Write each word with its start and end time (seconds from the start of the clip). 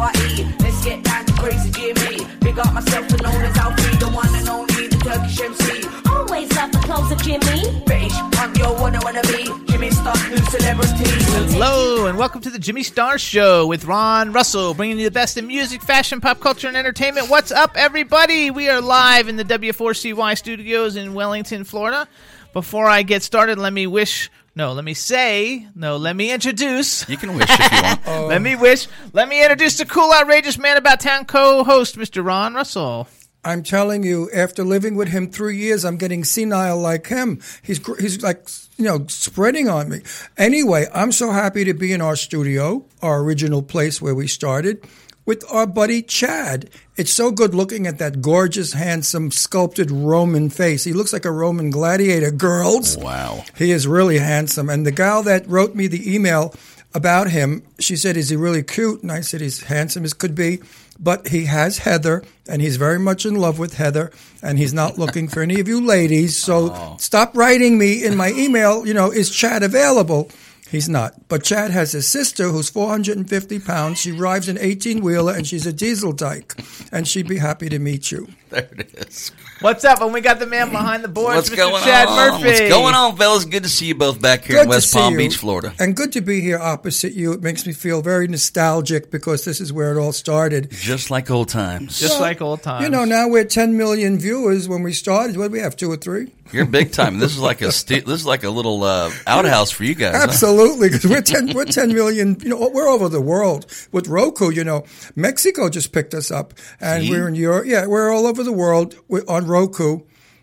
Party. 0.00 0.48
Let's 0.60 0.82
get 0.82 1.04
down 1.04 1.26
to 1.26 1.32
crazy 1.34 1.70
Jimmy. 1.70 2.24
Big 2.40 2.58
up 2.58 2.72
myself 2.72 3.04
and 3.12 3.22
known 3.22 3.42
as 3.44 3.56
Alfie, 3.58 3.96
the 3.98 4.08
one 4.08 4.34
and 4.34 4.48
only, 4.48 4.86
the 4.88 4.96
Turkish 4.96 5.40
MC. 5.40 5.84
Always 6.08 6.48
love 6.56 6.72
the 6.72 6.78
clothes 6.78 7.12
of 7.12 7.18
Jimmy. 7.18 7.84
British 7.84 8.16
punk, 8.32 8.56
yo, 8.56 8.72
what 8.80 8.94
I 8.96 9.00
wanna 9.04 9.22
be. 9.22 9.44
Jimmy 9.70 9.90
Star, 9.90 10.16
new 10.30 10.38
celebrity. 10.54 11.04
Hello, 11.52 12.06
and 12.06 12.16
welcome 12.16 12.40
to 12.40 12.48
the 12.48 12.58
Jimmy 12.58 12.82
Star 12.82 13.18
Show 13.18 13.66
with 13.66 13.84
Ron 13.84 14.32
Russell, 14.32 14.72
bringing 14.72 14.98
you 14.98 15.04
the 15.04 15.10
best 15.10 15.36
in 15.36 15.46
music, 15.46 15.82
fashion, 15.82 16.18
pop 16.22 16.40
culture, 16.40 16.68
and 16.68 16.78
entertainment. 16.78 17.28
What's 17.28 17.52
up, 17.52 17.72
everybody? 17.76 18.50
We 18.50 18.70
are 18.70 18.80
live 18.80 19.28
in 19.28 19.36
the 19.36 19.44
W4CY 19.44 20.38
studios 20.38 20.96
in 20.96 21.12
Wellington, 21.12 21.64
Florida. 21.64 22.08
Before 22.52 22.86
I 22.86 23.02
get 23.02 23.22
started, 23.22 23.58
let 23.58 23.72
me 23.72 23.86
wish. 23.86 24.30
No, 24.56 24.72
let 24.72 24.84
me 24.84 24.94
say. 24.94 25.68
No, 25.74 25.96
let 25.96 26.16
me 26.16 26.32
introduce. 26.32 27.08
You 27.08 27.16
can 27.16 27.36
wish 27.36 27.48
if 27.48 27.72
you 27.72 27.82
want. 27.82 28.06
Let 28.28 28.42
me 28.42 28.56
wish. 28.56 28.88
Let 29.12 29.28
me 29.28 29.42
introduce 29.42 29.78
the 29.78 29.86
cool, 29.86 30.12
outrageous 30.12 30.58
man 30.58 30.76
about 30.76 30.98
town 30.98 31.24
co-host, 31.24 31.96
Mr. 31.96 32.24
Ron 32.24 32.54
Russell. 32.54 33.06
I'm 33.44 33.62
telling 33.62 34.02
you, 34.02 34.28
after 34.34 34.64
living 34.64 34.96
with 34.96 35.08
him 35.08 35.30
three 35.30 35.56
years, 35.56 35.84
I'm 35.84 35.96
getting 35.96 36.24
senile 36.24 36.78
like 36.78 37.06
him. 37.06 37.40
He's 37.62 37.80
he's 37.98 38.22
like 38.22 38.46
you 38.76 38.84
know 38.84 39.06
spreading 39.06 39.68
on 39.68 39.88
me. 39.88 40.02
Anyway, 40.36 40.86
I'm 40.92 41.12
so 41.12 41.30
happy 41.30 41.64
to 41.64 41.72
be 41.72 41.92
in 41.92 42.02
our 42.02 42.16
studio, 42.16 42.84
our 43.00 43.22
original 43.22 43.62
place 43.62 44.02
where 44.02 44.14
we 44.14 44.26
started, 44.26 44.84
with 45.24 45.44
our 45.50 45.66
buddy 45.66 46.02
Chad. 46.02 46.70
It's 46.96 47.12
so 47.12 47.30
good 47.30 47.54
looking 47.54 47.86
at 47.86 47.98
that 47.98 48.20
gorgeous, 48.20 48.72
handsome, 48.72 49.30
sculpted 49.30 49.90
Roman 49.90 50.50
face. 50.50 50.84
He 50.84 50.92
looks 50.92 51.12
like 51.12 51.24
a 51.24 51.30
Roman 51.30 51.70
gladiator. 51.70 52.30
Girls, 52.30 52.96
Wow. 52.96 53.44
he 53.56 53.70
is 53.70 53.86
really 53.86 54.18
handsome. 54.18 54.68
And 54.68 54.86
the 54.86 54.90
gal 54.90 55.22
that 55.22 55.48
wrote 55.48 55.74
me 55.74 55.86
the 55.86 56.12
email 56.14 56.54
about 56.92 57.30
him, 57.30 57.62
she 57.78 57.96
said, 57.96 58.16
Is 58.16 58.28
he 58.30 58.36
really 58.36 58.62
cute? 58.62 59.02
And 59.02 59.12
I 59.12 59.20
said, 59.20 59.40
He's 59.40 59.62
handsome 59.62 60.04
as 60.04 60.12
could 60.14 60.34
be. 60.34 60.60
But 61.02 61.28
he 61.28 61.46
has 61.46 61.78
Heather, 61.78 62.22
and 62.46 62.60
he's 62.60 62.76
very 62.76 62.98
much 62.98 63.24
in 63.24 63.34
love 63.34 63.58
with 63.58 63.74
Heather, 63.78 64.12
and 64.42 64.58
he's 64.58 64.74
not 64.74 64.98
looking 64.98 65.28
for 65.28 65.40
any 65.40 65.58
of 65.58 65.66
you 65.66 65.80
ladies. 65.80 66.36
So 66.36 66.70
oh. 66.74 66.96
stop 66.98 67.34
writing 67.34 67.78
me 67.78 68.04
in 68.04 68.18
my 68.18 68.32
email, 68.32 68.86
you 68.86 68.92
know, 68.92 69.10
is 69.10 69.30
Chad 69.30 69.62
available? 69.62 70.30
He's 70.70 70.88
not. 70.88 71.28
But 71.28 71.42
Chad 71.42 71.72
has 71.72 71.94
a 71.94 72.02
sister 72.02 72.48
who's 72.48 72.70
450 72.70 73.58
pounds. 73.58 73.98
She 74.00 74.12
drives 74.12 74.48
an 74.48 74.56
18 74.58 75.00
wheeler, 75.00 75.34
and 75.34 75.44
she's 75.44 75.66
a 75.66 75.72
diesel 75.72 76.12
dyke. 76.12 76.54
And 76.92 77.08
she'd 77.08 77.28
be 77.28 77.38
happy 77.38 77.68
to 77.70 77.78
meet 77.80 78.12
you. 78.12 78.28
There 78.50 78.68
it 78.78 78.94
is. 78.94 79.32
What's 79.60 79.84
up? 79.84 80.00
And 80.00 80.12
we 80.12 80.20
got 80.20 80.38
the 80.38 80.46
man 80.46 80.70
behind 80.70 81.02
the 81.04 81.08
boards, 81.08 81.36
What's 81.36 81.50
Mr. 81.50 81.56
going 81.56 81.82
Chad 81.82 82.08
on? 82.08 82.16
Murphy. 82.16 82.46
What's 82.46 82.60
going 82.68 82.94
on, 82.94 83.16
fellas? 83.16 83.44
Good 83.44 83.64
to 83.64 83.68
see 83.68 83.86
you 83.86 83.94
both 83.96 84.20
back 84.20 84.44
here 84.44 84.56
Good 84.56 84.62
in 84.62 84.68
West 84.68 84.94
Palm 84.94 85.12
you. 85.14 85.18
Beach, 85.18 85.36
Florida. 85.36 85.72
And 85.78 85.96
good 85.96 86.12
to 86.12 86.20
be 86.20 86.40
here 86.40 86.58
opposite 86.58 87.14
you. 87.14 87.32
It 87.32 87.42
makes 87.42 87.66
me 87.66 87.72
feel 87.72 88.00
very 88.00 88.28
nostalgic 88.28 89.10
because 89.10 89.44
this 89.44 89.60
is 89.60 89.72
where 89.72 89.92
it 89.96 90.00
all 90.00 90.12
started. 90.12 90.70
Just 90.70 91.10
like 91.10 91.30
old 91.30 91.48
times. 91.48 91.98
Just 91.98 92.14
Well, 92.14 92.20
like 92.22 92.40
old 92.40 92.62
times. 92.62 92.84
You 92.84 92.90
know, 92.90 93.04
now 93.04 93.28
we're 93.28 93.44
10 93.44 93.76
million 93.76 94.18
viewers. 94.18 94.68
When 94.68 94.82
we 94.82 94.92
started, 94.92 95.36
what 95.36 95.44
did 95.44 95.52
we 95.52 95.60
have, 95.60 95.76
two 95.76 95.90
or 95.90 95.96
three? 95.96 96.32
You're 96.52 96.66
big 96.66 96.92
time. 96.92 97.18
This 97.18 97.32
is 97.32 97.38
like 97.38 97.60
a 97.62 97.72
sti- 97.72 98.00
this 98.00 98.20
is 98.20 98.26
like 98.26 98.44
a 98.44 98.50
little 98.50 98.82
uh, 98.82 99.10
outhouse 99.26 99.70
for 99.70 99.84
you 99.84 99.94
guys. 99.94 100.14
Absolutely, 100.14 100.88
because 100.88 101.06
we're 101.06 101.22
10, 101.22 101.54
we're 101.54 101.64
10 101.64 101.92
million, 101.94 102.36
you 102.40 102.48
know, 102.48 102.70
we're 102.72 102.88
over 102.88 103.08
the 103.08 103.20
world 103.20 103.66
with 103.92 104.08
Roku, 104.08 104.50
you 104.50 104.64
know. 104.64 104.84
Mexico 105.16 105.68
just 105.68 105.92
picked 105.92 106.14
us 106.14 106.30
up, 106.30 106.54
and 106.80 107.04
See? 107.04 107.10
we're 107.10 107.28
in 107.28 107.34
Europe. 107.34 107.66
Yeah, 107.66 107.86
we're 107.86 108.10
all 108.12 108.26
over 108.26 108.42
the 108.42 108.52
world 108.52 108.94
we're 109.08 109.24
on 109.28 109.46
Roku. 109.46 110.00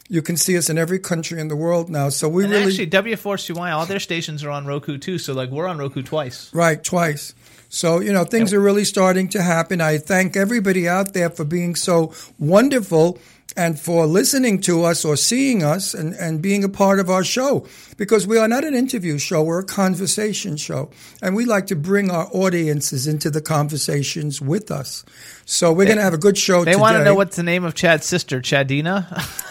You 0.09 0.21
can 0.21 0.37
see 0.37 0.57
us 0.57 0.69
in 0.69 0.77
every 0.77 0.99
country 0.99 1.39
in 1.41 1.49
the 1.49 1.55
world 1.55 1.89
now. 1.89 2.07
So 2.09 2.29
we 2.29 2.45
And 2.45 2.53
really, 2.53 2.67
actually, 2.67 2.87
W4CY, 2.87 3.73
all 3.73 3.85
their 3.85 3.99
stations 3.99 4.41
are 4.43 4.49
on 4.49 4.65
Roku 4.65 4.97
too. 4.97 5.17
So 5.17 5.33
like 5.33 5.49
we're 5.49 5.67
on 5.67 5.77
Roku 5.77 6.01
twice. 6.01 6.49
Right, 6.53 6.81
twice. 6.81 7.35
So, 7.69 7.99
you 7.99 8.13
know, 8.13 8.23
things 8.23 8.53
are 8.53 8.61
really 8.61 8.85
starting 8.85 9.27
to 9.29 9.41
happen. 9.41 9.81
I 9.81 9.97
thank 9.97 10.37
everybody 10.37 10.87
out 10.87 11.13
there 11.13 11.29
for 11.29 11.43
being 11.43 11.75
so 11.75 12.13
wonderful 12.39 13.19
and 13.55 13.79
for 13.79 14.05
listening 14.05 14.59
to 14.61 14.83
us 14.83 15.05
or 15.05 15.15
seeing 15.15 15.63
us 15.63 15.93
and, 15.93 16.13
and 16.15 16.41
being 16.41 16.63
a 16.63 16.69
part 16.69 16.99
of 16.99 17.09
our 17.09 17.23
show. 17.23 17.65
Because 17.97 18.27
we 18.27 18.37
are 18.37 18.47
not 18.47 18.63
an 18.63 18.75
interview 18.75 19.17
show, 19.17 19.43
we're 19.43 19.59
a 19.59 19.65
conversation 19.65 20.57
show. 20.57 20.89
And 21.21 21.35
we 21.35 21.45
like 21.45 21.67
to 21.67 21.75
bring 21.75 22.11
our 22.11 22.27
audiences 22.31 23.07
into 23.07 23.29
the 23.29 23.41
conversations 23.41 24.41
with 24.41 24.69
us. 24.69 25.03
So 25.49 25.71
we're 25.71 25.85
going 25.85 25.95
to 25.95 26.03
have 26.03 26.13
a 26.13 26.17
good 26.17 26.37
show 26.37 26.59
today. 26.59 26.71
They 26.71 26.73
today. 26.73 26.81
want 26.81 26.97
to 26.97 27.05
know 27.05 27.15
what's 27.15 27.37
the 27.37 27.43
name 27.43 27.63
of 27.63 27.73
Chad's 27.73 28.05
sister, 28.05 28.41
Chadina. 28.41 29.05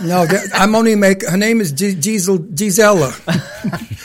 No, 0.06 0.26
I'm 0.54 0.74
only 0.74 0.94
make. 0.94 1.26
Her 1.26 1.38
name 1.38 1.62
is 1.62 1.72
D- 1.72 1.94
Diesel 1.94 2.36
Diesella, 2.38 3.14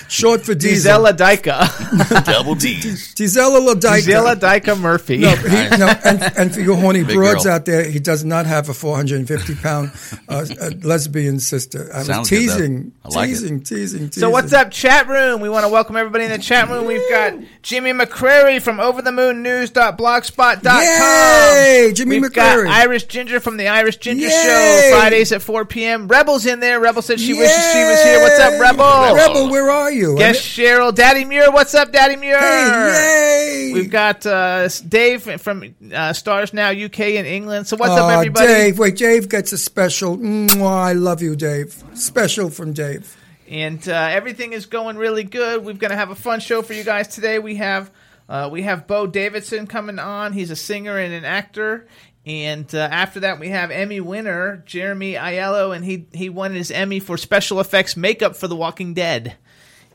short 0.10 0.46
for 0.46 0.56
Diesel. 0.56 1.04
Gisela 1.04 1.12
Dyka. 1.14 2.24
Double 2.26 2.56
D's. 2.56 3.14
Diesella 3.14 3.60
Ladica. 3.60 3.96
Gisela 3.98 4.38
Dyka 4.38 4.80
Murphy. 4.80 5.18
No, 5.18 5.36
he, 5.36 5.68
no 5.78 5.88
and, 6.06 6.32
and 6.38 6.54
for 6.54 6.62
you 6.62 6.76
horny 6.76 7.04
Big 7.04 7.18
broads 7.18 7.44
girl. 7.44 7.56
out 7.56 7.66
there, 7.66 7.84
he 7.84 8.00
does 8.00 8.24
not 8.24 8.46
have 8.46 8.70
a 8.70 8.74
450 8.74 9.56
pound 9.56 9.92
uh, 10.30 10.46
lesbian 10.84 11.42
sister. 11.42 11.90
I 11.94 11.98
was 11.98 12.08
Sounds 12.08 12.30
good, 12.30 12.38
though. 12.38 12.42
teasing, 12.56 12.94
like 13.04 13.28
it. 13.28 13.32
teasing, 13.34 13.60
teasing, 13.64 14.06
teasing. 14.08 14.22
So 14.22 14.30
what's 14.30 14.54
up, 14.54 14.72
chat 14.72 15.10
room? 15.10 15.42
We 15.42 15.50
want 15.50 15.66
to 15.66 15.70
welcome 15.70 15.98
everybody 15.98 16.24
in 16.24 16.32
the 16.32 16.38
chat 16.40 16.70
room. 16.70 16.86
We've 16.86 17.10
got 17.10 17.34
Jimmy 17.64 17.92
McCrary 17.92 18.62
from 18.62 18.78
OverTheMoonNews.blogspot.com. 18.78 20.82
Yay, 20.82 21.81
Jimmy 21.94 22.20
We've 22.20 22.32
got 22.32 22.68
Irish 22.68 23.06
Ginger 23.06 23.40
from 23.40 23.58
the 23.58 23.68
Irish 23.68 23.98
Ginger 23.98 24.28
Yay. 24.28 24.32
Show 24.32 24.96
Fridays 24.96 25.32
at 25.32 25.42
4 25.42 25.66
p.m. 25.66 26.08
Rebel's 26.08 26.46
in 26.46 26.60
there. 26.60 26.80
Rebel 26.80 27.02
said 27.02 27.20
she 27.20 27.34
wishes 27.34 27.72
she 27.74 27.84
was 27.84 28.04
here. 28.04 28.20
What's 28.22 28.40
up, 28.40 28.52
Yay! 28.54 28.60
Rebel? 28.60 29.16
Rebel, 29.16 29.50
where 29.50 29.70
are 29.72 29.92
you? 29.92 30.18
Guess 30.18 30.38
Cheryl, 30.40 30.94
Daddy 30.94 31.26
Muir. 31.26 31.52
What's 31.52 31.74
up, 31.74 31.92
Daddy 31.92 32.16
Muir? 32.16 32.40
Hey, 32.40 33.68
yay! 33.70 33.74
We've 33.74 33.90
got 33.90 34.26
uh, 34.26 34.68
Dave 34.88 35.24
from 35.42 35.74
uh, 35.94 36.14
Stars 36.14 36.54
Now 36.54 36.70
UK 36.70 37.00
in 37.00 37.26
England. 37.26 37.68
So 37.68 37.76
what's 37.78 37.92
up, 37.94 38.04
Aw, 38.04 38.18
everybody? 38.20 38.48
Dave, 38.48 38.80
wait, 38.80 38.96
Dave 38.98 39.28
gets 39.30 39.52
a 39.52 39.58
special. 39.58 40.18
Mwah, 40.18 40.70
I 40.84 40.94
love 40.94 41.22
you, 41.22 41.36
Dave. 41.36 41.84
Special 41.94 42.50
from 42.50 42.74
Dave. 42.74 43.16
and 43.50 43.88
uh, 43.90 43.94
everything 43.94 44.54
is 44.54 44.66
going 44.66 44.98
really 44.98 45.24
good. 45.24 45.64
We're 45.66 45.74
going 45.74 45.92
to 45.92 45.98
have 45.98 46.10
a 46.12 46.16
fun 46.16 46.40
show 46.40 46.62
for 46.62 46.74
you 46.74 46.84
guys 46.84 47.08
today. 47.10 47.40
We 47.40 47.56
have 47.56 47.92
uh, 48.32 48.48
we 48.50 48.62
have 48.62 48.88
Beau 48.88 49.08
Davidson 49.08 49.68
coming 49.68 50.00
on. 50.00 50.32
He's 50.32 50.52
a 50.52 50.56
singer 50.56 50.98
and 50.98 51.14
an 51.14 51.26
actor. 51.26 51.86
And 52.26 52.74
uh, 52.74 52.78
after 52.78 53.20
that, 53.20 53.42
we 53.42 53.50
have 53.50 53.72
Emmy 53.72 54.00
winner 54.00 54.64
Jaremy 54.66 55.20
Aiello, 55.20 55.76
and 55.76 55.84
he 55.84 56.06
he 56.14 56.30
won 56.30 56.54
his 56.54 56.72
Emmy 56.72 57.02
for 57.02 57.18
special 57.18 57.60
effects 57.60 57.98
makeup 57.98 58.38
for 58.38 58.48
The 58.48 58.56
Walking 58.56 58.94
Dead. 58.94 59.36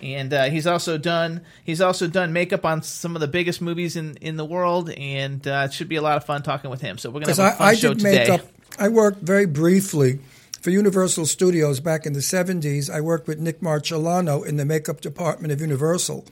And 0.02 0.34
uh, 0.34 0.50
he's 0.50 0.66
also 0.66 0.98
done 0.98 1.46
he's 1.64 1.80
also 1.80 2.08
done 2.08 2.34
makeup 2.34 2.66
on 2.66 2.82
some 2.82 3.16
of 3.16 3.20
the 3.20 3.28
biggest 3.28 3.62
movies 3.62 3.96
in, 3.96 4.16
in 4.16 4.36
the 4.36 4.44
world, 4.44 4.90
and 4.90 5.46
uh, 5.48 5.68
it 5.70 5.72
should 5.72 5.88
be 5.88 5.96
a 5.96 6.02
lot 6.02 6.18
of 6.18 6.24
fun 6.24 6.42
talking 6.42 6.68
with 6.68 6.82
him. 6.82 6.98
So 6.98 7.08
we're 7.08 7.20
gonna 7.20 7.34
have 7.34 7.54
a 7.54 7.56
fun 7.56 7.66
I, 7.66 7.70
I 7.70 7.74
show 7.74 7.94
did 7.94 8.00
today. 8.00 8.28
makeup. 8.28 8.46
I 8.78 8.90
worked 8.90 9.22
very 9.22 9.46
briefly 9.46 10.18
for 10.60 10.68
Universal 10.68 11.24
Studios 11.24 11.80
back 11.80 12.04
in 12.04 12.12
the 12.12 12.20
70s. 12.20 12.90
I 12.90 13.00
worked 13.00 13.28
with 13.28 13.38
Nick 13.38 13.60
Marcellano 13.60 14.44
in 14.44 14.56
the 14.56 14.66
makeup 14.66 15.00
department 15.00 15.52
of 15.52 15.62
Universal. 15.62 16.26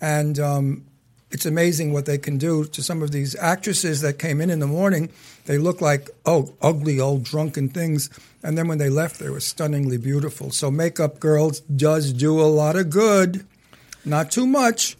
And 0.00 0.40
um, 0.40 0.86
it's 1.34 1.44
amazing 1.44 1.92
what 1.92 2.06
they 2.06 2.16
can 2.16 2.38
do 2.38 2.64
to 2.64 2.80
some 2.80 3.02
of 3.02 3.10
these 3.10 3.34
actresses 3.34 4.00
that 4.02 4.20
came 4.20 4.40
in 4.40 4.50
in 4.50 4.60
the 4.60 4.68
morning. 4.68 5.10
They 5.46 5.58
look 5.58 5.80
like, 5.80 6.08
oh, 6.24 6.54
ugly, 6.62 7.00
old, 7.00 7.24
drunken 7.24 7.68
things. 7.68 8.08
And 8.44 8.56
then 8.56 8.68
when 8.68 8.78
they 8.78 8.88
left, 8.88 9.18
they 9.18 9.28
were 9.28 9.40
stunningly 9.40 9.98
beautiful. 9.98 10.52
So, 10.52 10.70
Makeup 10.70 11.18
Girls 11.18 11.58
does 11.60 12.12
do 12.12 12.40
a 12.40 12.46
lot 12.46 12.76
of 12.76 12.88
good. 12.88 13.44
Not 14.04 14.30
too 14.30 14.46
much. 14.46 14.96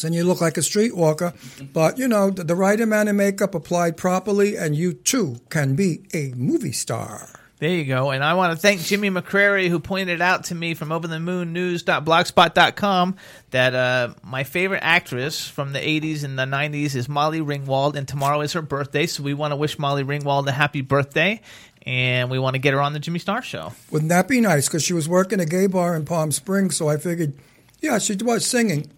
then 0.00 0.14
you 0.14 0.24
look 0.24 0.40
like 0.40 0.56
a 0.56 0.60
streetwalker. 0.60 1.34
But, 1.72 1.98
you 1.98 2.08
know, 2.08 2.30
the, 2.30 2.42
the 2.42 2.56
right 2.56 2.80
amount 2.80 3.10
of 3.10 3.14
makeup 3.16 3.54
applied 3.54 3.96
properly, 3.96 4.56
and 4.56 4.74
you 4.74 4.94
too 4.94 5.40
can 5.50 5.76
be 5.76 6.00
a 6.14 6.32
movie 6.34 6.72
star. 6.72 7.45
There 7.58 7.70
you 7.70 7.86
go. 7.86 8.10
And 8.10 8.22
I 8.22 8.34
want 8.34 8.52
to 8.52 8.58
thank 8.58 8.82
Jimmy 8.82 9.08
McCrary 9.08 9.70
who 9.70 9.80
pointed 9.80 10.20
out 10.20 10.44
to 10.44 10.54
me 10.54 10.74
from 10.74 10.90
overthemoonnews.blogspot.com 10.90 13.16
that 13.50 13.74
uh, 13.74 14.12
my 14.22 14.44
favorite 14.44 14.80
actress 14.82 15.48
from 15.48 15.72
the 15.72 15.78
80s 15.78 16.22
and 16.22 16.38
the 16.38 16.44
90s 16.44 16.94
is 16.94 17.08
Molly 17.08 17.40
Ringwald, 17.40 17.96
and 17.96 18.06
tomorrow 18.06 18.42
is 18.42 18.52
her 18.52 18.60
birthday. 18.60 19.06
So 19.06 19.22
we 19.22 19.32
want 19.32 19.52
to 19.52 19.56
wish 19.56 19.78
Molly 19.78 20.04
Ringwald 20.04 20.46
a 20.48 20.52
happy 20.52 20.82
birthday, 20.82 21.40
and 21.86 22.30
we 22.30 22.38
want 22.38 22.56
to 22.56 22.58
get 22.58 22.74
her 22.74 22.80
on 22.82 22.92
the 22.92 22.98
Jimmy 22.98 23.20
Star 23.20 23.40
Show. 23.40 23.72
Wouldn't 23.90 24.10
that 24.10 24.28
be 24.28 24.42
nice? 24.42 24.68
Because 24.68 24.82
she 24.82 24.92
was 24.92 25.08
working 25.08 25.40
a 25.40 25.46
gay 25.46 25.66
bar 25.66 25.96
in 25.96 26.04
Palm 26.04 26.32
Springs, 26.32 26.76
so 26.76 26.90
I 26.90 26.98
figured, 26.98 27.32
yeah, 27.80 27.96
she 27.98 28.16
was 28.16 28.44
singing. 28.44 28.90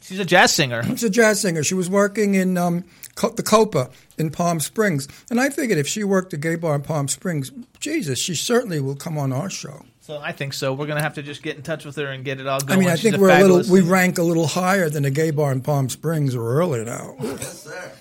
She's 0.00 0.20
a 0.20 0.24
jazz 0.24 0.54
singer. 0.54 0.82
She's 0.84 1.04
a 1.04 1.10
jazz 1.10 1.38
singer. 1.40 1.62
She 1.64 1.74
was 1.74 1.90
working 1.90 2.34
in 2.34 2.56
um, 2.56 2.84
the 3.16 3.42
Copa 3.42 3.90
in 4.18 4.30
Palm 4.30 4.60
Springs. 4.60 5.08
And 5.30 5.40
I 5.40 5.50
figured 5.50 5.78
if 5.78 5.88
she 5.88 6.04
worked 6.04 6.32
a 6.32 6.36
gay 6.36 6.56
bar 6.56 6.74
in 6.74 6.82
Palm 6.82 7.08
Springs, 7.08 7.50
Jesus, 7.80 8.18
she 8.18 8.34
certainly 8.34 8.80
will 8.80 8.96
come 8.96 9.18
on 9.18 9.32
our 9.32 9.50
show. 9.50 9.84
So 10.00 10.20
I 10.22 10.30
think 10.30 10.52
so. 10.52 10.72
We're 10.72 10.86
going 10.86 10.98
to 10.98 11.02
have 11.02 11.14
to 11.14 11.22
just 11.22 11.42
get 11.42 11.56
in 11.56 11.62
touch 11.62 11.84
with 11.84 11.96
her 11.96 12.06
and 12.06 12.24
get 12.24 12.38
it 12.38 12.46
all 12.46 12.60
I 12.68 12.76
mean, 12.76 12.88
I 12.88 12.94
She's 12.94 13.10
think 13.10 13.20
we're 13.20 13.36
a 13.36 13.42
little 13.42 13.72
we 13.72 13.80
rank 13.80 14.18
a 14.18 14.22
little 14.22 14.46
higher 14.46 14.88
than 14.88 15.04
a 15.04 15.10
gay 15.10 15.32
bar 15.32 15.50
in 15.50 15.62
Palm 15.62 15.88
Springs 15.88 16.36
early 16.36 16.84
now. 16.84 17.16
yes, 17.20 17.64
sir. 17.64 17.92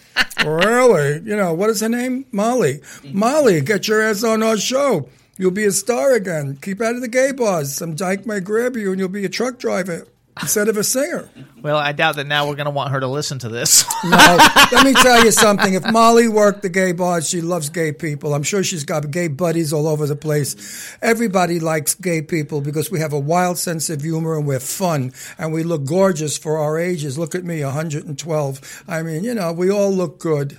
really? 0.45 1.21
You 1.27 1.35
know, 1.35 1.53
what 1.55 1.71
is 1.71 1.81
her 1.81 1.89
name? 1.89 2.25
Molly. 2.31 2.75
Mm-hmm. 2.75 3.17
Molly, 3.17 3.61
get 3.61 3.87
your 3.87 4.03
ass 4.03 4.23
on 4.23 4.43
our 4.43 4.57
show. 4.57 5.09
You'll 5.37 5.51
be 5.51 5.65
a 5.65 5.71
star 5.71 6.13
again. 6.13 6.57
Keep 6.61 6.79
out 6.81 6.95
of 6.95 7.01
the 7.01 7.07
gay 7.07 7.31
bars. 7.31 7.73
Some 7.73 7.95
dyke 7.95 8.25
might 8.27 8.43
grab 8.43 8.77
you 8.77 8.91
and 8.91 8.99
you'll 8.99 9.09
be 9.09 9.25
a 9.25 9.29
truck 9.29 9.57
driver 9.57 10.07
instead 10.41 10.67
of 10.67 10.77
a 10.77 10.83
singer. 10.83 11.29
Well, 11.61 11.77
I 11.77 11.91
doubt 11.93 12.17
that 12.17 12.27
now 12.27 12.47
we're 12.47 12.55
going 12.55 12.65
to 12.65 12.71
want 12.71 12.91
her 12.91 12.99
to 12.99 13.07
listen 13.07 13.39
to 13.39 13.49
this. 13.49 13.85
No, 14.05 14.37
let 14.71 14.85
me 14.85 14.93
tell 14.93 15.23
you 15.25 15.31
something. 15.31 15.73
If 15.73 15.91
Molly 15.91 16.27
worked 16.27 16.61
the 16.61 16.69
gay 16.69 16.91
bars, 16.91 17.27
she 17.27 17.41
loves 17.41 17.69
gay 17.69 17.91
people. 17.91 18.35
I'm 18.35 18.43
sure 18.43 18.63
she's 18.63 18.83
got 18.83 19.09
gay 19.09 19.27
buddies 19.29 19.73
all 19.73 19.87
over 19.87 20.05
the 20.05 20.15
place. 20.15 20.95
Everybody 21.01 21.59
likes 21.59 21.95
gay 21.95 22.21
people 22.21 22.61
because 22.61 22.91
we 22.91 22.99
have 22.99 23.11
a 23.11 23.19
wild 23.19 23.57
sense 23.57 23.89
of 23.89 24.01
humor 24.01 24.37
and 24.37 24.45
we're 24.45 24.59
fun 24.59 25.11
and 25.39 25.51
we 25.51 25.63
look 25.63 25.85
gorgeous 25.85 26.37
for 26.37 26.59
our 26.59 26.77
ages. 26.77 27.17
Look 27.17 27.33
at 27.33 27.43
me, 27.43 27.63
112. 27.63 28.83
I 28.87 29.01
mean, 29.01 29.23
you 29.23 29.33
know, 29.33 29.51
we 29.53 29.71
all 29.71 29.91
look 29.91 30.19
good. 30.19 30.57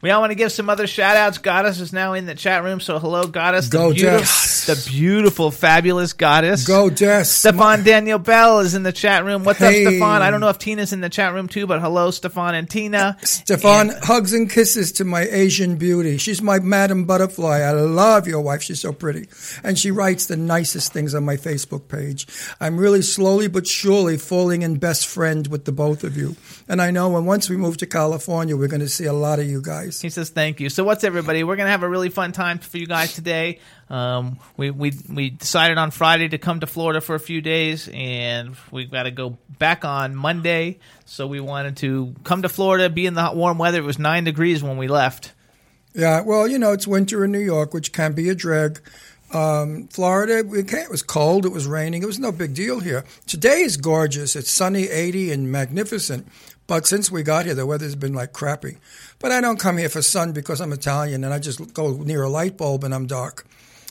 We 0.00 0.10
all 0.10 0.20
want 0.20 0.30
to 0.30 0.36
give 0.36 0.52
some 0.52 0.70
other 0.70 0.86
shout 0.86 1.16
outs. 1.16 1.38
Goddess 1.38 1.80
is 1.80 1.92
now 1.92 2.12
in 2.12 2.26
the 2.26 2.34
chat 2.34 2.62
room, 2.62 2.78
so 2.80 2.98
hello, 2.98 3.26
Goddess. 3.26 3.68
The 3.68 3.76
Go, 3.78 3.92
beautiful, 3.92 4.18
Jess. 4.20 4.66
the 4.66 4.90
beautiful, 4.90 5.50
fabulous 5.50 6.12
Goddess. 6.12 6.66
Go, 6.66 6.90
Des. 6.90 7.24
Stefan 7.24 7.82
Daniel 7.82 8.18
Bell 8.20 8.60
is 8.60 8.74
in 8.74 8.82
the 8.84 8.92
chat 8.92 9.13
room. 9.24 9.44
What's 9.44 9.60
Hey. 9.60 9.84
up, 9.86 9.92
Stefan? 9.92 10.22
I 10.22 10.30
don't 10.32 10.40
know 10.40 10.48
if 10.48 10.58
Tina's 10.58 10.92
in 10.92 11.00
the 11.00 11.08
chat 11.08 11.32
room 11.34 11.46
too, 11.46 11.66
but 11.68 11.80
hello, 11.80 12.10
Stefan 12.10 12.56
and 12.56 12.68
Tina. 12.68 13.16
Stefan, 13.22 13.90
hugs 14.02 14.32
and 14.32 14.50
kisses 14.50 14.90
to 14.92 15.04
my 15.04 15.22
Asian 15.30 15.76
beauty. 15.76 16.16
She's 16.16 16.42
my 16.42 16.58
Madam 16.58 17.04
Butterfly. 17.04 17.60
I 17.60 17.70
love 17.72 18.26
your 18.26 18.40
wife. 18.40 18.62
She's 18.62 18.80
so 18.80 18.92
pretty. 18.92 19.28
And 19.62 19.78
she 19.78 19.92
writes 19.92 20.26
the 20.26 20.36
nicest 20.36 20.92
things 20.92 21.14
on 21.14 21.24
my 21.24 21.36
Facebook 21.36 21.86
page. 21.86 22.26
I'm 22.60 22.76
really 22.78 23.02
slowly 23.02 23.46
but 23.46 23.66
surely 23.68 24.16
falling 24.16 24.62
in 24.62 24.78
best 24.78 25.06
friend 25.06 25.46
with 25.46 25.66
the 25.66 25.72
both 25.72 26.02
of 26.02 26.16
you. 26.16 26.34
And 26.68 26.82
I 26.82 26.90
know 26.90 27.10
when 27.10 27.26
once 27.26 27.48
we 27.50 27.56
move 27.56 27.76
to 27.76 27.86
California, 27.86 28.56
we're 28.56 28.68
going 28.68 28.80
to 28.80 28.88
see 28.88 29.04
a 29.04 29.12
lot 29.12 29.38
of 29.38 29.46
you 29.46 29.60
guys. 29.62 30.00
He 30.00 30.08
says 30.08 30.30
thank 30.30 30.58
you. 30.58 30.70
So 30.70 30.82
what's 30.82 31.04
everybody? 31.04 31.44
We're 31.44 31.56
gonna 31.56 31.70
have 31.70 31.82
a 31.82 31.88
really 31.88 32.08
fun 32.08 32.32
time 32.32 32.58
for 32.58 32.78
you 32.78 32.86
guys 32.86 33.12
today. 33.14 33.58
Um, 33.90 34.38
we 34.56 34.70
we 34.70 34.92
we 35.12 35.30
decided 35.30 35.78
on 35.78 35.90
Friday 35.90 36.28
to 36.28 36.38
come 36.38 36.60
to 36.60 36.66
Florida 36.66 37.00
for 37.00 37.14
a 37.14 37.20
few 37.20 37.40
days, 37.40 37.88
and 37.92 38.56
we've 38.70 38.90
got 38.90 39.04
to 39.04 39.10
go 39.10 39.38
back 39.58 39.84
on 39.84 40.14
Monday. 40.14 40.78
So 41.04 41.26
we 41.26 41.40
wanted 41.40 41.76
to 41.78 42.14
come 42.24 42.42
to 42.42 42.48
Florida, 42.48 42.88
be 42.88 43.06
in 43.06 43.14
the 43.14 43.20
hot, 43.20 43.36
warm 43.36 43.58
weather. 43.58 43.78
It 43.78 43.84
was 43.84 43.98
nine 43.98 44.24
degrees 44.24 44.62
when 44.62 44.76
we 44.76 44.88
left. 44.88 45.32
Yeah, 45.94 46.22
well, 46.22 46.48
you 46.48 46.58
know, 46.58 46.72
it's 46.72 46.88
winter 46.88 47.24
in 47.24 47.30
New 47.30 47.38
York, 47.38 47.72
which 47.72 47.92
can 47.92 48.14
be 48.14 48.28
a 48.28 48.34
drag. 48.34 48.80
Um, 49.32 49.88
Florida, 49.88 50.38
it 50.38 50.90
was 50.90 51.02
cold, 51.02 51.44
it 51.44 51.52
was 51.52 51.66
raining, 51.66 52.02
it 52.02 52.06
was 52.06 52.18
no 52.18 52.30
big 52.30 52.54
deal 52.54 52.80
here. 52.80 53.04
Today 53.26 53.62
is 53.62 53.76
gorgeous. 53.76 54.36
It's 54.36 54.50
sunny, 54.50 54.88
80, 54.88 55.32
and 55.32 55.50
magnificent. 55.50 56.28
But 56.66 56.86
since 56.86 57.10
we 57.10 57.22
got 57.22 57.44
here, 57.44 57.54
the 57.54 57.66
weather's 57.66 57.94
been 57.94 58.14
like 58.14 58.32
crappy. 58.32 58.78
But 59.18 59.32
I 59.32 59.40
don't 59.40 59.58
come 59.58 59.76
here 59.76 59.88
for 59.88 60.02
sun 60.02 60.32
because 60.32 60.60
I'm 60.60 60.72
Italian 60.72 61.24
and 61.24 61.32
I 61.32 61.38
just 61.38 61.74
go 61.74 61.96
near 61.96 62.22
a 62.22 62.28
light 62.28 62.56
bulb 62.56 62.84
and 62.84 62.94
I'm 62.94 63.06
dark. 63.06 63.46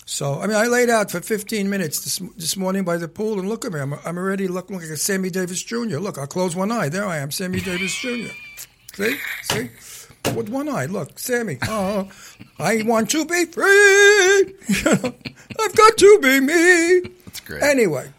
So, 0.06 0.42
I 0.42 0.48
mean, 0.48 0.58
I 0.58 0.68
laid 0.68 0.90
out 0.90 1.12
for 1.12 1.22
15 1.22 1.70
minutes 1.70 2.04
this, 2.04 2.18
this 2.36 2.58
morning 2.58 2.84
by 2.84 2.98
the 2.98 3.08
pool 3.08 3.40
and 3.40 3.48
look 3.48 3.64
at 3.66 3.72
me. 3.72 3.80
I'm, 3.80 3.94
I'm 4.06 4.18
already 4.18 4.48
looking 4.48 4.78
like 4.78 4.86
a 4.86 4.98
Sammy 4.98 5.30
Davis 5.30 5.64
Jr. 5.64 5.98
Look, 5.98 6.18
I'll 6.18 6.28
close 6.28 6.56
one 6.56 6.72
eye. 6.72 6.90
There 6.90 7.06
I 7.06 7.18
am, 7.18 7.32
Sammy 7.32 7.62
Davis 7.62 7.96
Jr. 7.96 8.34
See? 8.94 9.18
See? 9.44 9.70
With 10.36 10.50
one 10.50 10.70
eye. 10.70 10.86
Look, 10.86 11.20
Sammy. 11.20 11.58
Oh, 11.68 12.10
I 12.60 12.82
want 12.84 13.10
to 13.12 13.26
be 13.26 13.46
free. 13.46 14.56
I've 15.60 15.76
got 15.76 15.98
to 15.98 16.20
be 16.22 16.40
me. 16.40 17.12
That's 17.26 17.40
great. 17.40 17.64
Anyway, 17.64 18.12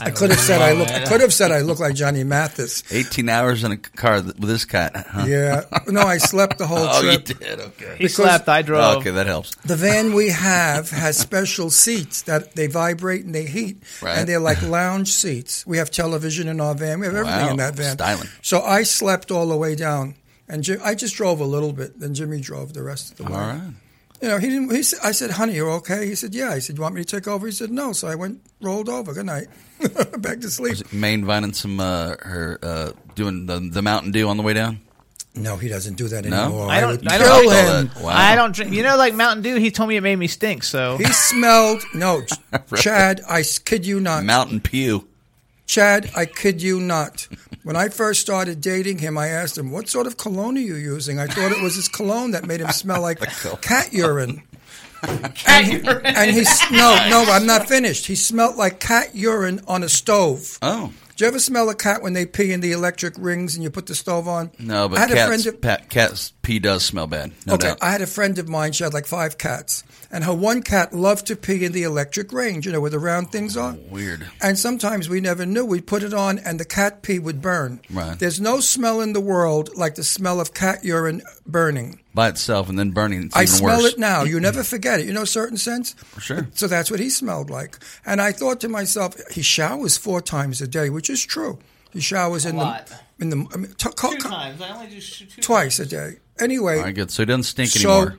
I 0.00 0.10
could 0.10 0.30
have 0.30 0.38
said 0.40 0.60
I 0.60 0.72
look. 0.72 0.88
I 0.90 1.04
could 1.04 1.20
have 1.20 1.32
said 1.34 1.50
I 1.52 1.60
look 1.60 1.78
like 1.80 1.94
Johnny 1.94 2.24
Mathis. 2.24 2.82
18 2.92 3.28
hours 3.28 3.64
in 3.64 3.72
a 3.72 3.76
car 3.76 4.16
with 4.22 4.40
this 4.40 4.64
cat. 4.64 4.94
Huh? 5.08 5.24
Yeah. 5.26 5.64
No, 5.88 6.02
I 6.02 6.18
slept 6.18 6.58
the 6.58 6.66
whole 6.66 6.78
Oh, 6.90 7.00
you 7.02 7.18
trip. 7.18 7.38
did. 7.38 7.60
Okay. 7.60 7.96
He 7.98 8.08
slept. 8.08 8.48
I 8.48 8.62
drove. 8.62 8.82
Oh, 8.82 8.98
okay, 9.00 9.10
that 9.10 9.26
helps. 9.26 9.54
The 9.64 9.76
van 9.76 10.12
we 10.14 10.28
have 10.30 10.90
has 10.90 11.16
special 11.18 11.70
seats 11.70 12.22
that 12.22 12.54
they 12.54 12.66
vibrate 12.66 13.24
and 13.24 13.34
they 13.34 13.44
heat, 13.46 13.82
Right. 14.02 14.18
and 14.18 14.28
they're 14.28 14.40
like 14.40 14.62
lounge 14.78 15.12
seats. 15.12 15.66
We 15.66 15.78
have 15.78 15.90
television 15.90 16.48
in 16.48 16.60
our 16.60 16.74
van. 16.74 17.00
We 17.00 17.06
have 17.06 17.14
everything 17.16 17.46
Wow. 17.46 17.50
in 17.50 17.56
that 17.58 17.74
van. 17.74 17.94
Styling. 17.94 18.28
So 18.42 18.62
I 18.62 18.82
slept 18.84 19.30
all 19.30 19.48
the 19.48 19.56
way 19.56 19.74
down, 19.74 20.14
and 20.48 20.62
Jim, 20.62 20.80
I 20.84 20.94
just 20.94 21.16
drove 21.16 21.40
a 21.40 21.44
little 21.44 21.72
bit. 21.72 21.98
Then 21.98 22.14
Jimmy 22.14 22.40
drove 22.40 22.72
the 22.74 22.82
rest 22.82 23.10
of 23.12 23.16
the 23.18 23.24
way. 23.24 23.32
All 23.32 23.46
right. 23.48 23.60
You 24.20 24.28
know, 24.28 24.38
he 24.38 24.48
didn't. 24.48 24.70
He 24.74 24.82
said, 24.82 24.98
"I 25.04 25.12
said, 25.12 25.30
honey, 25.30 25.54
you're 25.54 25.70
okay." 25.74 26.06
He 26.06 26.14
said, 26.16 26.34
"Yeah." 26.34 26.50
I 26.50 26.58
said, 26.58 26.76
"You 26.76 26.82
want 26.82 26.94
me 26.96 27.04
to 27.04 27.16
take 27.16 27.28
over?" 27.28 27.46
He 27.46 27.52
said, 27.52 27.70
"No." 27.70 27.92
So 27.92 28.08
I 28.08 28.14
went, 28.16 28.40
rolled 28.60 28.88
over. 28.88 29.14
Good 29.14 29.26
night, 29.26 29.46
back 30.18 30.40
to 30.40 30.50
sleep. 30.50 30.70
Was 30.70 30.80
it 30.80 30.92
Maine 30.92 31.24
vining 31.24 31.52
some 31.52 31.78
uh, 31.78 32.16
her 32.20 32.58
uh, 32.62 32.92
doing 33.14 33.46
the 33.46 33.60
the 33.60 33.80
Mountain 33.82 34.10
Dew 34.12 34.28
on 34.28 34.36
the 34.36 34.42
way 34.42 34.54
down? 34.54 34.80
No, 35.36 35.56
he 35.56 35.68
doesn't 35.68 35.94
do 35.94 36.08
that 36.08 36.24
No? 36.24 36.44
anymore. 36.46 36.68
I 36.68 36.80
don't- 36.80 36.90
would 37.00 37.06
I 37.12 37.18
kill 37.18 37.42
don't- 37.44 37.90
him. 37.94 38.02
wow. 38.02 38.08
I 38.12 38.34
don't 38.34 38.52
drink. 38.52 38.72
You 38.72 38.82
know, 38.82 38.96
like 38.96 39.14
Mountain 39.14 39.42
Dew. 39.44 39.54
He 39.56 39.70
told 39.70 39.88
me 39.88 39.96
it 39.96 40.00
made 40.00 40.16
me 40.16 40.26
stink. 40.26 40.64
So 40.64 40.96
He 40.96 41.04
smelled 41.04 41.84
no, 41.94 42.22
Chad. 42.76 43.20
I 43.28 43.44
kid 43.64 43.86
you 43.86 44.00
not. 44.00 44.24
Mountain 44.24 44.60
Pew. 44.60 45.06
Chad, 45.66 46.10
I 46.16 46.24
kid 46.26 46.60
you 46.60 46.80
not. 46.80 47.28
When 47.68 47.76
I 47.76 47.90
first 47.90 48.22
started 48.22 48.62
dating 48.62 48.96
him, 48.96 49.18
I 49.18 49.28
asked 49.28 49.58
him, 49.58 49.70
"What 49.70 49.90
sort 49.90 50.06
of 50.06 50.16
cologne 50.16 50.56
are 50.56 50.60
you 50.60 50.76
using?" 50.76 51.18
I 51.18 51.26
thought 51.26 51.52
it 51.52 51.60
was 51.60 51.74
his 51.76 51.86
cologne 51.86 52.30
that 52.30 52.46
made 52.46 52.62
him 52.62 52.70
smell 52.70 53.02
like 53.02 53.20
cat 53.60 53.92
urine. 53.92 54.40
and, 55.02 55.66
he, 55.66 55.86
and 55.86 56.30
he 56.30 56.44
no, 56.72 56.96
no, 57.10 57.26
I'm 57.28 57.44
not 57.44 57.68
finished. 57.68 58.06
He 58.06 58.14
smelled 58.14 58.56
like 58.56 58.80
cat 58.80 59.14
urine 59.14 59.60
on 59.68 59.82
a 59.82 59.88
stove. 59.90 60.58
Oh 60.62 60.94
Do 61.16 61.24
you 61.24 61.28
ever 61.28 61.38
smell 61.38 61.68
a 61.68 61.74
cat 61.74 62.00
when 62.00 62.14
they 62.14 62.24
pee 62.24 62.52
in 62.54 62.60
the 62.62 62.72
electric 62.72 63.12
rings 63.18 63.54
and 63.54 63.62
you 63.62 63.68
put 63.70 63.84
the 63.84 63.94
stove 63.94 64.26
on? 64.26 64.50
no, 64.58 64.86
I 64.86 64.88
but 64.88 64.98
had 65.00 65.10
a 65.10 65.14
cats 65.14 65.28
friend. 65.28 65.46
Of, 65.46 65.60
pa- 65.60 65.84
cats 65.90 66.32
pee 66.40 66.60
does 66.60 66.82
smell 66.86 67.06
bad. 67.06 67.32
No 67.44 67.52
okay, 67.56 67.68
doubt. 67.68 67.78
I 67.82 67.90
had 67.90 68.00
a 68.00 68.06
friend 68.06 68.38
of 68.38 68.48
mine. 68.48 68.72
She 68.72 68.82
had 68.84 68.94
like 68.94 69.04
five 69.06 69.36
cats, 69.36 69.84
and 70.10 70.24
her 70.24 70.34
one 70.34 70.62
cat 70.62 70.94
loved 70.94 71.26
to 71.26 71.36
pee 71.36 71.64
in 71.64 71.72
the 71.72 71.82
electric 71.82 72.32
range. 72.32 72.64
You 72.66 72.72
know 72.72 72.80
where 72.80 72.90
the 72.90 72.98
round 72.98 73.26
oh, 73.28 73.30
things 73.30 73.56
are. 73.56 73.76
Weird. 73.90 74.26
And 74.40 74.58
sometimes 74.58 75.08
we 75.08 75.20
never 75.20 75.44
knew. 75.44 75.64
We'd 75.64 75.86
put 75.86 76.02
it 76.02 76.14
on, 76.14 76.38
and 76.38 76.58
the 76.58 76.64
cat 76.64 77.02
pee 77.02 77.18
would 77.18 77.42
burn. 77.42 77.80
Right. 77.90 78.18
There's 78.18 78.40
no 78.40 78.60
smell 78.60 79.00
in 79.00 79.12
the 79.12 79.20
world 79.20 79.70
like 79.76 79.94
the 79.96 80.04
smell 80.04 80.40
of 80.40 80.54
cat 80.54 80.84
urine 80.84 81.22
burning. 81.46 82.00
By 82.14 82.28
itself 82.28 82.68
and 82.68 82.78
then 82.78 82.90
burning. 82.90 83.24
It's 83.24 83.36
I 83.36 83.42
even 83.42 83.54
smell 83.54 83.82
worse. 83.82 83.92
it 83.92 83.98
now. 83.98 84.22
You 84.24 84.40
never 84.48 84.62
forget 84.64 85.00
it. 85.00 85.06
You 85.06 85.12
know, 85.12 85.24
certain 85.24 85.56
sense. 85.58 85.92
For 85.94 86.20
sure. 86.20 86.48
So 86.54 86.66
that's 86.66 86.90
what 86.90 87.00
he 87.00 87.10
smelled 87.10 87.50
like. 87.50 87.78
And 88.06 88.20
I 88.20 88.32
thought 88.32 88.60
to 88.60 88.68
myself, 88.68 89.14
he 89.30 89.42
showers 89.42 89.96
four 89.96 90.20
times 90.20 90.60
a 90.60 90.66
day, 90.68 90.90
which 90.90 91.10
is 91.10 91.24
true. 91.24 91.58
He 91.92 92.00
showers 92.00 92.44
in 92.44 92.56
lot. 92.56 92.86
the 92.86 92.98
in 93.20 93.30
the 93.30 93.46
I 93.52 93.56
mean, 93.56 93.72
t- 93.72 93.88
Two 93.88 93.90
co- 93.90 94.16
times. 94.16 94.60
I 94.60 94.70
only 94.70 94.88
do 94.88 95.00
two 95.00 95.26
twice 95.42 95.78
a 95.80 95.86
day. 95.86 96.18
Anyway, 96.40 96.78
All 96.78 96.84
right, 96.84 96.94
good. 96.94 97.10
So 97.10 97.22
he 97.22 97.26
doesn't 97.26 97.42
stink 97.44 97.70
So- 97.70 97.90
anymore. 97.90 98.18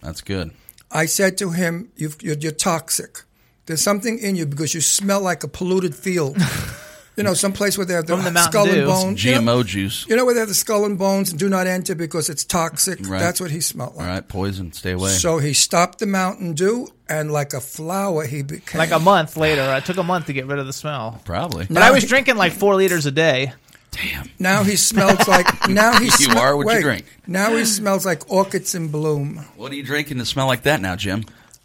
That's 0.00 0.20
good. 0.20 0.52
I 0.92 1.06
said 1.06 1.38
to 1.38 1.50
him, 1.50 1.90
You've, 1.96 2.20
you're, 2.22 2.36
you're 2.36 2.52
toxic. 2.52 3.22
There's 3.66 3.80
something 3.82 4.18
in 4.18 4.36
you 4.36 4.46
because 4.46 4.74
you 4.74 4.80
smell 4.80 5.20
like 5.20 5.44
a 5.44 5.48
polluted 5.48 5.94
field. 5.94 6.36
you 7.16 7.22
know, 7.22 7.34
someplace 7.34 7.76
where 7.76 7.86
they 7.86 7.94
have 7.94 8.06
the, 8.06 8.16
From 8.16 8.24
the 8.24 8.30
Mountain 8.30 8.52
skull 8.52 8.66
and 8.66 8.74
Dew. 8.74 8.86
bones. 8.86 9.24
You 9.24 9.32
GMO 9.34 9.44
know, 9.44 9.62
juice. 9.62 10.06
you 10.08 10.16
know 10.16 10.24
where 10.24 10.34
they 10.34 10.40
have 10.40 10.48
the 10.48 10.54
skull 10.54 10.84
and 10.84 10.98
bones 10.98 11.30
and 11.30 11.38
do 11.38 11.48
not 11.48 11.66
enter 11.66 11.94
because 11.94 12.28
it's 12.28 12.44
toxic? 12.44 12.98
Right. 13.06 13.20
That's 13.20 13.40
what 13.40 13.50
he 13.50 13.60
smelled 13.60 13.96
like. 13.96 14.06
All 14.06 14.12
right, 14.14 14.26
poison. 14.26 14.72
Stay 14.72 14.92
away. 14.92 15.10
So 15.10 15.38
he 15.38 15.52
stopped 15.52 15.98
the 15.98 16.06
Mountain 16.06 16.54
Dew, 16.54 16.88
and 17.08 17.30
like 17.30 17.52
a 17.52 17.60
flower, 17.60 18.26
he 18.26 18.42
became. 18.42 18.78
Like 18.78 18.90
a 18.90 18.98
month 18.98 19.36
later, 19.36 19.62
it 19.76 19.84
took 19.84 19.98
a 19.98 20.02
month 20.02 20.26
to 20.26 20.32
get 20.32 20.46
rid 20.46 20.58
of 20.58 20.66
the 20.66 20.72
smell. 20.72 21.20
Probably. 21.24 21.66
But 21.68 21.82
I 21.82 21.90
was 21.90 22.02
he- 22.02 22.08
drinking 22.08 22.36
like 22.36 22.52
four 22.52 22.74
liters 22.74 23.06
a 23.06 23.10
day. 23.12 23.52
Damn. 23.92 24.30
Now 24.38 24.62
he 24.64 24.76
smells 24.76 25.28
like. 25.28 25.46
Now 25.68 25.98
he 25.98 26.06
You 26.06 26.10
sme- 26.10 26.36
are 26.36 26.56
what 26.56 26.74
you 26.74 26.80
drink. 26.82 27.04
Now 27.26 27.54
he 27.56 27.64
smells 27.64 28.04
like 28.04 28.28
orchids 28.30 28.74
in 28.74 28.88
bloom. 28.88 29.36
What 29.56 29.70
are 29.70 29.74
you 29.74 29.82
drinking 29.84 30.18
to 30.18 30.24
smell 30.26 30.46
like 30.46 30.62
that 30.64 30.80
now, 30.80 30.96
Jim? 30.96 31.24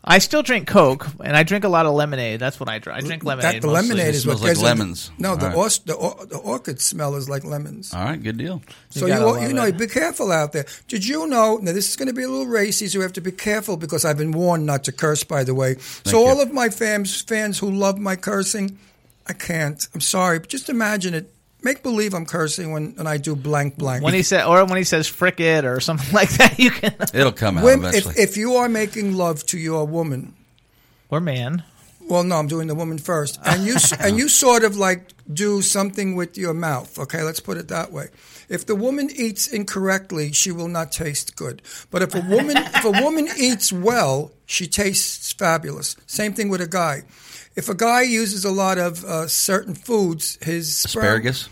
I 0.09 0.19
still 0.19 0.41
drink 0.41 0.67
Coke, 0.69 1.05
and 1.21 1.35
I 1.35 1.43
drink 1.43 1.65
a 1.65 1.67
lot 1.69 1.85
of 1.85 1.93
lemonade. 1.93 2.39
That's 2.39 2.59
what 2.61 2.69
I 2.69 2.79
drink. 2.79 2.97
I 2.97 3.01
drink 3.05 3.23
lemonade. 3.25 3.55
That 3.55 3.61
the 3.61 3.67
mostly. 3.67 3.89
lemonade 3.89 4.07
It 4.09 4.15
is 4.15 4.25
what 4.27 4.37
smells 4.37 4.41
like 4.41 4.49
gives 4.51 4.61
it- 4.61 4.65
lemons. 4.65 5.11
No, 5.17 5.35
the, 5.35 5.45
All 5.47 5.49
right. 5.49 5.57
os- 5.65 5.79
the, 5.79 5.93
or- 5.95 6.25
the 6.25 6.37
orchid 6.37 6.79
smell 6.81 7.15
is 7.15 7.27
like 7.29 7.43
lemons. 7.43 7.93
All 7.93 8.03
right, 8.05 8.21
good 8.21 8.37
deal. 8.37 8.61
So 8.89 9.05
You 9.07 9.13
you, 9.41 9.47
you 9.47 9.53
know, 9.53 9.65
it. 9.65 9.77
be 9.77 9.87
careful 9.87 10.31
out 10.31 10.53
there. 10.53 10.65
Did 10.87 11.05
you 11.05 11.27
know? 11.27 11.57
Now 11.61 11.73
this 11.73 11.89
is 11.89 11.95
going 11.97 12.07
to 12.07 12.13
be 12.13 12.23
a 12.23 12.29
little 12.29 12.45
racy, 12.47 12.87
so 12.87 12.99
we 12.99 13.03
have 13.03 13.13
to 13.13 13.21
be 13.21 13.31
careful 13.33 13.75
because 13.75 14.05
I've 14.05 14.17
been 14.17 14.31
warned 14.31 14.65
not 14.65 14.83
to 14.85 14.91
curse. 14.93 15.23
By 15.25 15.43
the 15.43 15.53
way, 15.55 15.75
so 16.05 16.21
you. 16.21 16.27
all 16.27 16.41
of 16.41 16.53
my 16.53 16.69
fans 16.69 17.21
fans 17.21 17.59
who 17.59 17.69
love 17.71 17.97
my 17.99 18.15
cursing, 18.15 18.77
I 19.27 19.33
can't. 19.33 19.85
I'm 19.93 20.01
sorry, 20.01 20.39
but 20.39 20.47
just 20.49 20.69
imagine 20.69 21.13
it. 21.15 21.33
Make 21.63 21.81
believe 21.83 22.13
I'm 22.13 22.25
cursing 22.25 22.71
when, 22.71 22.93
when 22.95 23.07
I 23.07 23.17
do 23.17 23.35
blank 23.35 23.77
blank. 23.77 24.03
When 24.03 24.13
he 24.13 24.21
said, 24.23 24.45
or 24.45 24.63
when 24.65 24.77
he 24.77 24.83
says 24.83 25.07
"frick 25.07 25.39
it" 25.39 25.65
or 25.65 25.79
something 25.79 26.13
like 26.13 26.29
that, 26.37 26.59
you 26.59 26.71
can. 26.71 26.95
It'll 27.13 27.31
come 27.31 27.57
out 27.57 27.63
Women- 27.63 27.89
eventually. 27.89 28.13
if, 28.17 28.31
if 28.31 28.37
you 28.37 28.55
are 28.57 28.69
making 28.69 29.15
love 29.15 29.45
to 29.47 29.57
your 29.57 29.85
woman, 29.85 30.33
or 31.09 31.19
man. 31.19 31.63
well, 32.07 32.23
no, 32.23 32.35
I'm 32.35 32.47
doing 32.47 32.67
the 32.67 32.75
woman 32.75 32.99
first, 32.99 33.39
and 33.45 33.65
you 33.65 33.75
and 33.99 34.17
you 34.17 34.29
sort 34.29 34.63
of 34.63 34.77
like 34.77 35.11
do 35.33 35.61
something 35.63 36.15
with 36.15 36.37
your 36.37 36.53
mouth. 36.53 36.97
Okay, 36.99 37.23
let's 37.23 37.39
put 37.39 37.57
it 37.57 37.67
that 37.69 37.91
way. 37.91 38.09
If 38.49 38.65
the 38.65 38.75
woman 38.75 39.09
eats 39.13 39.47
incorrectly, 39.47 40.31
she 40.31 40.51
will 40.51 40.69
not 40.69 40.91
taste 40.93 41.35
good. 41.35 41.61
But 41.91 42.01
if 42.03 42.13
a 42.15 42.21
woman 42.21 42.55
if 42.57 42.85
a 42.85 42.91
woman 43.03 43.27
eats 43.37 43.73
well, 43.73 44.31
she 44.45 44.67
tastes 44.67 45.33
fabulous. 45.33 45.97
Same 46.05 46.33
thing 46.33 46.47
with 46.49 46.61
a 46.61 46.67
guy. 46.67 47.01
If 47.57 47.69
a 47.69 47.73
guy 47.75 48.03
uses 48.03 48.45
a 48.45 48.51
lot 48.51 48.77
of 48.77 49.03
uh, 49.03 49.27
certain 49.27 49.73
foods, 49.75 50.37
his 50.41 50.77
sperm- 50.77 51.03
Asparagus. 51.03 51.49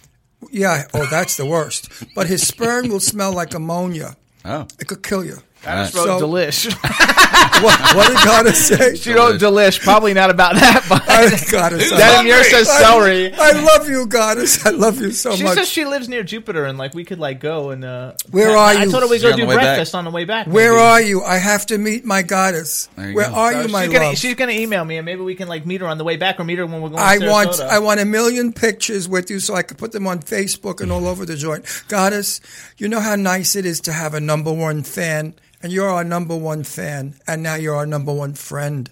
Yeah, 0.52 0.84
oh, 0.94 1.08
that's 1.10 1.36
the 1.36 1.46
worst. 1.46 1.90
But 2.16 2.28
his 2.28 2.48
sperm 2.48 2.90
will 2.90 3.00
smell 3.00 3.34
like 3.34 3.56
ammonia. 3.56 4.16
Oh, 4.46 4.68
It 4.80 4.88
could 4.88 5.02
kill 5.02 5.26
you. 5.26 5.38
I 5.68 5.84
just 5.84 5.94
So- 5.94 6.20
delish. 6.20 6.74
What, 7.62 7.96
what 7.96 8.08
did 8.08 8.18
God 8.26 8.54
say? 8.54 8.96
she 8.98 9.14
wrote 9.14 9.40
delish. 9.40 9.80
Probably 9.82 10.14
not 10.14 10.30
about 10.30 10.56
that, 10.56 10.86
but 10.90 11.02
I 11.10 11.30
gotta 11.50 11.80
say. 11.80 11.90
that 11.98 12.22
in 12.22 12.28
yours 12.28 12.50
says 12.50 12.68
I- 12.68 12.82
celery. 12.82 13.32
I, 13.34 13.52
love 13.52 13.88
you, 13.88 14.06
goddess. 14.08 14.66
I 14.66 14.72
love 14.72 15.00
you 15.00 15.12
so 15.12 15.36
She 15.36 15.44
much. 15.44 15.56
says 15.58 15.70
she 15.70 15.86
lives 15.86 16.10
near 16.10 16.22
Jupiter, 16.24 16.66
and 16.66 16.78
like 16.78 16.94
we 16.94 17.06
could 17.06 17.18
like 17.20 17.40
go 17.40 17.70
and. 17.70 17.86
uh 17.86 18.14
Where 18.32 18.52
I, 18.58 18.76
are 18.76 18.78
I 18.80 18.84
you? 18.84 18.92
told 18.92 19.04
her 19.04 19.10
we 19.10 19.16
Is 19.18 19.22
go 19.22 19.32
do 19.32 19.44
the 19.44 19.48
way 19.48 19.56
back? 19.56 19.64
breakfast 19.64 19.96
on 19.96 20.04
the 20.04 20.12
way 20.12 20.26
back. 20.26 20.48
Where 20.48 20.74
maybe. 20.74 20.82
are 20.82 21.02
you? 21.02 21.24
I 21.24 21.38
have 21.38 21.66
to 21.68 21.78
meet 21.78 22.04
my 22.04 22.24
goddess. 22.24 22.90
Where 22.96 23.14
go. 23.14 23.22
are 23.34 23.54
So 23.54 23.62
you, 23.62 23.68
my 23.70 23.84
she's 23.86 23.94
gonna, 23.94 24.06
love? 24.08 24.18
she's 24.18 24.36
gonna 24.36 24.52
email 24.52 24.84
me, 24.84 24.98
and 24.98 25.06
maybe 25.06 25.22
we 25.22 25.36
can 25.36 25.48
like 25.48 25.66
meet 25.66 25.80
her 25.80 25.88
on 25.88 25.98
the 25.98 26.04
way 26.04 26.18
back, 26.18 26.40
or 26.40 26.44
meet 26.44 26.58
her 26.58 26.66
when 26.66 26.82
we're 26.82 26.90
going. 26.90 27.02
I 27.02 27.20
to 27.20 27.30
want 27.30 27.62
I 27.62 27.80
want 27.80 28.02
a 28.02 28.06
million 28.06 28.52
pictures 28.52 29.08
with 29.08 29.30
you 29.30 29.40
so 29.40 29.56
I 29.56 29.62
could 29.64 29.78
put 29.78 29.94
them 29.94 30.08
on 30.08 30.20
Facebook 30.20 30.82
and 30.82 30.92
all 30.92 31.08
over 31.08 31.26
the 31.26 31.38
joint. 31.38 31.64
Goddess, 31.88 32.42
you 32.78 32.90
know 32.90 33.00
how 33.00 33.16
nice 33.16 33.56
it 33.56 33.66
is 33.66 33.80
to 33.82 33.94
have 33.94 34.14
a 34.14 34.20
number 34.20 34.52
one 34.52 34.84
fan, 34.84 35.36
and 35.66 35.74
you're 35.74 35.90
our 35.90 36.04
number 36.04 36.38
one 36.38 36.64
fan, 36.64 37.16
and 37.26 37.42
now 37.42 37.56
you're 37.56 37.74
our 37.76 37.88
number 37.88 38.14
one 38.14 38.36
friend. 38.36 38.88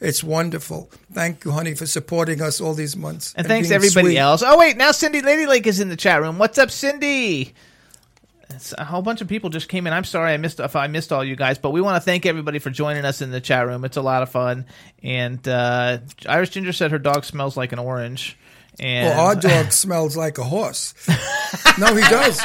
It's 0.00 0.24
wonderful. 0.24 0.90
Thank 1.12 1.44
you, 1.44 1.50
honey, 1.50 1.74
for 1.74 1.84
supporting 1.84 2.40
us 2.40 2.62
all 2.62 2.72
these 2.72 2.96
months. 2.96 3.34
And 3.36 3.46
thanks 3.46 3.68
to 3.68 3.74
everybody 3.74 4.06
sweet. 4.06 4.16
else. 4.18 4.42
Oh 4.42 4.58
wait, 4.58 4.78
now 4.78 4.90
Cindy 4.92 5.20
Lady 5.20 5.44
Lake 5.44 5.66
is 5.66 5.80
in 5.80 5.90
the 5.90 5.96
chat 5.96 6.22
room. 6.22 6.38
What's 6.38 6.56
up, 6.56 6.70
Cindy? 6.70 7.52
It's 8.48 8.72
a 8.78 8.84
whole 8.84 9.02
bunch 9.02 9.20
of 9.20 9.28
people 9.28 9.50
just 9.50 9.68
came 9.68 9.86
in. 9.86 9.92
I'm 9.92 10.04
sorry 10.04 10.32
I 10.32 10.38
missed 10.38 10.60
if 10.60 10.74
I 10.76 10.86
missed 10.86 11.12
all 11.12 11.22
you 11.22 11.36
guys, 11.36 11.58
but 11.58 11.72
we 11.72 11.82
want 11.82 11.96
to 11.96 12.00
thank 12.00 12.24
everybody 12.24 12.58
for 12.58 12.70
joining 12.70 13.04
us 13.04 13.20
in 13.20 13.30
the 13.30 13.40
chat 13.42 13.66
room. 13.66 13.84
It's 13.84 13.98
a 13.98 14.02
lot 14.02 14.22
of 14.22 14.30
fun. 14.30 14.64
And 15.02 15.46
uh, 15.46 15.98
Irish 16.26 16.50
Ginger 16.50 16.72
said 16.72 16.90
her 16.90 16.98
dog 16.98 17.26
smells 17.26 17.54
like 17.54 17.72
an 17.72 17.78
orange. 17.78 18.38
And 18.80 19.08
Well, 19.10 19.26
our 19.26 19.34
dog 19.40 19.72
smells 19.72 20.16
like 20.16 20.38
a 20.38 20.44
horse. 20.44 20.94
no, 21.78 21.94
he 21.94 22.00
does. 22.08 22.40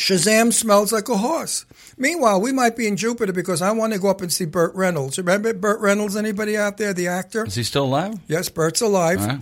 Shazam 0.00 0.50
smells 0.50 0.92
like 0.92 1.10
a 1.10 1.18
horse. 1.18 1.66
Meanwhile, 1.98 2.40
we 2.40 2.52
might 2.52 2.74
be 2.74 2.88
in 2.88 2.96
Jupiter 2.96 3.34
because 3.34 3.60
I 3.60 3.70
want 3.72 3.92
to 3.92 3.98
go 3.98 4.08
up 4.08 4.22
and 4.22 4.32
see 4.32 4.46
Burt 4.46 4.74
Reynolds. 4.74 5.18
Remember 5.18 5.52
Burt 5.52 5.78
Reynolds? 5.78 6.16
Anybody 6.16 6.56
out 6.56 6.78
there, 6.78 6.94
the 6.94 7.08
actor? 7.08 7.44
is 7.44 7.54
he 7.54 7.62
still 7.62 7.84
alive? 7.84 8.14
Yes, 8.26 8.48
Burt's 8.48 8.80
alive. 8.80 9.20
Right. 9.22 9.40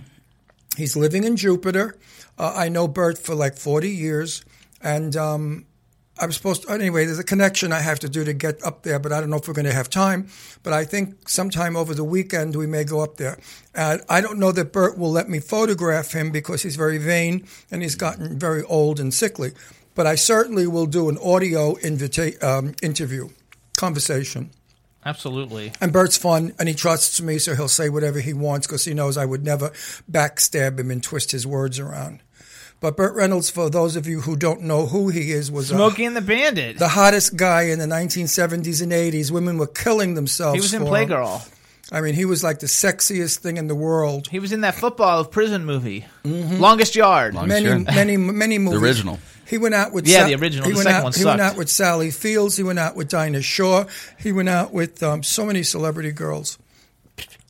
He's 0.75 0.97
living 0.97 1.23
in 1.23 1.37
Jupiter. 1.37 1.95
Uh, 2.37 2.53
I 2.53 2.67
know 2.67 2.89
Burt 2.89 3.17
for 3.17 3.35
like 3.35 3.55
40 3.55 3.89
years. 3.89 4.43
And 4.81 5.15
um, 5.15 5.65
I'm 6.19 6.33
supposed 6.33 6.63
to, 6.63 6.73
anyway, 6.73 7.05
there's 7.05 7.19
a 7.19 7.23
connection 7.23 7.71
I 7.71 7.79
have 7.79 7.99
to 7.99 8.09
do 8.09 8.25
to 8.25 8.33
get 8.33 8.61
up 8.61 8.83
there, 8.83 8.99
but 8.99 9.13
I 9.13 9.21
don't 9.21 9.29
know 9.29 9.37
if 9.37 9.47
we're 9.47 9.53
going 9.53 9.65
to 9.65 9.73
have 9.73 9.89
time. 9.89 10.27
But 10.61 10.73
I 10.73 10.83
think 10.83 11.29
sometime 11.29 11.77
over 11.77 11.93
the 11.93 12.03
weekend 12.03 12.57
we 12.57 12.67
may 12.67 12.83
go 12.83 12.99
up 12.99 13.15
there. 13.15 13.39
Uh, 13.73 13.99
I 14.09 14.19
don't 14.19 14.39
know 14.39 14.51
that 14.51 14.73
Burt 14.73 14.97
will 14.97 15.11
let 15.11 15.29
me 15.29 15.39
photograph 15.39 16.11
him 16.11 16.31
because 16.31 16.63
he's 16.63 16.75
very 16.75 16.97
vain 16.97 17.47
and 17.71 17.81
he's 17.81 17.95
gotten 17.95 18.37
very 18.37 18.63
old 18.63 18.99
and 18.99 19.13
sickly. 19.13 19.53
But 19.95 20.07
I 20.07 20.15
certainly 20.15 20.65
will 20.67 20.85
do 20.85 21.09
an 21.09 21.17
audio 21.23 21.75
invita- 21.75 22.37
um, 22.47 22.73
interview, 22.81 23.29
conversation. 23.77 24.51
absolutely. 25.05 25.71
And 25.81 25.91
Burt's 25.91 26.17
fun, 26.17 26.53
and 26.59 26.67
he 26.69 26.75
trusts 26.75 27.21
me, 27.21 27.37
so 27.39 27.55
he'll 27.55 27.67
say 27.67 27.89
whatever 27.89 28.19
he 28.19 28.33
wants 28.33 28.67
because 28.67 28.85
he 28.85 28.93
knows 28.93 29.17
I 29.17 29.25
would 29.25 29.43
never 29.43 29.71
backstab 30.11 30.79
him 30.79 30.91
and 30.91 31.01
twist 31.03 31.31
his 31.31 31.45
words 31.47 31.79
around. 31.79 32.21
But 32.81 32.95
Burt 32.95 33.13
Reynolds, 33.15 33.49
for 33.49 33.69
those 33.69 33.97
of 33.97 34.07
you 34.07 34.21
who 34.21 34.37
don't 34.37 34.61
know 34.61 34.85
who 34.85 35.09
he 35.09 35.31
is, 35.31 35.51
was 35.51 35.69
a- 35.71 35.75
Smokey 35.75 36.05
and 36.05 36.15
the 36.15 36.21
Bandit. 36.21 36.77
the 36.79 36.87
hottest 36.89 37.35
guy 37.35 37.63
in 37.63 37.79
the 37.79 37.85
1970s 37.87 38.81
and 38.81 38.93
80s. 38.93 39.31
Women 39.31 39.57
were 39.57 39.67
killing 39.67 40.13
themselves. 40.13 40.55
he 40.55 40.61
was 40.61 40.73
in 40.73 40.85
for 40.85 40.95
him. 40.97 41.09
Playgirl. 41.09 41.49
I 41.91 41.99
mean, 42.01 42.13
he 42.13 42.23
was 42.23 42.41
like 42.43 42.59
the 42.59 42.67
sexiest 42.67 43.39
thing 43.39 43.57
in 43.57 43.67
the 43.67 43.75
world. 43.75 44.27
He 44.27 44.39
was 44.39 44.51
in 44.53 44.61
that 44.61 44.75
football 44.75 45.25
prison 45.25 45.65
movie, 45.65 46.05
Longest 46.23 46.95
Yard. 46.95 47.33
Long- 47.33 47.47
Many, 47.49 47.65
Sure. 47.65 47.79
many, 47.79 48.15
many 48.15 48.57
movies. 48.65 48.79
original. 48.81 49.19
He 49.49 49.57
went 49.57 49.73
out 49.75 49.91
with 49.93 50.07
Yeah, 50.07 50.25
the 50.27 50.35
original. 50.35 50.65
He 50.65 50.71
The 50.71 50.77
went 50.77 50.83
second 50.87 50.97
out. 50.99 51.03
one 51.05 51.13
he 51.13 51.25
went 51.25 51.41
out 51.41 51.57
with 51.57 51.69
Sally 51.69 52.11
Fields. 52.11 52.55
He 52.55 52.63
went 52.63 52.77
out 52.79 52.95
with 52.95 53.09
Dinah 53.09 53.41
Shore. 53.41 53.87
He 54.19 54.31
went 54.31 54.47
out 54.49 54.71
with 54.71 55.01
um, 55.01 55.23
so 55.23 55.45
many 55.45 55.63
celebrity 55.63 56.11
girls. 56.11 56.59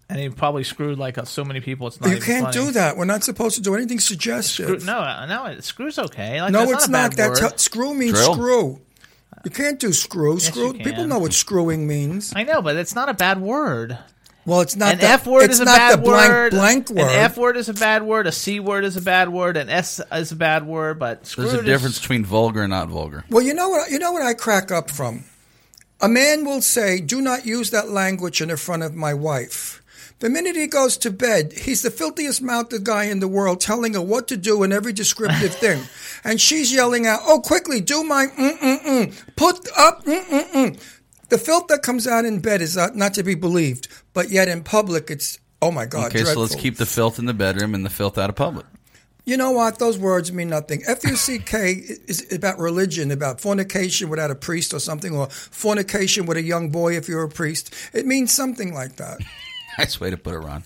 and 0.09 0.17
he 0.19 0.29
probably 0.29 0.63
screwed 0.63 0.97
like 0.97 1.17
uh, 1.17 1.25
so 1.25 1.43
many 1.43 1.59
people. 1.59 1.87
It's 1.87 1.99
not. 1.99 2.09
You 2.09 2.15
even 2.15 2.25
can't 2.25 2.53
funny. 2.53 2.65
do 2.67 2.71
that. 2.71 2.95
We're 2.97 3.05
not 3.05 3.23
supposed 3.23 3.55
to 3.57 3.61
do 3.61 3.75
anything 3.75 3.99
suggestive. 3.99 4.81
Screw, 4.81 4.85
no, 4.85 4.99
uh, 4.99 5.25
no, 5.25 5.59
screw's 5.59 5.99
okay. 5.99 6.41
Like, 6.41 6.51
No, 6.53 6.63
it's 6.63 6.87
not. 6.87 6.89
not. 6.89 7.13
A 7.13 7.15
bad 7.17 7.29
That's 7.31 7.41
word. 7.41 7.51
how, 7.51 7.57
screw 7.57 7.93
means 7.93 8.13
Drill. 8.13 8.33
screw. 8.33 8.81
You 9.45 9.51
can't 9.51 9.79
do 9.79 9.93
screw. 9.93 10.39
screw. 10.39 10.67
you 10.75 10.83
People 10.83 11.05
know 11.05 11.19
what 11.19 11.33
screwing 11.33 11.87
means. 11.87 12.33
I 12.35 12.43
know, 12.43 12.61
but 12.61 12.75
it's 12.75 12.95
not 12.95 13.07
a 13.09 13.13
bad 13.13 13.39
word. 13.41 13.97
Well, 14.46 14.62
it's 14.62 14.75
not 14.75 14.93
An 14.93 15.00
the 15.00 15.05
F 15.05 15.27
word 15.27 15.43
it's 15.43 15.55
is 15.55 15.60
a 15.60 15.65
not 15.65 15.77
bad 15.77 16.00
the 16.00 16.03
blank 16.03 16.31
word. 16.31 16.51
blank 16.51 16.89
word. 16.89 17.00
An 17.00 17.10
F 17.10 17.38
word 17.38 17.58
is 17.58 17.69
a 17.69 17.74
bad 17.74 18.03
word. 18.03 18.25
A 18.25 18.31
C 18.31 18.60
word 18.60 18.84
is 18.84 18.98
a 18.98 19.01
bad 19.01 19.29
word. 19.29 19.58
An 19.58 19.69
S 19.69 20.01
is 20.12 20.31
a 20.31 20.36
bad 20.36 20.65
word. 20.65 20.98
But 20.98 21.24
There's 21.24 21.38
a 21.38 21.50
screwed 21.50 21.65
difference 21.65 21.96
Is, 21.96 22.01
between 22.01 22.25
vulgar 22.25 22.62
and 22.63 22.72
not 22.72 22.88
vulgar. 22.88 23.25
Well, 23.29 23.43
you 23.43 23.53
know 23.53 23.69
what? 23.69 23.91
You 23.91 24.00
know 24.00 24.12
what 24.12 24.24
I 24.24 24.34
crack 24.34 24.72
up 24.72 24.89
from. 24.89 25.25
A 26.01 26.08
man 26.08 26.46
will 26.46 26.62
say, 26.62 27.00
"Do 27.01 27.22
not 27.22 27.46
use 27.46 27.69
that 27.72 27.89
language 27.89 28.41
in 28.41 28.55
front 28.58 28.84
of 28.84 28.96
my 28.96 29.13
wife." 29.13 29.75
The 30.19 30.29
minute 30.29 30.58
he 30.58 30.67
goes 30.67 30.98
to 30.98 31.12
bed, 31.12 31.53
he's 31.53 31.81
the 31.81 31.89
filthiest 31.91 32.41
mouthed 32.41 32.84
guy 32.84 33.05
in 33.05 33.22
the 33.22 33.27
world, 33.27 33.62
telling 33.62 33.93
her 33.93 34.01
what 34.01 34.27
to 34.29 34.36
do 34.38 34.63
in 34.63 34.74
every 34.74 34.91
descriptive 34.91 35.55
thing, 35.63 35.84
and 36.25 36.41
she's 36.41 36.74
yelling 36.74 37.05
out, 37.05 37.22
"Oh, 37.25 37.39
quickly, 37.39 37.79
do 37.81 38.03
my 38.03 38.27
mm 38.27 38.58
mm 38.60 38.79
mm, 38.84 39.36
put 39.36 39.67
up 39.77 40.03
mm 40.05 40.22
mm 40.25 40.51
mm." 40.51 40.79
The 41.29 41.38
filth 41.38 41.67
that 41.67 41.81
comes 41.83 42.07
out 42.07 42.25
in 42.25 42.39
bed 42.39 42.62
is 42.62 42.75
not, 42.75 42.95
not 42.95 43.13
to 43.15 43.24
be 43.24 43.36
believed, 43.36 43.88
but 44.13 44.29
yet 44.29 44.48
in 44.48 44.63
public, 44.63 45.09
it's 45.12 45.38
oh 45.62 45.71
my 45.71 45.86
god. 45.86 46.07
Okay, 46.07 46.24
so 46.24 46.39
let's 46.39 46.55
keep 46.55 46.77
the 46.77 46.86
filth 46.86 47.19
in 47.19 47.25
the 47.25 47.33
bedroom 47.33 47.75
and 47.75 47.86
the 47.86 47.89
filth 47.89 48.17
out 48.17 48.29
of 48.29 48.36
public. 48.36 48.65
You 49.25 49.38
know 49.38 49.51
what? 49.51 49.77
Those 49.77 50.00
words 50.00 50.31
mean 50.31 50.50
nothing. 50.50 50.81
F 50.88 51.03
U 51.03 51.15
C 51.15 51.38
K 51.38 51.83
is 52.07 52.25
about 52.33 52.57
religion, 52.57 53.12
about 53.12 53.39
fornication 53.39 54.09
without 54.09 54.31
a 54.31 54.36
priest 54.36 54.74
or 54.74 54.79
something, 54.79 55.13
or 55.15 55.29
fornication 55.29 56.25
with 56.25 56.38
a 56.38 56.41
young 56.41 56.71
boy 56.71 56.95
if 56.98 57.07
you're 57.07 57.24
a 57.24 57.29
priest. 57.29 57.75
It 57.93 58.07
means 58.07 58.31
something 58.31 58.74
like 58.74 58.95
that. 58.95 59.19
Nice 59.77 59.98
way 60.01 60.09
to 60.09 60.17
put 60.17 60.33
it, 60.33 60.39
Ron. 60.39 60.62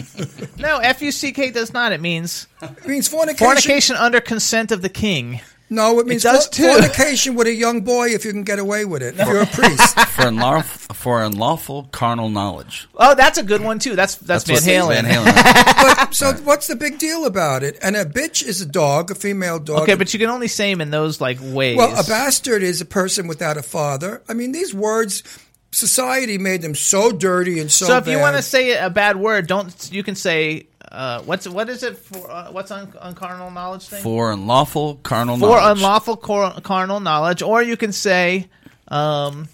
No, 0.58 0.78
F 0.78 1.00
U 1.00 1.12
C 1.12 1.30
K 1.30 1.52
does 1.52 1.72
not. 1.72 1.92
It 1.92 2.00
means 2.00 2.48
It 2.62 2.86
means 2.88 3.06
fornication. 3.06 3.46
fornication 3.46 3.96
under 3.96 4.20
consent 4.20 4.72
of 4.72 4.82
the 4.82 4.88
king. 4.88 5.40
No, 5.68 5.98
it 5.98 6.06
means 6.06 6.22
does 6.22 6.46
for- 6.46 6.52
too. 6.52 6.68
fornication 6.68 7.34
with 7.34 7.48
a 7.48 7.52
young 7.52 7.80
boy 7.80 8.10
if 8.10 8.24
you 8.24 8.32
can 8.32 8.44
get 8.44 8.58
away 8.58 8.84
with 8.84 9.02
it. 9.02 9.18
If 9.18 9.26
you're 9.26 9.42
a 9.42 9.46
priest. 9.46 9.98
For 10.16 10.28
unlawful, 10.28 10.94
for 10.94 11.22
unlawful 11.22 11.90
carnal 11.92 12.30
knowledge. 12.30 12.88
Oh, 12.96 13.14
that's 13.14 13.36
a 13.36 13.42
good 13.42 13.60
one 13.60 13.78
too. 13.78 13.96
That's 13.96 14.14
that's, 14.16 14.48
what 14.48 14.62
Van 14.62 14.82
Halen. 14.82 15.02
Van 15.02 15.04
Halen. 15.04 15.76
But, 15.76 16.14
so 16.14 16.32
what's 16.32 16.66
the 16.68 16.74
big 16.76 16.98
deal 16.98 17.26
about 17.26 17.62
it? 17.62 17.78
And 17.82 17.96
a 17.96 18.04
bitch 18.06 18.42
is 18.42 18.62
a 18.62 18.66
dog, 18.66 19.10
a 19.10 19.14
female 19.14 19.58
dog. 19.58 19.80
Okay, 19.80 19.94
but 19.94 20.12
you 20.14 20.18
can 20.18 20.30
only 20.30 20.48
say 20.48 20.72
them 20.72 20.80
in 20.80 20.90
those 20.90 21.20
like 21.20 21.38
ways. 21.40 21.76
Well, 21.76 21.92
a 21.92 22.02
bastard 22.02 22.62
is 22.62 22.80
a 22.80 22.86
person 22.86 23.26
without 23.26 23.56
a 23.56 23.62
father. 23.62 24.22
I 24.28 24.32
mean, 24.32 24.52
these 24.52 24.72
words, 24.72 25.22
society 25.70 26.38
made 26.38 26.62
them 26.62 26.74
so 26.74 27.12
dirty 27.12 27.60
and 27.60 27.70
so. 27.70 27.86
so 27.86 27.98
if 27.98 28.08
you 28.08 28.18
want 28.18 28.36
to 28.36 28.42
say 28.42 28.76
a 28.76 28.88
bad 28.88 29.16
word, 29.16 29.46
don't 29.46 29.90
you 29.92 30.02
can 30.02 30.14
say 30.14 30.66
uh, 30.92 31.22
what's 31.22 31.48
what 31.48 31.68
is 31.68 31.82
it 31.82 31.96
for? 31.98 32.30
Uh, 32.30 32.50
what's 32.52 32.70
on, 32.70 32.92
on 33.00 33.14
carnal 33.14 33.50
knowledge 33.50 33.88
thing? 33.88 34.02
For 34.02 34.32
unlawful 34.32 34.96
carnal 34.96 35.36
For 35.36 35.40
knowledge. 35.46 35.62
For 35.62 35.70
unlawful 35.72 36.16
cor- 36.16 36.60
carnal 36.62 37.00
knowledge, 37.00 37.42
or 37.42 37.62
you 37.62 37.76
can 37.76 37.92
say 37.92 38.48
um, 38.88 39.48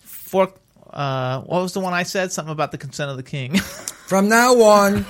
for. 0.00 0.52
Uh, 0.90 1.40
what 1.42 1.62
was 1.62 1.72
the 1.72 1.80
one 1.80 1.94
I 1.94 2.02
said? 2.02 2.32
Something 2.32 2.52
about 2.52 2.70
the 2.70 2.76
consent 2.78 3.10
of 3.10 3.16
the 3.16 3.22
king. 3.22 3.56
from 4.08 4.28
now 4.28 4.60
on, 4.60 5.06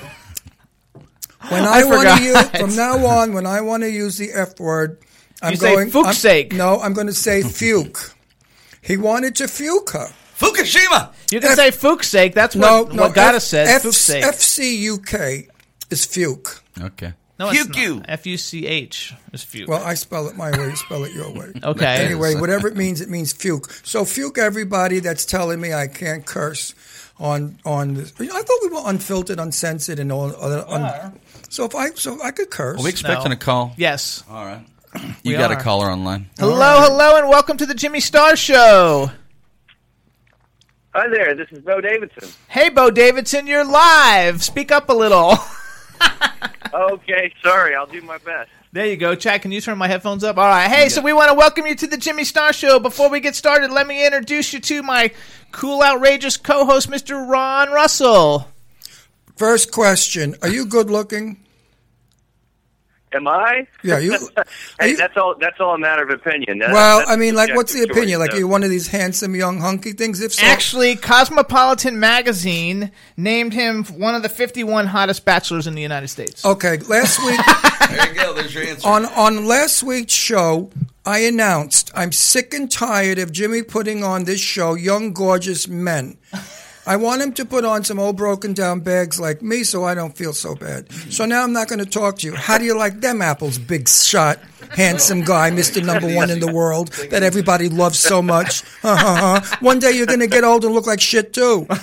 when 1.48 1.64
I, 1.64 1.80
I 1.80 1.84
want 1.84 2.08
to 2.18 2.22
use 2.24 2.48
from 2.50 2.76
now 2.76 3.04
on, 3.04 3.32
when 3.32 3.46
I 3.46 3.62
want 3.62 3.82
to 3.82 3.90
use 3.90 4.16
the 4.16 4.30
f 4.32 4.60
word, 4.60 4.98
I'm 5.42 5.50
You 5.52 5.56
say 5.56 5.74
going. 5.74 5.90
fuck's 5.90 6.06
I'm- 6.06 6.14
sake. 6.14 6.52
No, 6.52 6.78
I'm 6.80 6.92
going 6.92 7.08
to 7.08 7.12
say 7.12 7.40
fuke. 7.42 8.14
He 8.80 8.96
wanted 8.96 9.34
to 9.36 9.44
fuke 9.44 9.90
her. 9.90 10.08
Fukushima! 10.42 11.12
You 11.30 11.40
can 11.40 11.50
F- 11.50 11.56
say 11.56 11.70
fuch's 11.70 12.08
sake. 12.08 12.34
That's 12.34 12.54
what, 12.56 12.92
no. 12.92 13.02
what 13.02 13.14
Gotta 13.14 13.36
F- 13.36 13.42
said. 13.42 13.68
F- 13.68 13.82
Fuch's 13.82 13.96
sake. 13.98 14.24
F 14.24 14.34
C 14.40 14.76
U 14.84 14.98
K 14.98 15.48
is 15.90 16.06
fuke. 16.06 16.60
Okay. 16.80 17.12
no, 17.38 17.50
it's 17.50 17.62
Fuck 17.64 17.76
not. 17.76 18.04
F 18.08 18.26
U 18.26 18.36
C 18.36 18.66
H 18.66 19.14
is 19.32 19.42
fuke. 19.44 19.68
Well, 19.68 19.82
I 19.82 19.94
spell 19.94 20.28
it 20.28 20.36
my 20.36 20.50
way. 20.50 20.66
You 20.70 20.76
spell 20.76 21.04
it 21.04 21.12
your 21.14 21.32
way. 21.32 21.52
okay. 21.62 22.04
Anyway, 22.04 22.34
whatever 22.34 22.68
it 22.68 22.76
means, 22.76 23.00
it 23.00 23.08
means 23.08 23.32
fuke. 23.32 23.70
So 23.86 24.04
fuke 24.04 24.38
everybody 24.38 24.98
that's 25.00 25.24
telling 25.24 25.60
me 25.60 25.72
I 25.72 25.86
can't 25.86 26.26
curse 26.26 26.74
on 27.18 27.58
on 27.64 27.94
this. 27.94 28.12
I 28.20 28.26
thought 28.26 28.58
we 28.62 28.68
were 28.68 28.82
unfiltered, 28.84 29.38
uncensored, 29.38 29.98
and 29.98 30.10
all. 30.12 30.34
Uh, 30.34 30.64
un, 30.68 31.20
so 31.48 31.64
if 31.64 31.74
I 31.74 31.90
so 31.90 32.20
I 32.22 32.30
could 32.32 32.50
curse. 32.50 32.80
Are 32.80 32.84
we 32.84 32.90
expecting 32.90 33.30
No. 33.30 33.34
a 33.36 33.38
call? 33.38 33.74
Yes. 33.76 34.24
All 34.28 34.44
right. 34.44 34.64
We 35.24 35.30
You 35.30 35.38
got 35.38 35.50
are. 35.50 35.58
a 35.58 35.62
caller 35.62 35.86
online. 35.90 36.28
Hello, 36.38 36.80
hello, 36.82 37.16
and 37.16 37.28
welcome 37.28 37.56
to 37.56 37.64
the 37.64 37.74
Jimmy 37.74 38.00
Star 38.00 38.36
Show. 38.36 39.10
Hi 40.94 41.08
there, 41.08 41.34
this 41.34 41.48
is 41.52 41.60
Beau 41.60 41.80
Davidson. 41.80 42.28
Hey, 42.48 42.68
Beau 42.68 42.90
Davidson, 42.90 43.46
you're 43.46 43.64
live. 43.64 44.42
Speak 44.42 44.70
up 44.70 44.88
a 44.88 44.92
little. 44.92 45.36
Okay, 46.74 47.30
sorry, 47.44 47.74
I'll 47.74 47.86
do 47.86 48.00
my 48.00 48.16
best. 48.16 48.48
There 48.72 48.86
you 48.86 48.96
go, 48.96 49.14
Chad. 49.14 49.42
Can 49.42 49.52
you 49.52 49.60
turn 49.60 49.76
my 49.76 49.88
headphones 49.88 50.24
up? 50.24 50.38
All 50.38 50.48
right. 50.48 50.70
Hey, 50.70 50.88
so 50.88 51.02
we 51.02 51.12
want 51.12 51.28
to 51.28 51.34
welcome 51.34 51.66
you 51.66 51.74
to 51.74 51.86
the 51.86 51.98
Jimmy 51.98 52.24
Star 52.24 52.50
Show. 52.54 52.78
Before 52.78 53.10
we 53.10 53.20
get 53.20 53.34
started, 53.34 53.70
let 53.70 53.86
me 53.86 54.06
introduce 54.06 54.54
you 54.54 54.60
to 54.60 54.82
my 54.82 55.12
cool, 55.50 55.82
outrageous 55.82 56.38
co-host, 56.38 56.88
Mr. 56.88 57.28
Ron 57.28 57.70
Russell. 57.70 58.48
First 59.36 59.70
question: 59.70 60.34
Are 60.40 60.48
you 60.48 60.64
good 60.64 60.90
looking? 60.90 61.41
Am 63.14 63.28
I? 63.28 63.66
Yeah, 63.82 63.98
you. 63.98 64.16
Hey, 64.80 64.90
you- 64.90 64.96
that's 64.96 65.16
all. 65.16 65.34
That's 65.38 65.60
all 65.60 65.74
a 65.74 65.78
matter 65.78 66.02
of 66.02 66.10
opinion. 66.10 66.58
That- 66.58 66.72
well, 66.72 67.04
I 67.06 67.16
mean, 67.16 67.34
like, 67.34 67.54
what's 67.54 67.72
the 67.72 67.80
subjective 67.80 67.96
opinion? 67.98 68.18
choice, 68.18 68.20
Like, 68.20 68.30
so- 68.32 68.36
are 68.36 68.40
you 68.40 68.48
one 68.48 68.62
of 68.64 68.70
these 68.70 68.88
handsome 68.88 69.34
young 69.36 69.60
hunky 69.60 69.92
things? 69.92 70.20
If 70.20 70.32
so, 70.34 70.44
Actually, 70.46 70.96
Cosmopolitan 70.96 71.98
magazine 72.00 72.90
named 73.16 73.52
him 73.52 73.84
one 73.84 74.14
of 74.14 74.22
the 74.22 74.28
51 74.28 74.86
hottest 74.86 75.24
bachelors 75.24 75.66
in 75.66 75.74
the 75.74 75.82
United 75.82 76.08
States. 76.08 76.44
okay. 76.44 76.78
Last 76.78 77.18
week 77.24 77.40
There 77.90 78.08
you 78.08 78.14
go. 78.14 78.32
There's 78.34 78.54
your 78.54 78.64
answer. 78.64 78.88
on 78.88 79.04
on 79.06 79.46
last 79.46 79.82
week's 79.82 80.12
show, 80.14 80.70
I 81.04 81.18
announced 81.20 81.90
I'm 81.94 82.12
sick 82.12 82.54
and 82.54 82.70
tired 82.70 83.18
of 83.18 83.32
Jimmy 83.32 83.62
putting 83.62 84.02
on 84.04 84.24
this 84.24 84.40
show 84.40 84.74
young, 84.74 85.12
gorgeous 85.12 85.66
men. 85.68 86.16
I 86.84 86.96
want 86.96 87.22
him 87.22 87.32
to 87.34 87.44
put 87.44 87.64
on 87.64 87.84
some 87.84 88.00
old 88.00 88.16
broken 88.16 88.54
down 88.54 88.80
bags 88.80 89.20
like 89.20 89.40
me 89.40 89.62
so 89.62 89.84
I 89.84 89.94
don't 89.94 90.16
feel 90.16 90.32
so 90.32 90.56
bad. 90.56 90.90
So 91.12 91.24
now 91.24 91.44
I'm 91.44 91.52
not 91.52 91.68
going 91.68 91.78
to 91.78 91.86
talk 91.86 92.18
to 92.18 92.26
you. 92.26 92.34
How 92.34 92.58
do 92.58 92.64
you 92.64 92.76
like 92.76 93.00
them 93.00 93.22
apples, 93.22 93.56
big 93.56 93.88
shot, 93.88 94.40
handsome 94.70 95.20
guy, 95.22 95.50
Mr. 95.50 95.84
Number 95.84 96.12
One 96.12 96.28
in 96.30 96.40
the 96.40 96.52
world 96.52 96.88
that 97.10 97.22
everybody 97.22 97.68
loves 97.68 98.00
so 98.00 98.20
much? 98.20 98.62
One 99.60 99.78
day 99.78 99.92
you're 99.92 100.06
going 100.06 100.20
to 100.20 100.26
get 100.26 100.42
old 100.42 100.64
and 100.64 100.74
look 100.74 100.86
like 100.88 101.00
shit 101.00 101.32
too. 101.32 101.66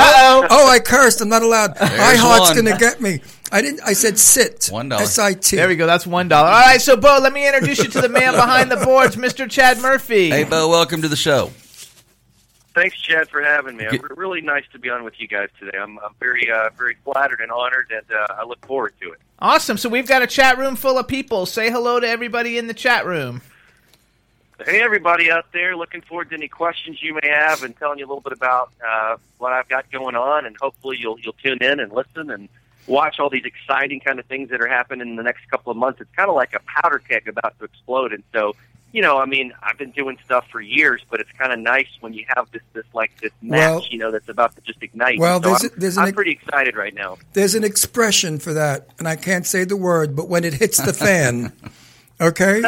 Uh-oh. 0.00 0.46
Oh, 0.48 0.70
I 0.70 0.78
cursed. 0.78 1.20
I'm 1.20 1.28
not 1.28 1.42
allowed. 1.42 1.78
My 1.80 2.14
heart's 2.16 2.52
going 2.52 2.66
to 2.72 2.78
get 2.78 3.00
me. 3.02 3.20
I 3.50 3.60
didn't. 3.60 3.80
I 3.84 3.92
said 3.94 4.18
sit. 4.18 4.68
One 4.70 4.88
dollar. 4.88 5.02
S 5.02 5.18
I 5.18 5.34
T. 5.34 5.56
There 5.56 5.68
we 5.68 5.74
go. 5.76 5.86
That's 5.86 6.06
$1. 6.06 6.32
All 6.32 6.44
right, 6.44 6.80
so, 6.80 6.96
Beau, 6.96 7.18
let 7.20 7.32
me 7.32 7.46
introduce 7.46 7.78
you 7.78 7.88
to 7.90 8.00
the 8.00 8.08
man 8.08 8.34
behind 8.34 8.70
the 8.70 8.76
boards, 8.76 9.16
Mr. 9.16 9.50
Chad 9.50 9.80
Murphy. 9.80 10.30
Hey, 10.30 10.44
Beau, 10.44 10.68
welcome 10.68 11.02
to 11.02 11.08
the 11.08 11.16
show. 11.16 11.50
Thanks, 12.78 12.96
Chad, 13.00 13.28
for 13.28 13.42
having 13.42 13.76
me. 13.76 13.86
Get- 13.90 14.16
really 14.16 14.40
nice 14.40 14.62
to 14.72 14.78
be 14.78 14.88
on 14.88 15.02
with 15.02 15.20
you 15.20 15.26
guys 15.26 15.48
today. 15.58 15.76
I'm, 15.76 15.98
I'm 15.98 16.14
very, 16.20 16.48
uh, 16.48 16.70
very 16.78 16.96
flattered 17.02 17.40
and 17.40 17.50
honored, 17.50 17.90
and 17.90 18.06
uh, 18.16 18.34
I 18.38 18.44
look 18.44 18.64
forward 18.64 18.94
to 19.00 19.10
it. 19.10 19.18
Awesome. 19.40 19.76
So 19.76 19.88
we've 19.88 20.06
got 20.06 20.22
a 20.22 20.28
chat 20.28 20.58
room 20.58 20.76
full 20.76 20.96
of 20.96 21.08
people. 21.08 21.44
Say 21.44 21.70
hello 21.70 21.98
to 21.98 22.08
everybody 22.08 22.56
in 22.56 22.68
the 22.68 22.74
chat 22.74 23.04
room. 23.04 23.42
Hey, 24.64 24.80
everybody 24.80 25.28
out 25.28 25.46
there! 25.52 25.76
Looking 25.76 26.02
forward 26.02 26.30
to 26.30 26.36
any 26.36 26.46
questions 26.46 27.02
you 27.02 27.14
may 27.14 27.28
have, 27.28 27.64
and 27.64 27.76
telling 27.76 27.98
you 27.98 28.06
a 28.06 28.08
little 28.08 28.20
bit 28.20 28.32
about 28.32 28.70
uh, 28.84 29.16
what 29.38 29.52
I've 29.52 29.68
got 29.68 29.90
going 29.90 30.14
on, 30.14 30.46
and 30.46 30.56
hopefully 30.60 30.98
you'll 31.00 31.18
you'll 31.20 31.34
tune 31.34 31.58
in 31.60 31.80
and 31.80 31.92
listen 31.92 32.30
and 32.30 32.48
watch 32.86 33.20
all 33.20 33.30
these 33.30 33.44
exciting 33.44 34.00
kind 34.00 34.18
of 34.18 34.26
things 34.26 34.50
that 34.50 34.60
are 34.60 34.66
happening 34.66 35.08
in 35.08 35.16
the 35.16 35.22
next 35.22 35.48
couple 35.50 35.70
of 35.70 35.76
months. 35.76 36.00
It's 36.00 36.10
kind 36.16 36.28
of 36.28 36.34
like 36.34 36.54
a 36.54 36.60
powder 36.60 36.98
keg 36.98 37.28
about 37.28 37.58
to 37.58 37.64
explode, 37.64 38.12
and 38.12 38.22
so 38.32 38.54
you 38.92 39.02
know, 39.02 39.18
I 39.18 39.26
mean, 39.26 39.52
I've 39.62 39.76
been 39.78 39.90
doing 39.90 40.18
stuff 40.24 40.46
for 40.50 40.60
years, 40.60 41.02
but 41.10 41.20
it's 41.20 41.30
kind 41.32 41.52
of 41.52 41.58
nice 41.58 41.88
when 42.00 42.12
you 42.14 42.24
have 42.34 42.50
this 42.52 42.62
this 42.72 42.84
like 42.94 43.10
this 43.20 43.32
match, 43.42 43.58
Well- 43.60 43.84
you 43.90 43.98
know, 43.98 44.10
that's 44.10 44.28
about 44.28 44.54
to 44.56 44.62
just 44.62 44.82
ignite. 44.82 45.18
Well, 45.18 45.42
so 45.42 45.48
there's 45.50 45.62
I'm, 45.64 45.66
a- 45.76 45.80
there's 45.80 45.98
I'm 45.98 46.08
ex- 46.08 46.14
pretty 46.14 46.30
excited 46.32 46.76
right 46.76 46.94
now. 46.94 47.18
There's 47.34 47.54
an 47.54 47.64
expression 47.64 48.38
for 48.38 48.54
that, 48.54 48.88
and 48.98 49.06
I 49.06 49.16
can't 49.16 49.46
say 49.46 49.64
the 49.64 49.76
word, 49.76 50.16
but 50.16 50.28
when 50.28 50.44
it 50.44 50.54
hits 50.54 50.78
the 50.78 50.92
fan, 50.94 51.52
okay? 52.20 52.62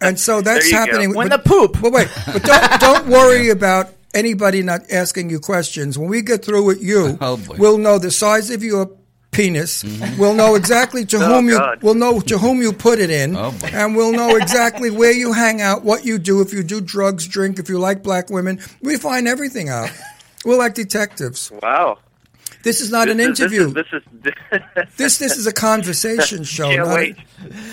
And 0.00 0.18
so 0.18 0.40
that's 0.40 0.70
There 0.70 0.80
you 0.80 0.86
go. 0.86 0.92
happening. 0.92 1.14
When 1.14 1.28
but, 1.28 1.42
the 1.44 1.48
poop. 1.48 1.80
But 1.80 1.92
wait, 1.92 2.08
but 2.26 2.42
don't 2.42 2.80
don't 2.80 3.06
worry 3.08 3.50
about 3.50 3.90
anybody 4.14 4.62
not 4.62 4.90
asking 4.90 5.28
you 5.30 5.38
questions. 5.40 5.98
When 5.98 6.08
we 6.08 6.22
get 6.22 6.44
through 6.44 6.64
with 6.64 6.82
you, 6.82 7.18
Oh, 7.20 7.38
we'll 7.58 7.78
know 7.78 7.98
the 7.98 8.10
size 8.10 8.50
of 8.50 8.62
your 8.62 8.90
penis. 9.30 9.84
We'll 10.18 10.34
know 10.34 10.54
exactly 10.54 11.04
to 11.06 11.16
Oh, 11.20 11.34
whom 11.34 11.48
you 11.48 11.58
God. 11.58 11.82
we'll 11.82 11.94
know 11.94 12.20
to 12.20 12.38
whom 12.38 12.60
you 12.62 12.72
put 12.72 12.98
it 12.98 13.10
in, 13.10 13.36
Oh, 13.36 13.54
and 13.64 13.94
we'll 13.96 14.12
know 14.12 14.36
exactly 14.36 14.90
where 14.90 15.12
you 15.12 15.32
hang 15.32 15.60
out, 15.60 15.84
what 15.84 16.04
you 16.04 16.18
do, 16.18 16.40
if 16.40 16.52
you 16.52 16.62
do 16.62 16.80
drugs, 16.80 17.26
drink, 17.26 17.58
if 17.58 17.68
you 17.68 17.78
like 17.78 18.02
black 18.02 18.30
women. 18.30 18.60
We 18.82 18.96
find 18.96 19.28
everything 19.28 19.68
out. 19.68 19.90
We're 20.44 20.56
like 20.58 20.74
detectives. 20.74 21.50
Wow, 21.62 21.98
This 22.68 22.82
is 22.82 22.90
not 22.90 23.06
this 23.06 23.14
an 23.14 23.20
is, 23.20 23.40
interview. 23.40 23.70
This 23.72 23.86
is 23.94 24.02
this 24.12 24.34
is. 24.52 24.88
This 24.98 25.18
this 25.18 25.36
is 25.38 25.46
a 25.46 25.52
conversation 25.54 26.44
show. 26.56 26.68
Can't 26.68 26.86
not 26.86 26.92
a- 26.92 26.94
wait. 26.94 27.16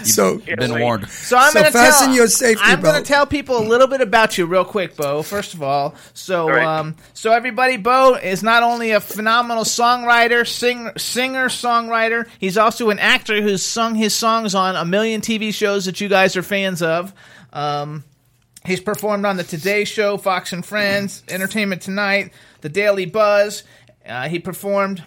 so 0.06 0.38
Can't 0.40 0.58
Been 0.60 0.72
wait. 0.74 0.82
warned. 0.82 1.10
So 1.10 1.36
I'm 1.38 1.52
So 1.52 1.60
going 1.60 1.66
to 1.66 1.78
fasten 1.78 2.08
tell 2.08 2.16
your 2.16 2.28
safety 2.28 2.64
I'm 2.64 2.80
going 2.80 3.04
to 3.04 3.06
tell 3.06 3.26
people 3.26 3.58
a 3.58 3.66
little 3.68 3.88
bit 3.88 4.00
about 4.00 4.38
you 4.38 4.46
real 4.46 4.64
quick, 4.64 4.96
Beau. 4.96 5.22
First 5.22 5.54
of 5.54 5.62
all, 5.62 5.96
so 6.14 6.44
All 6.44 6.50
right. 6.52 6.66
um, 6.80 6.96
so 7.14 7.34
everybody, 7.34 7.76
Beau 7.76 8.14
is 8.14 8.42
not 8.42 8.64
only 8.64 8.92
a 8.92 9.02
phenomenal 9.02 9.66
songwriter, 9.66 10.48
sing, 10.48 10.90
singer, 10.98 11.48
songwriter. 11.50 12.26
He's 12.40 12.58
also 12.58 12.90
an 12.90 13.00
actor 13.00 13.42
who's 13.42 13.64
sung 13.64 13.96
his 13.96 14.16
songs 14.16 14.56
on 14.56 14.78
a 14.78 14.86
million 14.86 15.20
TV 15.20 15.54
shows 15.54 15.86
that 15.86 16.00
you 16.00 16.08
guys 16.08 16.38
are 16.38 16.44
fans 16.44 16.82
of. 16.82 17.14
Um, 17.52 18.04
he's 18.66 18.80
performed 18.82 19.26
on 19.26 19.36
the 19.38 19.44
Today 19.44 19.84
Show, 19.84 20.18
Fox 20.18 20.54
and 20.54 20.66
Friends, 20.66 21.24
Entertainment 21.28 21.82
Tonight, 21.82 22.32
The 22.62 22.70
Daily 22.70 23.06
Buzz. 23.06 23.64
Uh, 24.08 24.28
he 24.30 24.40
performed 24.40 25.04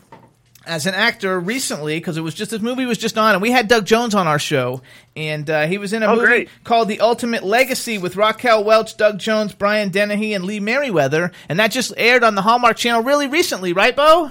as 0.66 0.86
an 0.86 0.94
actor 0.94 1.38
recently 1.40 1.96
because 1.98 2.16
it 2.16 2.20
was 2.20 2.34
just 2.34 2.50
this 2.50 2.60
movie 2.60 2.84
was 2.84 2.98
just 2.98 3.16
on 3.16 3.32
and 3.34 3.40
we 3.40 3.50
had 3.50 3.68
Doug 3.68 3.86
Jones 3.86 4.14
on 4.14 4.26
our 4.26 4.38
show 4.38 4.82
and 5.16 5.48
uh, 5.48 5.66
he 5.66 5.78
was 5.78 5.92
in 5.94 6.02
a 6.02 6.06
Oh, 6.06 6.16
movie 6.16 6.26
great. 6.26 6.48
called 6.64 6.88
The 6.88 7.00
Ultimate 7.00 7.42
Legacy 7.42 7.96
with 7.96 8.16
Raquel 8.16 8.64
Welch, 8.64 8.96
Doug 8.98 9.18
Jones, 9.18 9.54
Brian 9.54 9.88
Dennehy, 9.88 10.34
and 10.34 10.44
Lee 10.44 10.60
Meriwether 10.60 11.32
and 11.48 11.58
that 11.58 11.68
just 11.70 11.94
aired 11.96 12.22
on 12.22 12.34
the 12.34 12.42
Hallmark 12.42 12.76
Channel 12.76 13.02
really 13.02 13.26
recently, 13.28 13.72
right, 13.72 13.96
Beau? 13.96 14.30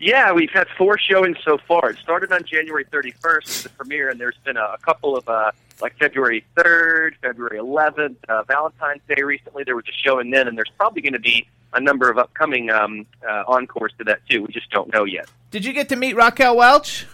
Yeah, 0.00 0.32
we've 0.32 0.50
had 0.50 0.66
four 0.78 0.96
showings 0.96 1.36
so 1.44 1.58
far. 1.68 1.90
It 1.90 1.98
started 1.98 2.32
on 2.32 2.42
January 2.44 2.86
31st, 2.86 3.64
the 3.64 3.68
premiere, 3.68 4.08
and 4.08 4.18
there's 4.18 4.38
been 4.44 4.56
a, 4.56 4.64
a 4.64 4.78
couple 4.78 5.14
of, 5.14 5.28
uh, 5.28 5.52
like 5.82 5.94
February 5.98 6.42
3rd, 6.56 7.16
February 7.20 7.58
11th, 7.58 8.16
uh, 8.26 8.42
Valentine's 8.44 9.02
Day 9.14 9.22
recently. 9.22 9.62
There 9.62 9.76
was 9.76 9.84
a 9.86 9.92
showing 9.92 10.30
then, 10.30 10.48
and 10.48 10.56
there's 10.56 10.72
probably 10.78 11.02
going 11.02 11.12
to 11.12 11.18
be 11.18 11.46
a 11.74 11.80
number 11.80 12.10
of 12.10 12.16
upcoming 12.16 12.70
um, 12.70 13.04
uh, 13.28 13.44
encores 13.46 13.92
to 13.98 14.04
that, 14.04 14.20
too. 14.26 14.44
We 14.44 14.48
just 14.54 14.70
don't 14.70 14.90
know 14.90 15.04
yet. 15.04 15.28
Did 15.50 15.66
you 15.66 15.74
get 15.74 15.90
to 15.90 15.96
meet 15.96 16.16
Raquel 16.16 16.56
Welch? 16.56 17.06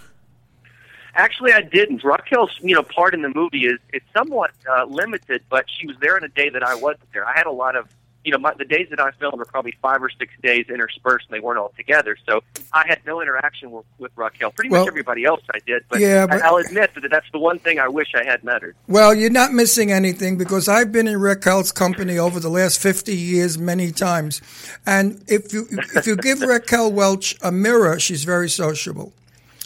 Actually, 1.16 1.54
I 1.54 1.62
didn't. 1.62 2.04
Raquel's, 2.04 2.56
you 2.62 2.76
know, 2.76 2.84
part 2.84 3.14
in 3.14 3.22
the 3.22 3.32
movie 3.34 3.66
is 3.66 3.80
it's 3.92 4.06
somewhat 4.16 4.52
uh, 4.70 4.84
limited, 4.84 5.42
but 5.50 5.64
she 5.68 5.88
was 5.88 5.96
there 6.00 6.14
on 6.14 6.22
a 6.22 6.28
day 6.28 6.50
that 6.50 6.62
I 6.62 6.76
wasn't 6.76 7.12
there. 7.12 7.26
I 7.26 7.36
had 7.36 7.46
a 7.46 7.52
lot 7.52 7.74
of, 7.74 7.88
you 8.26 8.32
know, 8.32 8.38
my, 8.38 8.52
the 8.58 8.64
days 8.64 8.88
that 8.90 8.98
I 8.98 9.12
filmed 9.12 9.38
were 9.38 9.44
probably 9.44 9.72
five 9.80 10.02
or 10.02 10.10
six 10.10 10.32
days 10.42 10.66
interspersed, 10.68 11.26
and 11.28 11.36
they 11.36 11.40
weren't 11.40 11.60
all 11.60 11.72
together. 11.76 12.16
So 12.28 12.42
I 12.72 12.84
had 12.88 12.98
no 13.06 13.22
interaction 13.22 13.70
with, 13.70 13.84
with 13.98 14.10
Raquel. 14.16 14.50
Pretty 14.50 14.68
Well- 14.68 14.82
much 14.82 14.88
everybody 14.88 15.24
else 15.24 15.42
I 15.54 15.60
did, 15.64 15.84
but, 15.88 16.00
Yeah, 16.00 16.26
but- 16.26 16.42
I, 16.42 16.48
I'll 16.48 16.56
admit 16.56 16.90
that 16.94 17.08
that's 17.08 17.30
the 17.32 17.38
one 17.38 17.60
thing 17.60 17.78
I 17.78 17.86
wish 17.86 18.08
I 18.16 18.24
had 18.24 18.42
met 18.42 18.62
her. 18.62 18.74
Well, 18.88 19.14
you're 19.14 19.30
not 19.30 19.52
missing 19.52 19.92
anything 19.92 20.36
because 20.36 20.66
I've 20.68 20.90
been 20.90 21.06
in 21.06 21.20
Raquel's 21.20 21.70
company 21.70 22.18
over 22.18 22.40
the 22.40 22.50
last 22.50 22.80
50 22.80 23.14
years 23.14 23.56
many 23.58 23.92
times. 23.92 24.42
And 24.84 25.22
if 25.28 25.52
you 25.52 25.68
if 25.94 26.08
you 26.08 26.16
give 26.16 26.40
Raquel 26.40 26.90
Welch 26.90 27.36
a 27.42 27.52
mirror, 27.52 28.00
she's 28.00 28.24
very 28.24 28.48
sociable. 28.50 29.12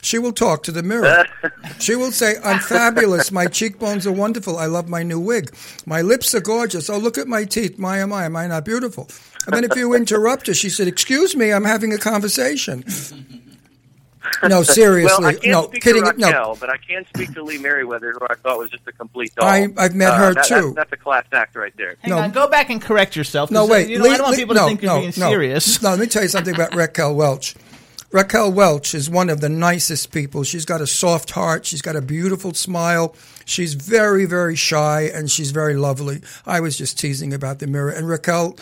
She 0.02 0.18
will 0.18 0.32
talk 0.32 0.62
to 0.64 0.72
the 0.72 0.82
mirror. 0.82 1.26
She 1.78 1.94
will 1.94 2.10
say, 2.12 2.34
I'm 2.44 2.58
fabulous. 2.60 3.30
My 3.32 3.46
cheekbones 3.46 4.06
are 4.06 4.12
wonderful. 4.12 4.58
I 4.58 4.66
love 4.66 4.88
my 4.88 5.02
new 5.02 5.18
wig. 5.18 5.54
My 5.86 6.02
lips 6.02 6.34
are 6.34 6.40
gorgeous. 6.40 6.90
Oh, 6.90 6.98
look 6.98 7.16
at 7.16 7.26
my 7.26 7.44
teeth. 7.44 7.78
My, 7.78 7.98
am 7.98 8.12
I? 8.12 8.24
Am 8.26 8.36
I 8.36 8.46
not 8.46 8.64
beautiful? 8.66 9.08
And 9.46 9.54
then 9.56 9.64
if 9.64 9.74
you 9.76 9.94
interrupt 9.94 10.46
her, 10.48 10.54
she 10.54 10.68
said, 10.68 10.88
Excuse 10.88 11.34
me, 11.34 11.52
I'm 11.52 11.64
having 11.64 11.92
a 11.94 11.98
conversation. 11.98 12.84
No, 14.42 14.62
seriously. 14.62 15.16
Well, 15.24 15.26
I 15.28 15.32
can't 15.32 15.46
no, 15.46 15.68
speak 15.68 15.82
kidding. 15.82 16.02
to 16.04 16.10
Raquel, 16.10 16.30
No, 16.32 16.56
but 16.60 16.68
I 16.70 16.76
can 16.76 17.04
speak 17.14 17.32
to 17.34 17.42
Lee 17.42 17.58
Meriwether, 17.58 18.12
who 18.12 18.26
I 18.28 18.34
thought 18.34 18.58
was 18.58 18.70
just 18.70 18.86
a 18.86 18.92
complete 18.92 19.34
doll. 19.34 19.46
I- 19.48 19.68
I've 19.78 19.94
met 19.94 20.10
Uh, 20.12 20.16
her, 20.16 20.34
that- 20.34 20.44
too. 20.44 20.54
That's, 20.54 20.74
that's 20.90 20.92
a 20.92 20.96
class 20.96 21.24
act 21.32 21.56
right 21.56 21.72
there. 21.76 21.96
Hang 22.02 22.10
No. 22.10 22.18
on, 22.18 22.30
go 22.30 22.46
back 22.48 22.68
and 22.70 22.80
correct 22.80 23.16
yourself. 23.16 23.50
No, 23.50 23.60
'cause, 23.62 23.70
uh, 23.70 23.72
wait. 23.72 23.88
You 23.88 23.98
know, 23.98 24.04
I 24.04 24.08
Lee- 24.08 24.16
don't 24.16 24.24
want 24.24 24.36
Lee- 24.36 24.42
people 24.42 24.54
no, 24.54 24.60
to 24.62 24.66
think 24.68 24.82
you're 24.82 24.92
no, 24.92 25.00
being 25.00 25.12
no. 25.16 25.30
serious. 25.30 25.82
No, 25.82 25.90
let 25.90 25.98
me 25.98 26.06
tell 26.06 26.22
you 26.22 26.28
something 26.28 26.54
about 26.54 26.74
Raquel 26.82 27.14
Welch. 27.14 27.54
Raquel 28.12 28.50
Welch 28.50 28.92
is 28.92 29.08
one 29.08 29.30
of 29.30 29.40
the 29.40 29.48
nicest 29.48 30.10
people. 30.10 30.42
She's 30.42 30.64
got 30.64 30.80
a 30.80 30.86
soft 30.86 31.30
heart. 31.30 31.64
She's 31.64 31.80
got 31.80 31.94
a 31.94 32.02
beautiful 32.02 32.54
smile. 32.54 33.14
She's 33.44 33.74
very, 33.74 34.24
very 34.26 34.56
shy, 34.56 35.02
and 35.02 35.30
she's 35.30 35.52
very 35.52 35.74
lovely. 35.74 36.20
I 36.44 36.58
was 36.58 36.76
just 36.76 36.98
teasing 36.98 37.32
about 37.32 37.60
the 37.60 37.68
mirror. 37.68 37.90
And 37.90 38.08
Raquel, 38.08 38.56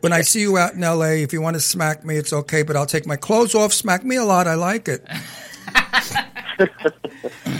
when, 0.00 0.12
I 0.14 0.22
see 0.22 0.40
you 0.40 0.56
out 0.56 0.72
in 0.72 0.82
L.A., 0.82 1.22
if 1.22 1.34
you 1.34 1.42
want 1.42 1.54
to 1.54 1.60
smack 1.60 2.02
me, 2.02 2.16
it's 2.16 2.32
okay, 2.32 2.62
but 2.62 2.76
I'll 2.76 2.86
take 2.86 3.06
my 3.06 3.16
clothes 3.16 3.54
off. 3.54 3.74
Smack 3.74 4.04
me 4.04 4.16
a 4.16 4.24
lot. 4.24 4.46
I 4.46 4.54
like 4.54 4.88
it. 4.88 5.06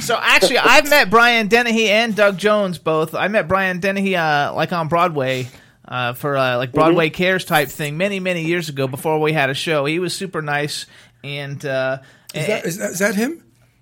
So 0.00 0.18
actually, 0.20 0.58
I've 0.58 0.88
met 0.90 1.08
Brian 1.08 1.48
Dennehy 1.48 1.88
and 1.88 2.14
Doug 2.14 2.36
Jones 2.36 2.76
both. 2.78 3.14
I 3.14 3.28
met 3.28 3.48
Brian 3.48 3.80
Dennehy 3.80 4.16
uh, 4.16 4.52
like 4.52 4.70
on 4.70 4.86
Broadway 4.88 5.48
uh, 5.86 6.12
for 6.14 6.36
uh, 6.36 6.56
like 6.56 6.72
Broadway 6.72 7.10
Cares 7.10 7.44
type 7.44 7.68
thing 7.68 7.96
many 7.96 8.20
many 8.20 8.44
years 8.44 8.68
ago 8.68 8.86
before 8.88 9.20
we 9.20 9.32
had 9.32 9.50
a 9.50 9.54
show. 9.54 9.84
He 9.84 9.98
was 9.98 10.14
super 10.14 10.42
nice, 10.42 10.86
and 11.22 11.64
uh, 11.64 11.98
Is 12.34 12.46
that, 12.46 12.64
is 12.66 12.78
that, 12.78 12.90
is 12.92 12.98
that 13.00 13.14
him? 13.14 13.40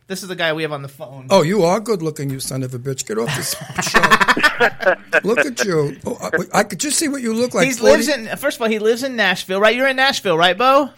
this 0.09 0.23
is 0.23 0.29
the 0.29 0.37
guy 0.37 0.53
we 0.53 0.63
have 0.63 0.73
on 0.73 0.83
the 0.83 0.89
phone. 0.89 1.29
Oh, 1.31 1.41
you 1.43 1.63
are 1.63 1.81
good 1.81 2.03
looking, 2.03 2.29
you 2.29 2.39
son 2.39 2.63
of 2.63 2.75
a 2.75 2.79
bitch. 2.79 3.07
Get 3.07 3.19
off 3.19 3.35
this 3.35 3.55
show. 3.91 5.21
Look 5.25 5.39
at 5.39 5.65
you. 5.65 5.97
Oh, 6.05 6.19
I, 6.21 6.59
I 6.61 6.63
could 6.65 6.81
just 6.81 6.99
see 6.99 7.09
what 7.09 7.23
you 7.23 7.33
look 7.33 7.55
like. 7.55 7.67
he 7.67 7.73
40 7.73 7.93
lives 7.93 8.09
in. 8.09 8.37
First 8.37 8.59
of 8.59 8.63
all, 8.63 8.69
he 8.69 8.79
lives 8.79 9.03
in 9.05 9.17
Nashville, 9.17 9.61
right? 9.61 9.75
You're 9.75 9.89
in 9.89 9.97
Nashville, 9.97 10.37
right, 10.37 10.57
Beau? 10.59 10.91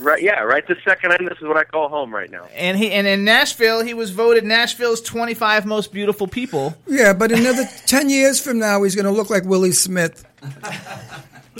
Right? 0.00 0.22
Yeah. 0.22 0.40
Right. 0.40 0.66
This 0.66 0.78
second, 0.84 1.12
and 1.12 1.28
this 1.28 1.38
is 1.38 1.44
what 1.44 1.56
I 1.56 1.64
call 1.64 1.88
home 1.88 2.14
right 2.14 2.30
now. 2.30 2.46
And 2.54 2.76
he 2.78 2.90
and 2.92 3.06
in 3.06 3.24
Nashville, 3.24 3.84
he 3.84 3.94
was 3.94 4.10
voted 4.10 4.44
Nashville's 4.44 5.00
25 5.00 5.66
most 5.66 5.92
beautiful 5.92 6.26
people. 6.26 6.76
Yeah, 6.86 7.12
but 7.12 7.32
another 7.32 7.64
10 7.86 8.10
years 8.10 8.40
from 8.40 8.58
now, 8.58 8.82
he's 8.82 8.94
going 8.94 9.04
to 9.04 9.10
look 9.10 9.30
like 9.30 9.44
Willie 9.44 9.72
Smith. 9.72 10.24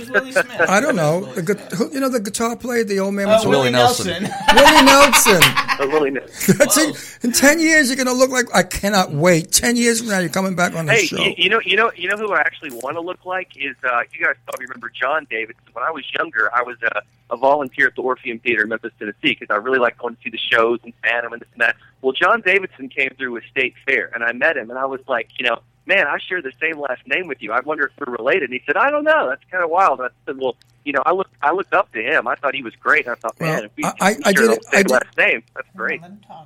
Who's 0.00 0.10
Willie 0.10 0.32
Smith? 0.32 0.60
I 0.68 0.80
don't 0.80 0.96
know. 0.96 1.24
The, 1.34 1.42
gu- 1.42 1.76
who- 1.76 1.92
you 1.92 2.00
know 2.00 2.08
the 2.08 2.20
guitar 2.20 2.56
player, 2.56 2.84
the 2.84 2.98
old 3.00 3.14
man 3.14 3.28
was 3.28 3.44
Oh, 3.44 3.48
Willie 3.48 3.60
Willie 3.64 3.72
Nelson. 3.72 4.22
Nelson. 4.22 4.30
Willie 4.56 4.84
Nelson. 4.84 5.40
But 5.78 5.88
really, 5.88 6.10
no. 6.10 6.20
That's 6.20 6.76
it. 6.78 7.18
In 7.24 7.32
10 7.32 7.60
years, 7.60 7.88
you're 7.88 7.96
going 7.96 8.06
to 8.06 8.12
look 8.12 8.30
like, 8.30 8.46
I 8.54 8.62
cannot 8.62 9.12
wait. 9.12 9.50
10 9.52 9.76
years 9.76 10.00
from 10.00 10.08
now, 10.08 10.18
you're 10.18 10.28
coming 10.28 10.54
back 10.54 10.74
on 10.74 10.86
the 10.86 10.92
Hey, 10.92 11.06
show. 11.06 11.16
you, 11.22 11.34
you 11.38 11.48
know, 11.48 11.60
you 11.64 11.76
know, 11.76 11.90
you 11.96 12.08
know 12.08 12.16
who 12.16 12.32
I 12.32 12.40
actually 12.40 12.70
want 12.72 12.96
to 12.96 13.00
look 13.00 13.24
like 13.24 13.48
is 13.56 13.76
uh, 13.84 14.00
you 14.12 14.24
guys 14.24 14.34
probably 14.46 14.66
remember 14.66 14.90
John 14.90 15.26
Davidson. 15.30 15.62
When 15.72 15.84
I 15.84 15.90
was 15.90 16.04
younger, 16.18 16.50
I 16.54 16.62
was 16.62 16.76
a, 16.82 17.00
a 17.32 17.36
volunteer 17.36 17.86
at 17.86 17.94
the 17.94 18.02
Orpheum 18.02 18.38
Theater 18.40 18.62
in 18.64 18.68
Memphis, 18.68 18.92
Tennessee, 18.98 19.16
because 19.38 19.48
I 19.50 19.56
really 19.56 19.78
liked 19.78 19.98
going 19.98 20.16
to 20.16 20.22
see 20.22 20.30
the 20.30 20.38
shows 20.38 20.80
and 20.84 20.92
Phantom 21.02 21.32
and 21.32 21.40
this 21.40 21.48
and 21.54 21.62
that. 21.62 21.76
Well, 22.02 22.12
John 22.12 22.40
Davidson 22.42 22.88
came 22.88 23.10
through 23.16 23.32
with 23.32 23.44
State 23.50 23.74
Fair, 23.86 24.10
and 24.14 24.22
I 24.24 24.32
met 24.32 24.56
him, 24.56 24.68
and 24.70 24.78
I 24.78 24.84
was 24.86 25.00
like, 25.08 25.28
you 25.38 25.46
know, 25.46 25.60
man, 25.86 26.06
I 26.06 26.18
share 26.18 26.40
the 26.42 26.52
same 26.60 26.78
last 26.78 27.06
name 27.06 27.26
with 27.26 27.38
you. 27.42 27.52
I 27.52 27.60
wonder 27.60 27.86
if 27.86 27.92
we're 27.98 28.12
related. 28.14 28.44
And 28.44 28.52
he 28.52 28.62
said, 28.66 28.76
I 28.76 28.90
don't 28.90 29.04
know. 29.04 29.28
That's 29.28 29.42
kind 29.50 29.64
of 29.64 29.70
wild. 29.70 30.00
And 30.00 30.08
I 30.08 30.12
said, 30.26 30.38
well, 30.38 30.56
you 30.84 30.92
know, 30.92 31.02
I 31.04 31.12
looked, 31.12 31.34
I 31.42 31.52
looked 31.52 31.74
up 31.74 31.92
to 31.92 32.02
him. 32.02 32.26
I 32.28 32.34
thought 32.36 32.54
he 32.54 32.62
was 32.62 32.74
great. 32.76 33.06
And 33.06 33.12
I 33.12 33.18
thought, 33.18 33.38
man, 33.40 33.54
Well, 33.56 33.64
if 33.64 33.70
we, 33.76 33.84
I- 33.84 33.92
I- 34.00 34.12
we 34.12 34.24
I 34.24 34.32
share 34.32 34.32
did 34.32 34.50
the 34.50 34.52
it- 34.54 34.64
I 34.68 34.70
same 34.76 34.82
did- 34.84 34.90
last 34.92 35.16
name, 35.18 35.42
that's 35.54 35.68
great. 35.76 36.00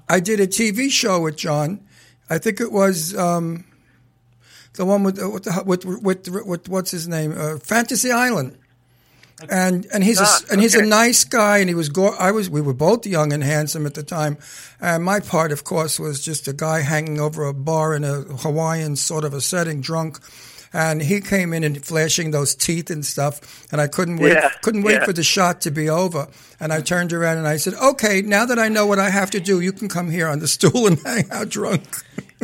I 0.08 0.20
did 0.20 0.40
a 0.40 0.46
TV 0.46 0.90
show 0.90 1.20
with 1.20 1.36
John. 1.36 1.80
I 2.30 2.38
think 2.38 2.60
it 2.60 2.72
was 2.72 3.14
um, 3.16 3.64
the 4.74 4.84
one 4.84 5.02
with, 5.04 5.18
with, 5.22 5.44
the- 5.44 5.62
with, 5.66 5.84
with, 5.84 6.02
with, 6.28 6.46
with 6.46 6.68
what's 6.68 6.90
his 6.90 7.06
name? 7.06 7.32
Uh, 7.36 7.58
Fantasy 7.58 8.10
Island. 8.10 8.56
And 9.50 9.86
and 9.92 10.04
he's 10.04 10.20
Ah, 10.20 10.40
a 10.48 10.52
and 10.52 10.60
he's 10.62 10.74
a 10.76 10.82
nice 10.86 11.24
guy, 11.24 11.58
and 11.58 11.68
he 11.68 11.74
was 11.74 11.88
go- 11.88 12.14
I 12.18 12.30
was 12.30 12.48
we 12.48 12.60
were 12.60 12.72
both 12.72 13.04
young 13.06 13.32
and 13.32 13.42
handsome 13.42 13.84
at 13.84 13.94
the 13.94 14.02
time, 14.04 14.38
and 14.80 15.02
my 15.04 15.20
part, 15.20 15.50
of 15.52 15.64
course, 15.64 15.98
was 15.98 16.24
just 16.24 16.46
a 16.48 16.52
guy 16.52 16.80
hanging 16.80 17.18
over 17.20 17.44
a 17.44 17.52
bar 17.52 17.94
in 17.94 18.04
a 18.04 18.20
Hawaiian 18.22 18.96
sort 18.96 19.24
of 19.24 19.34
a 19.34 19.40
setting, 19.40 19.80
drunk, 19.80 20.18
and 20.72 21.02
he 21.02 21.20
came 21.20 21.52
in 21.52 21.64
and 21.64 21.84
flashing 21.84 22.30
those 22.30 22.54
teeth 22.54 22.90
and 22.90 23.04
stuff, 23.04 23.66
and 23.72 23.80
I 23.80 23.88
couldn't 23.88 24.18
wait 24.18 24.34
Yeah, 24.34 24.50
couldn't 24.62 24.82
wait 24.84 24.94
yeah. 25.00 25.04
for 25.04 25.12
the 25.12 25.24
shot 25.24 25.60
to 25.62 25.70
be 25.72 25.90
over, 25.90 26.28
and 26.60 26.72
I 26.72 26.80
turned 26.80 27.12
around 27.12 27.38
and 27.38 27.48
I 27.48 27.56
said, 27.56 27.74
"Okay, 27.74 28.22
now 28.22 28.46
that 28.46 28.58
I 28.60 28.68
know 28.68 28.86
what 28.86 29.00
I 29.00 29.10
have 29.10 29.30
to 29.32 29.40
do, 29.40 29.60
you 29.60 29.72
can 29.72 29.88
come 29.88 30.10
here 30.10 30.28
on 30.28 30.38
the 30.38 30.48
stool 30.48 30.86
and 30.86 30.98
hang 31.04 31.28
out 31.32 31.48
drunk." 31.48 31.82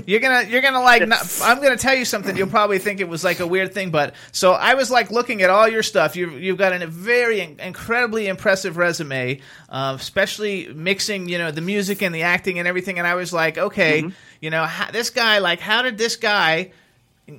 You're 0.07 0.21
gonna, 0.21 0.49
you're 0.49 0.63
gonna 0.63 0.81
like. 0.81 1.07
Not, 1.07 1.41
I'm 1.43 1.63
gonna 1.63 1.77
tell 1.77 1.95
you 1.95 2.05
something. 2.05 2.37
You'll 2.37 2.49
probably 2.49 2.79
think 2.79 3.01
it 3.01 3.09
was 3.09 3.25
like 3.25 3.41
a 3.41 3.47
weird 3.47 3.73
thing, 3.75 3.91
but 3.91 4.15
so 4.33 4.53
I 4.53 4.75
was 4.75 4.91
like 4.91 5.11
looking 5.11 5.43
at 5.43 5.51
all 5.51 5.69
your 5.69 5.83
stuff. 5.83 6.17
You've 6.17 6.41
you've 6.41 6.59
got 6.59 6.73
a 6.73 6.87
very 6.87 7.41
in- 7.41 7.61
incredibly 7.61 8.27
impressive 8.29 8.77
resume, 8.77 9.41
uh, 9.69 9.97
especially 9.99 10.69
mixing, 10.73 11.29
you 11.29 11.39
know, 11.39 11.51
the 11.51 11.61
music 11.61 12.03
and 12.03 12.15
the 12.15 12.23
acting 12.23 12.59
and 12.59 12.67
everything. 12.67 12.99
And 12.99 13.07
I 13.07 13.15
was 13.15 13.33
like, 13.33 13.59
okay, 13.59 14.05
you 14.41 14.51
know, 14.51 14.65
how, 14.65 14.91
this 14.91 15.11
guy, 15.11 15.39
like, 15.39 15.61
how 15.61 15.83
did 15.83 15.99
this 15.99 16.17
guy? 16.17 16.73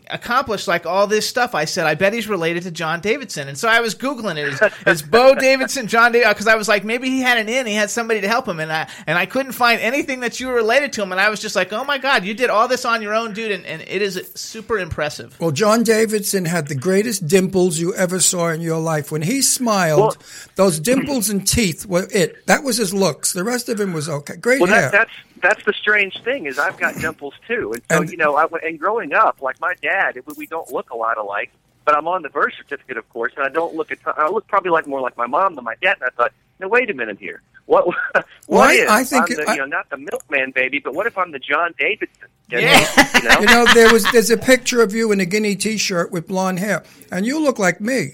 Accomplish 0.09 0.67
like 0.67 0.85
all 0.85 1.07
this 1.07 1.27
stuff. 1.27 1.55
I 1.55 1.65
said, 1.65 1.85
I 1.87 1.95
bet 1.95 2.13
he's 2.13 2.27
related 2.27 2.63
to 2.63 2.71
John 2.71 3.01
Davidson. 3.01 3.47
And 3.47 3.57
so 3.57 3.67
I 3.67 3.79
was 3.81 3.95
Googling 3.95 4.37
it. 4.37 4.47
Is, 4.53 4.61
is 4.87 5.01
Beau 5.01 5.35
Davidson 5.39 5.87
John 5.87 6.11
Davidson? 6.11 6.31
Because 6.33 6.47
I 6.47 6.55
was 6.55 6.67
like, 6.67 6.83
maybe 6.83 7.09
he 7.09 7.21
had 7.21 7.37
an 7.37 7.49
in, 7.49 7.65
he 7.65 7.73
had 7.73 7.89
somebody 7.89 8.21
to 8.21 8.27
help 8.27 8.47
him. 8.47 8.59
And 8.59 8.71
I, 8.71 8.87
and 9.07 9.17
I 9.17 9.25
couldn't 9.25 9.51
find 9.53 9.79
anything 9.81 10.21
that 10.21 10.39
you 10.39 10.47
were 10.47 10.53
related 10.53 10.93
to 10.93 11.03
him. 11.03 11.11
And 11.11 11.19
I 11.21 11.29
was 11.29 11.39
just 11.39 11.55
like, 11.55 11.73
oh 11.73 11.83
my 11.83 11.97
God, 11.97 12.23
you 12.25 12.33
did 12.33 12.49
all 12.49 12.67
this 12.67 12.85
on 12.85 13.01
your 13.01 13.13
own, 13.13 13.33
dude. 13.33 13.51
And, 13.51 13.65
and 13.65 13.81
it 13.81 14.01
is 14.01 14.31
super 14.35 14.79
impressive. 14.79 15.39
Well, 15.39 15.51
John 15.51 15.83
Davidson 15.83 16.45
had 16.45 16.67
the 16.67 16.75
greatest 16.75 17.27
dimples 17.27 17.77
you 17.79 17.93
ever 17.95 18.19
saw 18.19 18.49
in 18.49 18.61
your 18.61 18.79
life. 18.79 19.11
When 19.11 19.21
he 19.21 19.41
smiled, 19.41 19.99
Well- 19.99 20.15
those 20.55 20.79
dimples 20.79 21.29
and 21.29 21.47
teeth 21.47 21.85
were 21.85 22.07
it. 22.11 22.45
That 22.47 22.63
was 22.63 22.77
his 22.77 22.93
looks. 22.93 23.33
The 23.33 23.43
rest 23.43 23.69
of 23.69 23.79
him 23.79 23.93
was 23.93 24.07
okay. 24.09 24.35
Great 24.35 24.61
Well, 24.61 24.69
hair. 24.71 24.91
that, 24.91 24.91
that's 24.91 25.11
that's 25.41 25.63
the 25.65 25.73
strange 25.73 26.21
thing 26.23 26.45
is 26.45 26.57
I've 26.59 26.77
got 26.77 26.95
dimples 27.01 27.33
too, 27.47 27.73
and 27.73 27.81
so 27.89 28.01
And- 28.01 28.09
you 28.09 28.17
know, 28.17 28.35
I, 28.35 28.45
and 28.63 28.79
growing 28.79 29.13
up, 29.13 29.41
like 29.41 29.59
my 29.59 29.73
dad, 29.81 30.17
it, 30.17 30.25
we 30.37 30.45
don't 30.47 30.71
look 30.71 30.89
a 30.91 30.95
lot 30.95 31.17
alike. 31.17 31.51
But 31.83 31.97
I'm 31.97 32.07
on 32.07 32.21
the 32.21 32.29
birth 32.29 32.53
certificate, 32.55 32.97
of 32.97 33.09
course, 33.09 33.33
and 33.35 33.43
I 33.43 33.49
don't 33.49 33.73
look 33.75 33.91
at. 33.91 33.97
I 34.05 34.29
look 34.29 34.47
probably 34.47 34.69
like 34.69 34.85
more 34.85 35.01
like 35.01 35.17
my 35.17 35.25
mom 35.25 35.55
than 35.55 35.63
my 35.63 35.73
dad. 35.81 35.97
And 35.99 36.03
I 36.03 36.09
thought, 36.15 36.31
no, 36.59 36.67
wait 36.67 36.91
a 36.91 36.93
minute 36.93 37.17
here. 37.19 37.41
What? 37.65 37.87
what 38.13 38.25
Well, 38.47 38.61
I- 38.61 38.73
if 38.73 38.89
I 38.89 39.03
think 39.03 39.31
I'm 39.31 39.35
the, 39.37 39.49
I- 39.49 39.53
you 39.53 39.59
know 39.61 39.65
not 39.65 39.89
the 39.89 39.97
milkman 39.97 40.51
baby, 40.51 40.77
but 40.77 40.93
what 40.93 41.07
if 41.07 41.17
I'm 41.17 41.31
the 41.31 41.39
John 41.39 41.73
Davidson? 41.79 42.27
Yeah. 42.49 42.85
You 43.15 43.23
know? 43.27 43.39
you 43.39 43.45
know, 43.47 43.65
there 43.73 43.91
was 43.91 44.05
there's 44.11 44.29
a 44.29 44.37
picture 44.37 44.83
of 44.83 44.93
you 44.93 45.11
in 45.11 45.19
a 45.21 45.25
guinea 45.25 45.55
T-shirt 45.55 46.11
with 46.11 46.27
blonde 46.27 46.59
hair, 46.59 46.83
and 47.11 47.25
you 47.25 47.41
look 47.41 47.57
like 47.57 47.81
me. 47.81 48.11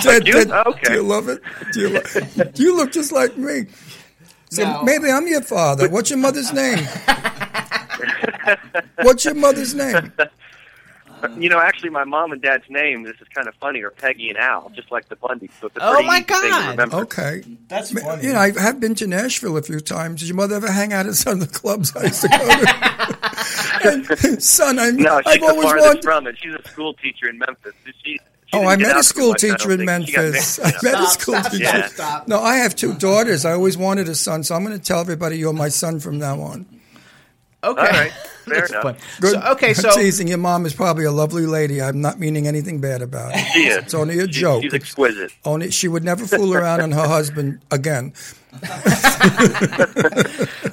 Ted, 0.00 0.24
do? 0.24 0.32
Ted, 0.32 0.50
Oh, 0.50 0.62
okay. 0.70 0.88
do 0.88 0.92
you 0.94 1.02
love 1.02 1.28
it? 1.28 1.40
Do 1.72 1.80
you, 1.80 1.88
lo- 1.90 2.44
you 2.54 2.76
look 2.76 2.90
just 2.92 3.12
like 3.12 3.36
me. 3.36 3.66
So 4.50 4.62
No. 4.64 4.82
maybe 4.82 5.10
I'm 5.10 5.26
your 5.26 5.42
father. 5.42 5.88
What's 5.88 6.10
your 6.10 6.18
mother's 6.18 6.52
name? 6.52 6.78
What's 9.02 9.24
your 9.24 9.34
mother's 9.34 9.74
name? 9.74 10.12
You 11.36 11.48
know, 11.48 11.58
actually, 11.60 11.90
my 11.90 12.04
mom 12.04 12.30
and 12.30 12.40
dad's 12.40 12.62
name. 12.70 13.02
This 13.02 13.16
is 13.20 13.26
kind 13.34 13.48
of 13.48 13.54
funny. 13.56 13.82
Are 13.82 13.90
Peggy 13.90 14.28
and 14.28 14.38
Al, 14.38 14.70
just 14.74 14.92
like 14.92 15.08
the 15.08 15.16
Bundys. 15.16 15.50
So 15.60 15.66
it's 15.66 15.76
a 15.76 15.80
Oh, 15.82 16.00
my 16.04 16.18
easy 16.18 16.24
thing 16.26 16.42
to 16.76 16.76
God. 16.76 16.94
Okay. 16.94 17.42
That's 17.66 17.90
funny. 17.90 18.24
You 18.24 18.34
know, 18.34 18.38
I 18.38 18.52
have 18.58 18.78
been 18.78 18.94
to 18.96 19.06
Nashville 19.08 19.56
a 19.56 19.62
few 19.62 19.80
times. 19.80 20.20
Did 20.20 20.28
your 20.28 20.36
mother 20.36 20.54
ever 20.54 20.70
hang 20.70 20.92
out 20.92 21.06
at 21.06 21.14
some 21.14 21.40
of 21.40 21.52
the 21.52 21.58
clubs 21.58 21.94
I 21.96 22.04
used 22.04 22.22
to 22.22 22.28
go 22.28 22.38
to? 22.38 24.28
And, 24.28 24.42
son, 24.42 24.78
I'm, 24.78 24.96
No, 24.96 25.20
I've 25.26 25.32
she's 25.32 25.40
the 25.40 25.48
always 25.48 25.64
wanted. 25.66 26.04
from 26.04 26.26
it. 26.28 26.36
She's 26.40 26.54
a 26.54 26.68
school 26.68 26.94
teacher 26.94 27.28
in 27.28 27.38
Memphis. 27.38 27.72
She, 27.84 27.92
she 28.04 28.20
Oh, 28.52 28.66
I 28.66 28.76
met 28.76 28.96
a 28.96 29.02
school 29.02 29.30
much, 29.30 29.42
teacher 29.42 29.72
in 29.72 29.86
think. 29.86 30.06
She 30.06 30.12
got 30.12 30.22
Memphis. 30.22 30.58
I 30.58 30.72
met 30.82 31.00
a 31.00 31.06
school 31.06 31.34
stop, 31.34 31.52
teacher. 31.52 31.64
Yeah. 31.64 31.86
stop. 31.88 32.28
No, 32.28 32.40
I 32.40 32.56
have 32.56 32.74
two 32.74 32.94
daughters. 32.94 33.44
I 33.44 33.52
always 33.52 33.76
wanted 33.76 34.08
a 34.08 34.14
son, 34.14 34.42
so 34.42 34.54
I'm 34.54 34.64
going 34.64 34.78
to 34.78 34.82
tell 34.82 35.00
everybody 35.00 35.36
you're 35.38 35.52
my 35.52 35.68
son 35.68 36.00
from 36.00 36.18
now 36.18 36.40
on. 36.40 36.66
Okay. 37.62 37.80
All 37.80 37.86
right. 37.86 38.12
Fair 38.48 38.66
enough. 38.66 38.82
Fun. 38.82 38.96
Good. 39.20 39.32
So, 39.32 39.40
okay, 39.52 39.74
so 39.74 39.90
teasing 39.94 40.28
your 40.28 40.38
mom 40.38 40.66
is 40.66 40.74
probably 40.74 41.04
a 41.04 41.12
lovely 41.12 41.46
lady. 41.46 41.80
I'm 41.82 42.00
not 42.00 42.18
meaning 42.18 42.46
anything 42.46 42.80
bad 42.80 43.02
about 43.02 43.32
it. 43.34 43.44
She 43.52 43.66
is. 43.68 43.76
It's 43.78 43.94
only 43.94 44.18
a 44.18 44.24
She's- 44.24 44.36
joke. 44.36 44.62
She's 44.62 44.74
exquisite. 44.74 45.32
only 45.44 45.70
she 45.70 45.88
would 45.88 46.04
never 46.04 46.26
fool 46.26 46.54
around 46.54 46.80
on 46.80 46.92
her 46.92 47.06
husband 47.06 47.60
again. 47.70 48.12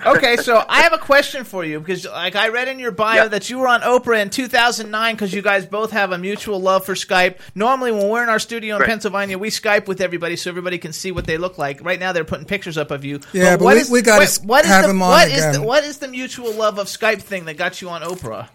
okay, 0.06 0.38
so 0.38 0.64
I 0.68 0.82
have 0.84 0.94
a 0.94 0.98
question 0.98 1.44
for 1.44 1.64
you 1.66 1.80
because, 1.80 2.06
like, 2.06 2.36
I 2.36 2.50
read 2.50 2.68
in 2.68 2.80
your 2.80 2.92
bio 2.92 3.24
Yeah. 3.24 3.28
that 3.30 3.50
you 3.50 3.60
were 3.60 3.68
on 3.68 3.82
Oprah 3.82 4.22
in 4.22 4.30
2009 4.30 5.16
because 5.16 5.34
you 5.34 5.42
guys 5.42 5.66
both 5.66 5.92
have 5.92 6.12
a 6.12 6.18
mutual 6.18 6.60
love 6.60 6.86
for 6.86 6.94
Skype. 6.96 7.38
Normally, 7.54 7.92
when 7.92 8.08
we're 8.10 8.24
in 8.24 8.30
our 8.30 8.40
studio 8.40 8.76
in 8.76 8.82
Right. 8.82 8.90
Pennsylvania, 8.90 9.38
we 9.38 9.50
Skype 9.50 9.88
with 9.88 10.02
everybody 10.02 10.36
so 10.36 10.50
everybody 10.50 10.78
can 10.78 10.94
see 10.94 11.12
what 11.12 11.26
they 11.26 11.38
look 11.38 11.58
like. 11.58 11.84
Right 11.84 12.00
now, 12.00 12.12
they're 12.14 12.24
putting 12.24 12.46
pictures 12.46 12.78
up 12.78 12.92
of 12.92 13.04
you. 13.04 13.20
Yeah, 13.34 13.58
but 13.58 13.64
what 13.66 13.76
we- 13.78 13.92
we 13.92 14.02
gotta 14.02 14.26
what 14.44 14.64
is 14.66 14.72
have 14.72 14.86
the, 14.86 14.92
him 14.92 15.02
on 15.02 15.10
what 15.10 15.28
is 15.28 15.34
again. 15.38 15.54
the, 15.54 15.62
what 15.62 15.84
is 15.84 15.98
the 15.98 16.08
mutual 16.08 16.54
love 16.54 16.78
of 16.80 16.88
Skype 16.88 17.22
thing 17.22 17.46
that 17.46 17.58
got 17.58 17.65
you 17.82 17.90
on 17.90 18.02
Oprah? 18.02 18.50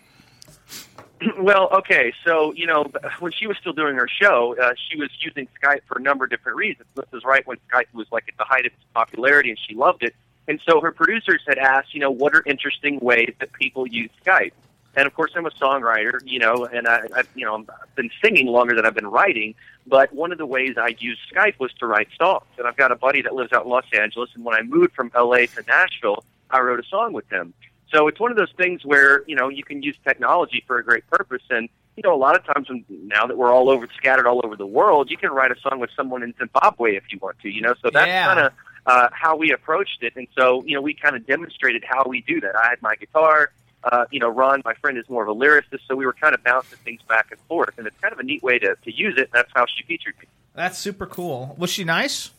Well, 1.39 1.69
okay, 1.71 2.15
so 2.25 2.55
you 2.55 2.67
know, 2.67 2.87
when 3.19 3.31
she 3.31 3.47
was 3.47 3.59
still 3.59 3.75
doing 3.75 3.95
her 3.97 4.09
show, 4.09 4.57
uh, 4.59 4.73
she 4.89 4.99
was 4.99 5.11
using 5.21 5.49
Skype 5.63 5.81
for 5.87 5.99
a 5.99 6.01
number 6.01 6.25
of 6.25 6.31
different 6.31 6.57
reasons. 6.57 6.87
This 6.95 7.05
was 7.13 7.25
right 7.25 7.47
when 7.47 7.59
Skype 7.71 7.93
was 7.93 8.07
like 8.11 8.25
at 8.29 8.39
the 8.39 8.45
height 8.45 8.65
of 8.65 8.73
its 8.73 8.83
popularity, 8.95 9.51
and 9.51 9.59
she 9.69 9.75
loved 9.75 10.03
it. 10.03 10.15
And 10.49 10.61
so 10.67 10.81
her 10.81 10.93
producers 10.93 11.43
had 11.47 11.59
asked, 11.59 11.93
you 11.95 12.01
know, 12.01 12.11
what 12.11 12.35
are 12.35 12.43
interesting 12.47 12.99
ways 13.01 13.35
that 13.39 13.53
people 13.53 13.87
use 13.87 14.11
Skype? 14.25 14.53
And 14.97 15.07
of 15.07 15.15
course, 15.15 15.33
I'm 15.37 15.47
a 15.47 15.51
songwriter, 15.51 16.21
you 16.25 16.39
know, 16.39 16.65
and 16.65 16.89
I, 16.89 17.03
I 17.15 17.23
you 17.35 17.45
know, 17.45 17.55
I've 17.55 17.95
been 17.95 18.11
singing 18.25 18.47
longer 18.47 18.75
than 18.75 18.85
I've 18.85 18.95
been 18.95 19.07
writing. 19.07 19.55
But 19.87 20.13
one 20.13 20.33
of 20.33 20.39
the 20.39 20.47
ways 20.47 20.77
I 20.77 20.97
used 20.99 21.21
Skype 21.33 21.59
was 21.59 21.73
to 21.75 21.87
write 21.87 22.09
songs. 22.19 22.47
And 22.59 22.67
I've 22.67 22.77
got 22.77 22.91
a 22.91 22.97
buddy 22.97 23.23
that 23.23 23.35
lives 23.35 23.53
out 23.53 23.65
in 23.65 23.71
Los 23.71 23.85
Angeles, 23.93 24.31
and 24.35 24.45
when 24.45 24.57
I 24.57 24.63
moved 24.63 24.95
from 24.95 25.11
LA 25.15 25.47
to 25.47 25.63
Nashville, 25.69 26.25
I 26.51 26.61
wrote 26.61 26.81
a 26.81 26.89
song 26.89 27.13
with 27.13 27.31
him. 27.31 27.55
So 27.93 28.09
it's 28.09 28.21
one 28.21 28.31
of 28.31 28.37
those 28.37 28.53
things 28.57 28.85
where 28.85 29.25
you 29.27 29.35
know 29.37 29.49
you 29.49 29.65
can 29.65 29.83
use 29.83 29.97
technology 30.05 30.63
for 30.67 30.79
a 30.79 30.85
great 30.85 31.07
purpose, 31.09 31.43
and 31.51 31.69
you 31.97 32.03
know 32.05 32.15
a 32.15 32.17
lot 32.19 32.37
of 32.37 32.45
times 32.45 32.69
when, 32.69 32.85
now 32.89 33.27
that 33.27 33.37
we're 33.37 33.53
all 33.53 33.69
over 33.69 33.89
scattered 33.97 34.27
all 34.27 34.41
over 34.45 34.57
the 34.57 34.67
world, 34.67 35.11
you 35.11 35.17
can 35.17 35.31
write 35.31 35.51
a 35.51 35.61
song 35.61 35.81
with 35.81 35.91
someone 35.97 36.23
in 36.23 36.35
Zimbabwe 36.39 36.97
if 36.97 37.05
you 37.11 37.19
want 37.21 37.39
to. 37.41 37.49
You 37.49 37.63
know, 37.63 37.75
so 37.83 37.91
that's 37.93 38.07
Yeah. 38.07 38.27
kind 38.27 38.41
of 38.41 38.53
uh, 38.87 39.09
how 39.13 39.37
we 39.37 39.53
approached 39.53 40.03
it, 40.03 40.15
and 40.17 40.29
so 40.39 40.63
you 40.65 40.75
know 40.75 40.81
we 40.81 40.95
kind 40.95 41.17
of 41.17 41.27
demonstrated 41.27 41.85
how 41.87 42.05
we 42.07 42.21
do 42.23 42.41
that. 42.41 42.55
I 42.57 42.69
had 42.71 42.81
my 42.83 42.95
guitar. 42.97 43.53
Uh, 43.83 44.05
you 44.11 44.21
know, 44.21 44.29
Ron, 44.29 44.61
my 44.63 44.75
friend, 44.75 44.99
is 44.99 45.09
more 45.09 45.23
of 45.23 45.29
a 45.31 45.35
lyricist, 45.35 45.81
so 45.89 45.97
we 45.97 46.05
were 46.05 46.13
kind 46.13 46.35
of 46.35 46.45
bouncing 46.45 46.79
things 46.85 47.01
back 47.09 47.29
and 47.31 47.41
forth, 47.49 47.79
and 47.79 47.87
it's 47.87 47.97
kind 47.99 48.13
of 48.13 48.19
a 48.19 48.23
neat 48.23 48.43
way 48.43 48.59
to, 48.59 48.77
to 48.85 48.95
use 48.95 49.15
it. 49.17 49.31
That's 49.33 49.51
how 49.55 49.65
she 49.65 49.83
featured 49.85 50.15
me. 50.21 50.27
That's 50.55 50.77
super 50.77 51.07
cool. 51.07 51.55
Was 51.57 51.71
she 51.71 51.85
nice? 51.85 52.31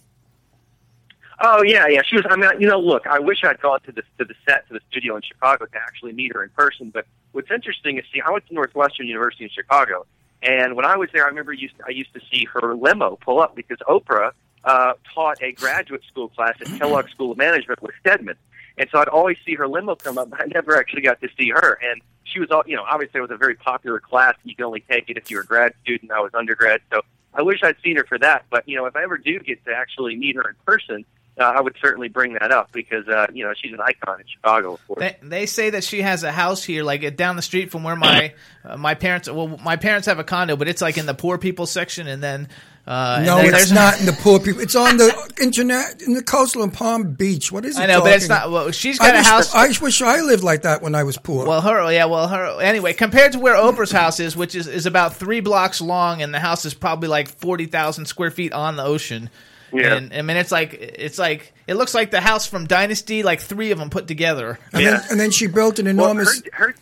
Oh 1.43 1.63
yeah, 1.63 1.87
yeah. 1.87 2.01
She 2.07 2.15
was. 2.15 2.25
I 2.29 2.35
mean, 2.35 2.49
you 2.59 2.67
know, 2.67 2.79
look. 2.79 3.07
I 3.07 3.19
wish 3.19 3.43
I'd 3.43 3.59
gone 3.59 3.81
to 3.81 3.91
the 3.91 4.03
to 4.19 4.25
the 4.25 4.35
set 4.47 4.67
to 4.67 4.75
the 4.75 4.79
studio 4.91 5.15
in 5.15 5.23
Chicago 5.23 5.65
to 5.65 5.77
actually 5.77 6.13
meet 6.13 6.33
her 6.35 6.43
in 6.43 6.49
person. 6.49 6.91
But 6.91 7.07
what's 7.31 7.49
interesting 7.49 7.97
is, 7.97 8.05
see, 8.13 8.21
I 8.21 8.29
went 8.29 8.45
to 8.47 8.53
Northwestern 8.53 9.07
University 9.07 9.45
in 9.45 9.49
Chicago, 9.49 10.05
and 10.43 10.75
when 10.75 10.85
I 10.85 10.97
was 10.97 11.09
there, 11.11 11.25
I 11.25 11.27
remember 11.27 11.51
used 11.51 11.73
I 11.85 11.89
used 11.89 12.13
to 12.13 12.21
see 12.31 12.45
her 12.53 12.75
limo 12.75 13.17
pull 13.17 13.39
up 13.39 13.55
because 13.55 13.79
Oprah 13.87 14.33
uh, 14.63 14.93
taught 15.15 15.41
a 15.41 15.53
graduate 15.53 16.03
school 16.07 16.29
class 16.29 16.55
at 16.61 16.67
Kellogg 16.77 17.09
School 17.09 17.31
of 17.31 17.39
Management 17.39 17.81
with 17.81 17.95
Stedman, 18.01 18.35
and 18.77 18.87
so 18.91 18.99
I'd 18.99 19.07
always 19.07 19.37
see 19.43 19.55
her 19.55 19.67
limo 19.67 19.95
come 19.95 20.19
up. 20.19 20.29
But 20.29 20.43
I 20.43 20.45
never 20.45 20.77
actually 20.77 21.01
got 21.01 21.21
to 21.21 21.29
see 21.39 21.49
her, 21.49 21.79
and 21.81 22.03
she 22.23 22.39
was 22.39 22.51
all, 22.51 22.61
you 22.67 22.75
know, 22.75 22.83
obviously 22.83 23.17
it 23.17 23.21
was 23.21 23.31
a 23.31 23.37
very 23.37 23.55
popular 23.55 23.99
class. 23.99 24.35
You 24.43 24.55
can 24.55 24.65
only 24.65 24.81
take 24.81 25.09
it 25.09 25.17
if 25.17 25.31
you 25.31 25.37
were 25.37 25.43
a 25.43 25.47
grad 25.47 25.73
student. 25.81 26.11
I 26.11 26.19
was 26.19 26.35
undergrad, 26.35 26.81
so 26.93 27.01
I 27.33 27.41
wish 27.41 27.63
I'd 27.63 27.77
seen 27.83 27.97
her 27.97 28.03
for 28.03 28.19
that. 28.19 28.45
But 28.51 28.69
you 28.69 28.75
know, 28.75 28.85
if 28.85 28.95
I 28.95 29.01
ever 29.01 29.17
do 29.17 29.39
get 29.39 29.65
to 29.65 29.73
actually 29.73 30.15
meet 30.15 30.35
her 30.35 30.47
in 30.47 30.55
person 30.67 31.03
uh, 31.39 31.43
I 31.43 31.61
would 31.61 31.75
certainly 31.81 32.09
bring 32.09 32.33
that 32.33 32.51
up 32.51 32.71
because 32.71 33.07
uh, 33.07 33.27
you 33.33 33.43
know 33.45 33.53
she's 33.53 33.73
an 33.73 33.79
icon 33.79 34.19
in 34.19 34.25
Chicago, 34.27 34.73
of 34.73 34.87
course. 34.87 34.99
They, 34.99 35.15
they 35.21 35.45
say 35.45 35.69
that 35.71 35.83
she 35.83 36.01
has 36.01 36.23
a 36.23 36.31
house 36.31 36.63
here, 36.63 36.83
like 36.83 37.03
uh, 37.03 37.09
down 37.09 37.35
the 37.35 37.41
street 37.41 37.71
from 37.71 37.83
where 37.83 37.95
my 37.95 38.33
uh, 38.65 38.77
my 38.77 38.95
parents. 38.95 39.29
Well, 39.29 39.47
my 39.63 39.77
parents 39.77 40.07
have 40.07 40.19
a 40.19 40.23
condo, 40.23 40.55
but 40.55 40.67
it's 40.67 40.81
like 40.81 40.97
in 40.97 41.05
the 41.05 41.13
poor 41.13 41.37
people 41.37 41.65
section, 41.65 42.07
and 42.07 42.21
then 42.21 42.49
uh, 42.85 43.21
No, 43.25 43.37
then 43.37 43.53
it's 43.53 43.71
not 43.71 43.97
in 43.99 44.05
the 44.05 44.13
poor 44.13 44.39
people. 44.39 44.61
It's 44.61 44.75
on 44.75 44.97
the 44.97 45.33
internet 45.41 46.01
in 46.01 46.13
the 46.13 46.23
coastal 46.23 46.63
in 46.63 46.71
Palm 46.71 47.13
Beach. 47.13 47.51
What 47.51 47.63
is 47.63 47.77
it? 47.77 47.81
I 47.81 47.85
know, 47.85 48.01
but 48.01 48.13
it's 48.13 48.27
not. 48.27 48.51
Well, 48.51 48.71
she's 48.71 48.99
I 48.99 49.07
got 49.07 49.15
a 49.15 49.17
wish, 49.19 49.27
house. 49.27 49.55
I 49.55 49.67
wish 49.81 50.01
I 50.01 50.21
lived 50.21 50.43
like 50.43 50.63
that 50.63 50.81
when 50.81 50.95
I 50.95 51.03
was 51.03 51.17
poor. 51.17 51.47
Well, 51.47 51.61
her, 51.61 51.91
yeah, 51.91 52.05
well, 52.05 52.27
her. 52.27 52.61
Anyway, 52.61 52.93
compared 52.93 53.33
to 53.33 53.39
where 53.39 53.55
Oprah's 53.55 53.91
house 53.91 54.19
is, 54.19 54.35
which 54.35 54.55
is, 54.55 54.67
is 54.67 54.85
about 54.85 55.15
three 55.15 55.39
blocks 55.39 55.79
long, 55.79 56.21
and 56.21 56.33
the 56.33 56.39
house 56.39 56.65
is 56.65 56.73
probably 56.73 57.07
like 57.07 57.29
forty 57.29 57.67
thousand 57.67 58.05
square 58.05 58.31
feet 58.31 58.51
on 58.51 58.75
the 58.75 58.83
ocean. 58.83 59.29
Yeah. 59.73 59.95
And 59.95 60.13
I 60.13 60.21
mean, 60.21 60.37
it's 60.37 60.51
like 60.51 60.73
it's 60.73 61.17
like 61.17 61.53
it 61.67 61.75
looks 61.75 61.93
like 61.93 62.11
the 62.11 62.21
house 62.21 62.47
from 62.47 62.65
Dynasty, 62.65 63.23
like 63.23 63.39
three 63.39 63.71
of 63.71 63.79
them 63.79 63.89
put 63.89 64.07
together. 64.07 64.59
and, 64.73 64.81
yeah. 64.81 64.91
then, 64.91 65.01
and 65.11 65.19
then 65.19 65.31
she 65.31 65.47
built 65.47 65.79
an 65.79 65.85
well, 65.85 66.11
enormous. 66.11 66.41
her, 66.53 66.67
her, 66.67 66.75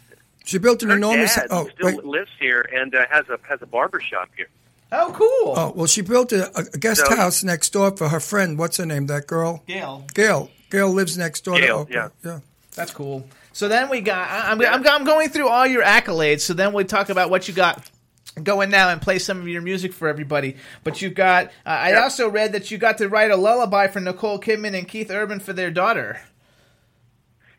she 0.43 0.57
built 0.57 0.83
an 0.83 0.89
her 0.89 0.95
enormous. 0.95 1.35
dad 1.35 1.47
oh, 1.51 1.67
still 1.69 1.87
wait. 1.87 2.05
lives 2.05 2.31
here 2.39 2.67
and 2.73 2.93
uh, 2.95 3.05
has 3.09 3.27
a 3.29 3.39
has 3.47 3.61
a 3.61 3.65
barber 3.65 3.99
shop 3.99 4.29
here. 4.35 4.47
Oh, 4.91 5.11
cool. 5.13 5.53
Oh 5.55 5.73
well, 5.75 5.87
she 5.87 6.01
built 6.01 6.31
a, 6.31 6.49
a 6.57 6.77
guest 6.77 7.05
So- 7.05 7.15
house 7.15 7.43
next 7.43 7.71
door 7.71 7.95
for 7.95 8.09
her 8.09 8.19
friend. 8.19 8.57
What's 8.57 8.77
her 8.77 8.85
name? 8.85 9.07
That 9.07 9.27
girl. 9.27 9.63
Gail, 9.67 10.05
Gail. 10.13 10.49
Gail 10.71 10.89
lives 10.89 11.17
next 11.17 11.41
door 11.41 11.59
Gail, 11.59 11.85
to 11.85 11.91
Oprah. 11.91 11.93
yeah. 11.93 12.09
yeah. 12.31 12.39
that's 12.75 12.91
cool. 12.91 13.27
So 13.53 13.67
then 13.67 13.89
we 13.89 14.01
got. 14.01 14.29
I, 14.29 14.51
I'm, 14.51 14.61
I'm 14.61 14.87
I'm 14.87 15.03
going 15.03 15.29
through 15.29 15.49
all 15.49 15.67
your 15.67 15.83
accolades. 15.83 16.41
So 16.41 16.53
then 16.53 16.73
we 16.73 16.83
talk 16.83 17.09
about 17.09 17.29
what 17.29 17.47
you 17.47 17.53
got 17.53 17.89
going 18.43 18.69
now 18.69 18.89
and 18.89 19.01
play 19.01 19.19
some 19.19 19.39
of 19.41 19.47
your 19.47 19.61
music 19.61 19.91
for 19.93 20.07
everybody. 20.07 20.55
But 20.83 21.01
you've 21.01 21.15
got. 21.15 21.47
Uh, 21.65 21.69
I 21.69 21.89
Yeah. 21.91 22.03
also 22.03 22.29
read 22.29 22.51
that 22.53 22.71
you 22.71 22.77
got 22.77 22.97
to 22.99 23.09
write 23.09 23.31
a 23.31 23.35
lullaby 23.35 23.87
for 23.87 23.99
Nicole 23.99 24.39
Kidman 24.39 24.77
and 24.77 24.87
Keith 24.87 25.11
Urban 25.11 25.39
for 25.39 25.53
their 25.53 25.71
daughter. 25.71 26.19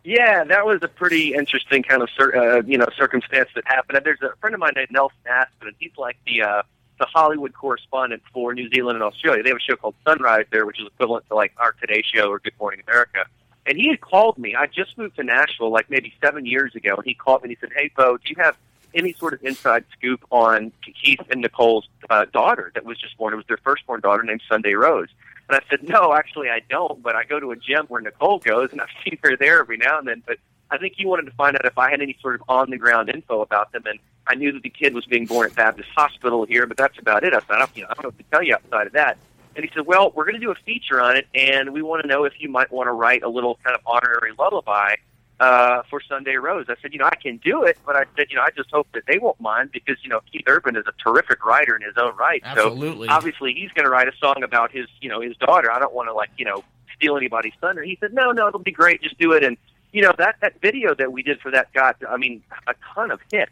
Yeah, 0.03 0.45
that 0.45 0.65
was 0.65 0.79
a 0.83 0.89
pretty 0.89 1.35
interesting 1.35 1.83
kind 1.83 2.03
of 2.03 2.09
cir- 2.17 2.35
uh, 2.35 2.63
you 2.67 2.79
know 2.79 2.87
circumstance 2.97 3.51
that 3.55 3.65
happened. 3.67 3.99
And 3.99 4.07
there's 4.07 4.23
a 4.23 4.35
friend 4.41 4.55
of 4.55 4.61
mine 4.61 4.73
named 4.75 4.89
Nelson 4.91 5.19
Aspen, 5.27 5.69
and 5.69 5.77
he's 5.79 5.93
like 5.99 6.17
the 6.27 6.43
uh, 6.43 6.63
the 6.99 7.05
Hollywood 7.07 7.53
correspondent 7.53 8.23
for 8.33 8.55
New 8.55 8.71
Zealand 8.71 8.97
and 8.97 9.03
Australia. 9.03 9.43
They 9.43 9.51
have 9.51 9.59
a 9.59 9.61
show 9.61 9.77
called 9.77 9.95
Sunrise 10.07 10.47
there, 10.51 10.65
which 10.65 10.81
is 10.81 10.87
equivalent 10.87 11.27
to 11.29 11.35
like 11.35 11.53
our 11.59 11.73
Today 11.73 12.03
Show 12.15 12.31
or 12.31 12.39
Good 12.39 12.55
Morning 12.59 12.81
America. 12.89 13.25
And 13.67 13.77
he 13.77 13.89
had 13.91 14.01
called 14.01 14.39
me. 14.39 14.55
I 14.55 14.67
just 14.67 14.97
moved 14.97 15.17
to 15.17 15.23
Nashville 15.23 15.71
like 15.71 15.91
maybe 15.91 16.15
seven 16.25 16.47
years 16.47 16.75
ago, 16.75 16.95
and 16.97 17.05
he 17.05 17.13
called 17.13 17.43
me 17.43 17.51
and 17.51 17.59
he 17.59 17.61
said, 17.61 17.71
"Hey, 17.77 17.91
Beau, 17.95 18.17
do 18.17 18.23
you 18.31 18.37
have 18.43 18.57
any 18.95 19.13
sort 19.13 19.35
of 19.35 19.43
inside 19.43 19.85
scoop 19.93 20.25
on 20.31 20.73
Keith 21.03 21.21
and 21.31 21.41
Nicole's 21.41 21.89
uh, 22.09 22.27
daughter 22.33 22.71
that 22.75 22.85
was 22.85 22.99
just 22.99 23.17
born? 23.17 23.33
It 23.33 23.37
was 23.37 23.47
their 23.47 23.59
firstborn 23.59 24.01
daughter 24.01 24.23
named 24.23 24.43
Sunday 24.49 24.75
Rose." 24.75 25.09
And 25.51 25.61
I 25.61 25.69
said, 25.69 25.89
no, 25.89 26.15
actually, 26.15 26.49
I 26.49 26.61
don't. 26.71 27.03
But 27.03 27.17
I 27.17 27.25
go 27.25 27.41
to 27.41 27.51
a 27.51 27.57
gym 27.57 27.87
where 27.89 28.01
Nicole 28.01 28.39
goes, 28.39 28.71
and 28.71 28.81
I've 28.81 28.89
seen 29.05 29.19
her 29.25 29.37
there 29.37 29.59
every 29.59 29.79
now 29.79 29.99
and 29.99 30.07
then. 30.07 30.23
But 30.25 30.39
I 30.71 30.79
think 30.79 30.95
he 30.97 31.05
wanted 31.05 31.25
to 31.27 31.33
find 31.33 31.57
out 31.57 31.65
if 31.65 31.77
I 31.77 31.91
had 31.91 32.01
any 32.01 32.17
sort 32.21 32.37
of 32.37 32.43
on 32.49 32.71
the 32.71 32.79
ground 32.79 33.09
info 33.09 33.41
about 33.41 33.73
them. 33.73 33.83
And 33.85 33.99
I 34.29 34.37
knew 34.37 34.53
that 34.53 34.63
the 34.63 34.71
kid 34.71 34.95
was 34.95 35.07
being 35.07 35.27
born 35.27 35.51
at 35.51 35.57
Baptist 35.57 35.89
Hospital 35.97 36.47
here, 36.47 36.67
but 36.67 36.77
that's 36.77 36.97
about 37.01 37.25
it. 37.25 37.35
I 37.35 37.41
said, 37.41 37.51
I 37.51 37.59
don't, 37.59 37.77
you 37.77 37.83
know, 37.83 37.89
I 37.91 37.95
don't 37.95 38.05
know 38.05 38.09
what 38.11 38.19
to 38.19 38.25
tell 38.31 38.45
you 38.45 38.55
outside 38.55 38.87
of 38.87 38.93
that. 38.93 39.19
And 39.57 39.65
he 39.65 39.71
said, 39.75 39.87
well, 39.87 40.13
we're 40.15 40.25
going 40.25 40.37
to 40.37 40.41
do 40.41 40.53
a 40.53 40.55
feature 40.65 41.01
on 41.01 41.17
it, 41.17 41.27
and 41.35 41.73
we 41.73 41.83
want 41.83 42.03
to 42.03 42.09
know 42.09 42.23
if 42.23 42.35
you 42.39 42.49
might 42.49 42.71
want 42.71 42.87
to 42.87 42.93
write 42.93 43.25
a 43.25 43.29
little 43.29 43.59
kind 43.65 43.75
of 43.75 43.83
honorary 43.85 44.31
lullaby 44.39 44.95
uh, 45.41 45.83
for 45.89 46.01
Sunday 46.07 46.37
Rose. 46.37 46.67
I 46.69 46.75
said, 46.83 46.93
you 46.93 46.99
know, 46.99 47.07
I 47.07 47.17
can 47.17 47.39
do 47.39 47.65
it, 47.65 47.79
but 47.87 47.97
I 47.97 48.05
said, 48.15 48.27
you 48.29 48.37
know, 48.37 48.43
I 48.43 48.51
just 48.55 48.71
hope 48.71 48.87
that 48.93 49.05
they 49.09 49.19
won't 49.19 49.41
mind 49.41 49.73
because, 49.73 49.97
you 50.03 50.11
know, 50.11 50.21
Keith 50.31 50.45
Urban 50.47 50.77
is 50.77 50.85
a 50.87 50.93
terrific 51.03 51.45
writer 51.45 51.75
in 51.75 51.83
his 51.83 51.95
own 51.97 52.15
right. 52.17 52.43
Absolutely. 52.45 53.09
So 53.09 53.15
obviously 53.15 53.55
he's 53.55 53.71
going 53.71 53.87
to 53.87 53.91
write 53.91 54.07
a 54.07 54.17
song 54.19 54.43
about 54.43 54.71
his, 54.71 54.87
you 55.01 55.09
know, 55.09 55.21
his 55.21 55.37
daughter. 55.39 55.73
I 55.73 55.79
don't 55.79 55.95
want 55.95 56.09
to 56.11 56.13
like, 56.13 56.31
you 56.37 56.45
know, 56.45 56.63
steal 56.95 57.17
anybody's 57.17 57.55
thunder. 57.61 57.83
He 57.83 57.97
said, 58.01 58.13
no, 58.13 58.33
no, 58.33 58.49
it'll 58.49 58.61
be 58.61 58.71
great. 58.71 59.03
Just 59.03 59.19
do 59.19 59.33
it. 59.33 59.43
And, 59.43 59.57
you 59.93 60.03
know, 60.03 60.13
that, 60.19 60.37
that 60.43 60.61
video 60.61 60.95
that 60.95 61.11
we 61.11 61.23
did 61.23 61.41
for 61.41 61.51
that 61.51 61.73
got, 61.73 61.97
I 62.07 62.19
mean, 62.19 62.43
a 62.67 62.75
ton 62.95 63.11
of 63.11 63.21
hits. 63.33 63.51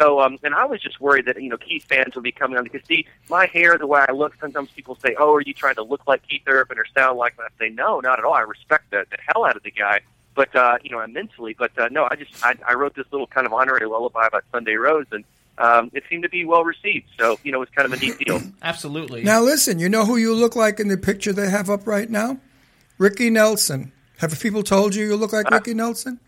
So, 0.00 0.20
um, 0.20 0.38
and 0.42 0.54
I 0.54 0.64
was 0.64 0.80
just 0.80 1.00
worried 1.00 1.26
that, 1.26 1.40
you 1.40 1.50
know, 1.50 1.58
Keith 1.58 1.84
fans 1.84 2.14
would 2.14 2.24
be 2.24 2.32
coming 2.32 2.56
on 2.58 2.64
because, 2.64 2.80
see, 2.88 3.06
my 3.28 3.46
hair, 3.46 3.78
the 3.78 3.86
way 3.86 4.04
I 4.08 4.12
look, 4.12 4.34
sometimes 4.40 4.70
people 4.70 4.96
say, 4.96 5.14
oh, 5.18 5.34
are 5.34 5.42
you 5.42 5.52
trying 5.54 5.74
to 5.76 5.82
look 5.82 6.06
like 6.06 6.26
Keith 6.26 6.42
Urban 6.46 6.78
or 6.78 6.86
sound 6.96 7.18
like 7.18 7.34
him? 7.34 7.44
I 7.44 7.64
say, 7.64 7.68
no, 7.68 8.00
not 8.00 8.18
at 8.18 8.24
all. 8.24 8.32
I 8.32 8.40
respect 8.40 8.90
the, 8.90 9.06
the 9.10 9.18
hell 9.20 9.44
out 9.44 9.54
of 9.54 9.62
the 9.62 9.70
guy. 9.70 10.00
But, 10.34 10.54
uh, 10.56 10.78
you 10.82 10.90
know, 10.90 11.00
immensely. 11.00 11.54
But, 11.58 11.78
uh, 11.78 11.88
no, 11.90 12.08
I 12.10 12.16
just, 12.16 12.44
I, 12.44 12.54
I 12.66 12.74
wrote 12.74 12.94
this 12.94 13.06
little 13.12 13.26
kind 13.26 13.46
of 13.46 13.52
honorary 13.52 13.86
lullaby 13.86 14.26
about 14.26 14.44
Sunday 14.52 14.74
Rose 14.74 15.06
and, 15.12 15.24
um, 15.58 15.90
it 15.92 16.02
seemed 16.08 16.22
to 16.22 16.30
be 16.30 16.46
well 16.46 16.64
received. 16.64 17.06
So, 17.18 17.38
you 17.42 17.52
know, 17.52 17.60
it's 17.60 17.70
kind 17.72 17.84
of 17.84 17.92
a 17.92 18.02
neat 18.02 18.18
deal. 18.18 18.40
Absolutely. 18.62 19.22
Now 19.22 19.42
listen, 19.42 19.78
you 19.78 19.88
know 19.88 20.06
who 20.06 20.16
you 20.16 20.34
look 20.34 20.56
like 20.56 20.80
in 20.80 20.88
the 20.88 20.96
picture 20.96 21.32
they 21.32 21.50
have 21.50 21.68
up 21.68 21.86
right 21.86 22.08
now? 22.08 22.38
Ricky 22.98 23.30
Nelson. 23.30 23.92
Have 24.18 24.38
people 24.40 24.62
told 24.62 24.94
you 24.94 25.04
you 25.04 25.16
look 25.16 25.32
like 25.32 25.50
Ricky 25.50 25.74
Nelson? 25.74 26.20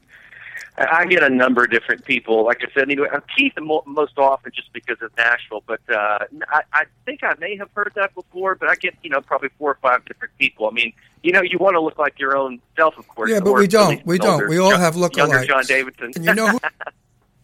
I 0.77 1.05
get 1.07 1.23
a 1.23 1.31
number 1.31 1.63
of 1.63 1.71
different 1.71 2.05
people. 2.05 2.45
Like 2.45 2.63
I 2.63 2.73
said, 2.75 2.91
anyway, 2.91 3.09
uh, 3.13 3.21
Keith 3.37 3.53
most 3.61 4.19
often 4.19 4.51
just 4.55 4.73
because 4.73 5.01
of 5.03 5.17
Nashville. 5.17 5.63
But 5.67 5.81
uh, 5.89 6.19
I, 6.49 6.63
I 6.73 6.85
think 7.05 7.23
I 7.23 7.35
may 7.39 7.57
have 7.57 7.71
heard 7.75 7.93
that 7.95 8.15
before. 8.15 8.57
But 8.57 8.69
I 8.69 8.75
get 8.75 8.95
you 9.03 9.11
know 9.11 9.21
probably 9.21 9.51
four 9.59 9.71
or 9.71 9.79
five 9.81 10.05
different 10.05 10.37
people. 10.39 10.67
I 10.67 10.73
mean, 10.73 10.93
you 11.23 11.33
know, 11.33 11.43
you 11.43 11.59
want 11.59 11.75
to 11.75 11.81
look 11.81 11.99
like 11.99 12.19
your 12.19 12.37
own 12.37 12.61
self, 12.77 12.99
of 12.99 13.07
course. 13.07 13.31
Yeah, 13.31 13.41
but 13.41 13.53
we 13.53 13.69
don't. 13.69 14.05
We 14.05 14.19
don't. 14.19 14.49
We 14.49 14.59
all 14.59 14.77
have 14.77 14.97
Younger 14.97 15.09
lookalikes. 15.15 15.47
John 15.47 15.65
Davidson. 15.65 16.13
And 16.17 16.25
you 16.25 16.35
know 16.35 16.49
who? 16.49 16.59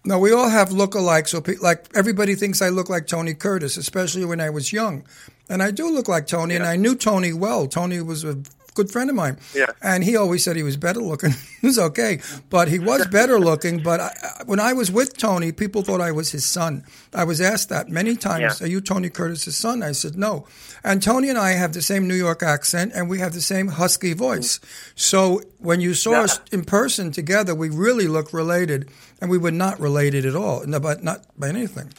No, 0.02 0.18
we 0.18 0.32
all 0.32 0.48
have 0.48 0.70
lookalikes. 0.70 1.28
So, 1.28 1.42
pe- 1.42 1.56
like 1.56 1.84
everybody 1.94 2.34
thinks 2.34 2.62
I 2.62 2.70
look 2.70 2.88
like 2.88 3.06
Tony 3.06 3.34
Curtis, 3.34 3.76
especially 3.76 4.24
when 4.24 4.40
I 4.40 4.48
was 4.48 4.72
young, 4.72 5.04
and 5.48 5.62
I 5.62 5.70
do 5.70 5.90
look 5.90 6.08
like 6.08 6.26
Tony. 6.26 6.54
And 6.54 6.64
I 6.64 6.76
knew 6.76 6.94
Tony 6.96 7.34
well. 7.34 7.66
Tony 7.66 8.00
was 8.00 8.24
a 8.24 8.38
good 8.74 8.90
friend 8.90 9.10
of 9.10 9.16
mine. 9.16 9.38
Yeah. 9.54 9.66
And 9.82 10.04
he 10.04 10.16
always 10.16 10.44
said 10.44 10.56
he 10.56 10.62
was 10.62 10.76
better 10.76 11.00
looking. 11.00 11.30
he 11.60 11.66
was 11.66 11.78
okay, 11.78 12.20
but 12.48 12.68
he 12.68 12.78
was 12.78 13.06
better 13.08 13.38
looking. 13.38 13.82
But 13.82 14.00
I, 14.00 14.42
when 14.46 14.60
I 14.60 14.72
was 14.72 14.90
with 14.90 15.16
Tony, 15.16 15.52
people 15.52 15.82
thought 15.82 16.00
I 16.00 16.12
was 16.12 16.30
his 16.30 16.44
son. 16.44 16.84
I 17.12 17.24
was 17.24 17.40
asked 17.40 17.68
that 17.68 17.88
many 17.88 18.16
times. 18.16 18.60
Yeah. 18.60 18.66
Are 18.66 18.68
you 18.68 18.80
Tony 18.80 19.10
Curtis's 19.10 19.56
son? 19.56 19.82
I 19.82 19.92
said 19.92 20.16
no. 20.16 20.46
And 20.82 21.02
Tony 21.02 21.28
and 21.28 21.38
I 21.38 21.52
have 21.52 21.72
the 21.72 21.82
same 21.82 22.08
New 22.08 22.14
York 22.14 22.42
accent, 22.42 22.92
and 22.94 23.08
we 23.08 23.18
have 23.18 23.32
the 23.32 23.40
same 23.40 23.68
husky 23.68 24.12
voice. 24.14 24.60
So 24.94 25.42
when 25.58 25.80
you 25.80 25.94
saw 25.94 26.22
us 26.22 26.40
in 26.52 26.64
person 26.64 27.10
together, 27.10 27.54
we 27.54 27.68
really 27.68 28.06
look 28.06 28.32
related, 28.32 28.88
and 29.20 29.30
we 29.30 29.38
were 29.38 29.50
not 29.50 29.78
related 29.80 30.24
at 30.24 30.34
all, 30.34 30.64
no, 30.66 30.80
but 30.80 31.02
not 31.02 31.24
by 31.38 31.48
anything. 31.48 31.92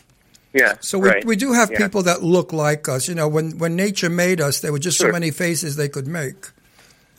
Yeah. 0.53 0.75
So 0.81 0.99
we, 0.99 1.09
right. 1.09 1.25
we 1.25 1.35
do 1.35 1.53
have 1.53 1.71
Yeah. 1.71 1.77
people 1.77 2.03
that 2.03 2.23
look 2.23 2.51
like 2.51 2.89
us. 2.89 3.07
You 3.07 3.15
know, 3.15 3.27
when 3.27 3.57
when 3.57 3.75
nature 3.75 4.09
made 4.09 4.41
us, 4.41 4.59
there 4.59 4.71
were 4.71 4.79
just 4.79 4.97
so 4.97 5.11
many 5.11 5.31
faces 5.31 5.75
they 5.75 5.89
could 5.89 6.07
make. 6.07 6.49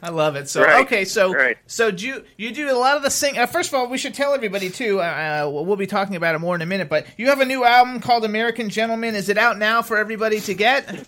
I 0.03 0.09
love 0.11 0.35
it. 0.35 0.49
So 0.49 0.63
Right. 0.63 0.85
okay, 0.85 1.05
so 1.05 1.33
Right. 1.33 1.57
so 1.67 1.93
do 1.93 2.07
you, 2.07 2.25
you 2.37 2.53
do 2.53 2.71
a 2.71 2.75
lot 2.77 2.97
of 2.97 3.05
the 3.05 3.11
sing. 3.11 3.39
Uh, 3.39 3.47
first 3.47 3.69
of 3.69 3.75
all, 3.75 3.87
we 3.89 3.99
should 3.99 4.15
tell 4.15 4.35
everybody 4.35 4.69
too. 4.69 5.01
Uh, 5.01 5.05
uh, 5.47 5.51
we'll 5.51 5.77
be 5.77 5.87
talking 5.87 6.17
about 6.17 6.35
it 6.35 6.41
more 6.41 6.57
in 6.57 6.63
a 6.63 6.67
minute. 6.67 6.89
But 6.89 7.07
you 7.17 7.29
have 7.29 7.41
a 7.41 7.45
new 7.45 7.65
album 7.65 8.01
called 8.01 8.25
American 8.25 8.69
Gentleman. 8.69 9.15
Is 9.15 9.29
it 9.29 9.39
out 9.39 9.59
now 9.59 9.81
for 9.81 9.97
everybody 9.97 10.41
to 10.41 10.55
get? 10.55 11.07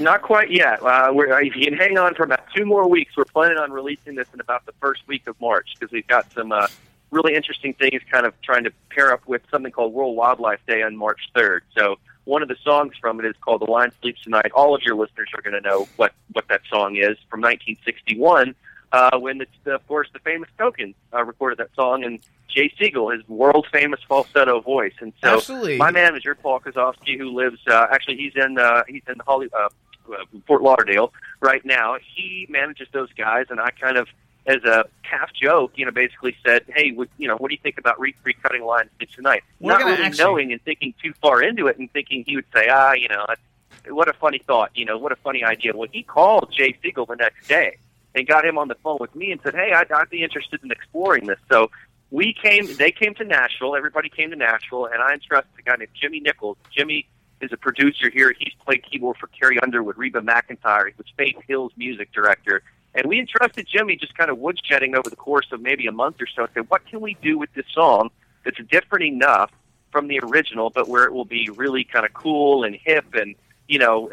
Not 0.00 0.22
quite 0.22 0.50
yet. 0.50 0.82
Uh, 0.82 1.10
we're, 1.12 1.32
uh, 1.32 1.38
if 1.40 1.54
you 1.54 1.64
can 1.66 1.74
hang 1.74 1.96
on 1.98 2.14
for 2.14 2.24
about 2.24 2.44
two 2.56 2.64
more 2.64 2.88
weeks, 2.88 3.16
we're 3.16 3.24
planning 3.24 3.58
on 3.58 3.70
releasing 3.70 4.14
this 4.16 4.26
in 4.34 4.40
about 4.40 4.66
the 4.66 4.72
first 4.80 5.06
week 5.06 5.26
of 5.28 5.40
March 5.40 5.68
because 5.78 5.92
we've 5.92 6.06
got 6.06 6.32
some 6.32 6.50
uh, 6.50 6.66
really 7.10 7.34
interesting 7.34 7.72
things 7.74 8.02
kind 8.10 8.26
of 8.26 8.34
trying 8.42 8.64
to 8.64 8.72
pair 8.90 9.12
up 9.12 9.20
with 9.28 9.42
something 9.50 9.70
called 9.70 9.92
World 9.92 10.16
Wildlife 10.16 10.60
Day 10.66 10.82
on 10.82 10.96
March 10.96 11.20
3rd. 11.36 11.60
So 11.76 11.98
one 12.26 12.42
of 12.42 12.48
the 12.48 12.56
songs 12.62 12.92
from 13.00 13.18
it 13.20 13.24
is 13.24 13.34
called 13.40 13.62
The 13.62 13.70
Lion 13.70 13.92
Sleeps 14.02 14.22
Tonight. 14.22 14.50
All 14.54 14.74
of 14.74 14.82
your 14.82 14.96
listeners 14.96 15.30
are 15.34 15.40
going 15.40 15.54
to 15.54 15.66
know 15.66 15.88
what, 15.96 16.12
what 16.32 16.46
that 16.48 16.60
song 16.68 16.96
is 16.96 17.16
from 17.30 17.40
1961 17.40 18.54
uh, 18.92 19.18
when, 19.18 19.38
the, 19.38 19.74
of 19.74 19.86
course, 19.86 20.08
the 20.12 20.18
famous 20.18 20.48
Token 20.58 20.94
uh, 21.14 21.24
recorded 21.24 21.58
that 21.58 21.74
song 21.74 22.04
and 22.04 22.18
Jay 22.48 22.72
Siegel, 22.78 23.10
his 23.10 23.26
world 23.28 23.66
famous 23.72 24.00
falsetto 24.08 24.60
voice. 24.60 24.94
And 25.00 25.12
so 25.22 25.36
Absolutely. 25.36 25.76
my 25.78 25.90
manager, 25.92 26.34
Paul 26.34 26.60
Kozowski, 26.60 27.16
who 27.16 27.30
lives, 27.30 27.60
uh, 27.68 27.86
actually, 27.90 28.16
he's 28.16 28.32
in, 28.34 28.58
uh, 28.58 28.82
he's 28.88 29.02
in 29.08 29.14
Holly, 29.26 29.48
uh, 29.56 29.68
uh, 30.12 30.24
Fort 30.46 30.62
Lauderdale 30.62 31.12
right 31.40 31.64
now. 31.64 31.96
He 32.14 32.46
manages 32.48 32.88
those 32.92 33.12
guys, 33.12 33.46
and 33.50 33.60
I 33.60 33.70
kind 33.70 33.96
of, 33.96 34.08
as 34.46 34.62
a 34.64 34.84
half 35.02 35.32
joke, 35.34 35.72
you 35.76 35.84
know, 35.84 35.90
basically 35.90 36.36
said, 36.44 36.64
"Hey, 36.68 36.92
would, 36.92 37.08
you 37.18 37.26
know, 37.28 37.36
what 37.36 37.48
do 37.48 37.54
you 37.54 37.60
think 37.62 37.78
about 37.78 37.98
re- 38.00 38.14
recutting 38.24 38.64
lines 38.64 38.90
tonight?" 39.14 39.42
We're 39.60 39.72
Not 39.72 39.84
really 39.84 40.02
actually- 40.04 40.24
knowing 40.24 40.52
and 40.52 40.62
thinking 40.62 40.94
too 41.02 41.12
far 41.20 41.42
into 41.42 41.66
it, 41.66 41.78
and 41.78 41.90
thinking 41.92 42.24
he 42.26 42.36
would 42.36 42.46
say, 42.54 42.68
"Ah, 42.70 42.92
you 42.92 43.08
know, 43.08 43.26
what 43.88 44.08
a 44.08 44.12
funny 44.14 44.38
thought, 44.46 44.70
you 44.74 44.84
know, 44.84 44.98
what 44.98 45.12
a 45.12 45.16
funny 45.16 45.42
idea." 45.44 45.72
Well, 45.74 45.88
he 45.90 46.02
called 46.02 46.52
Jay 46.56 46.76
Siegel 46.82 47.06
the 47.06 47.16
next 47.16 47.48
day 47.48 47.76
and 48.14 48.26
got 48.26 48.44
him 48.44 48.56
on 48.58 48.68
the 48.68 48.76
phone 48.76 48.98
with 49.00 49.14
me 49.16 49.32
and 49.32 49.40
said, 49.42 49.54
"Hey, 49.54 49.72
I'd, 49.72 49.90
I'd 49.90 50.10
be 50.10 50.22
interested 50.22 50.62
in 50.62 50.70
exploring 50.70 51.26
this." 51.26 51.38
So 51.50 51.70
we 52.10 52.32
came. 52.32 52.66
They 52.76 52.92
came 52.92 53.14
to 53.16 53.24
Nashville. 53.24 53.74
Everybody 53.74 54.08
came 54.08 54.30
to 54.30 54.36
Nashville, 54.36 54.86
and 54.86 55.02
I 55.02 55.12
entrusted 55.14 55.52
a 55.58 55.62
guy 55.62 55.76
named 55.76 55.90
Jimmy 56.00 56.20
Nichols. 56.20 56.56
Jimmy 56.70 57.06
is 57.40 57.52
a 57.52 57.56
producer 57.56 58.08
here. 58.10 58.32
He's 58.38 58.54
played 58.64 58.82
keyboard 58.88 59.16
for 59.18 59.26
Carrie 59.26 59.58
Underwood, 59.60 59.98
Reba 59.98 60.20
McEntire. 60.20 60.86
He 60.86 60.94
was 60.96 61.06
Faith 61.18 61.36
Hill's 61.46 61.72
music 61.76 62.10
director. 62.12 62.62
And 62.96 63.06
we 63.06 63.20
entrusted 63.20 63.68
Jimmy 63.68 63.96
just 63.96 64.16
kind 64.16 64.30
of 64.30 64.38
woodshedding 64.38 64.96
over 64.96 65.10
the 65.10 65.16
course 65.16 65.46
of 65.52 65.60
maybe 65.60 65.86
a 65.86 65.92
month 65.92 66.20
or 66.20 66.26
so. 66.26 66.42
And 66.44 66.50
said, 66.54 66.70
what 66.70 66.86
can 66.86 67.00
we 67.00 67.14
do 67.22 67.38
with 67.38 67.52
this 67.54 67.66
song 67.72 68.10
that's 68.44 68.58
different 68.70 69.04
enough 69.04 69.52
from 69.92 70.08
the 70.08 70.18
original, 70.20 70.70
but 70.70 70.88
where 70.88 71.04
it 71.04 71.12
will 71.12 71.26
be 71.26 71.50
really 71.50 71.84
kind 71.84 72.06
of 72.06 72.14
cool 72.14 72.64
and 72.64 72.74
hip 72.74 73.14
and, 73.14 73.34
you 73.68 73.78
know, 73.78 74.10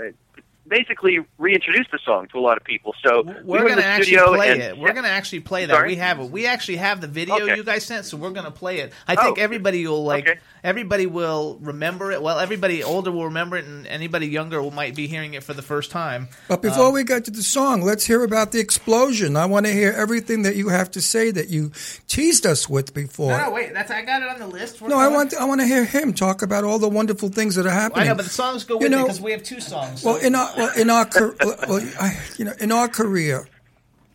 basically 0.68 1.20
reintroduce 1.38 1.88
the 1.92 2.00
song 2.06 2.28
to 2.32 2.38
a 2.38 2.42
lot 2.42 2.58
of 2.58 2.64
people. 2.64 2.94
So 3.06 3.24
we 3.24 3.34
We're 3.44 3.58
went 3.60 3.70
in 3.70 3.76
gonna 3.76 3.82
actually 3.88 4.18
play 4.18 4.52
and- 4.52 4.62
it. 4.62 4.78
We're 4.78 4.94
gonna 4.94 5.08
actually 5.10 5.42
play 5.42 5.66
that. 5.66 5.74
Sorry? 5.74 5.90
We 5.90 5.96
have 5.98 6.20
it. 6.20 6.32
We 6.32 6.46
actually 6.48 6.78
have 6.78 7.02
the 7.02 7.08
video 7.08 7.36
Okay. 7.42 7.56
you 7.56 7.64
guys 7.64 7.84
sent, 7.86 8.06
so 8.06 8.18
we're 8.18 8.30
gonna 8.32 8.52
play 8.52 8.80
it. 8.80 8.94
I 9.08 9.16
think 9.16 9.38
Oh. 9.38 9.42
everybody 9.42 9.86
will 9.86 10.04
like. 10.04 10.28
Okay. 10.28 10.40
Everybody 10.64 11.06
will 11.08 11.58
remember 11.62 12.12
it. 12.14 12.22
Well, 12.22 12.40
everybody 12.40 12.84
older 12.84 13.12
will 13.12 13.26
remember 13.26 13.58
it, 13.58 13.66
and 13.66 13.86
anybody 13.88 14.28
younger 14.28 14.62
will, 14.62 14.72
might 14.72 14.96
be 14.96 15.08
hearing 15.08 15.34
it 15.34 15.44
for 15.44 15.54
the 15.54 15.62
first 15.62 15.92
time. 15.92 16.30
But 16.48 16.62
before 16.62 16.88
um, 16.88 16.94
we 16.94 17.04
get 17.04 17.26
to 17.26 17.32
the 17.32 17.44
song, 17.44 17.82
let's 17.82 18.06
hear 18.06 18.24
about 18.24 18.54
the 18.54 18.60
explosion. 18.60 19.36
I 19.36 19.46
want 19.46 19.66
to 19.66 19.74
hear 19.74 19.92
everything 19.92 20.44
that 20.44 20.56
you 20.56 20.70
have 20.70 20.90
to 20.92 21.02
say 21.02 21.32
that 21.32 21.50
you 21.50 21.72
teased 22.08 22.46
us 22.46 22.70
with 22.70 22.94
before. 22.94 23.32
No, 23.32 23.46
no, 23.46 23.52
wait. 23.52 23.74
That's 23.74 23.92
I 23.92 24.04
got 24.04 24.22
it 24.22 24.30
on 24.30 24.40
the 24.40 24.48
list. 24.48 24.82
We're 24.82 24.88
No, 24.88 24.98
I 24.98 25.04
going- 25.06 25.16
want 25.16 25.34
I 25.36 25.44
want 25.46 25.60
to 25.62 25.68
hear 25.68 25.84
him 25.84 26.14
talk 26.14 26.42
about 26.42 26.64
all 26.64 26.80
the 26.80 26.88
wonderful 26.90 27.28
things 27.28 27.56
that 27.56 27.66
are 27.66 27.70
happening. 27.70 28.06
I 28.06 28.08
know, 28.08 28.16
but 28.16 28.24
the 28.26 28.32
songs 28.32 28.64
go 28.64 28.76
You 28.76 28.80
with 28.90 28.94
it 28.94 28.98
because 29.02 29.20
we 29.22 29.32
have 29.34 29.44
two 29.44 29.60
songs. 29.60 30.04
Well, 30.04 30.16
in 30.16 30.34
our 30.36 30.50
well, 30.58 30.78
in 30.78 30.90
our 30.90 31.10
well, 31.68 31.82
I, 32.00 32.20
you 32.38 32.46
know 32.46 32.54
in 32.60 32.72
our 32.72 32.88
career, 32.88 33.48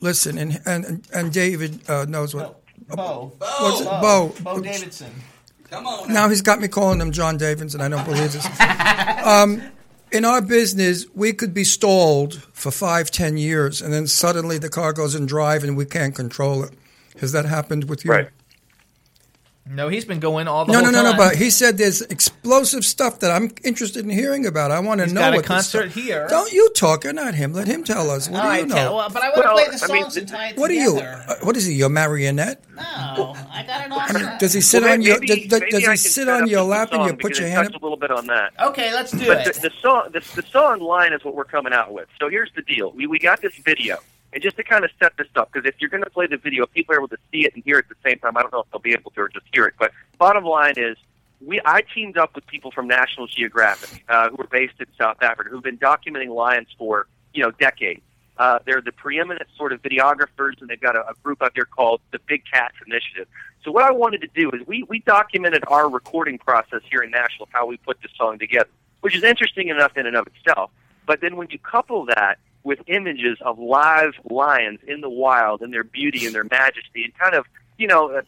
listen, 0.01 0.38
and 0.38 0.61
and 0.66 1.07
and 1.12 1.33
David 1.33 1.88
uh, 1.88 2.05
knows 2.07 2.35
what. 2.35 2.61
Beau, 2.88 3.33
What's 3.38 3.81
it? 3.81 3.85
Beau, 3.85 4.01
Beau. 4.01 4.35
Beau 4.42 4.61
Davidson. 4.61 5.12
Come 5.70 5.87
on. 5.87 6.12
Now 6.12 6.29
he's 6.29 6.40
got 6.40 6.61
me 6.61 6.68
calling 6.68 7.01
him 7.01 7.12
John 7.12 7.37
Davidson. 7.37 7.81
I 7.81 7.88
don't 7.88 8.05
believe 8.05 8.33
this. 8.33 8.46
um, 9.24 9.61
in 10.11 10.24
our 10.24 10.40
business, 10.40 11.05
we 11.14 11.33
could 11.35 11.53
be 11.53 11.64
stalled 11.64 12.42
for 12.53 12.70
five, 12.70 13.11
ten 13.11 13.37
years, 13.37 13.83
and 13.83 13.92
then 13.92 14.07
suddenly 14.07 14.59
the 14.59 14.70
car 14.70 14.92
goes 14.92 15.14
in 15.14 15.27
drive 15.27 15.64
and 15.64 15.77
we 15.77 15.85
can't 15.85 16.14
control 16.14 16.62
it. 16.64 16.72
Has 17.20 17.33
that 17.33 17.44
happened 17.44 17.90
with 17.90 18.05
you? 18.05 18.12
Right. 18.12 18.29
No, 19.70 19.88
he's 19.88 20.04
been 20.07 20.18
going 20.18 20.48
all 20.48 20.64
the 20.64 20.72
time. 20.72 20.81
No, 20.83 20.87
whole 20.90 20.92
no, 20.92 21.02
no, 21.02 21.11
no. 21.12 21.16
But 21.18 21.37
he 21.37 21.50
said 21.50 21.76
there's 21.76 22.00
explosive 22.00 22.85
stuff 22.85 23.20
that 23.20 23.31
I'm 23.31 23.50
interested 23.64 24.02
in 24.04 24.11
hearing 24.11 24.46
about. 24.46 24.70
I 24.70 24.81
want 24.81 24.98
to 25.00 25.04
He's 25.04 25.12
know 25.12 25.20
got 25.20 25.33
a 25.35 25.37
what 25.37 25.42
this 25.42 25.46
concert 25.48 25.90
stuff- 25.90 26.04
here. 26.04 26.26
Don't 26.31 26.50
you 26.52 26.70
talk, 26.70 27.04
or 27.04 27.12
not 27.12 27.35
him. 27.35 27.52
Let 27.52 27.66
him 27.68 27.85
tell 27.85 28.11
us. 28.11 28.28
What 28.31 28.38
All 28.38 28.42
do 28.44 28.48
right, 28.48 28.61
you 28.61 28.66
know? 28.66 28.74
tell- 28.74 28.96
well, 28.96 29.11
but 29.11 29.22
I 29.22 29.28
want 29.28 29.35
to 29.37 29.40
Well, 29.42 29.54
play 29.54 29.64
the 29.64 29.85
I 29.85 29.92
mean, 29.92 30.02
songs 30.04 30.16
and 30.16 30.28
tie 30.28 30.48
it 30.48 30.57
what 30.57 30.70
are 30.70 30.74
you? 30.74 30.96
uh, 30.98 31.35
What 31.42 31.57
is 31.57 31.66
he? 31.66 31.74
Your 31.74 31.90
marionette? 31.90 32.62
No, 32.74 32.83
I 33.52 33.64
got 33.66 33.85
it 33.87 33.92
all. 33.92 34.09
set. 34.09 34.38
Does 34.38 34.52
he 34.54 34.61
sit 34.62 34.83
Well, 34.83 34.92
on 34.94 35.02
your? 35.02 35.14
maybe- 35.20 35.26
Does, 35.26 35.48
does, 35.48 35.61
maybe 35.61 35.70
does 35.72 35.85
he 35.90 35.96
sit 35.96 36.28
on 36.28 36.48
your 36.48 36.62
lap 36.62 36.92
and 36.92 37.04
you 37.04 37.14
put 37.16 37.38
your 37.38 37.48
hand? 37.48 37.66
touched 37.68 37.81
a 37.81 37.85
little 37.85 37.98
bit 37.98 38.11
on 38.11 38.26
that. 38.28 38.52
Okay, 38.61 38.92
let's 38.94 39.11
do 39.12 39.26
But 39.26 39.46
it. 39.46 39.54
the, 39.54 39.68
the 39.68 39.70
song, 39.83 40.09
the, 40.12 40.20
the 40.35 40.46
song 40.50 40.81
line 40.81 41.12
is 41.12 41.22
what 41.24 41.35
we're 41.35 41.44
coming 41.44 41.72
out 41.74 41.92
with. 41.92 42.09
So 42.18 42.28
here's 42.31 42.50
the 42.57 42.62
deal: 42.62 42.92
we 42.92 43.07
we 43.07 43.18
got 43.18 43.42
this 43.42 43.54
video, 43.64 43.98
and 44.32 44.42
just 44.42 44.56
to 44.56 44.64
kind 44.64 44.84
of 44.84 44.90
set 45.00 45.16
this 45.16 45.28
up, 45.36 45.50
because 45.52 45.66
if 45.66 45.76
you're 45.80 45.90
going 45.90 46.04
to 46.04 46.10
play 46.10 46.26
the 46.26 46.36
video, 46.36 46.64
if 46.64 46.72
people 46.72 46.94
are 46.94 46.98
able 46.98 47.08
to 47.08 47.16
see 47.32 47.46
it 47.46 47.54
and 47.54 47.64
hear 47.64 47.78
it 47.78 47.86
at 47.90 47.96
the 47.96 48.08
same 48.08 48.18
time. 48.18 48.36
I 48.36 48.42
don't 48.42 48.52
know 48.52 48.60
if 48.60 48.70
they'll 48.70 48.80
be 48.80 48.92
able 48.92 49.10
to 49.12 49.20
or 49.22 49.28
just 49.28 49.46
hear 49.52 49.66
it. 49.66 49.74
But 49.78 49.92
bottom 50.18 50.44
line 50.44 50.74
is, 50.76 50.96
we 51.40 51.60
I 51.64 51.82
teamed 51.94 52.18
up 52.18 52.34
with 52.34 52.46
people 52.46 52.70
from 52.70 52.88
National 52.88 53.26
Geographic 53.26 54.04
uh, 54.08 54.28
who 54.30 54.42
are 54.42 54.46
based 54.48 54.74
in 54.80 54.86
South 54.98 55.22
Africa 55.22 55.50
who've 55.50 55.62
been 55.62 55.78
documenting 55.78 56.34
lions 56.34 56.68
for 56.76 57.06
you 57.32 57.42
know 57.42 57.50
decades. 57.52 58.02
Uh, 58.36 58.58
they're 58.64 58.80
the 58.80 58.92
preeminent 58.92 59.48
sort 59.56 59.72
of 59.72 59.82
videographers, 59.82 60.60
and 60.60 60.70
they've 60.70 60.80
got 60.80 60.94
a, 60.94 61.00
a 61.08 61.14
group 61.24 61.42
out 61.42 61.52
there 61.56 61.64
called 61.64 62.00
the 62.12 62.20
Big 62.28 62.42
Cats 62.52 62.74
Initiative. 62.86 63.26
So 63.64 63.72
what 63.72 63.84
I 63.84 63.90
wanted 63.90 64.20
to 64.20 64.28
do 64.34 64.50
is 64.50 64.66
we 64.66 64.82
we 64.84 65.00
documented 65.00 65.64
our 65.68 65.88
recording 65.88 66.38
process 66.38 66.82
here 66.90 67.02
in 67.02 67.10
Nashville, 67.10 67.48
how 67.50 67.66
we 67.66 67.76
put 67.78 68.00
this 68.02 68.12
song 68.16 68.38
together, 68.38 68.70
which 69.00 69.16
is 69.16 69.22
interesting 69.22 69.68
enough 69.68 69.96
in 69.96 70.06
and 70.06 70.16
of 70.16 70.26
itself. 70.26 70.70
But 71.06 71.20
then 71.20 71.36
when 71.36 71.48
you 71.50 71.58
couple 71.58 72.04
that 72.06 72.38
with 72.68 72.81
images 72.87 73.38
of 73.40 73.59
live 73.59 74.12
lions 74.28 74.78
in 74.87 75.00
the 75.00 75.09
wild 75.09 75.62
and 75.62 75.72
their 75.72 75.83
beauty 75.83 76.26
and 76.26 76.35
their 76.35 76.44
majesty, 76.44 77.02
and 77.02 77.18
kind 77.18 77.35
of 77.35 77.46
you 77.78 77.87
know 77.87 78.11
uh, 78.11 78.20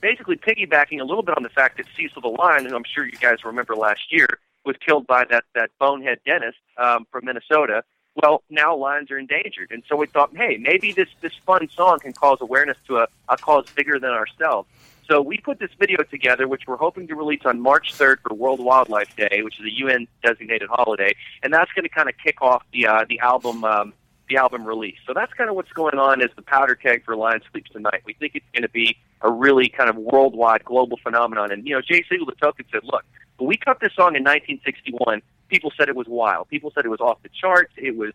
basically 0.00 0.36
piggybacking 0.36 1.00
a 1.00 1.04
little 1.04 1.24
bit 1.24 1.36
on 1.36 1.42
the 1.42 1.48
fact 1.48 1.76
that 1.76 1.86
Cecil 1.96 2.22
the 2.22 2.28
lion, 2.28 2.66
and 2.66 2.74
I'm 2.74 2.84
sure 2.84 3.04
you 3.04 3.18
guys 3.18 3.44
remember 3.44 3.74
last 3.74 4.12
year, 4.12 4.28
was 4.64 4.76
killed 4.76 5.08
by 5.08 5.24
that 5.30 5.42
that 5.56 5.70
bonehead 5.80 6.20
dentist 6.24 6.58
um, 6.78 7.04
from 7.10 7.24
Minnesota. 7.24 7.82
Well, 8.14 8.44
now 8.48 8.76
lions 8.76 9.10
are 9.10 9.18
endangered, 9.18 9.72
and 9.72 9.82
so 9.88 9.96
we 9.96 10.06
thought, 10.06 10.30
hey, 10.36 10.56
maybe 10.56 10.92
this 10.92 11.08
this 11.20 11.34
fun 11.44 11.68
song 11.68 11.98
can 11.98 12.12
cause 12.12 12.38
awareness 12.40 12.78
to 12.86 12.98
a, 12.98 13.08
a 13.28 13.36
cause 13.36 13.66
bigger 13.74 13.98
than 13.98 14.10
ourselves. 14.10 14.68
So 15.10 15.20
we 15.20 15.38
put 15.38 15.58
this 15.58 15.70
video 15.76 16.04
together, 16.04 16.46
which 16.46 16.62
we're 16.68 16.76
hoping 16.76 17.08
to 17.08 17.16
release 17.16 17.40
on 17.44 17.60
March 17.60 17.92
3rd 17.94 18.18
for 18.22 18.32
World 18.32 18.60
Wildlife 18.60 19.16
Day, 19.16 19.40
which 19.42 19.58
is 19.58 19.66
a 19.66 19.78
UN 19.78 20.06
designated 20.22 20.68
holiday, 20.70 21.16
and 21.42 21.52
that's 21.52 21.72
going 21.72 21.82
to 21.82 21.88
kind 21.88 22.08
of 22.08 22.14
kick 22.24 22.40
off 22.40 22.62
the 22.72 22.86
uh, 22.86 23.04
the 23.08 23.18
album 23.18 23.64
um, 23.64 23.92
the 24.28 24.36
album 24.36 24.64
release. 24.64 24.98
So 25.08 25.12
that's 25.12 25.32
kind 25.32 25.50
of 25.50 25.56
what's 25.56 25.72
going 25.72 25.98
on 25.98 26.22
as 26.22 26.30
the 26.36 26.42
powder 26.42 26.76
keg 26.76 27.04
for 27.04 27.16
Lion 27.16 27.40
Sleeps 27.50 27.72
Tonight. 27.72 28.02
We 28.04 28.12
think 28.14 28.36
it's 28.36 28.46
going 28.54 28.62
to 28.62 28.68
be 28.68 28.96
a 29.22 29.28
really 29.28 29.68
kind 29.68 29.90
of 29.90 29.96
worldwide, 29.96 30.64
global 30.64 30.96
phenomenon. 31.02 31.50
And 31.50 31.66
you 31.66 31.74
know, 31.74 31.80
Jay 31.80 32.04
Siegel 32.08 32.26
the 32.26 32.36
Token 32.40 32.64
said, 32.70 32.82
look, 32.84 33.04
when 33.38 33.48
we 33.48 33.56
cut 33.56 33.80
this 33.80 33.92
song 33.96 34.14
in 34.14 34.22
1961, 34.22 35.22
people 35.48 35.72
said 35.76 35.88
it 35.88 35.96
was 35.96 36.06
wild. 36.06 36.48
People 36.48 36.70
said 36.72 36.84
it 36.84 36.88
was 36.88 37.00
off 37.00 37.20
the 37.24 37.30
charts. 37.30 37.72
It 37.76 37.96
was 37.96 38.12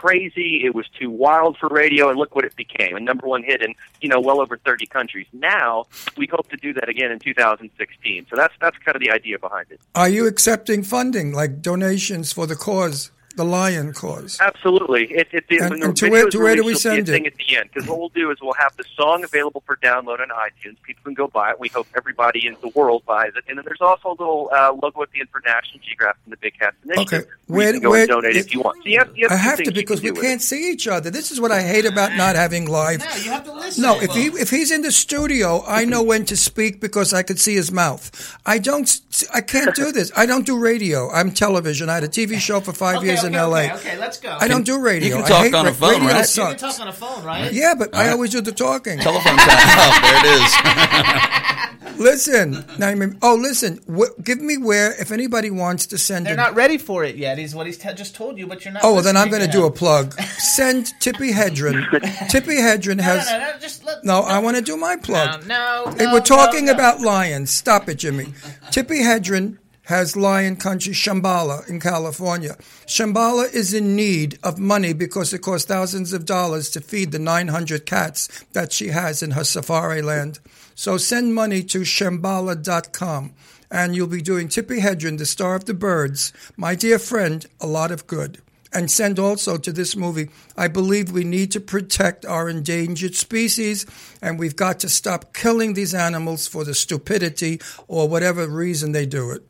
crazy. 0.00 0.62
It 0.64 0.74
was 0.74 0.86
too 0.98 1.10
wild 1.10 1.56
for 1.56 1.68
radio, 1.68 2.10
and 2.10 2.18
look 2.18 2.34
what 2.34 2.44
it 2.44 2.54
became—a 2.54 3.00
number 3.00 3.26
one 3.26 3.42
hit 3.42 3.62
in 3.62 3.74
you 4.00 4.08
know 4.08 4.20
well 4.20 4.40
over 4.40 4.58
30 4.58 4.86
countries. 4.86 5.26
Now 5.32 5.86
we 6.16 6.26
hope 6.26 6.48
to 6.50 6.56
do 6.56 6.74
that 6.74 6.88
again 6.88 7.10
in 7.10 7.18
2016. 7.18 8.26
So 8.28 8.36
that's 8.36 8.54
that's 8.60 8.76
kind 8.78 8.94
of 8.94 9.00
the 9.00 9.10
idea 9.10 9.38
behind 9.38 9.66
it. 9.70 9.80
Are 9.94 10.08
you 10.08 10.26
accepting 10.26 10.82
funding, 10.82 11.32
like 11.32 11.62
donations 11.62 12.32
for 12.32 12.46
the 12.46 12.56
cause? 12.56 13.10
The 13.36 13.44
Lion 13.44 13.92
Cause. 13.92 14.38
Absolutely. 14.40 15.04
It, 15.12 15.28
it, 15.32 15.44
it, 15.48 15.60
And- 15.60 15.82
and 15.82 15.96
to 15.96 16.06
video 16.06 16.10
where- 16.12 16.26
is 16.28 16.32
to 16.32 16.38
where 16.40 16.56
do 16.56 16.62
we 16.64 16.70
you'll 16.72 16.78
see 16.80 16.88
a 16.88 16.92
send 16.94 17.08
it? 17.08 17.12
thing 17.12 17.26
at 17.26 17.34
the 17.36 17.56
end 17.56 17.70
because 17.72 17.88
what 17.88 17.98
we'll 17.98 18.08
do 18.08 18.30
is 18.30 18.38
we'll 18.42 18.54
have 18.54 18.76
the 18.76 18.84
song 18.96 19.22
available 19.24 19.62
for 19.66 19.76
download 19.76 20.20
on 20.20 20.28
iTunes. 20.30 20.76
People 20.82 21.02
can 21.04 21.14
go 21.14 21.28
buy 21.28 21.50
it. 21.50 21.60
We 21.60 21.68
hope 21.68 21.86
everybody 21.96 22.46
in 22.46 22.56
the 22.62 22.68
world 22.68 23.04
buys 23.06 23.32
it. 23.36 23.44
And 23.48 23.58
then 23.58 23.64
there's 23.64 23.80
also 23.80 24.08
a 24.08 24.16
little 24.18 24.50
uh, 24.52 24.72
logo 24.82 25.02
at 25.02 25.10
the 25.12 25.20
end 25.20 25.28
for 25.30 25.40
National 25.44 25.80
Geographic 25.86 26.20
and 26.24 26.32
the 26.32 26.36
Big 26.38 26.58
Cats 26.58 26.76
Initiative. 26.84 27.12
Okay. 27.22 27.30
where 27.46 27.58
Where- 27.58 27.66
you 27.68 27.72
can 27.74 27.82
go 27.82 27.90
where- 27.90 28.00
and 28.00 28.08
donate 28.08 28.36
if 28.36 28.52
you 28.54 28.60
want. 28.60 28.82
So 28.82 28.88
you 28.88 28.98
have, 28.98 29.16
you 29.16 29.28
have 29.28 29.32
I 29.32 29.36
have 29.40 29.62
to 29.62 29.70
because 29.72 30.00
can 30.00 30.14
we 30.14 30.20
can't 30.20 30.40
it. 30.40 30.44
see 30.44 30.70
each 30.72 30.88
other. 30.88 31.10
This 31.10 31.30
is 31.30 31.40
what 31.40 31.52
I 31.52 31.62
hate 31.62 31.84
about 31.84 32.14
not 32.16 32.36
having 32.36 32.66
live. 32.66 33.00
No, 33.00 33.16
you 33.16 33.30
have 33.30 33.44
to 33.44 33.52
listen. 33.52 33.82
No, 33.82 34.00
if 34.00 34.10
he 34.12 34.26
if 34.28 34.50
he's 34.50 34.70
in 34.70 34.82
the 34.82 34.90
studio, 34.92 35.62
I 35.66 35.84
know 35.84 36.02
when 36.02 36.24
to 36.26 36.36
speak 36.36 36.80
because 36.80 37.12
I 37.12 37.22
could 37.22 37.38
see 37.38 37.54
his 37.54 37.70
mouth. 37.70 38.36
I 38.46 38.58
don't. 38.58 38.84
s- 38.88 39.24
I 39.32 39.40
can't 39.40 39.74
do 39.74 39.92
this. 39.92 40.10
I 40.16 40.26
don't 40.26 40.44
do 40.46 40.58
radio. 40.58 41.10
I'm 41.10 41.30
television. 41.32 41.88
I 41.88 41.94
had 41.94 42.04
a 42.04 42.08
TV 42.08 42.38
show 42.48 42.60
for 42.60 42.72
five 42.72 42.96
okay, 42.98 43.06
years 43.06 43.24
okay, 43.26 43.34
in 43.34 43.40
L.A. 43.40 43.64
Okay, 43.64 43.74
okay, 43.74 43.98
let's 43.98 44.18
go. 44.18 44.36
I 44.40 44.48
don't 44.48 44.64
do 44.64 44.80
radio. 44.80 45.08
you 45.08 45.14
can 45.16 45.24
I 45.24 45.28
talk 45.28 45.44
hate 45.44 45.54
on 45.54 45.66
a 45.66 45.72
phone, 45.72 45.90
radio 45.90 46.06
right? 46.08 46.36
You 46.36 46.44
can 46.44 46.56
talk 46.56 46.80
on 46.80 46.88
a 46.88 46.92
phone, 46.92 47.24
right? 47.24 47.52
Yeah, 47.52 47.74
but 47.78 47.94
I 47.94 48.04
uh-huh. 48.04 48.12
always 48.12 48.30
do 48.30 48.40
the 48.40 48.52
talking. 48.52 48.98
Telephone 48.98 49.36
time. 49.36 49.46
Oh, 49.78 50.00
there 50.02 50.20
it 50.24 50.42
is. 50.42 51.36
Listen, 51.98 52.64
now 52.78 52.90
you 52.90 52.96
may- 52.96 53.16
oh, 53.22 53.34
listen. 53.36 53.80
Wh- 53.90 54.22
give 54.22 54.38
me 54.40 54.58
where 54.58 54.92
if 55.00 55.10
anybody 55.12 55.50
wants 55.50 55.86
to 55.86 55.98
send. 55.98 56.26
They're 56.26 56.34
a- 56.34 56.36
not 56.36 56.54
ready 56.54 56.76
for 56.78 57.04
it 57.04 57.16
yet. 57.16 57.38
Is 57.38 57.54
what 57.54 57.66
he's 57.66 57.78
t- 57.78 57.92
just 57.94 58.14
told 58.14 58.36
you, 58.38 58.46
but 58.46 58.64
you're 58.64 58.74
not. 58.74 58.84
Oh 58.84 58.94
well, 58.94 59.02
then 59.02 59.16
I'm 59.16 59.30
going 59.30 59.40
to 59.40 59.46
to 59.46 59.52
do 59.52 59.64
a 59.64 59.70
plug. 59.70 60.12
Send 60.38 60.86
Tippi 61.00 61.32
Hedren. 61.32 61.84
Tippi 62.30 62.58
Hedren 62.60 63.00
has. 63.00 63.26
no, 63.30 63.38
no, 63.38 63.52
no, 63.52 63.58
just 63.58 63.84
let. 63.84 64.04
No, 64.04 64.20
I 64.20 64.38
want 64.40 64.56
to 64.56 64.62
do 64.62 64.76
my 64.76 64.96
plug. 64.96 65.46
No, 65.46 65.84
no, 65.86 65.92
Hey, 65.96 66.04
no, 66.04 66.12
We're 66.12 66.20
talking 66.20 66.66
no, 66.66 66.72
no. 66.72 66.78
about 66.78 67.00
lions. 67.00 67.50
Stop 67.50 67.88
it, 67.88 67.94
Jimmy. 67.94 68.26
Tippi 68.70 69.00
Hedren 69.00 69.58
has 69.86 70.16
lion 70.16 70.56
country 70.56 70.92
Shambala 70.92 71.68
in 71.68 71.78
California. 71.78 72.56
Shambala 72.86 73.52
is 73.52 73.72
in 73.72 73.94
need 73.94 74.38
of 74.42 74.58
money 74.58 74.92
because 74.92 75.32
it 75.32 75.42
costs 75.42 75.66
thousands 75.66 76.12
of 76.12 76.24
dollars 76.24 76.70
to 76.70 76.80
feed 76.80 77.12
the 77.12 77.20
900 77.20 77.86
cats 77.86 78.44
that 78.52 78.72
she 78.72 78.88
has 78.88 79.22
in 79.22 79.32
her 79.32 79.44
safari 79.44 80.02
land. 80.02 80.40
So 80.74 80.96
send 80.96 81.34
money 81.34 81.62
to 81.64 81.80
shambala.com 81.80 83.32
and 83.70 83.94
you'll 83.94 84.08
be 84.08 84.22
doing 84.22 84.48
Tippi 84.48 84.80
Hedren, 84.80 85.18
the 85.18 85.26
star 85.26 85.54
of 85.54 85.66
the 85.66 85.74
birds, 85.74 86.32
my 86.56 86.74
dear 86.74 86.98
friend, 86.98 87.46
a 87.60 87.66
lot 87.66 87.90
of 87.90 88.06
good. 88.06 88.42
And 88.72 88.90
send 88.90 89.18
also 89.18 89.56
to 89.56 89.72
this 89.72 89.96
movie. 89.96 90.28
I 90.56 90.68
believe 90.68 91.10
we 91.10 91.24
need 91.24 91.52
to 91.52 91.60
protect 91.60 92.26
our 92.26 92.48
endangered 92.48 93.14
species, 93.14 93.86
and 94.20 94.38
we've 94.38 94.56
got 94.56 94.80
to 94.80 94.88
stop 94.88 95.32
killing 95.32 95.72
these 95.74 95.94
animals 95.94 96.46
for 96.46 96.64
the 96.64 96.74
stupidity 96.74 97.60
or 97.88 98.08
whatever 98.08 98.46
reason 98.46 98.92
they 98.92 99.06
do 99.06 99.30
it. 99.30 99.42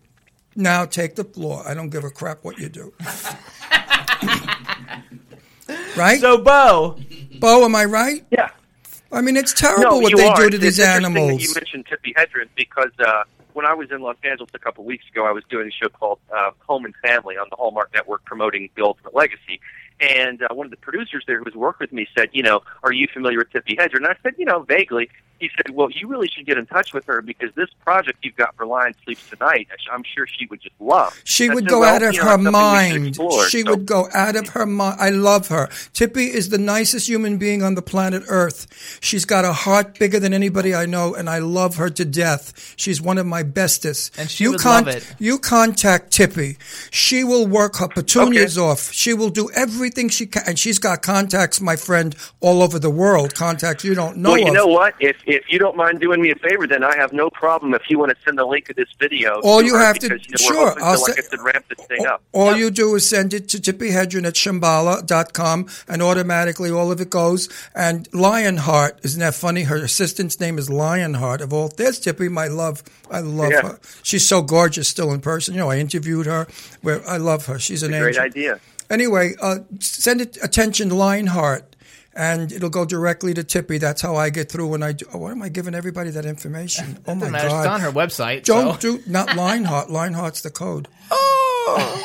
Now 0.56 0.86
take 0.86 1.14
the 1.16 1.24
floor. 1.24 1.62
I 1.66 1.74
don't 1.74 1.90
give 1.90 2.04
a 2.04 2.10
crap 2.10 2.42
what 2.42 2.58
you 2.58 2.68
do. 2.70 2.94
right? 5.96 6.18
So, 6.20 6.38
Beau, 6.38 6.98
Beau, 7.38 7.64
am 7.64 7.76
I 7.76 7.84
right? 7.84 8.24
Yeah. 8.30 8.50
I 9.12 9.20
mean, 9.20 9.36
it's 9.36 9.52
terrible 9.52 10.00
what 10.00 10.16
they 10.16 10.26
are. 10.26 10.36
do 10.36 10.50
to 10.50 10.56
It's 10.56 10.64
these 10.64 10.80
animals. 10.80 11.40
That 11.40 11.48
you 11.48 11.54
mentioned 11.54 11.86
Tippi 11.86 12.14
Hedren 12.14 12.48
because 12.56 12.90
uh, 12.98 13.24
when 13.52 13.66
I 13.66 13.74
was 13.74 13.90
in 13.90 14.00
Los 14.00 14.16
Angeles 14.24 14.50
a 14.54 14.58
couple 14.58 14.82
of 14.82 14.86
weeks 14.86 15.04
ago, 15.10 15.26
I 15.26 15.32
was 15.32 15.44
doing 15.48 15.68
a 15.68 15.70
show 15.70 15.88
called 15.88 16.18
uh, 16.34 16.50
Home 16.66 16.84
and 16.84 16.94
Family 16.96 17.36
on 17.36 17.46
the 17.50 17.56
Hallmark 17.56 17.92
Network 17.94 18.24
promoting 18.24 18.68
The 18.76 18.82
Ultimate 18.82 19.14
Legacy. 19.14 19.60
And 20.00 20.42
uh, 20.42 20.48
one 20.54 20.66
of 20.66 20.70
the 20.70 20.76
producers 20.76 21.24
there 21.26 21.38
who 21.38 21.44
was 21.44 21.54
working 21.54 21.84
with 21.84 21.92
me 21.92 22.06
said, 22.16 22.28
you 22.32 22.42
know, 22.42 22.60
are 22.82 22.92
you 22.92 23.06
familiar 23.12 23.38
with 23.38 23.50
Tippi 23.50 23.78
Hedger? 23.78 23.96
And 23.96 24.06
I 24.06 24.14
said, 24.22 24.34
you 24.38 24.44
know, 24.44 24.60
vaguely. 24.62 25.08
He 25.38 25.50
said, 25.54 25.74
well, 25.74 25.90
you 25.90 26.08
really 26.08 26.28
should 26.28 26.46
get 26.46 26.56
in 26.56 26.64
touch 26.64 26.94
with 26.94 27.04
her 27.04 27.20
because 27.20 27.50
this 27.56 27.68
project 27.84 28.20
you've 28.22 28.36
got 28.36 28.56
for 28.56 28.64
Lion 28.64 28.94
Sleeps 29.04 29.28
Tonight, 29.28 29.68
I'm 29.92 30.02
sure 30.02 30.26
she 30.26 30.46
would 30.46 30.62
just 30.62 30.74
love. 30.80 31.14
She 31.24 31.50
I 31.50 31.54
would 31.54 31.64
said, 31.64 31.68
go 31.68 31.80
well, 31.80 31.94
out 31.94 32.02
of 32.02 32.14
you 32.14 32.20
know, 32.20 32.24
her 32.24 32.36
that's 32.38 32.44
something 32.44 32.52
we 32.54 32.88
should 32.88 32.94
mind. 32.94 33.06
explore. 33.08 33.48
She 33.50 33.60
So- 33.62 33.70
would 33.72 33.84
go 33.84 34.08
out 34.14 34.34
of 34.36 34.48
her 34.48 34.64
mind. 34.64 34.96
I 34.98 35.10
love 35.10 35.48
her. 35.48 35.66
Tippi 35.92 36.26
is 36.28 36.48
the 36.48 36.56
nicest 36.56 37.06
human 37.06 37.36
being 37.36 37.62
on 37.62 37.74
the 37.74 37.82
planet 37.82 38.22
Earth. 38.28 38.66
She's 39.02 39.26
got 39.26 39.44
a 39.44 39.52
heart 39.52 39.98
bigger 39.98 40.18
than 40.18 40.32
anybody 40.32 40.74
I 40.74 40.86
know, 40.86 41.14
and 41.14 41.28
I 41.28 41.40
love 41.40 41.76
her 41.76 41.90
to 41.90 42.04
death. 42.06 42.74
She's 42.78 43.02
one 43.02 43.18
of 43.18 43.26
my 43.26 43.42
bestest. 43.42 44.18
And 44.18 44.30
she 44.30 44.44
you 44.44 44.52
would 44.52 44.64
love 44.64 44.88
it. 44.88 45.06
You 45.18 45.38
contact 45.38 46.16
Tippi. 46.16 46.56
She 46.90 47.24
will 47.24 47.46
work 47.46 47.76
her 47.76 47.88
petunias 47.88 48.56
off. 48.56 48.90
She 48.90 49.12
will 49.12 49.28
do 49.30 49.50
everything 49.50 49.85
she 50.08 50.26
can, 50.26 50.42
and 50.46 50.58
she's 50.58 50.78
got 50.78 51.02
contacts, 51.02 51.60
my 51.60 51.76
friend, 51.76 52.14
all 52.40 52.62
over 52.62 52.78
the 52.78 52.90
world. 52.90 53.34
Contacts 53.34 53.84
you 53.84 53.94
don't 53.94 54.16
know 54.18 54.30
well, 54.30 54.38
you 54.38 54.48
of. 54.48 54.54
know 54.54 54.66
what? 54.66 54.94
If 55.00 55.16
if 55.26 55.44
you 55.48 55.58
don't 55.58 55.76
mind 55.76 56.00
doing 56.00 56.20
me 56.22 56.30
a 56.30 56.34
favor, 56.36 56.66
then 56.66 56.82
I 56.84 56.96
have 56.96 57.12
no 57.12 57.30
problem 57.30 57.74
if 57.74 57.82
you 57.88 57.98
want 57.98 58.10
to 58.10 58.16
send 58.24 58.38
the 58.38 58.44
link 58.44 58.68
of 58.70 58.76
this 58.76 58.88
video. 58.98 59.40
All 59.42 59.62
you 59.62 59.76
have 59.76 59.98
to- 60.00 60.06
you 60.08 60.10
know, 60.30 60.36
sure, 60.36 60.74
I'll 60.82 60.96
to, 60.96 61.02
like 61.12 61.24
I 61.32 61.42
ramp 61.42 61.64
this 61.76 61.86
thing 61.86 62.06
up. 62.06 62.22
All 62.32 62.56
you 62.56 62.70
do 62.70 62.94
is 62.94 63.08
send 63.08 63.32
it 63.34 63.48
to 63.50 63.58
Tippi 63.58 63.90
Hedren 63.92 64.26
at 64.26 64.34
shambala.com 64.34 65.66
and 65.88 66.02
automatically 66.02 66.70
all 66.70 66.90
of 66.90 67.00
it 67.00 67.10
goes. 67.10 67.48
And 67.74 68.08
Lionheart, 68.12 69.00
isn't 69.04 69.20
that 69.20 69.34
funny? 69.34 69.62
Her 69.64 69.76
assistant's 69.76 70.40
name 70.40 70.58
is 70.58 70.68
Lionheart 70.70 71.40
of 71.40 71.52
all. 71.52 71.68
There's 71.68 72.00
Tippi, 72.00 72.30
my 72.30 72.48
love. 72.48 72.82
I 73.10 73.20
love 73.20 73.52
Yeah. 73.52 73.62
her. 73.62 73.78
She's 74.02 74.26
so 74.26 74.42
gorgeous 74.42 74.88
still 74.88 75.12
in 75.12 75.20
person. 75.20 75.54
You 75.54 75.60
know, 75.60 75.70
I 75.70 75.78
interviewed 75.78 76.26
her. 76.26 76.46
Where 76.82 77.06
I 77.08 77.16
love 77.18 77.46
her. 77.46 77.58
She's 77.58 77.82
an 77.82 77.90
Great 77.92 78.08
angel. 78.08 78.22
idea. 78.24 78.60
Anyway, 78.90 79.34
uh, 79.40 79.58
send 79.80 80.20
it 80.20 80.38
attention 80.42 80.90
Lionheart. 80.90 81.74
And 82.18 82.50
it'll 82.50 82.70
go 82.70 82.86
directly 82.86 83.34
to 83.34 83.42
Tippi. 83.44 83.78
That's 83.78 84.00
how 84.00 84.16
I 84.16 84.30
get 84.30 84.50
through 84.50 84.68
when 84.68 84.82
I 84.82 84.92
do. 84.92 85.04
Oh, 85.12 85.18
why 85.18 85.32
am 85.32 85.42
I 85.42 85.50
giving 85.50 85.74
everybody 85.74 86.08
that 86.10 86.24
information? 86.24 86.98
Oh 87.06 87.14
my 87.14 87.28
matter. 87.28 87.48
God! 87.48 87.58
It's 87.58 87.68
on 87.68 87.80
her 87.82 87.92
website. 87.92 88.44
Don't 88.44 88.80
so. 88.80 88.96
do 88.96 89.02
not 89.06 89.36
Lionheart. 89.36 89.90
Lionheart's 89.90 90.40
the 90.40 90.50
code. 90.50 90.88
Oh. 91.68 92.02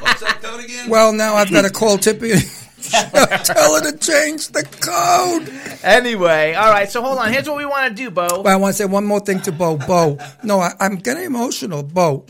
What's 0.00 0.20
that 0.20 0.40
code 0.42 0.62
again? 0.64 0.90
Well, 0.90 1.12
now 1.12 1.34
I've 1.36 1.50
got 1.52 1.62
to 1.62 1.70
call 1.70 1.98
Tippi. 1.98 2.34
Tell 2.90 3.74
her 3.74 3.90
to 3.90 3.96
change 3.98 4.48
the 4.48 4.64
code. 4.80 5.48
Anyway, 5.82 6.54
all 6.54 6.70
right. 6.70 6.90
So 6.90 7.00
hold 7.02 7.18
on. 7.18 7.32
Here's 7.32 7.48
what 7.48 7.56
we 7.56 7.64
want 7.64 7.88
to 7.88 7.94
do, 7.94 8.10
Beau. 8.10 8.42
But 8.42 8.52
I 8.52 8.56
want 8.56 8.74
to 8.74 8.82
say 8.82 8.84
one 8.84 9.04
more 9.04 9.20
thing 9.20 9.40
to 9.42 9.52
Beau. 9.52 9.76
Beau, 9.76 10.18
no, 10.42 10.60
I, 10.60 10.72
I'm 10.80 10.96
getting 10.96 11.24
emotional. 11.24 11.82
Beau, 11.82 12.26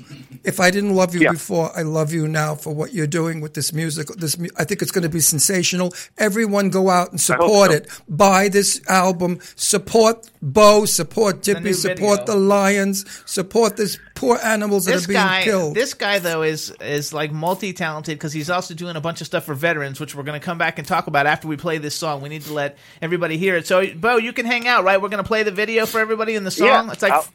if 0.46 0.60
I 0.60 0.70
didn't 0.70 0.94
love 0.94 1.14
you 1.14 1.20
Yeah. 1.20 1.32
before, 1.32 1.70
I 1.76 1.82
love 1.82 2.12
you 2.12 2.26
now 2.28 2.54
for 2.54 2.74
what 2.74 2.94
you're 2.94 3.06
doing 3.06 3.40
with 3.40 3.54
this 3.54 3.72
music. 3.72 4.08
This, 4.16 4.36
I 4.56 4.64
think 4.64 4.80
it's 4.82 4.90
going 4.90 5.02
to 5.02 5.08
be 5.08 5.20
sensational. 5.20 5.92
Everyone, 6.18 6.70
go 6.70 6.88
out 6.88 7.10
and 7.10 7.20
support 7.20 7.70
so. 7.70 7.76
it. 7.76 7.88
Buy 8.08 8.48
this 8.48 8.80
album. 8.88 9.40
Support 9.56 10.30
Beau. 10.40 10.84
Support 10.84 11.42
Tippi. 11.42 11.62
new 11.64 11.72
Support 11.72 12.20
video. 12.20 12.34
the 12.34 12.36
Lions. 12.36 13.04
Support 13.26 13.76
this 13.76 13.98
poor 14.14 14.38
animals 14.42 14.86
that 14.86 15.04
are 15.04 15.08
being 15.08 15.18
guy, 15.20 15.42
killed. 15.42 15.74
this 15.74 15.92
guy 15.92 16.18
though 16.20 16.42
is 16.42 16.70
is 16.80 17.12
like 17.12 17.32
multi 17.32 17.72
talented 17.72 18.16
because 18.16 18.32
he's 18.32 18.48
also 18.48 18.72
doing 18.74 18.96
a 18.96 19.00
bunch 19.00 19.20
of 19.20 19.26
stuff 19.26 19.44
for 19.44 19.54
veterans, 19.54 19.98
which 20.00 20.14
we're 20.14 20.22
going 20.22 20.38
to 20.40 20.44
come 20.44 20.56
back 20.58 20.78
and 20.78 20.86
talk 20.86 21.06
about 21.08 21.26
after 21.26 21.48
we 21.48 21.56
play 21.56 21.78
this 21.78 21.94
song. 21.94 22.20
We 22.22 22.28
need 22.28 22.42
to 22.42 22.52
let 22.52 22.78
everybody 23.02 23.36
hear 23.36 23.56
it. 23.56 23.66
So, 23.66 23.84
Beau, 23.94 24.16
you 24.16 24.32
can 24.32 24.46
hang 24.46 24.66
out, 24.68 24.84
right? 24.84 25.00
We're 25.02 25.08
going 25.10 25.22
to 25.22 25.28
play 25.28 25.42
the 25.42 25.50
video 25.50 25.84
for 25.86 26.00
everybody 26.00 26.34
in 26.34 26.44
the 26.44 26.50
song. 26.50 26.66
Yeah, 26.68 26.92
it's 26.92 27.02
like 27.02 27.12
I'll- 27.12 27.20
f- 27.20 27.32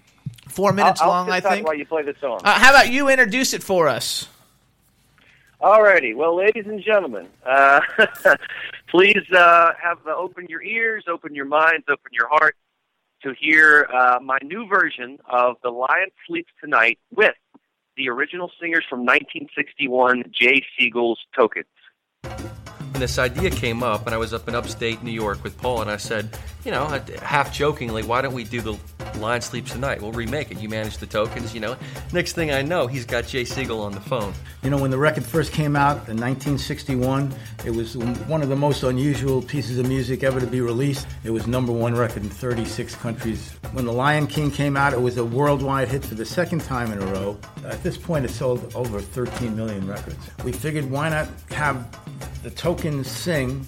four 0.51 0.73
minutes 0.73 1.01
I'll, 1.01 1.07
long, 1.07 1.27
I'll 1.27 1.33
I 1.33 1.39
think. 1.39 1.65
While 1.65 1.75
you 1.75 1.85
play 1.85 2.03
the 2.03 2.15
song. 2.19 2.41
Uh, 2.43 2.59
how 2.59 2.69
about 2.71 2.91
you 2.91 3.09
introduce 3.09 3.53
it 3.53 3.63
for 3.63 3.87
us? 3.87 4.27
Alrighty, 5.61 6.15
well, 6.15 6.35
ladies 6.35 6.65
and 6.65 6.83
gentlemen, 6.83 7.27
uh, 7.45 7.81
please 8.89 9.21
uh, 9.31 9.73
have 9.81 9.99
uh, 10.07 10.15
open 10.15 10.47
your 10.49 10.63
ears, 10.63 11.05
open 11.07 11.35
your 11.35 11.45
minds, 11.45 11.85
open 11.87 12.11
your 12.11 12.27
heart 12.27 12.55
to 13.21 13.33
hear 13.39 13.87
uh, 13.93 14.19
my 14.23 14.39
new 14.43 14.67
version 14.67 15.19
of 15.29 15.57
"The 15.61 15.69
Lion 15.69 16.09
Sleeps 16.25 16.51
Tonight" 16.59 16.97
with 17.15 17.35
the 17.95 18.09
original 18.09 18.51
singers 18.59 18.83
from 18.89 19.01
1961, 19.01 20.23
Jay 20.31 20.63
Siegel's 20.77 21.19
Tokens. 21.35 21.67
And 23.01 23.09
this 23.09 23.17
idea 23.17 23.49
came 23.49 23.81
up, 23.81 24.05
and 24.05 24.13
I 24.13 24.19
was 24.19 24.31
up 24.31 24.47
in 24.47 24.53
upstate 24.53 25.01
New 25.01 25.09
York 25.09 25.43
with 25.43 25.57
Paul, 25.57 25.81
and 25.81 25.89
I 25.89 25.97
said, 25.97 26.37
you 26.63 26.69
know, 26.69 26.85
half 27.23 27.51
jokingly, 27.51 28.03
why 28.03 28.21
don't 28.21 28.35
we 28.35 28.43
do 28.43 28.61
the 28.61 28.77
Lion 29.17 29.41
Sleeps 29.41 29.71
Tonight? 29.71 30.03
We'll 30.03 30.11
remake 30.11 30.51
it. 30.51 30.59
You 30.59 30.69
manage 30.69 30.99
the 30.99 31.07
tokens, 31.07 31.51
you 31.51 31.61
know. 31.61 31.75
Next 32.13 32.33
thing 32.33 32.51
I 32.51 32.61
know, 32.61 32.85
he's 32.85 33.03
got 33.03 33.25
Jay 33.25 33.43
Siegel 33.43 33.81
on 33.81 33.93
the 33.93 34.01
phone. 34.01 34.35
You 34.61 34.69
know, 34.69 34.77
when 34.77 34.91
the 34.91 34.99
record 34.99 35.25
first 35.25 35.51
came 35.51 35.75
out 35.75 35.93
in 36.09 36.17
1961, 36.17 37.33
it 37.65 37.71
was 37.71 37.97
one 37.97 38.43
of 38.43 38.49
the 38.49 38.55
most 38.55 38.83
unusual 38.83 39.41
pieces 39.41 39.79
of 39.79 39.87
music 39.87 40.21
ever 40.21 40.39
to 40.39 40.45
be 40.45 40.61
released. 40.61 41.07
It 41.23 41.31
was 41.31 41.47
number 41.47 41.71
one 41.71 41.95
record 41.95 42.21
in 42.21 42.29
36 42.29 42.93
countries. 42.97 43.49
When 43.71 43.85
The 43.85 43.93
Lion 43.93 44.27
King 44.27 44.51
came 44.51 44.77
out, 44.77 44.93
it 44.93 45.01
was 45.01 45.17
a 45.17 45.25
worldwide 45.25 45.87
hit 45.87 46.05
for 46.05 46.13
the 46.13 46.25
second 46.25 46.61
time 46.61 46.91
in 46.91 47.01
a 47.01 47.05
row. 47.07 47.35
At 47.65 47.81
this 47.81 47.97
point, 47.97 48.25
it 48.25 48.29
sold 48.29 48.71
over 48.75 49.01
13 49.01 49.55
million 49.55 49.87
records. 49.87 50.19
We 50.43 50.51
figured, 50.51 50.91
why 50.91 51.09
not 51.09 51.27
have 51.49 51.83
the 52.43 52.49
sing 53.03 53.67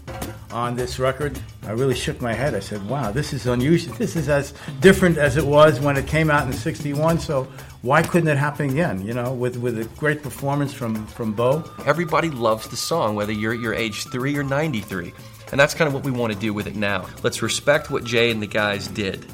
on 0.52 0.76
this 0.76 1.00
record? 1.00 1.40
I 1.64 1.72
really 1.72 1.96
shook 1.96 2.22
my 2.22 2.34
head. 2.34 2.54
I 2.56 2.60
said, 2.60 2.88
wow, 2.88 3.12
this 3.12 3.34
is 3.34 3.48
unusual. 3.48 3.96
This 3.96 4.16
is 4.16 4.30
as 4.30 4.54
different 4.80 5.18
as 5.18 5.38
it 5.38 5.46
was 5.46 5.80
when 5.80 5.98
it 5.98 6.08
came 6.08 6.30
out 6.30 6.46
in 6.46 6.54
61, 6.54 7.20
so 7.20 7.48
why 7.82 8.02
couldn't 8.02 8.30
it 8.30 8.38
happen 8.38 8.70
again, 8.70 9.06
you 9.06 9.14
know, 9.14 9.34
with, 9.34 9.58
with 9.58 9.78
a 9.78 9.86
great 9.98 10.24
performance 10.24 10.74
from, 10.74 11.06
from 11.08 11.34
Beau? 11.34 11.64
Everybody 11.86 12.30
loves 12.30 12.68
the 12.68 12.78
song, 12.78 13.16
whether 13.16 13.34
you're 13.34 13.54
you're 13.54 13.74
age 13.74 14.06
three 14.10 14.38
or 14.38 14.44
93. 14.44 15.14
And 15.52 15.60
that's 15.60 15.74
kind 15.74 15.88
of 15.88 15.94
what 15.94 16.04
we 16.04 16.12
want 16.12 16.34
to 16.34 16.40
do 16.40 16.54
with 16.54 16.66
it 16.66 16.76
now. 16.76 17.08
Let's 17.22 17.42
respect 17.42 17.92
what 17.92 18.04
Jay 18.04 18.32
and 18.32 18.42
the 18.42 18.48
guys 18.48 18.88
did, 18.88 19.26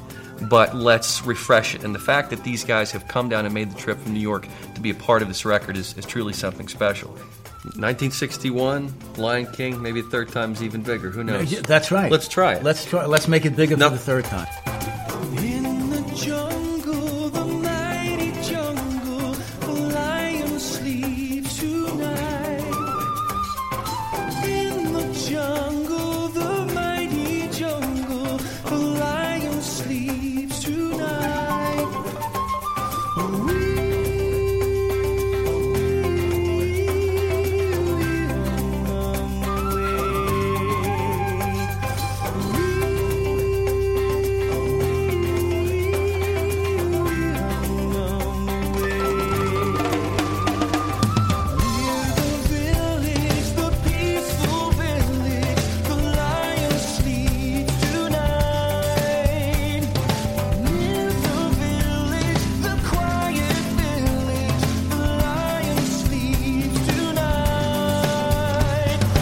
but 0.50 0.74
let's 0.74 1.24
refresh 1.24 1.74
it. 1.74 1.84
And 1.84 1.94
the 1.94 2.00
fact 2.00 2.30
that 2.30 2.44
these 2.44 2.64
guys 2.64 2.90
have 2.90 3.08
come 3.08 3.28
down 3.28 3.44
and 3.44 3.54
made 3.54 3.70
the 3.70 3.78
trip 3.78 3.98
from 3.98 4.12
New 4.12 4.20
York 4.20 4.46
to 4.74 4.80
be 4.80 4.90
a 4.90 4.94
part 4.94 5.22
of 5.22 5.28
this 5.28 5.44
record 5.44 5.76
is, 5.76 5.96
is 5.96 6.04
truly 6.04 6.32
something 6.32 6.68
special. 6.68 7.16
1961, 7.64 8.92
Lion 9.16 9.46
King, 9.52 9.82
maybe 9.82 10.00
third 10.02 10.30
time's 10.30 10.62
even 10.62 10.82
bigger. 10.82 11.10
Who 11.10 11.22
knows? 11.24 11.60
That's 11.62 11.90
right. 11.90 12.10
Let's 12.10 12.26
try 12.28 12.54
it. 12.54 12.62
Let's 12.62 12.84
try. 12.84 13.04
Let's 13.06 13.28
make 13.28 13.44
it 13.44 13.54
bigger 13.54 13.76
No. 13.76 13.90
for 13.90 13.96
the 13.96 14.00
third 14.02 14.24
time. 14.24 14.46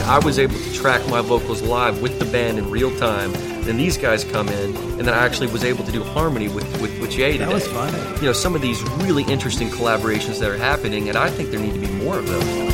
I 0.08 0.18
was 0.18 0.38
able 0.38 0.58
to 0.58 0.72
track 0.72 1.06
my 1.10 1.20
vocals 1.20 1.60
live 1.60 2.00
with 2.00 2.18
the 2.18 2.24
band 2.24 2.56
in 2.56 2.70
real 2.70 2.96
time. 2.96 3.30
Then 3.64 3.76
these 3.76 3.98
guys 3.98 4.24
come 4.24 4.48
in, 4.48 4.74
and 4.74 5.00
then 5.00 5.10
I 5.10 5.22
actually 5.22 5.48
was 5.48 5.64
able 5.64 5.84
to 5.84 5.92
do 5.92 6.02
harmony 6.02 6.48
with 6.48 6.64
with, 6.80 6.98
with 6.98 7.10
Jay 7.10 7.32
today. 7.32 7.44
That 7.44 7.52
was 7.52 7.68
fun. 7.68 7.92
You 8.14 8.28
know, 8.28 8.32
some 8.32 8.54
of 8.54 8.62
these 8.62 8.82
really 9.02 9.24
interesting 9.24 9.68
collaborations 9.68 10.40
that 10.40 10.50
are 10.50 10.56
happening, 10.56 11.10
and 11.10 11.18
I 11.18 11.28
think 11.28 11.50
there 11.50 11.60
need 11.60 11.74
to 11.74 11.80
be 11.80 11.92
more 11.92 12.18
of 12.18 12.26
them. 12.26 12.67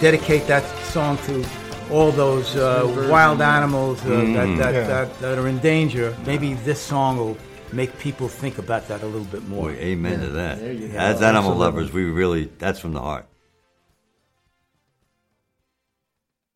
Dedicate 0.00 0.46
that 0.46 0.64
song 0.86 1.18
to 1.26 1.44
all 1.90 2.10
those 2.10 2.56
uh, 2.56 3.06
wild 3.10 3.42
animals 3.42 4.00
uh, 4.06 4.08
that, 4.08 4.56
that, 4.56 4.74
Yeah. 4.74 4.86
that, 4.86 5.20
that 5.20 5.38
are 5.38 5.46
in 5.46 5.58
danger, 5.58 6.16
maybe 6.24 6.54
this 6.54 6.80
song 6.80 7.18
will 7.18 7.36
make 7.72 7.96
people 7.98 8.26
think 8.28 8.56
about 8.58 8.88
that 8.88 9.02
a 9.02 9.06
little 9.06 9.26
bit 9.26 9.46
more. 9.46 9.68
Boy, 9.70 9.74
amen 9.76 10.20
to 10.20 10.28
that. 10.30 10.58
There 10.58 10.74
go. 10.74 10.84
As 10.96 11.20
animal 11.20 11.50
Absolutely. 11.52 11.58
lovers, 11.58 11.92
we 11.92 12.04
really, 12.04 12.50
that's 12.58 12.80
from 12.80 12.94
the 12.94 13.00
heart. 13.00 13.26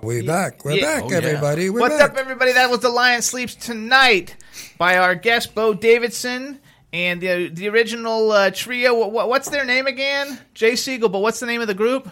We're 0.01 0.25
back. 0.25 0.65
We're 0.65 0.73
Yeah. 0.77 0.95
back, 0.95 1.03
Oh, 1.05 1.11
yeah. 1.11 1.17
everybody. 1.19 1.71
We're 1.71 1.81
What's 1.81 1.99
back. 1.99 2.13
up, 2.13 2.17
everybody? 2.17 2.53
That 2.53 2.71
was 2.71 2.81
The 2.81 2.89
Lion 2.91 3.21
Sleeps 3.23 3.55
Tonight 3.55 4.37
by 4.79 4.97
our 4.99 5.15
guest, 5.15 5.55
Beau 5.55 5.75
Davidson, 5.75 6.61
and 6.93 7.21
the, 7.21 7.49
the 7.49 7.69
original 7.69 8.33
uh, 8.33 8.51
trio. 8.51 8.95
What, 9.09 9.29
what's 9.29 9.51
their 9.51 9.65
name 9.65 9.87
again? 9.87 10.39
Jay 10.55 10.77
Siegel, 10.77 11.09
but 11.09 11.21
what's 11.21 11.41
the 11.41 11.47
name 11.47 11.61
of 11.61 11.67
the 11.69 11.75
group? 11.75 12.11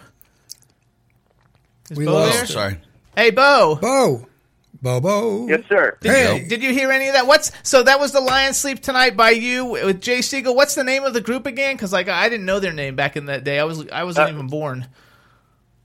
Is 1.93 1.99
We 1.99 2.05
Beau 2.07 2.12
lost 2.14 2.34
there? 2.34 2.45
it. 2.45 2.49
Sorry. 2.49 2.78
Hey, 3.16 3.30
Beau. 3.30 3.76
Beau. 3.80 4.26
Bobo. 4.80 5.47
Yes, 5.47 5.61
sir. 5.68 5.97
Did, 6.01 6.11
Hey. 6.11 6.43
you, 6.43 6.49
did 6.49 6.61
you 6.62 6.72
hear 6.72 6.90
any 6.90 7.07
of 7.07 7.14
that? 7.14 7.28
What's 7.28 7.53
so 7.62 7.84
that 7.84 8.01
was 8.01 8.11
the 8.11 8.20
Lion 8.20 8.53
Sleep 8.53 8.80
Tonight 8.82 9.16
by 9.16 9.30
you 9.30 9.64
with 9.64 10.01
Jay 10.01 10.22
Siegel. 10.22 10.57
What's 10.57 10.74
the 10.74 10.82
name 10.82 11.05
of 11.05 11.14
the 11.14 11.20
group 11.20 11.47
again? 11.47 11.76
Because 11.76 11.93
like 11.93 12.09
I 12.09 12.28
didn't 12.28 12.47
know 12.47 12.59
their 12.59 12.72
name 12.72 12.97
back 12.97 13.16
in 13.16 13.26
that 13.26 13.45
day. 13.45 13.61
I 13.61 13.64
was 13.64 13.86
I 13.90 14.03
wasn't 14.03 14.30
Uh, 14.30 14.32
even 14.32 14.49
born. 14.49 14.88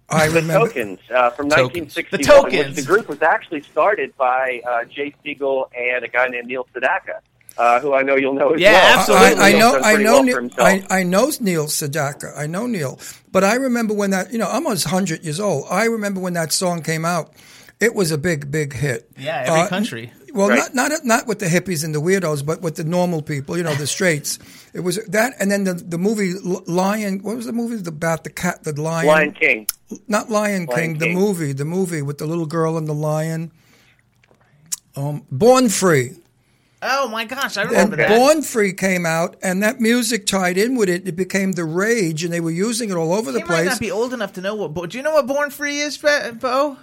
I 0.10 0.30
The 0.30 0.36
remember. 0.36 0.68
Tokens 0.68 1.00
uh, 1.14 1.30
from 1.32 1.50
Tokens. 1.50 1.96
1961. 1.96 2.18
The 2.18 2.24
Tokens. 2.24 2.76
The 2.78 2.82
group 2.82 3.08
was 3.08 3.22
actually 3.22 3.62
started 3.62 4.16
by 4.18 4.62
uh, 4.68 4.86
Jay 4.86 5.14
Siegel 5.24 5.70
and 5.78 6.04
a 6.04 6.08
guy 6.08 6.28
named 6.30 6.48
Neil 6.48 6.66
Sedaka, 6.74 7.20
uh, 7.58 7.80
who 7.80 7.94
I 7.94 8.04
know 8.04 8.16
you'll 8.16 8.34
know 8.34 8.54
as 8.54 8.62
Yeah, 8.62 8.72
well. 8.74 9.00
absolutely. 9.00 9.44
I, 9.44 9.50
I 9.50 9.52
know, 9.54 9.80
I 9.80 9.96
know, 9.98 10.22
well 10.24 10.34
for 10.36 10.42
Neil. 10.42 10.52
I, 10.60 10.84
I 10.90 11.04
know 11.04 11.32
Neil 11.40 11.66
Sedaka. 11.68 12.38
I 12.38 12.48
know 12.48 12.68
Neil, 12.68 13.00
but 13.32 13.44
I 13.44 13.56
remember 13.56 13.94
when 13.94 14.12
that, 14.12 14.32
you 14.32 14.38
know, 14.38 14.48
I'm 14.48 14.66
almost 14.66 14.86
hundred 14.86 15.24
years 15.24 15.40
old. 15.40 15.66
I 15.70 15.86
remember 15.86 16.20
when 16.20 16.34
that 16.34 16.52
song 16.52 16.82
came 16.84 17.06
out. 17.06 17.34
It 17.80 17.94
was 17.94 18.12
a 18.12 18.18
big, 18.18 18.50
big 18.52 18.74
hit. 18.74 19.10
Yeah, 19.18 19.44
every 19.46 19.62
Uh, 19.62 19.68
country. 19.68 20.12
Well, 20.34 20.50
Right. 20.50 20.74
not 20.74 20.90
not 20.92 21.06
not 21.06 21.28
with 21.28 21.40
the 21.40 21.46
hippies 21.48 21.84
and 21.84 21.96
the 21.96 22.02
weirdos, 22.02 22.46
but 22.46 22.62
with 22.62 22.76
the 22.76 22.84
normal 22.84 23.22
people. 23.22 23.56
You 23.58 23.64
know, 23.64 23.74
the 23.76 23.88
straights. 23.88 24.38
It 24.74 24.82
was 24.82 24.98
that, 25.08 25.34
and 25.40 25.50
then 25.52 25.64
the 25.64 25.74
the 25.74 25.98
movie 25.98 26.34
Lion. 26.68 27.20
What 27.24 27.36
was 27.38 27.46
the 27.46 27.54
movie 27.54 27.82
about 27.88 28.24
the 28.24 28.30
cat, 28.30 28.64
the 28.64 28.80
lion? 28.80 29.08
Lion 29.08 29.32
King. 29.32 29.68
Not 30.08 30.30
Lion, 30.30 30.66
Lion 30.66 30.96
King, 30.96 30.98
The 31.00 31.14
movie, 31.14 31.54
the 31.54 31.66
movie 31.66 32.02
with 32.02 32.18
the 32.18 32.26
little 32.28 32.46
girl 32.46 32.78
and 32.78 32.88
the 32.88 32.94
lion. 32.94 33.52
Um, 34.96 35.24
Born 35.32 35.70
Free. 35.70 36.12
Oh 36.82 37.08
my 37.08 37.26
gosh, 37.26 37.58
I 37.58 37.64
And 37.64 37.72
remember 37.72 37.96
that. 37.96 38.10
Born 38.10 38.44
Free 38.44 38.72
came 38.72 39.06
out, 39.06 39.36
and 39.42 39.64
that 39.64 39.80
music 39.82 40.28
tied 40.28 40.58
in 40.60 40.76
with 40.76 40.90
it. 40.90 41.08
It 41.08 41.16
became 41.16 41.54
the 41.54 41.66
rage, 41.66 42.24
and 42.24 42.32
they 42.32 42.40
were 42.40 42.52
using 42.52 42.92
it 42.92 42.96
all 42.96 43.14
over 43.14 43.32
the 43.32 43.40
You 43.40 43.46
might 43.46 43.56
place. 43.64 43.70
not 43.70 43.80
be 43.80 43.90
old 43.92 44.14
enough 44.14 44.34
to 44.34 44.42
know 44.42 44.54
what. 44.54 44.74
Beau- 44.76 44.86
Do 44.86 44.96
you 44.98 45.04
know 45.04 45.14
what 45.14 45.26
Born 45.26 45.50
Free 45.50 45.80
is, 45.80 45.98
Fe- 45.98 46.32
Beau? 46.40 46.78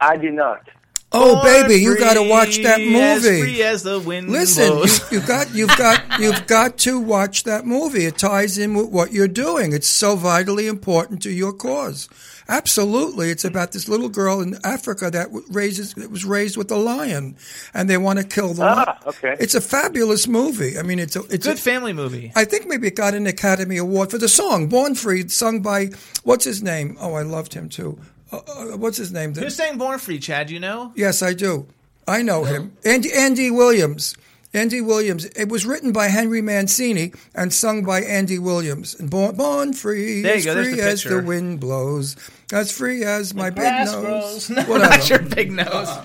I 0.00 0.16
do 0.16 0.30
not. 0.30 0.68
oh, 1.12 1.36
Born 1.36 1.44
baby, 1.68 1.74
you 1.82 1.96
got 1.98 2.14
to 2.14 2.22
watch 2.28 2.58
that 2.62 2.76
free, 2.76 2.94
As 3.00 3.22
movie. 3.22 3.40
free 3.42 3.62
as 3.62 3.82
the 3.84 4.00
wind 4.00 4.28
Listen, 4.30 4.68
blows. 4.68 5.12
you've 5.12 5.26
got 5.26 5.54
you've 5.54 5.76
got 5.76 6.20
you've 6.20 6.46
got 6.46 6.78
to 6.78 6.98
watch 6.98 7.44
that 7.44 7.66
movie. 7.66 8.06
It 8.06 8.18
ties 8.18 8.58
in 8.58 8.74
with 8.74 8.88
what 8.88 9.12
you're 9.12 9.28
doing. 9.28 9.72
It's 9.72 9.88
so 9.88 10.16
vitally 10.16 10.66
important 10.66 11.22
to 11.22 11.30
your 11.30 11.52
cause. 11.52 12.08
Absolutely, 12.50 13.30
it's 13.30 13.44
about 13.44 13.70
this 13.70 13.88
little 13.88 14.08
girl 14.08 14.40
in 14.40 14.58
Africa 14.64 15.08
that 15.10 15.28
raises 15.50 15.94
that 15.94 16.10
was 16.10 16.24
raised 16.24 16.56
with 16.56 16.68
a 16.72 16.76
lion, 16.76 17.36
and 17.72 17.88
they 17.88 17.96
want 17.96 18.18
to 18.18 18.24
kill 18.24 18.54
the 18.54 18.62
lion. 18.62 18.86
Ah, 18.88 18.98
okay. 19.06 19.36
It's 19.38 19.54
a 19.54 19.60
fabulous 19.60 20.26
movie. 20.26 20.76
I 20.76 20.82
mean, 20.82 20.98
it's 20.98 21.14
a 21.14 21.20
it's 21.30 21.46
Good 21.46 21.58
a, 21.58 21.60
family 21.60 21.92
movie. 21.92 22.32
I 22.34 22.44
think 22.44 22.66
maybe 22.66 22.88
it 22.88 22.96
got 22.96 23.14
an 23.14 23.28
Academy 23.28 23.76
Award 23.76 24.10
for 24.10 24.18
the 24.18 24.28
song 24.28 24.68
"Born 24.68 24.96
Free," 24.96 25.28
sung 25.28 25.62
by 25.62 25.90
what's 26.24 26.44
his 26.44 26.60
name? 26.60 26.96
Oh, 27.00 27.14
I 27.14 27.22
loved 27.22 27.54
him 27.54 27.68
too. 27.68 28.00
Uh, 28.32 28.38
uh, 28.38 28.64
what's 28.76 28.96
his 28.96 29.12
name? 29.12 29.32
Who 29.32 29.48
sang 29.48 29.78
Born 29.78 30.00
Free, 30.00 30.18
Chad? 30.18 30.50
You 30.50 30.58
know? 30.58 30.92
Yes, 30.96 31.22
I 31.22 31.34
do. 31.34 31.68
I 32.08 32.22
know 32.22 32.42
him. 32.42 32.76
Andy, 32.84 33.12
Andy 33.12 33.50
Williams. 33.52 34.16
Andy 34.52 34.80
Williams. 34.80 35.26
It 35.36 35.48
was 35.48 35.64
written 35.64 35.92
by 35.92 36.08
Henry 36.08 36.42
Mancini 36.42 37.12
and 37.34 37.52
sung 37.52 37.84
by 37.84 38.00
Andy 38.00 38.38
Williams. 38.38 38.94
And 38.98 39.08
born, 39.08 39.36
born 39.36 39.72
free, 39.72 40.22
There 40.22 40.32
you 40.34 40.38
as 40.38 40.44
go, 40.44 40.54
free 40.64 40.74
the 40.74 40.82
as 40.82 41.04
the 41.04 41.22
wind 41.22 41.60
blows, 41.60 42.16
as 42.52 42.72
free 42.72 43.04
as 43.04 43.32
my 43.34 43.50
big 43.50 43.72
nose. 43.72 44.48
grows. 44.48 44.48
Whatever. 44.68 44.78
Not 44.78 45.08
your 45.10 45.18
big 45.20 45.52
nose. 45.52 45.68
Uh-uh. 45.68 46.04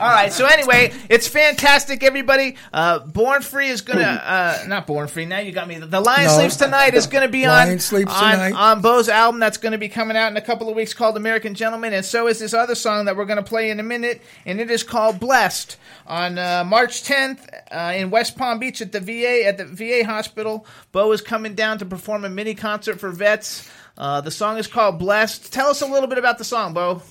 All 0.00 0.08
right. 0.08 0.32
So 0.32 0.46
anyway, 0.46 0.92
it's 1.10 1.28
fantastic, 1.28 2.02
everybody. 2.02 2.56
Uh, 2.72 3.00
Born 3.00 3.42
Free 3.42 3.68
is 3.68 3.82
gonna 3.82 4.00
uh, 4.02 4.64
not 4.66 4.86
Born 4.86 5.08
Free. 5.08 5.26
Now 5.26 5.40
you 5.40 5.52
got 5.52 5.68
me. 5.68 5.78
The 5.78 6.00
Lion 6.00 6.24
No. 6.24 6.38
Sleeps 6.38 6.56
Tonight 6.56 6.94
is 6.94 7.06
gonna 7.06 7.28
be 7.28 7.46
Lion 7.46 7.72
on 7.72 7.78
Sleeps 7.78 8.12
on, 8.12 8.32
Tonight. 8.32 8.52
on 8.54 8.80
Beau's 8.80 9.10
album 9.10 9.40
that's 9.40 9.58
gonna 9.58 9.76
be 9.76 9.90
coming 9.90 10.16
out 10.16 10.30
in 10.30 10.36
a 10.38 10.40
couple 10.40 10.70
of 10.70 10.74
weeks 10.74 10.94
called 10.94 11.16
American 11.18 11.54
Gentleman, 11.54 11.92
and 11.92 12.04
so 12.04 12.28
is 12.28 12.38
this 12.38 12.54
other 12.54 12.74
song 12.74 13.04
that 13.04 13.16
we're 13.16 13.26
gonna 13.26 13.42
play 13.42 13.70
in 13.70 13.78
a 13.78 13.82
minute, 13.82 14.22
and 14.46 14.58
it 14.58 14.70
is 14.70 14.82
called 14.82 15.20
Blessed. 15.20 15.76
On 16.06 16.38
uh, 16.38 16.64
March 16.66 17.04
10th 17.04 17.46
uh, 17.70 17.92
in 17.94 18.10
West 18.10 18.36
Palm 18.38 18.58
Beach 18.58 18.80
at 18.80 18.92
the 18.92 19.00
VA 19.00 19.44
at 19.46 19.58
the 19.58 19.66
VA 19.66 20.04
hospital, 20.04 20.66
Beau 20.92 21.12
is 21.12 21.20
coming 21.20 21.54
down 21.54 21.78
to 21.78 21.84
perform 21.84 22.24
a 22.24 22.30
mini 22.30 22.54
concert 22.54 22.98
for 22.98 23.10
vets. 23.10 23.70
Uh, 23.98 24.20
the 24.22 24.30
song 24.30 24.56
is 24.56 24.66
called 24.66 24.98
Blessed. 24.98 25.52
Tell 25.52 25.68
us 25.68 25.82
a 25.82 25.86
little 25.86 26.08
bit 26.08 26.16
about 26.18 26.38
the 26.38 26.44
song, 26.44 26.72
Beau. 26.72 27.02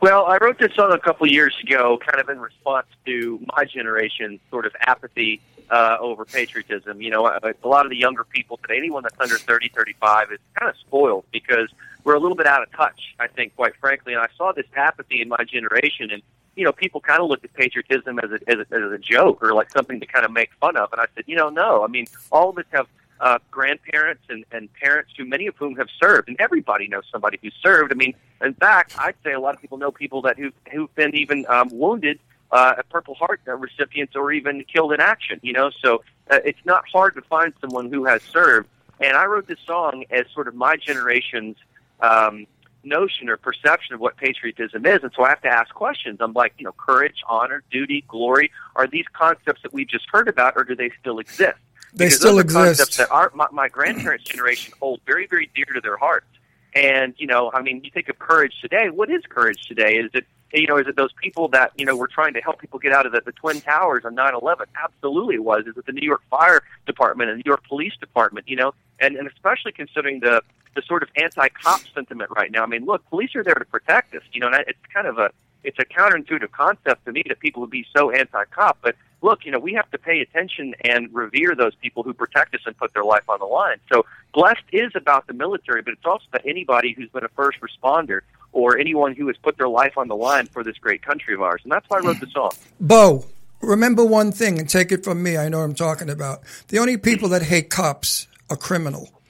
Well, 0.00 0.26
I 0.26 0.38
wrote 0.38 0.58
this 0.58 0.74
song 0.74 0.92
a 0.92 0.98
couple 0.98 1.26
years 1.26 1.54
ago, 1.62 1.98
kind 1.98 2.20
of 2.20 2.28
in 2.28 2.40
response 2.40 2.86
to 3.06 3.40
my 3.56 3.64
generation's 3.64 4.40
sort 4.50 4.66
of 4.66 4.74
apathy 4.80 5.40
uh, 5.70 5.96
over 6.00 6.24
patriotism. 6.24 7.00
You 7.00 7.10
know, 7.10 7.26
a, 7.26 7.54
lot 7.66 7.86
of 7.86 7.90
the 7.90 7.96
younger 7.96 8.24
people 8.24 8.58
today, 8.58 8.76
anyone 8.76 9.02
that's 9.02 9.18
under 9.18 9.38
30, 9.38 9.70
35, 9.70 10.32
is 10.32 10.38
kind 10.58 10.70
of 10.70 10.76
spoiled 10.78 11.24
because 11.32 11.70
we're 12.04 12.14
a 12.14 12.20
little 12.20 12.36
bit 12.36 12.46
out 12.46 12.62
of 12.62 12.70
touch, 12.72 13.14
I 13.18 13.26
think, 13.28 13.56
quite 13.56 13.74
frankly. 13.76 14.12
And 14.12 14.22
I 14.22 14.28
saw 14.36 14.52
this 14.52 14.66
apathy 14.76 15.22
in 15.22 15.28
my 15.28 15.44
generation, 15.44 16.10
and 16.10 16.22
you 16.56 16.64
know, 16.64 16.72
people 16.72 17.00
kind 17.00 17.22
of 17.22 17.28
looked 17.28 17.44
at 17.44 17.54
patriotism 17.54 18.18
as 18.18 18.30
a, 18.30 18.38
as 18.46 18.58
a 18.58 18.74
as 18.74 18.92
a 18.92 18.98
joke 18.98 19.42
or 19.42 19.54
like 19.54 19.70
something 19.70 19.98
to 20.00 20.06
kind 20.06 20.26
of 20.26 20.32
make 20.32 20.52
fun 20.60 20.76
of. 20.76 20.92
And 20.92 21.00
I 21.00 21.06
said, 21.14 21.24
you 21.26 21.36
know, 21.36 21.48
no. 21.48 21.82
I 21.82 21.86
mean, 21.86 22.06
all 22.30 22.50
of 22.50 22.58
us 22.58 22.66
have 22.72 22.86
uh, 23.22 23.38
grandparents 23.52 24.24
and, 24.28 24.44
and 24.50 24.68
parents 24.74 25.12
who 25.16 25.24
many 25.24 25.46
of 25.46 25.54
whom 25.56 25.76
have 25.76 25.86
served, 26.02 26.28
and 26.28 26.36
everybody 26.40 26.88
knows 26.88 27.04
somebody 27.10 27.38
who 27.40 27.50
served. 27.62 27.92
I 27.92 27.94
mean, 27.94 28.14
in 28.42 28.52
fact, 28.54 28.96
I'd 28.98 29.14
say 29.24 29.32
a 29.32 29.40
lot 29.40 29.54
of 29.54 29.60
people 29.60 29.78
know 29.78 29.92
people 29.92 30.22
that 30.22 30.36
who've, 30.36 30.52
who've 30.72 30.92
been 30.96 31.14
even 31.14 31.46
um, 31.48 31.68
wounded, 31.70 32.18
uh, 32.50 32.74
Purple 32.90 33.14
Heart 33.14 33.40
uh, 33.46 33.54
recipients, 33.54 34.16
or 34.16 34.32
even 34.32 34.64
killed 34.64 34.92
in 34.92 35.00
action. 35.00 35.38
You 35.42 35.52
know, 35.52 35.70
so 35.70 36.02
uh, 36.30 36.40
it's 36.44 36.58
not 36.64 36.82
hard 36.92 37.14
to 37.14 37.22
find 37.22 37.54
someone 37.60 37.90
who 37.92 38.04
has 38.04 38.22
served. 38.24 38.68
And 39.00 39.16
I 39.16 39.24
wrote 39.26 39.46
this 39.46 39.60
song 39.64 40.04
as 40.10 40.26
sort 40.34 40.48
of 40.48 40.54
my 40.56 40.76
generation's 40.76 41.56
um, 42.00 42.46
notion 42.82 43.28
or 43.28 43.36
perception 43.36 43.94
of 43.94 44.00
what 44.00 44.16
patriotism 44.16 44.84
is. 44.84 45.04
And 45.04 45.12
so 45.14 45.22
I 45.22 45.28
have 45.28 45.42
to 45.42 45.48
ask 45.48 45.72
questions. 45.72 46.18
I'm 46.20 46.32
like, 46.32 46.54
you 46.58 46.64
know, 46.64 46.72
courage, 46.72 47.22
honor, 47.28 47.62
duty, 47.70 48.04
glory. 48.08 48.50
Are 48.74 48.88
these 48.88 49.06
concepts 49.12 49.62
that 49.62 49.72
we've 49.72 49.88
just 49.88 50.06
heard 50.10 50.26
about, 50.26 50.54
or 50.56 50.64
do 50.64 50.74
they 50.74 50.90
still 51.00 51.20
exist? 51.20 51.58
They 51.92 52.10
still 52.10 52.38
are 52.38 52.44
concepts 52.44 52.80
exist. 52.80 52.98
that 52.98 53.10
our, 53.10 53.30
my, 53.34 53.46
my 53.52 53.68
grandparents' 53.68 54.24
generation 54.24 54.72
hold 54.80 55.00
very, 55.06 55.26
very 55.26 55.50
dear 55.54 55.66
to 55.74 55.80
their 55.80 55.96
hearts. 55.96 56.26
And 56.74 57.14
you 57.18 57.26
know, 57.26 57.50
I 57.52 57.60
mean, 57.60 57.82
you 57.84 57.90
think 57.90 58.08
of 58.08 58.18
courage 58.18 58.54
today. 58.60 58.88
What 58.88 59.10
is 59.10 59.22
courage 59.28 59.66
today? 59.68 59.96
Is 59.96 60.10
it 60.14 60.26
you 60.54 60.66
know, 60.66 60.76
is 60.76 60.86
it 60.86 60.96
those 60.96 61.12
people 61.22 61.48
that 61.48 61.72
you 61.76 61.84
know 61.84 61.96
were 61.96 62.08
trying 62.08 62.34
to 62.34 62.40
help 62.40 62.60
people 62.60 62.78
get 62.78 62.92
out 62.92 63.06
of 63.06 63.12
the, 63.12 63.22
the 63.24 63.32
twin 63.32 63.60
towers 63.60 64.04
on 64.04 64.14
nine 64.14 64.34
eleven? 64.34 64.66
Absolutely, 64.82 65.36
it 65.36 65.44
was. 65.44 65.66
Is 65.66 65.76
it 65.76 65.86
the 65.86 65.92
New 65.92 66.06
York 66.06 66.22
Fire 66.30 66.62
Department 66.86 67.30
and 67.30 67.38
the 67.38 67.42
New 67.44 67.50
York 67.50 67.66
Police 67.68 67.94
Department? 68.00 68.48
You 68.48 68.56
know, 68.56 68.74
and 68.98 69.16
and 69.16 69.28
especially 69.28 69.72
considering 69.72 70.20
the 70.20 70.42
the 70.74 70.82
sort 70.82 71.02
of 71.02 71.10
anti-cop 71.16 71.82
sentiment 71.94 72.30
right 72.34 72.50
now. 72.50 72.62
I 72.62 72.66
mean, 72.66 72.86
look, 72.86 73.06
police 73.10 73.36
are 73.36 73.44
there 73.44 73.54
to 73.54 73.64
protect 73.66 74.14
us. 74.14 74.22
You 74.32 74.40
know, 74.40 74.46
and 74.46 74.56
I- 74.56 74.64
it's 74.66 74.78
kind 74.92 75.06
of 75.06 75.18
a 75.18 75.30
it's 75.64 75.78
a 75.78 75.84
counterintuitive 75.84 76.50
concept 76.50 77.04
to 77.06 77.12
me 77.12 77.22
that 77.28 77.40
people 77.40 77.60
would 77.60 77.70
be 77.70 77.86
so 77.96 78.10
anti-cop. 78.10 78.78
But 78.82 78.96
look, 79.22 79.44
you 79.44 79.52
know, 79.52 79.58
we 79.58 79.72
have 79.74 79.90
to 79.92 79.98
pay 79.98 80.20
attention 80.20 80.74
and 80.84 81.12
revere 81.12 81.54
those 81.54 81.74
people 81.76 82.02
who 82.02 82.12
protect 82.12 82.54
us 82.54 82.62
and 82.66 82.76
put 82.76 82.92
their 82.92 83.04
life 83.04 83.28
on 83.28 83.38
the 83.38 83.46
line. 83.46 83.78
So 83.92 84.04
blessed 84.34 84.64
is 84.72 84.92
about 84.94 85.26
the 85.26 85.32
military, 85.32 85.82
but 85.82 85.92
it's 85.92 86.04
also 86.04 86.24
about 86.32 86.46
anybody 86.46 86.92
who's 86.92 87.08
been 87.10 87.24
a 87.24 87.28
first 87.28 87.58
responder 87.60 88.20
or 88.52 88.78
anyone 88.78 89.14
who 89.14 89.28
has 89.28 89.36
put 89.38 89.56
their 89.56 89.68
life 89.68 89.96
on 89.96 90.08
the 90.08 90.16
line 90.16 90.46
for 90.46 90.62
this 90.62 90.76
great 90.78 91.02
country 91.02 91.34
of 91.34 91.42
ours. 91.42 91.60
And 91.62 91.72
that's 91.72 91.88
why 91.88 91.98
I 91.98 92.00
wrote 92.00 92.20
the 92.20 92.26
song. 92.26 92.52
Beau, 92.80 93.24
remember 93.60 94.04
one 94.04 94.32
thing 94.32 94.58
and 94.58 94.68
take 94.68 94.92
it 94.92 95.04
from 95.04 95.22
me. 95.22 95.36
I 95.36 95.48
know 95.48 95.58
what 95.58 95.64
I'm 95.64 95.74
talking 95.74 96.10
about. 96.10 96.40
The 96.68 96.78
only 96.78 96.96
people 96.96 97.28
that 97.30 97.42
hate 97.42 97.70
cops 97.70 98.26
are 98.50 98.56
criminal. 98.56 99.21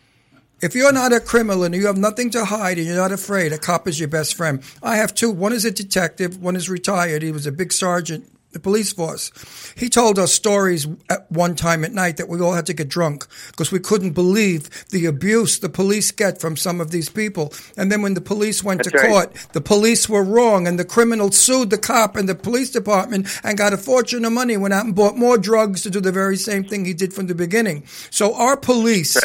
If 0.63 0.77
you're 0.77 0.93
not 0.93 1.13
a 1.13 1.19
criminal 1.19 1.65
and 1.65 1.75
you 1.75 1.89
have 1.89 1.99
nothing 1.99 2.31
to 2.31 2.45
hide 2.45 2.79
and 2.79 2.87
you're 2.87 2.95
not 2.95 3.11
afraid, 3.11 3.53
a 3.53 3.59
cop 3.59 3.89
is 3.89 3.99
your 3.99 4.09
best 4.09 4.37
friend. 4.37 4.63
I 4.81 4.95
have 4.95 5.13
two. 5.13 5.29
One 5.29 5.53
is 5.53 5.65
a 5.65 5.73
detective, 5.73 6.41
one 6.41 6.55
is 6.55 6.71
retired. 6.71 7.23
He 7.23 7.33
was 7.33 7.49
a 7.49 7.53
big 7.53 7.73
sergeant, 7.73 8.31
the 8.53 8.61
police 8.61 8.93
force. 8.93 9.33
He 9.77 9.89
told 9.89 10.21
us 10.21 10.33
stories 10.33 10.87
at 11.11 11.29
one 11.33 11.57
time 11.57 11.85
at 11.85 11.91
night 11.91 12.17
that 12.19 12.29
we 12.29 12.41
all 12.41 12.53
had 12.53 12.67
to 12.67 12.75
get 12.75 12.89
drunk 12.89 13.27
because 13.51 13.73
we 13.73 13.81
couldn't 13.81 14.13
believe 14.13 14.87
the 14.91 15.05
abuse 15.07 15.59
the 15.59 15.69
police 15.69 16.13
get 16.13 16.41
from 16.41 16.57
some 16.57 16.81
of 16.81 16.93
these 16.93 17.09
people. 17.09 17.53
And 17.77 17.91
then 17.91 18.01
when 18.01 18.15
the 18.15 18.21
police 18.21 18.63
went 18.63 18.85
That's 18.85 18.93
to 18.93 18.99
right. 18.99 19.11
court, 19.11 19.35
the 19.55 19.61
police 19.61 20.09
were 20.09 20.23
wrong 20.23 20.69
and 20.69 20.79
the 20.79 20.85
criminal 20.85 21.33
sued 21.33 21.71
the 21.71 21.79
cop 21.79 22.15
and 22.15 22.29
the 22.29 22.37
police 22.37 22.71
department 22.71 23.27
and 23.43 23.59
got 23.59 23.73
a 23.73 23.77
fortune 23.77 24.25
of 24.25 24.33
money, 24.33 24.57
went 24.57 24.75
out 24.75 24.85
and 24.85 24.95
bought 24.95 25.17
more 25.17 25.39
drugs 25.39 25.83
to 25.83 25.91
do 25.91 26.01
the 26.01 26.13
very 26.13 26.37
same 26.37 26.63
thing 26.63 26.85
he 26.85 26.95
did 26.95 27.13
from 27.13 27.27
the 27.27 27.35
beginning. 27.35 27.85
So 28.11 28.37
our 28.37 28.57
police 28.57 29.19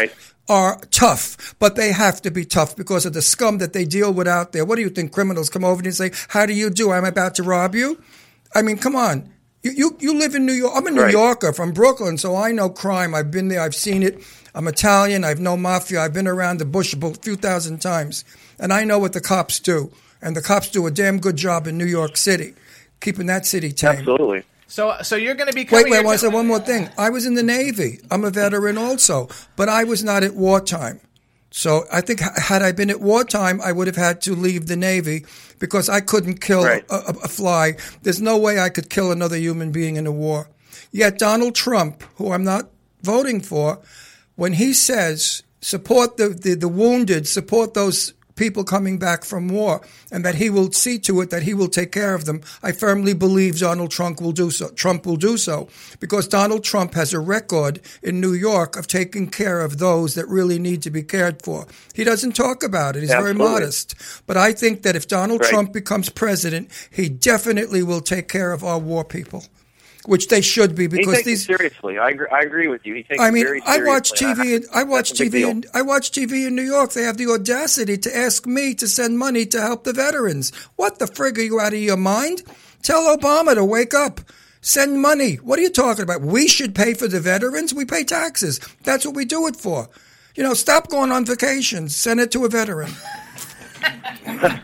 are 0.50 0.80
tough, 0.92 1.56
but 1.60 1.76
they 1.76 1.92
have 1.92 2.22
to 2.22 2.32
be 2.32 2.46
tough 2.46 2.76
because 2.76 3.06
of 3.06 3.14
the 3.14 3.22
scum 3.22 3.58
that 3.58 3.74
they 3.74 3.86
deal 3.86 4.14
with 4.14 4.28
out 4.28 4.52
there. 4.52 4.66
What 4.66 4.76
do 4.76 4.82
you 4.82 4.90
think 4.90 5.12
criminals 5.12 5.50
come 5.50 5.64
over 5.66 5.82
and 5.84 5.94
say, 5.94 6.12
how 6.30 6.46
do 6.46 6.54
you 6.54 6.70
do? 6.70 6.92
I'm 6.92 7.06
about 7.06 7.36
to 7.36 7.44
rob 7.44 7.76
you? 7.76 8.02
I 8.56 8.62
mean, 8.62 8.78
come 8.78 8.96
on. 8.96 9.30
You, 9.64 9.72
you, 9.72 9.98
you 10.00 10.18
live 10.18 10.36
in 10.36 10.46
New 10.46 10.54
York. 10.54 10.74
I'm 10.76 10.88
a 10.88 10.92
New 10.92 11.02
Right. 11.02 11.12
Yorker 11.12 11.52
from 11.52 11.74
Brooklyn, 11.74 12.18
so 12.18 12.36
I 12.36 12.52
know 12.52 12.70
crime. 12.70 13.14
I've 13.14 13.32
been 13.32 13.50
there. 13.50 13.62
I've 13.62 13.76
seen 13.76 14.04
it. 14.04 14.24
I'm 14.56 14.68
Italian. 14.68 15.24
I've 15.24 15.40
known 15.40 15.62
mafia. 15.62 16.02
I've 16.02 16.14
been 16.14 16.28
around 16.28 16.60
the 16.60 16.66
bush 16.66 16.94
a 16.94 17.14
few 17.16 17.36
thousand 17.36 17.82
times. 17.82 18.24
And 18.60 18.72
I 18.72 18.86
know 18.86 19.00
what 19.00 19.14
the 19.14 19.22
cops 19.22 19.60
do. 19.60 19.92
And 20.22 20.36
the 20.36 20.42
cops 20.42 20.70
do 20.70 20.88
a 20.88 20.92
damn 20.92 21.20
good 21.20 21.36
job 21.36 21.68
in 21.68 21.78
New 21.78 21.86
York 21.86 22.18
City, 22.18 22.54
keeping 23.02 23.28
that 23.28 23.46
city 23.46 23.72
tame. 23.72 24.00
Absolutely. 24.00 24.44
So, 24.68 24.96
so 25.02 25.16
you're 25.16 25.36
going 25.36 25.48
to 25.48 25.54
be 25.56 25.62
Wait, 25.62 25.70
coming. 25.70 25.86
wait, 25.92 25.94
I 25.94 26.00
here 26.00 26.06
want 26.06 26.20
to- 26.20 26.30
to 26.30 26.36
one 26.36 26.48
more 26.48 26.60
thing. 26.60 26.90
I 26.98 27.10
was 27.10 27.26
in 27.26 27.36
the 27.36 27.44
Navy. 27.44 28.00
I'm 28.12 28.24
a 28.26 28.30
veteran 28.30 28.78
also, 28.78 29.30
but 29.56 29.70
I 29.70 29.84
was 29.86 30.04
not 30.04 30.24
at 30.24 30.36
wartime. 30.36 31.00
So 31.50 31.86
I 31.92 32.02
think 32.02 32.20
had 32.20 32.62
I 32.62 32.74
been 32.74 32.90
at 32.90 33.00
wartime, 33.00 33.62
I 33.62 33.72
would 33.72 33.88
have 33.88 33.96
had 33.96 34.20
to 34.24 34.36
leave 34.36 34.68
the 34.68 34.76
Navy 34.76 35.26
because 35.60 35.88
I 35.90 36.02
couldn't 36.02 36.42
kill 36.42 36.64
Right. 36.66 36.86
a, 36.90 36.96
a, 36.96 37.14
a 37.24 37.28
fly. 37.28 37.76
There's 38.04 38.22
no 38.22 38.38
way 38.38 38.60
I 38.60 38.70
could 38.70 38.90
kill 38.90 39.12
another 39.12 39.38
human 39.38 39.72
being 39.72 39.96
in 39.96 40.06
a 40.06 40.12
war. 40.12 40.50
Yet 40.92 41.18
Donald 41.18 41.56
Trump, 41.56 42.04
who 42.16 42.34
I'm 42.34 42.44
not 42.44 42.70
voting 43.02 43.40
for, 43.40 43.80
when 44.36 44.54
he 44.54 44.74
says 44.74 45.44
support 45.62 46.18
the, 46.18 46.30
the, 46.30 46.54
the 46.56 46.68
wounded, 46.68 47.28
support 47.28 47.74
those 47.74 48.14
people 48.38 48.64
coming 48.64 48.98
back 48.98 49.26
from 49.26 49.50
war, 49.50 49.82
and 50.12 50.24
that 50.24 50.36
he 50.36 50.50
will 50.50 50.72
see 50.72 50.98
to 51.00 51.22
it 51.22 51.30
that 51.32 51.44
he 51.44 51.54
will 51.54 51.68
take 51.68 51.92
care 51.92 52.14
of 52.16 52.26
them. 52.26 52.42
I 52.64 52.72
firmly 52.72 53.14
believe 53.14 53.60
Donald 53.60 53.92
Trump 53.92 54.22
will 54.22 54.32
do 54.32 54.52
so. 54.52 54.70
Trump 54.70 55.06
will 55.06 55.18
do 55.18 55.38
so 55.38 55.68
because 56.00 56.28
Donald 56.28 56.64
Trump 56.64 56.94
has 56.94 57.14
a 57.14 57.20
record 57.20 57.82
in 58.02 58.22
New 58.22 58.34
York 58.34 58.78
of 58.78 58.88
taking 58.88 59.30
care 59.30 59.62
of 59.62 59.80
those 59.80 60.16
that 60.16 60.28
really 60.28 60.60
need 60.60 60.82
to 60.84 60.92
be 60.92 61.04
cared 61.04 61.42
for. 61.42 61.68
He 61.94 62.04
doesn't 62.04 62.36
talk 62.36 62.64
about 62.64 62.96
it. 62.96 63.02
He's 63.02 63.10
very 63.10 63.34
modest. 63.34 63.96
But 64.26 64.38
I 64.38 64.54
think 64.54 64.84
that 64.84 64.96
if 64.96 65.08
Donald 65.08 65.42
Right. 65.42 65.50
Trump 65.50 65.74
becomes 65.74 66.10
president, 66.10 66.70
he 66.92 67.10
definitely 67.10 67.84
will 67.84 68.02
take 68.02 68.28
care 68.28 68.52
of 68.52 68.64
our 68.64 68.80
war 68.80 69.04
people, 69.04 69.44
which 70.08 70.30
they 70.30 70.40
should 70.40 70.74
be 70.74 70.88
because 70.88 71.24
these 71.24 71.46
seriously. 71.46 72.00
I 72.00 72.10
agree, 72.10 72.28
I 72.32 72.40
agree 72.40 72.68
with 72.70 72.86
you. 72.86 72.96
He 72.96 73.04
takes 73.04 73.22
I 73.22 73.30
mean, 73.30 73.46
I 73.66 73.84
watch. 73.84 74.14
TV. 74.14 74.56
In, 74.56 74.64
I 74.74 74.84
watch 74.84 75.12
that's 75.12 75.22
TV. 75.22 75.50
In, 75.50 75.66
I 75.74 75.82
watch 75.82 76.12
TV 76.12 76.48
in 76.48 76.56
New 76.56 76.64
York. 76.64 76.94
They 76.94 77.04
have 77.04 77.18
the 77.18 77.28
audacity 77.28 77.98
to 77.98 78.18
ask 78.18 78.46
me 78.46 78.74
to 78.76 78.88
send 78.88 79.20
money 79.20 79.46
to 79.48 79.62
help 79.62 79.84
the 79.84 79.92
veterans. 79.94 80.56
What 80.78 81.00
the 81.00 81.06
frig 81.06 81.38
are 81.38 81.42
you 81.42 81.60
out 81.60 81.74
of 81.74 81.80
your 81.80 81.98
mind? 81.98 82.44
Tell 82.82 83.16
Obama 83.16 83.54
to 83.56 83.66
wake 83.66 83.94
up. 83.94 84.22
Send 84.62 85.02
money. 85.02 85.36
What 85.36 85.60
are 85.60 85.62
you 85.62 85.70
talking 85.70 86.04
about? 86.04 86.22
We 86.22 86.48
should 86.48 86.74
pay 86.74 86.94
for 86.94 87.08
the 87.08 87.20
veterans. 87.20 87.74
We 87.74 87.84
pay 87.84 88.06
taxes. 88.06 88.60
That's 88.84 89.06
what 89.06 89.16
we 89.16 89.26
do 89.26 89.46
it 89.48 89.58
for. 89.58 89.90
You 90.36 90.44
know, 90.44 90.54
stop 90.54 90.88
going 90.88 91.12
on 91.12 91.26
vacations. 91.26 91.96
Send 91.96 92.22
it 92.22 92.32
to 92.32 92.46
a 92.46 92.50
veteran. 92.50 92.92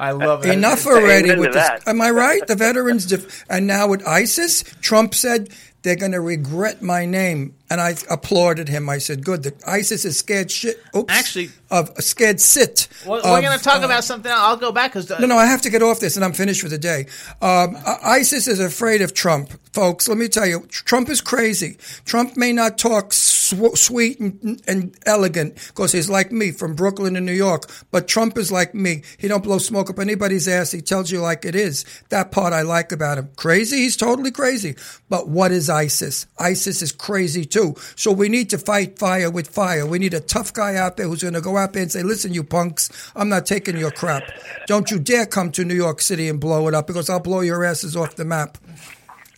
I 0.00 0.10
love 0.12 0.44
it. 0.44 0.52
Enough 0.52 0.86
already 0.86 1.30
Amen 1.30 1.40
with 1.40 1.52
this. 1.52 1.66
that. 1.68 1.86
Am 1.88 2.00
I 2.00 2.10
right? 2.10 2.46
The 2.46 2.56
veterans, 2.56 3.06
def- 3.06 3.44
and 3.48 3.66
now 3.66 3.88
with 3.88 4.06
ISIS, 4.06 4.62
Trump 4.80 5.14
said 5.14 5.50
they're 5.82 5.96
going 5.96 6.12
to 6.12 6.20
regret 6.20 6.82
my 6.82 7.04
name. 7.06 7.54
And 7.74 7.80
I 7.80 7.96
applauded 8.08 8.68
him. 8.68 8.88
I 8.88 8.98
said, 8.98 9.24
"Good. 9.24 9.42
The 9.42 9.52
ISIS 9.66 10.04
is 10.04 10.16
scared 10.16 10.48
shit. 10.48 10.80
Oops, 10.94 11.12
Actually- 11.12 11.50
of 11.72 11.90
scared 11.98 12.40
sit. 12.40 12.86
We're, 13.04 13.18
of, 13.18 13.24
we're 13.24 13.42
going 13.42 13.58
to 13.58 13.64
talk 13.64 13.82
uh, 13.82 13.86
about 13.86 14.04
something. 14.04 14.30
else. 14.30 14.40
I'll 14.40 14.56
go 14.56 14.70
back 14.70 14.92
because 14.92 15.10
no, 15.10 15.26
no, 15.26 15.36
I 15.36 15.46
have 15.46 15.62
to 15.62 15.70
get 15.70 15.82
off 15.82 15.98
this, 15.98 16.14
and 16.14 16.24
I'm 16.24 16.32
finished 16.32 16.60
for 16.60 16.68
the 16.68 16.78
day. 16.78 17.06
Um, 17.42 17.76
ISIS 18.04 18.46
is 18.46 18.60
afraid 18.60 19.02
of 19.02 19.12
Trump, 19.12 19.50
folks. 19.72 20.06
Let 20.06 20.18
me 20.18 20.28
tell 20.28 20.46
you, 20.46 20.60
Trump 20.68 21.08
is 21.08 21.20
crazy. 21.20 21.76
Trump 22.04 22.36
may 22.36 22.52
not 22.52 22.78
talk 22.78 23.12
sw- 23.12 23.74
sweet 23.74 24.20
and, 24.20 24.62
and 24.68 24.96
elegant 25.04 25.56
because 25.68 25.90
he's 25.90 26.08
like 26.08 26.30
me 26.30 26.52
from 26.52 26.76
Brooklyn 26.76 27.16
and 27.16 27.26
New 27.26 27.32
York, 27.32 27.64
but 27.90 28.06
Trump 28.06 28.38
is 28.38 28.52
like 28.52 28.72
me. 28.72 29.02
He 29.18 29.26
don't 29.26 29.42
blow 29.42 29.58
smoke 29.58 29.90
up 29.90 29.98
anybody's 29.98 30.46
ass. 30.46 30.70
He 30.70 30.80
tells 30.80 31.10
you 31.10 31.20
like 31.20 31.44
it 31.44 31.56
is. 31.56 31.84
That 32.10 32.30
part 32.30 32.52
I 32.52 32.62
like 32.62 32.92
about 32.92 33.18
him. 33.18 33.30
Crazy? 33.34 33.78
He's 33.78 33.96
totally 33.96 34.30
crazy. 34.30 34.76
But 35.08 35.28
what 35.28 35.50
is 35.50 35.68
ISIS? 35.68 36.26
ISIS 36.38 36.82
is 36.82 36.92
crazy 36.92 37.44
too. 37.44 37.63
So 37.96 38.12
we 38.12 38.28
need 38.28 38.50
to 38.50 38.58
fight 38.58 38.98
fire 38.98 39.30
with 39.30 39.48
fire. 39.48 39.86
We 39.86 39.98
need 39.98 40.14
a 40.14 40.20
tough 40.20 40.52
guy 40.52 40.76
out 40.76 40.96
there 40.96 41.08
who's 41.08 41.22
going 41.22 41.34
to 41.34 41.40
go 41.40 41.56
out 41.56 41.72
there 41.72 41.82
and 41.82 41.90
say, 41.90 42.02
listen, 42.02 42.34
you 42.34 42.44
punks, 42.44 42.90
I'm 43.16 43.28
not 43.28 43.46
taking 43.46 43.78
your 43.78 43.90
crap. 43.90 44.24
Don't 44.66 44.90
you 44.90 44.98
dare 44.98 45.26
come 45.26 45.50
to 45.52 45.64
New 45.64 45.74
York 45.74 46.00
City 46.00 46.28
and 46.28 46.38
blow 46.38 46.68
it 46.68 46.74
up 46.74 46.86
because 46.86 47.08
I'll 47.08 47.20
blow 47.20 47.40
your 47.40 47.64
asses 47.64 47.96
off 47.96 48.16
the 48.16 48.24
map. 48.24 48.58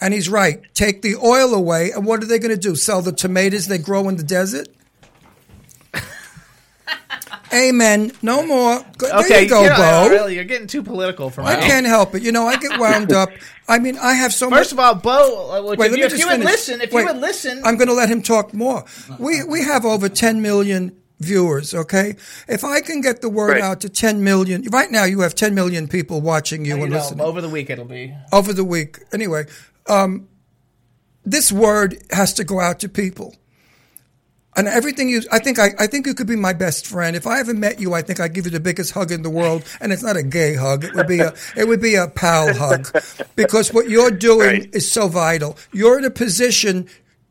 And 0.01 0.13
he's 0.13 0.29
right. 0.29 0.63
Take 0.75 1.01
the 1.01 1.17
oil 1.17 1.55
away, 1.55 1.91
and 1.91 2.05
what 2.05 2.23
are 2.23 2.27
they 2.27 2.39
going 2.39 2.55
to 2.55 2.61
do? 2.61 2.77
Sell 2.77 3.01
the 3.01 3.13
tomatoes 3.13 3.67
they 3.67 3.79
grow 3.79 4.09
in 4.11 4.17
the 4.17 4.23
desert? 4.23 4.69
Amen. 7.53 8.13
No 8.23 8.45
more. 8.47 8.85
Go- 8.99 9.09
okay, 9.21 9.29
there 9.29 9.43
you 9.43 9.49
go, 9.49 9.63
you 9.63 9.69
know, 9.71 9.77
Beau. 9.77 10.09
Really, 10.11 10.35
you're 10.35 10.45
getting 10.45 10.67
too 10.67 10.83
political 10.83 11.31
for 11.31 11.43
me. 11.43 11.49
I 11.49 11.57
can't 11.61 11.87
help 11.87 12.15
it. 12.15 12.23
You 12.23 12.33
know, 12.33 12.47
I 12.47 12.57
get 12.57 12.79
wound 12.79 13.13
up. 13.13 13.29
I 13.69 13.79
mean, 13.79 13.97
I 13.99 14.15
have 14.15 14.33
so 14.33 14.51
much. 14.51 14.59
First 14.61 14.73
of 14.73 14.79
all, 14.81 14.95
Beau, 14.97 15.51
uh, 15.53 15.63
Wait, 15.63 15.73
if 15.75 15.79
let 15.79 15.91
you, 15.91 15.97
me 15.97 16.03
if 16.03 16.11
just 16.11 16.23
you 16.23 16.29
would 16.29 16.41
listen, 16.45 16.81
if 16.81 16.93
Wait, 16.93 17.03
you 17.03 17.07
would 17.07 17.17
listen, 17.21 17.63
I'm 17.65 17.77
going 17.77 17.89
to 17.89 17.95
let 17.95 18.09
him 18.09 18.23
talk 18.23 18.53
more. 18.53 18.85
We 19.19 19.45
we 19.45 19.63
have 19.63 19.85
over 19.85 20.09
10 20.09 20.43
million 20.43 20.97
viewers. 21.21 21.73
Okay, 21.73 22.17
if 22.49 22.65
I 22.65 22.81
can 22.81 23.01
get 23.01 23.21
the 23.23 23.29
word 23.29 23.53
Right. 23.53 23.63
out 23.63 23.81
to 23.83 23.89
10 23.89 24.23
million, 24.25 24.65
right 24.71 24.91
now 24.91 25.05
you 25.05 25.21
have 25.21 25.35
10 25.35 25.55
million 25.55 25.89
people 25.89 26.21
watching 26.21 26.65
you 26.65 26.77
you 26.77 26.83
and 26.83 26.93
know, 26.93 26.99
listening 26.99 27.21
over 27.21 27.41
the 27.41 27.49
week 27.49 27.71
it'll 27.71 27.85
be. 27.85 28.13
over 28.33 28.53
the 28.53 28.65
week. 28.65 28.99
Anyway, 29.13 29.47
um, 29.89 30.29
this 31.25 31.51
word 31.53 32.03
has 32.11 32.33
to 32.35 32.45
go 32.45 32.61
out 32.61 32.81
to 32.81 32.89
people. 32.89 33.35
And 34.57 34.69
everything 34.69 35.09
you, 35.09 35.23
I 35.31 35.39
think, 35.39 35.59
I, 35.59 35.71
I 35.79 35.87
think 35.87 36.07
you 36.07 36.15
could 36.15 36.27
be 36.27 36.37
my 36.37 36.55
best 36.55 36.87
friend. 36.87 37.15
If 37.15 37.27
I 37.27 37.41
ever 37.41 37.53
met 37.53 37.79
you, 37.79 37.93
I 37.93 38.01
think 38.01 38.21
I'd 38.21 38.33
give 38.33 38.47
you 38.47 38.51
the 38.51 38.61
biggest 38.61 38.93
hug 38.93 39.13
in 39.13 39.23
the 39.23 39.31
world. 39.31 39.65
And 39.81 39.93
it's 39.93 40.03
not 40.03 40.17
a 40.17 40.23
gay 40.23 40.55
hug; 40.55 40.85
it 40.85 40.95
would 40.95 41.07
be 41.07 41.21
a, 41.21 41.35
it 41.57 41.69
would 41.69 41.81
be 41.81 41.95
a 41.95 42.09
pal 42.09 42.55
hug, 42.55 42.89
because 43.37 43.73
what 43.73 43.91
you're 43.91 44.11
doing 44.11 44.71
is 44.73 44.91
so 44.91 45.09
vital. 45.09 45.57
You're 45.73 45.99
in 45.99 46.05
a 46.05 46.11
position 46.11 46.89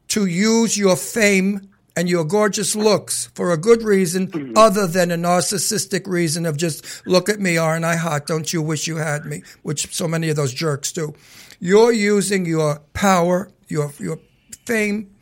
to 0.09 0.27
use 0.27 0.77
your 0.77 0.95
fame 0.95 1.69
and 1.95 2.09
your 2.09 2.25
gorgeous 2.25 2.75
looks 2.75 3.27
for 3.33 3.51
a 3.51 3.57
good 3.57 3.81
reason, 3.81 4.27
mm-hmm. 4.27 4.57
other 4.57 4.85
than 4.85 5.11
a 5.11 5.17
narcissistic 5.17 6.07
reason 6.07 6.45
of 6.45 6.57
just 6.57 7.05
look 7.07 7.29
at 7.29 7.39
me, 7.39 7.57
aren't 7.57 7.85
I 7.85 7.95
hot? 7.95 8.27
Don't 8.27 8.51
you 8.51 8.61
wish 8.61 8.87
you 8.87 8.97
had 8.97 9.25
me? 9.25 9.43
Which 9.63 9.93
so 9.95 10.07
many 10.07 10.29
of 10.29 10.35
those 10.35 10.53
jerks 10.53 10.91
do. 10.91 11.13
You're 11.59 11.93
using 11.93 12.45
your 12.45 12.81
power, 12.93 13.49
your 13.67 13.93
your 13.97 14.19
fame, 14.65 15.14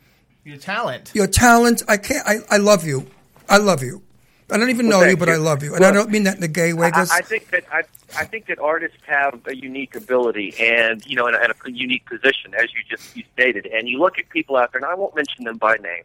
Your 0.44 0.56
talent. 0.58 1.10
your 1.14 1.26
talent. 1.26 1.82
I 1.88 1.96
can't. 1.96 2.26
I, 2.26 2.36
I 2.50 2.56
love 2.58 2.84
you. 2.84 3.06
I 3.48 3.58
love 3.58 3.82
you. 3.82 4.02
I 4.50 4.58
don't 4.58 4.68
even 4.68 4.88
Well, 4.88 5.00
know 5.00 5.06
you, 5.06 5.16
but 5.16 5.28
you. 5.28 5.34
I 5.34 5.38
love 5.38 5.62
you, 5.62 5.74
and 5.74 5.84
I 5.84 5.90
don't 5.90 6.10
mean 6.10 6.24
that 6.24 6.36
in 6.36 6.42
a 6.42 6.48
gay 6.48 6.74
way. 6.74 6.88
I, 6.88 6.90
'cause- 6.90 7.10
I 7.10 7.22
think 7.22 7.48
that 7.50 7.64
I, 7.72 7.82
I 8.18 8.24
think 8.26 8.46
that 8.46 8.58
artists 8.58 8.98
have 9.06 9.40
a 9.46 9.56
unique 9.56 9.96
ability 9.96 10.54
and 10.60 11.04
you 11.06 11.16
know 11.16 11.26
and, 11.26 11.34
a- 11.34 11.42
and 11.42 11.52
a 11.52 11.70
unique 11.72 12.04
position 12.04 12.52
as 12.54 12.68
you 12.74 12.80
just 12.88 13.16
you 13.16 13.24
stated. 13.32 13.64
And 13.66 13.88
you 13.88 13.98
look 13.98 14.18
at 14.18 14.28
people 14.28 14.56
out 14.56 14.70
there, 14.72 14.82
and 14.82 14.90
I 14.90 14.94
won't 14.94 15.16
mention 15.16 15.44
them 15.44 15.56
by 15.56 15.76
name, 15.76 16.02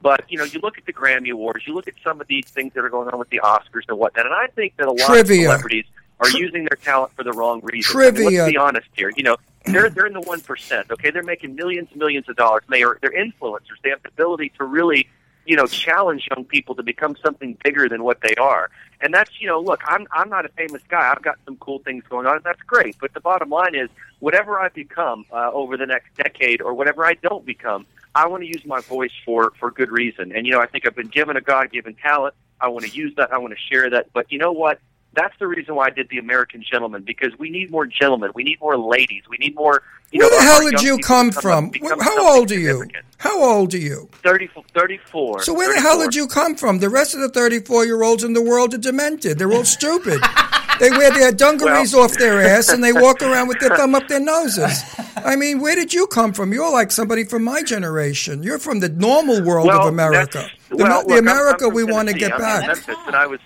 but 0.00 0.24
you 0.30 0.38
know 0.38 0.44
you 0.44 0.58
look 0.62 0.78
at 0.78 0.86
the 0.86 0.92
Grammy 0.94 1.30
Awards, 1.30 1.66
you 1.66 1.74
look 1.74 1.86
at 1.86 1.94
some 2.02 2.18
of 2.20 2.26
these 2.28 2.46
things 2.46 2.72
that 2.72 2.82
are 2.82 2.88
going 2.88 3.08
on 3.10 3.18
with 3.18 3.28
the 3.28 3.40
Oscars 3.44 3.82
and 3.88 3.98
whatnot, 3.98 4.24
and 4.24 4.34
I 4.34 4.46
think 4.48 4.74
that 4.78 4.88
a 4.88 4.92
lot 4.92 5.06
Trivia. 5.08 5.40
of 5.40 5.52
celebrities 5.52 5.84
are 6.20 6.30
using 6.30 6.62
their 6.64 6.78
talent 6.82 7.12
for 7.14 7.24
the 7.24 7.32
wrong 7.32 7.60
reasons. 7.62 7.92
Trivia. 7.92 8.26
I 8.26 8.30
mean, 8.30 8.38
let's 8.38 8.52
be 8.52 8.56
honest 8.56 8.88
here. 8.96 9.12
You 9.16 9.22
know, 9.24 9.36
they're 9.66 9.90
they're 9.90 10.06
in 10.06 10.12
the 10.12 10.20
one 10.20 10.40
percent. 10.40 10.90
Okay, 10.90 11.10
they're 11.10 11.22
making 11.22 11.54
millions 11.54 11.88
and 11.90 11.98
millions 11.98 12.28
of 12.28 12.36
dollars. 12.36 12.62
They 12.68 12.82
are 12.82 12.98
they're 13.00 13.12
influencers. 13.12 13.80
They 13.82 13.90
have 13.90 14.02
the 14.02 14.08
ability 14.08 14.52
to 14.58 14.64
really 14.64 15.08
you 15.44 15.56
know 15.56 15.66
challenge 15.66 16.28
young 16.34 16.44
people 16.44 16.74
to 16.76 16.82
become 16.82 17.16
something 17.24 17.56
bigger 17.64 17.88
than 17.88 18.02
what 18.02 18.20
they 18.20 18.34
are. 18.36 18.70
And 19.00 19.12
that's 19.12 19.30
you 19.40 19.48
know, 19.48 19.60
look, 19.60 19.80
I'm 19.86 20.06
I'm 20.12 20.28
not 20.28 20.46
a 20.46 20.48
famous 20.50 20.82
guy. 20.88 21.10
I've 21.10 21.22
got 21.22 21.36
some 21.44 21.56
cool 21.56 21.80
things 21.80 22.04
going 22.08 22.26
on, 22.26 22.36
and 22.36 22.44
that's 22.44 22.62
great. 22.62 22.96
But 23.00 23.14
the 23.14 23.20
bottom 23.20 23.50
line 23.50 23.74
is, 23.74 23.88
whatever 24.20 24.58
I 24.58 24.68
become 24.68 25.26
uh, 25.32 25.50
over 25.52 25.76
the 25.76 25.86
next 25.86 26.14
decade, 26.16 26.62
or 26.62 26.74
whatever 26.74 27.04
I 27.04 27.14
don't 27.14 27.44
become, 27.44 27.86
I 28.14 28.26
want 28.26 28.42
to 28.44 28.48
use 28.48 28.64
my 28.64 28.80
voice 28.80 29.12
for 29.24 29.52
for 29.58 29.70
good 29.70 29.90
reason. 29.90 30.32
And 30.34 30.46
you 30.46 30.52
know, 30.52 30.60
I 30.60 30.66
think 30.66 30.86
I've 30.86 30.94
been 30.94 31.08
given 31.08 31.36
a 31.36 31.40
God 31.40 31.72
given 31.72 31.94
talent. 31.94 32.34
I 32.60 32.68
want 32.68 32.84
to 32.84 32.90
use 32.92 33.14
that. 33.16 33.32
I 33.32 33.38
want 33.38 33.52
to 33.54 33.58
share 33.58 33.90
that. 33.90 34.12
But 34.12 34.30
you 34.30 34.38
know 34.38 34.52
what? 34.52 34.78
That's 35.14 35.34
the 35.38 35.46
reason 35.46 35.74
why 35.74 35.86
I 35.86 35.90
did 35.90 36.08
the 36.08 36.18
American 36.18 36.62
Gentleman 36.62 37.02
because 37.02 37.38
we 37.38 37.50
need 37.50 37.70
more 37.70 37.86
gentlemen. 37.86 38.30
We 38.34 38.44
need 38.44 38.60
more 38.60 38.78
ladies. 38.78 39.24
We 39.28 39.36
need 39.38 39.54
more. 39.54 39.82
You 40.10 40.20
Where 40.20 40.30
know, 40.30 40.36
the 40.36 40.42
hell 40.42 40.70
did 40.70 40.82
you 40.82 40.98
come 40.98 41.30
from? 41.30 41.70
How 42.00 42.36
old 42.36 42.50
are 42.50 42.58
you? 42.58 42.84
How 43.18 43.42
old 43.42 43.74
are 43.74 43.78
you? 43.78 44.08
30, 44.22 44.50
34. 44.74 45.42
So 45.42 45.54
where 45.54 45.72
the 45.74 45.80
hell 45.80 45.98
did 45.98 46.14
you 46.14 46.26
come 46.26 46.54
from? 46.54 46.78
The 46.78 46.90
rest 46.90 47.14
of 47.14 47.20
the 47.20 47.28
34 47.28 47.84
year 47.86 48.02
olds 48.02 48.24
in 48.24 48.32
the 48.32 48.42
world 48.42 48.74
are 48.74 48.78
demented. 48.78 49.38
They're 49.38 49.52
all 49.52 49.64
stupid. 49.64 50.20
they 50.80 50.90
wear 50.90 51.10
their 51.12 51.32
dungarees 51.32 51.94
off 51.94 52.12
their 52.18 52.40
ass 52.40 52.70
and 52.70 52.82
they 52.82 52.92
walk 52.92 53.22
around 53.22 53.48
with 53.48 53.60
their 53.60 53.76
thumb 53.76 53.94
up 53.94 54.08
their 54.08 54.20
noses. 54.20 54.82
I 55.16 55.36
mean, 55.36 55.60
where 55.60 55.76
did 55.76 55.94
you 55.94 56.06
come 56.06 56.32
from? 56.32 56.52
You're 56.52 56.72
like 56.72 56.90
somebody 56.90 57.24
from 57.24 57.44
my 57.44 57.62
generation. 57.62 58.42
You're 58.42 58.58
from 58.58 58.80
the 58.80 58.88
normal 58.88 59.42
world 59.42 59.68
well, 59.68 59.82
of 59.82 59.88
America. 59.88 60.48
The, 60.68 60.76
well, 60.76 61.02
the 61.02 61.08
look, 61.08 61.10
I'm- 61.12 61.18
America 61.18 61.66
I'm 61.66 61.74
we 61.74 61.84
want 61.84 62.08
to 62.08 62.14
get 62.14 62.32
I'm 62.32 62.40
in 62.40 62.42
back. 62.42 62.66
Memphis, 62.66 62.96
and 63.06 63.14
I 63.14 63.26
was 63.26 63.40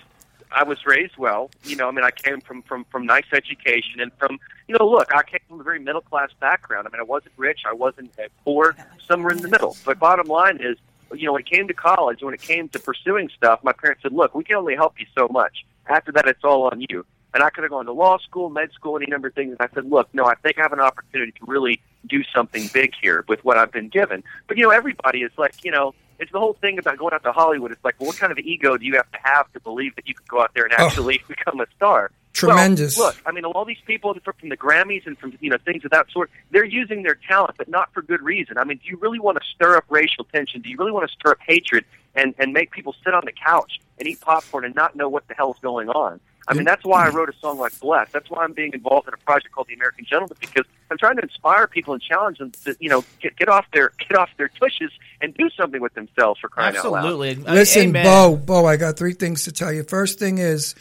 I 0.57 0.63
was 0.63 0.87
raised 0.87 1.17
well. 1.17 1.51
You 1.65 1.75
know, 1.75 1.87
I 1.87 1.91
mean, 1.91 2.03
I 2.03 2.09
came 2.09 2.41
from 2.41 2.63
from 2.63 2.83
from 2.85 3.05
nice 3.05 3.29
education 3.31 3.99
and 3.99 4.11
from 4.17 4.39
you 4.67 4.75
know, 4.75 4.87
look, 4.89 5.13
I 5.13 5.21
came 5.21 5.39
from 5.47 5.59
a 5.59 5.63
very 5.63 5.79
middle 5.79 6.01
class 6.01 6.29
background. 6.39 6.87
I 6.87 6.89
mean, 6.91 6.99
I 6.99 7.03
wasn't 7.03 7.33
rich, 7.37 7.61
I 7.67 7.73
wasn't 7.73 8.11
poor, 8.43 8.75
somewhere 9.07 9.33
in 9.33 9.43
the 9.43 9.49
middle. 9.49 9.77
But 9.85 9.99
bottom 9.99 10.27
line 10.27 10.57
is, 10.59 10.77
you 11.13 11.27
know, 11.27 11.33
when 11.33 11.41
it 11.41 11.49
came 11.49 11.67
to 11.67 11.75
college, 11.75 12.23
when 12.23 12.33
it 12.33 12.41
came 12.41 12.69
to 12.69 12.79
pursuing 12.79 13.29
stuff, 13.29 13.63
my 13.63 13.71
parents 13.71 14.01
said, 14.01 14.13
"Look, 14.13 14.33
we 14.33 14.43
can 14.43 14.55
only 14.55 14.75
help 14.75 14.99
you 14.99 15.05
so 15.15 15.27
much. 15.27 15.63
After 15.89 16.11
that, 16.13 16.27
it's 16.27 16.43
all 16.43 16.63
on 16.69 16.81
you." 16.89 17.05
And 17.33 17.43
I 17.43 17.49
could 17.49 17.63
have 17.63 17.71
gone 17.71 17.85
to 17.85 17.91
law 17.91 18.17
school, 18.19 18.49
med 18.49 18.71
school, 18.71 18.95
any 18.97 19.05
number 19.07 19.27
of 19.27 19.33
things. 19.33 19.51
And 19.51 19.61
I 19.61 19.73
said, 19.73 19.89
"Look, 19.89 20.07
no, 20.13 20.25
I 20.25 20.35
think 20.35 20.57
I 20.57 20.61
have 20.61 20.73
an 20.73 20.79
opportunity 20.79 21.31
to 21.33 21.45
really 21.45 21.81
do 22.07 22.23
something 22.33 22.69
big 22.73 22.93
here 23.01 23.25
with 23.27 23.43
what 23.43 23.57
I've 23.57 23.71
been 23.71 23.89
given." 23.89 24.23
But 24.47 24.57
you 24.57 24.63
know, 24.63 24.71
everybody 24.71 25.21
is 25.23 25.31
like, 25.37 25.63
you 25.63 25.71
know, 25.71 25.93
it's 26.19 26.31
the 26.31 26.39
whole 26.39 26.53
thing 26.53 26.79
about 26.79 26.97
going 26.97 27.13
out 27.13 27.23
to 27.23 27.31
Hollywood. 27.31 27.71
It's 27.71 27.83
like, 27.83 27.95
well, 27.99 28.07
what 28.07 28.17
kind 28.17 28.31
of 28.31 28.39
ego 28.39 28.75
do 28.77 28.85
you 28.85 28.95
have 28.95 29.11
to 29.11 29.19
have 29.21 29.51
to 29.53 29.59
believe 29.59 29.95
that 29.97 30.07
you 30.07 30.15
can 30.15 30.25
go 30.27 30.41
out 30.41 30.51
there 30.55 30.63
and 30.63 30.73
Oh. 30.77 30.85
actually 30.87 31.21
become 31.27 31.59
a 31.59 31.67
star? 31.75 32.11
Tremendous. 32.33 32.97
Well, 32.97 33.07
look, 33.07 33.17
I 33.25 33.31
mean, 33.31 33.45
all 33.45 33.65
these 33.65 33.81
people 33.85 34.15
from 34.23 34.49
the 34.49 34.57
Grammys 34.57 35.05
and 35.07 35.17
from 35.17 35.33
you 35.41 35.49
know 35.49 35.57
things 35.65 35.83
of 35.85 35.91
that 35.91 36.09
sort, 36.11 36.29
they're 36.51 36.63
using 36.63 37.03
their 37.03 37.15
talent, 37.27 37.55
but 37.57 37.67
not 37.67 37.91
for 37.93 38.01
good 38.01 38.21
reason. 38.21 38.57
I 38.57 38.63
mean, 38.63 38.77
do 38.77 38.89
you 38.89 38.97
really 38.97 39.19
want 39.19 39.37
to 39.39 39.43
stir 39.55 39.75
up 39.75 39.85
racial 39.89 40.23
tension? 40.23 40.61
Do 40.61 40.69
you 40.69 40.77
really 40.77 40.91
want 40.91 41.07
to 41.09 41.13
stir 41.13 41.31
up 41.31 41.39
hatred 41.45 41.83
and 42.15 42.33
and 42.37 42.53
make 42.53 42.71
people 42.71 42.95
sit 43.03 43.13
on 43.13 43.23
the 43.25 43.31
couch 43.31 43.79
and 43.99 44.07
eat 44.07 44.21
popcorn 44.21 44.65
and 44.65 44.75
not 44.75 44.95
know 44.95 45.09
what 45.09 45.27
the 45.27 45.33
hell's 45.33 45.57
going 45.61 45.89
on? 45.89 46.19
I 46.49 46.53
mean, 46.53 46.63
that's 46.63 46.85
why 46.85 47.05
I 47.05 47.09
wrote 47.09 47.29
a 47.29 47.37
song 47.39 47.59
like 47.59 47.77
"Blessed." 47.79 48.13
That's 48.13 48.29
why 48.29 48.43
I'm 48.43 48.53
being 48.53 48.71
involved 48.73 49.07
in 49.07 49.13
a 49.13 49.17
project 49.17 49.53
called 49.53 49.67
"The 49.67 49.73
American 49.73 50.05
Gentleman" 50.05 50.37
because 50.39 50.65
I'm 50.89 50.97
trying 50.97 51.17
to 51.17 51.21
inspire 51.21 51.67
people 51.67 51.93
and 51.93 52.01
challenge 52.01 52.37
them 52.37 52.51
to, 52.63 52.75
you 52.79 52.89
know, 52.89 53.03
get, 53.19 53.35
get 53.35 53.49
off 53.49 53.65
their 53.73 53.91
get 53.99 54.17
off 54.17 54.29
their 54.37 54.47
tushes 54.47 54.91
and 55.19 55.33
do 55.33 55.49
something 55.49 55.81
with 55.81 55.93
themselves 55.93 56.39
for 56.39 56.47
crying 56.47 56.77
out 56.77 56.85
loud. 56.85 56.99
Absolutely. 56.99 57.35
Listen, 57.35 57.89
Amen. 57.89 58.05
Beau, 58.05 58.37
Beau, 58.37 58.65
I 58.65 58.77
got 58.77 58.97
three 58.97 59.13
things 59.13 59.43
to 59.43 59.51
tell 59.51 59.73
you. 59.73 59.83
First 59.83 60.19
thing 60.19 60.37
is, 60.37 60.73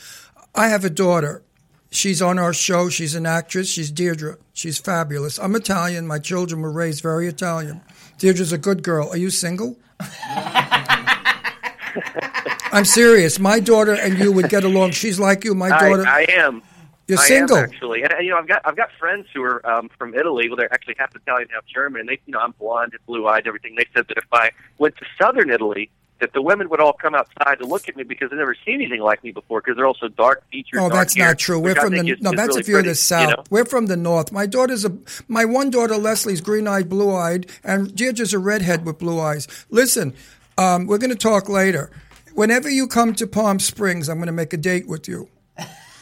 I 0.54 0.68
have 0.68 0.84
a 0.84 0.90
daughter. 0.90 1.42
She's 1.90 2.22
on 2.22 2.38
our 2.38 2.52
show. 2.52 2.88
She's 2.88 3.14
an 3.14 3.26
actress. 3.26 3.68
She's 3.68 3.90
Deirdre. 3.90 4.36
She's 4.52 4.78
fabulous. 4.78 5.38
I'm 5.38 5.56
Italian. 5.56 6.06
My 6.06 6.18
children 6.18 6.60
were 6.60 6.70
raised 6.70 7.02
very 7.02 7.26
Italian. 7.26 7.80
Deirdre's 8.18 8.52
a 8.52 8.58
good 8.58 8.82
girl. 8.82 9.08
Are 9.08 9.16
you 9.16 9.30
single? 9.30 9.76
I'm 12.72 12.84
serious. 12.84 13.38
My 13.38 13.60
daughter 13.60 13.92
and 13.92 14.18
you 14.18 14.32
would 14.32 14.48
get 14.48 14.64
along. 14.64 14.92
She's 14.92 15.18
like 15.18 15.44
you. 15.44 15.54
My 15.54 15.68
daughter. 15.68 16.06
I, 16.06 16.26
I 16.28 16.32
am. 16.32 16.62
You're 17.08 17.20
I 17.20 17.22
single. 17.22 17.56
am 17.56 17.64
actually, 17.64 18.02
and, 18.02 18.12
and 18.12 18.24
you 18.24 18.32
know, 18.32 18.38
I've 18.38 18.48
got 18.48 18.62
I've 18.64 18.76
got 18.76 18.90
friends 18.98 19.28
who 19.32 19.42
are 19.44 19.64
um, 19.64 19.88
from 19.96 20.14
Italy. 20.14 20.48
Well, 20.48 20.56
they're 20.56 20.72
actually 20.72 20.96
half 20.98 21.14
Italian, 21.14 21.48
half 21.52 21.64
German, 21.66 22.00
and 22.00 22.08
they, 22.08 22.18
you 22.26 22.32
know, 22.32 22.40
I'm 22.40 22.52
blonde, 22.58 22.94
and 22.94 23.06
blue 23.06 23.28
eyed, 23.28 23.46
everything. 23.46 23.76
They 23.76 23.86
said 23.94 24.08
that 24.08 24.18
if 24.18 24.26
I 24.32 24.50
went 24.78 24.96
to 24.96 25.04
southern 25.16 25.50
Italy, 25.50 25.88
that 26.18 26.32
the 26.32 26.42
women 26.42 26.68
would 26.68 26.80
all 26.80 26.94
come 26.94 27.14
outside 27.14 27.60
to 27.60 27.66
look 27.66 27.88
at 27.88 27.96
me 27.96 28.02
because 28.02 28.30
they've 28.30 28.38
never 28.38 28.56
seen 28.64 28.76
anything 28.76 29.02
like 29.02 29.22
me 29.22 29.30
before. 29.30 29.60
Because 29.60 29.76
they're 29.76 29.86
all 29.86 29.94
so 29.94 30.08
dark 30.08 30.42
featured. 30.50 30.80
Oh, 30.80 30.88
that's 30.88 31.14
hair, 31.14 31.28
not 31.28 31.38
true. 31.38 31.60
We're 31.60 31.76
from 31.76 31.92
the 31.92 32.08
is- 32.08 32.20
no. 32.20 32.30
is 32.30 32.36
That's 32.36 32.48
really 32.48 32.60
if 32.60 32.68
you're 32.68 32.78
in 32.80 32.84
pretty, 32.84 32.90
the 32.90 32.96
south. 32.96 33.30
You 33.30 33.36
know? 33.36 33.44
We're 33.50 33.66
from 33.66 33.86
the 33.86 33.96
north. 33.96 34.32
My 34.32 34.46
daughter's 34.46 34.84
a 34.84 34.96
my 35.28 35.44
one 35.44 35.70
daughter 35.70 35.96
Leslie's 35.96 36.40
green 36.40 36.66
eyed, 36.66 36.88
blue 36.88 37.14
eyed, 37.14 37.46
and 37.62 37.94
Deirdre's 37.94 38.34
a 38.34 38.40
redhead 38.40 38.84
with 38.84 38.98
blue 38.98 39.20
eyes. 39.20 39.46
Listen, 39.70 40.12
um, 40.58 40.88
we're 40.88 40.98
going 40.98 41.10
to 41.10 41.16
talk 41.16 41.48
later. 41.48 41.90
Whenever 42.36 42.68
you 42.70 42.86
come 42.86 43.14
to 43.14 43.26
Palm 43.26 43.58
Springs, 43.58 44.08
I'm 44.08 44.18
going 44.18 44.26
to 44.26 44.32
make 44.32 44.52
a 44.52 44.56
date 44.58 44.86
with 44.86 45.08
you. 45.08 45.28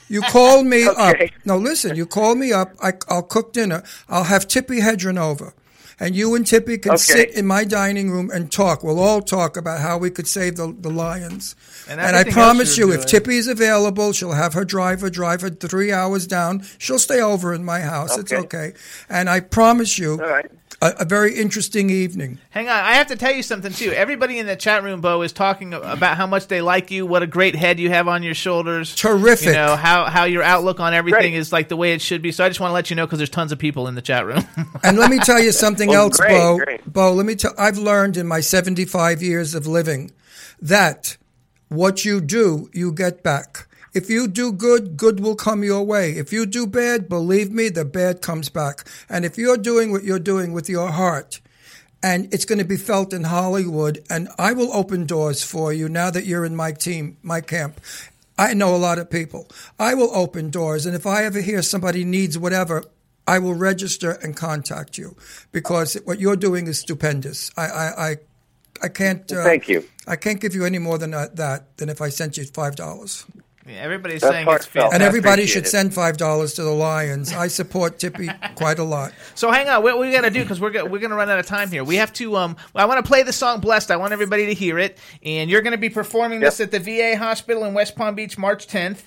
You 0.09 0.21
call 0.23 0.63
me 0.65 0.85
up. 0.99 1.17
No, 1.45 1.57
listen. 1.57 1.97
You 1.97 2.07
call 2.07 2.35
me 2.35 2.53
up. 2.53 2.75
I, 2.83 2.93
I'll 3.09 3.23
cook 3.23 3.53
dinner. 3.53 3.83
I'll 4.09 4.25
have 4.25 4.47
Tippi 4.49 4.81
Hedren 4.81 5.19
over. 5.19 5.55
and 6.01 6.17
you 6.17 6.35
and 6.35 6.45
Tippi 6.45 6.83
can 6.83 6.93
Okay. 6.93 7.03
sit 7.03 7.31
in 7.31 7.47
my 7.47 7.63
dining 7.65 8.11
room 8.11 8.29
and 8.35 8.51
talk. 8.51 8.83
We'll 8.83 8.99
all 8.99 9.23
talk 9.23 9.57
about 9.57 9.81
how 9.81 9.97
we 9.97 10.11
could 10.11 10.27
save 10.27 10.57
the, 10.57 10.75
the 10.79 10.91
lions. 10.91 11.55
And 11.89 12.01
And, 12.01 12.17
I 12.17 12.25
promise 12.25 12.77
you, 12.77 12.89
you're 12.89 12.97
if 12.99 13.07
doing. 13.07 13.23
Tippi's 13.23 13.47
available, 13.47 14.13
she'll 14.13 14.33
have 14.33 14.55
her 14.55 14.65
driver 14.65 15.09
drive 15.09 15.41
her 15.43 15.51
three 15.51 15.93
hours 15.93 16.27
down. 16.27 16.65
She'll 16.79 16.99
stay 16.99 17.21
over 17.21 17.55
in 17.55 17.65
my 17.65 17.81
house. 17.81 18.19
It's 18.19 18.33
Okay. 18.33 18.43
okay. 18.43 18.73
And 19.09 19.31
I 19.31 19.39
promise 19.39 19.97
you, 19.97 20.15
All 20.21 20.29
right. 20.29 20.51
A, 20.85 20.93
a 21.01 21.05
very 21.07 21.35
interesting 21.35 21.89
evening. 21.89 22.39
Hang 22.51 22.69
on, 22.69 22.75
I 22.77 22.93
have 22.97 23.07
to 23.07 23.17
tell 23.17 23.33
you 23.33 23.43
something 23.43 23.73
too. 23.73 23.91
Everybody 23.91 24.39
in 24.39 24.45
the 24.47 24.55
chat 24.55 24.83
room, 24.83 25.01
Beau, 25.01 25.23
is 25.23 25.33
talking 25.33 25.73
about 25.73 26.19
how 26.19 26.27
much 26.27 26.49
they 26.49 26.61
like 26.61 26.91
you, 26.91 27.07
what 27.07 27.23
a 27.23 27.27
great 27.27 27.55
head 27.57 27.81
you 27.81 27.89
have 27.89 28.07
on 28.07 28.23
your 28.23 28.35
shoulders. 28.35 28.95
Terrific. 28.95 29.47
You 29.47 29.53
know 29.55 29.77
how 29.77 30.05
how 30.05 30.25
your 30.25 30.43
outlook 30.43 30.81
on 30.81 30.93
everything 30.93 31.33
Great. 31.33 31.35
is 31.35 31.53
like 31.53 31.69
the 31.71 31.77
way 31.77 31.95
it 31.95 32.03
should 32.03 32.21
be. 32.21 32.33
So 32.33 32.45
I 32.45 32.49
just 32.49 32.61
want 32.61 32.69
to 32.71 32.75
let 32.75 32.91
you 32.91 32.97
know 32.97 33.07
because 33.07 33.19
there's 33.19 33.31
tons 33.31 33.51
of 33.51 33.59
people 33.59 33.89
in 33.89 33.95
the 33.95 34.03
chat 34.03 34.27
room. 34.27 34.45
And 34.85 34.99
let 34.99 35.11
me 35.11 35.19
tell 35.21 35.41
you 35.41 35.53
something 35.53 35.89
Well, 35.95 36.03
else, 36.03 36.19
great, 36.19 36.29
Beau. 36.33 36.59
great. 36.59 36.93
Beau, 36.93 37.13
let 37.15 37.25
me 37.25 37.35
tell. 37.35 37.55
I've 37.57 37.79
learned 37.79 38.19
in 38.19 38.27
my 38.27 38.41
75 38.41 39.23
years 39.23 39.55
of 39.55 39.67
living 39.67 40.11
that 40.61 41.17
what 41.69 42.05
you 42.05 42.21
do, 42.21 42.69
you 42.75 42.93
get 42.93 43.23
back. 43.23 43.69
If 43.95 44.11
you 44.11 44.27
do 44.27 44.53
good, 44.53 44.97
good 44.97 45.21
will 45.21 45.37
come 45.37 45.63
your 45.63 45.85
way. 45.85 46.11
If 46.13 46.33
you 46.33 46.47
do 46.47 46.67
bad, 46.67 47.09
believe 47.09 47.53
me, 47.53 47.69
the 47.69 47.85
bad 47.85 48.21
comes 48.21 48.49
back. 48.49 48.85
And 49.09 49.25
if 49.25 49.39
you're 49.39 49.57
doing 49.57 49.93
what 49.93 50.03
you're 50.03 50.19
doing 50.19 50.53
with 50.53 50.69
your 50.69 50.91
heart, 50.91 51.41
and 52.03 52.33
it's 52.35 52.45
going 52.45 52.59
to 52.59 52.65
be 52.65 52.77
felt 52.77 53.13
in 53.13 53.25
Hollywood, 53.25 54.05
and 54.11 54.29
I 54.37 54.53
will 54.53 54.73
open 54.75 55.07
doors 55.07 55.43
for 55.43 55.73
you 55.73 55.89
now 55.89 56.11
that 56.11 56.27
you're 56.27 56.45
in 56.45 56.57
my 56.57 56.73
team, 56.73 57.17
my 57.23 57.41
camp. 57.41 57.81
I 58.37 58.53
know 58.53 58.75
a 58.75 58.77
lot 58.77 58.99
of 58.99 59.09
people. 59.09 59.49
I 59.79 59.95
will 59.95 60.11
open 60.15 60.51
doors, 60.51 60.87
and 60.87 60.97
if 60.97 61.07
I 61.07 61.25
ever 61.25 61.41
hear 61.41 61.63
somebody 61.63 62.05
needs 62.05 62.37
whatever, 62.37 62.85
I 63.27 63.39
will 63.39 63.55
register 63.55 64.11
and 64.11 64.37
contact 64.37 64.99
you 64.99 65.17
because 65.53 65.95
what 66.05 66.19
you're 66.19 66.37
doing 66.37 66.67
is 66.67 66.81
stupendous. 66.81 67.51
I, 67.57 67.67
I, 67.67 68.11
I, 68.11 68.17
I 68.83 68.89
can't. 68.89 69.33
Uh, 69.33 69.45
Thank 69.45 69.69
you. 69.69 69.85
I 70.07 70.17
can't 70.17 70.41
give 70.41 70.55
you 70.55 70.65
any 70.65 70.79
more 70.79 70.99
than 70.99 71.13
that, 71.13 71.37
that 71.37 71.77
than 71.79 71.89
if 71.89 72.03
I 72.03 72.11
sent 72.11 72.37
you 72.37 72.45
five 72.45 72.77
dollars. 72.77 73.25
Yeah, 73.67 73.77
Everybody's 73.77 74.21
That's 74.21 74.33
saying 74.33 74.43
it's 74.43 74.49
heartfelt. 74.51 74.73
fantastic. 74.93 74.95
And 74.95 75.03
everybody 75.03 75.47
should 75.47 75.67
send 75.67 75.95
five 75.95 76.17
dollars 76.19 76.53
to 76.55 76.63
the 76.63 76.71
Lions. 76.71 77.33
I 77.33 77.49
support 77.49 77.99
Tippi 77.99 78.29
quite 78.57 78.79
a 78.79 78.85
lot. 78.85 79.13
So 79.35 79.51
hang 79.51 79.69
on, 79.69 79.83
what 79.83 79.99
we 79.99 80.13
got 80.13 80.23
to 80.23 80.31
do 80.31 80.43
because 80.43 80.61
we're 80.61 80.71
go- 80.71 80.85
we're 80.85 80.99
gonna 80.99 81.15
run 81.15 81.31
out 81.31 81.39
of 81.39 81.47
time 81.47 81.71
here. 81.71 81.83
We 81.83 81.97
have 81.97 82.13
to. 82.15 82.37
Um, 82.37 82.57
I 82.75 82.85
want 82.85 83.05
to 83.05 83.09
play 83.09 83.23
the 83.23 83.33
song 83.33 83.61
"Blessed." 83.61 83.91
I 83.91 83.97
want 83.97 84.13
everybody 84.13 84.47
to 84.47 84.55
hear 84.55 84.79
it, 84.79 84.99
and 85.23 85.49
you're 85.49 85.63
going 85.63 85.73
to 85.73 85.79
be 85.79 85.89
performing 85.89 86.41
this 86.41 86.61
at 86.61 86.71
the 86.71 86.79
VA 86.79 87.17
hospital 87.17 87.65
in 87.65 87.73
West 87.75 87.97
Palm 87.97 88.15
Beach, 88.15 88.37
March 88.37 88.67
10th. 88.67 89.05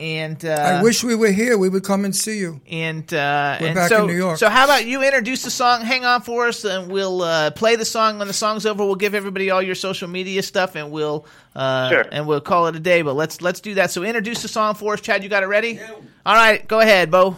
And 0.00 0.44
uh, 0.44 0.50
I 0.50 0.82
wish 0.82 1.02
we 1.02 1.16
were 1.16 1.30
here. 1.32 1.58
We 1.58 1.68
would 1.68 1.82
come 1.82 2.04
and 2.04 2.14
see 2.14 2.38
you. 2.38 2.60
And 2.70 3.02
uh, 3.12 3.58
We're 3.60 3.66
and 3.66 3.74
back 3.74 3.88
so, 3.88 4.02
in 4.02 4.06
New 4.06 4.16
York. 4.16 4.38
So 4.38 4.48
how 4.48 4.64
about 4.64 4.86
you 4.86 5.02
introduce 5.02 5.42
the 5.42 5.50
song? 5.50 5.80
Hang 5.80 6.04
on 6.04 6.22
for 6.22 6.46
us, 6.46 6.64
and 6.64 6.90
we'll 6.90 7.22
uh, 7.22 7.50
play 7.50 7.74
the 7.74 7.84
song. 7.84 8.18
When 8.18 8.28
the 8.28 8.34
song's 8.34 8.64
over, 8.64 8.84
we'll 8.84 8.94
give 8.94 9.14
everybody 9.14 9.50
all 9.50 9.60
your 9.60 9.74
social 9.74 10.06
media 10.06 10.42
stuff, 10.44 10.76
and 10.76 10.92
we'll 10.92 11.26
uh, 11.56 11.88
Sure. 11.90 12.04
and 12.12 12.28
we'll 12.28 12.40
call 12.40 12.68
it 12.68 12.76
a 12.76 12.80
day. 12.80 13.02
But 13.02 13.14
let's 13.14 13.42
let's 13.42 13.60
do 13.60 13.74
that. 13.74 13.90
So 13.90 14.04
introduce 14.04 14.42
the 14.42 14.48
song 14.48 14.76
for 14.76 14.92
us, 14.94 15.00
Chad. 15.00 15.24
You 15.24 15.28
got 15.28 15.42
it 15.42 15.46
ready? 15.46 15.80
All 16.24 16.34
right, 16.34 16.66
go 16.68 16.78
ahead, 16.78 17.10
Beau. 17.10 17.36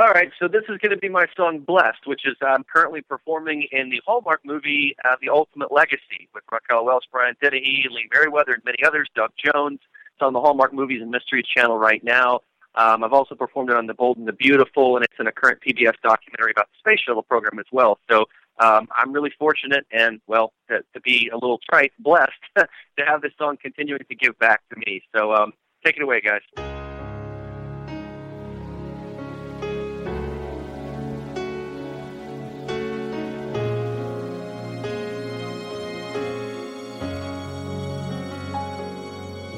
All 0.00 0.10
right, 0.10 0.30
so 0.38 0.48
this 0.48 0.62
is 0.68 0.78
going 0.78 0.90
to 0.92 0.96
be 0.96 1.08
my 1.08 1.26
song 1.36 1.58
"Blessed," 1.60 2.06
which 2.06 2.22
is 2.24 2.36
I'm 2.40 2.64
currently 2.64 3.00
performing 3.02 3.66
in 3.72 3.90
the 3.90 4.00
Hallmark 4.06 4.40
movie 4.44 4.94
uh, 5.04 5.16
"The 5.20 5.28
Ultimate 5.28 5.72
Legacy" 5.72 6.28
with 6.32 6.44
Raquel 6.50 6.86
Welch, 6.86 7.04
Brian 7.12 7.34
Dennehy, 7.42 7.86
Lee 7.90 8.08
Meriwether, 8.14 8.52
and 8.54 8.64
many 8.64 8.78
others. 8.82 9.08
Doug 9.14 9.32
Jones. 9.44 9.80
It's 10.18 10.26
on 10.26 10.32
the 10.32 10.40
Hallmark 10.40 10.74
Movies 10.74 11.00
and 11.00 11.12
Mysteries 11.12 11.44
channel 11.46 11.78
right 11.78 12.02
now. 12.02 12.40
Um, 12.74 13.04
I've 13.04 13.12
also 13.12 13.36
performed 13.36 13.70
it 13.70 13.76
on 13.76 13.86
The 13.86 13.94
Bold 13.94 14.16
and 14.16 14.26
the 14.26 14.32
Beautiful, 14.32 14.96
and 14.96 15.04
it's 15.04 15.14
in 15.20 15.28
a 15.28 15.32
current 15.32 15.60
PBS 15.60 15.94
documentary 16.02 16.50
about 16.50 16.66
the 16.72 16.78
space 16.80 16.98
shuttle 17.06 17.22
program 17.22 17.60
as 17.60 17.66
well. 17.70 18.00
So 18.10 18.24
um, 18.58 18.88
I'm 18.96 19.12
really 19.12 19.30
fortunate 19.38 19.86
and, 19.92 20.20
well, 20.26 20.52
to, 20.68 20.80
to 20.94 21.00
be 21.02 21.30
a 21.32 21.36
little 21.36 21.60
trite, 21.70 21.92
blessed 22.00 22.32
to 22.58 22.66
have 23.06 23.22
this 23.22 23.30
song 23.38 23.58
continuing 23.62 24.02
to 24.08 24.14
give 24.16 24.36
back 24.40 24.62
to 24.70 24.76
me. 24.84 25.02
So 25.14 25.32
um, 25.32 25.52
take 25.84 25.96
it 25.96 26.02
away, 26.02 26.20
guys. 26.20 26.40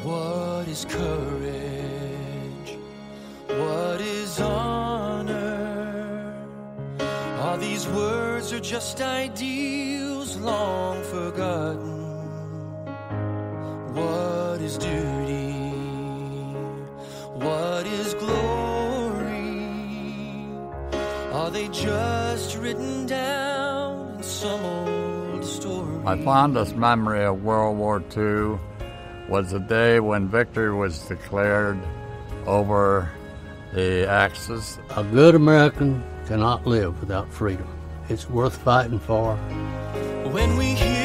What 0.03 0.50
is 0.69 0.85
courage? 0.85 2.79
What 3.47 4.01
is 4.01 4.41
honor? 4.41 6.35
Are 7.41 7.59
these 7.59 7.87
words 7.89 8.53
or 8.53 8.61
just 8.61 9.01
ideals 9.01 10.37
long 10.39 11.03
forgotten? 11.05 12.01
What 13.95 14.61
is 14.61 14.79
duty? 14.79 15.53
What 17.35 17.87
is 17.87 18.15
glory? 18.15 19.65
Are 21.33 21.51
they 21.51 21.69
just 21.69 22.57
written 22.59 23.07
down 23.07 24.17
in 24.17 24.23
some 24.23 24.65
old 24.65 25.45
story? 25.45 25.99
My 26.05 26.23
fondest 26.23 26.77
memory 26.77 27.25
of 27.25 27.43
World 27.43 27.79
War 27.79 28.03
II 28.17 28.59
was 29.31 29.53
the 29.53 29.61
day 29.61 30.01
when 30.01 30.29
victory 30.29 30.75
was 30.75 30.99
declared 31.07 31.79
over 32.47 33.09
the 33.73 34.05
Axis. 34.09 34.79
A 34.97 35.05
good 35.05 35.37
American 35.37 36.03
cannot 36.27 36.67
live 36.67 36.99
without 37.01 37.33
freedom. 37.33 37.69
It's 38.09 38.29
worth 38.29 38.57
fighting 38.57 38.99
for. 38.99 39.37
When 40.33 40.57
we 40.57 40.75
hear 40.75 41.00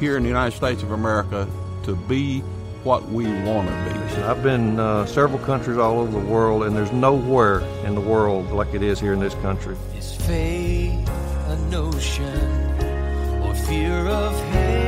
here 0.00 0.16
in 0.16 0.22
the 0.22 0.28
United 0.28 0.56
States 0.56 0.82
of 0.82 0.92
America 0.92 1.46
to 1.82 1.94
be 1.94 2.40
what 2.84 3.04
we 3.10 3.26
want 3.42 3.68
to 3.68 3.74
be. 3.84 4.22
I've 4.22 4.42
been 4.42 4.80
uh, 4.80 5.04
several 5.04 5.38
countries 5.40 5.76
all 5.76 6.00
over 6.00 6.10
the 6.10 6.26
world, 6.26 6.62
and 6.62 6.74
there's 6.74 6.90
nowhere 6.92 7.60
in 7.84 7.94
the 7.94 8.00
world 8.00 8.50
like 8.50 8.72
it 8.72 8.82
is 8.82 8.98
here 8.98 9.12
in 9.12 9.20
this 9.20 9.34
country. 9.34 9.76
Is 9.94 10.14
faith 10.14 11.06
a 11.48 11.56
notion 11.70 12.40
or 13.42 13.54
fear 13.54 14.06
of 14.06 14.34
hell? 14.48 14.80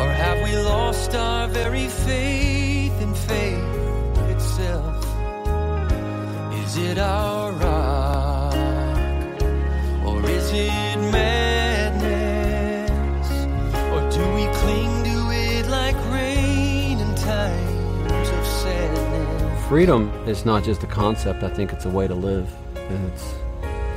Or 0.00 0.10
have 0.10 0.42
we 0.42 0.56
lost 0.56 1.14
our 1.14 1.46
very 1.46 1.86
faith 1.86 3.00
in 3.00 3.14
faith 3.14 4.18
itself? 4.30 5.04
Is 6.64 6.76
it 6.76 6.98
our 6.98 7.52
rock 7.52 8.54
or 10.04 10.28
is 10.28 10.52
it 10.52 10.85
Freedom 19.68 20.08
is 20.28 20.44
not 20.44 20.62
just 20.62 20.84
a 20.84 20.86
concept, 20.86 21.42
I 21.42 21.50
think 21.50 21.72
it's 21.72 21.84
a 21.84 21.90
way 21.90 22.06
to 22.06 22.14
live. 22.14 22.48
And 22.76 23.12
it's 23.12 23.34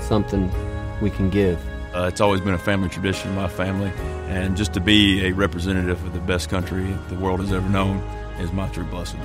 something 0.03 0.51
we 0.99 1.11
can 1.11 1.29
give. 1.29 1.63
Uh, 1.93 2.07
it's 2.07 2.19
always 2.19 2.41
been 2.41 2.55
a 2.55 2.57
family 2.57 2.89
tradition 2.89 3.29
in 3.29 3.35
my 3.35 3.47
family, 3.47 3.91
and 4.27 4.57
just 4.57 4.73
to 4.73 4.79
be 4.79 5.25
a 5.27 5.31
representative 5.31 6.03
of 6.03 6.13
the 6.13 6.19
best 6.21 6.49
country 6.49 6.91
the 7.09 7.15
world 7.15 7.39
has 7.39 7.53
ever 7.53 7.69
known 7.69 7.97
is 8.39 8.51
my 8.51 8.67
true 8.69 8.83
blessing. 8.83 9.19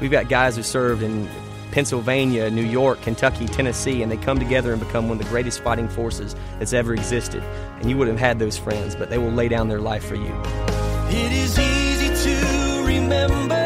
We've 0.00 0.10
got 0.10 0.28
guys 0.28 0.56
who 0.56 0.64
served 0.64 1.00
in 1.00 1.28
Pennsylvania, 1.70 2.50
New 2.50 2.64
York, 2.64 3.00
Kentucky, 3.02 3.46
Tennessee, 3.46 4.02
and 4.02 4.10
they 4.10 4.16
come 4.16 4.40
together 4.40 4.72
and 4.72 4.80
become 4.80 5.08
one 5.08 5.18
of 5.18 5.24
the 5.24 5.30
greatest 5.30 5.62
fighting 5.62 5.88
forces 5.88 6.34
that's 6.58 6.72
ever 6.72 6.92
existed. 6.92 7.42
And 7.80 7.88
you 7.88 7.96
wouldn't 7.96 8.18
have 8.18 8.28
had 8.28 8.40
those 8.40 8.58
friends, 8.58 8.96
but 8.96 9.10
they 9.10 9.18
will 9.18 9.30
lay 9.30 9.48
down 9.48 9.68
their 9.68 9.80
life 9.80 10.04
for 10.04 10.16
you. 10.16 10.34
It 11.08 11.32
is 11.32 11.56
easy 11.56 12.30
to 12.30 12.84
remember, 12.84 13.61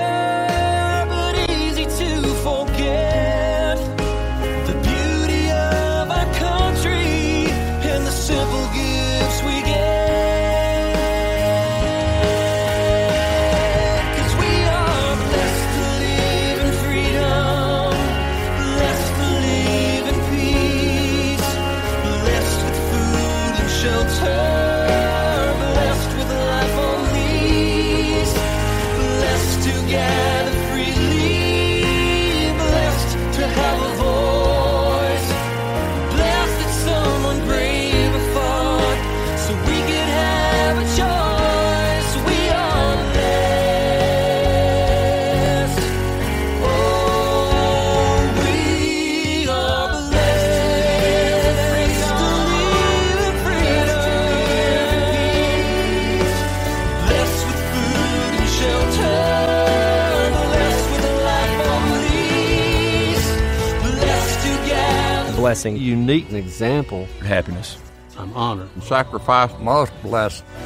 Blessing. 65.47 65.76
Unique 65.76 66.28
an 66.30 66.34
example. 66.34 67.03
Of 67.03 67.20
happiness. 67.20 67.78
I'm 68.18 68.32
honored. 68.32 68.68
Sacrifice. 68.82 69.53
Most 69.61 69.92
blessed. 70.03 70.44
Blessed 70.44 70.65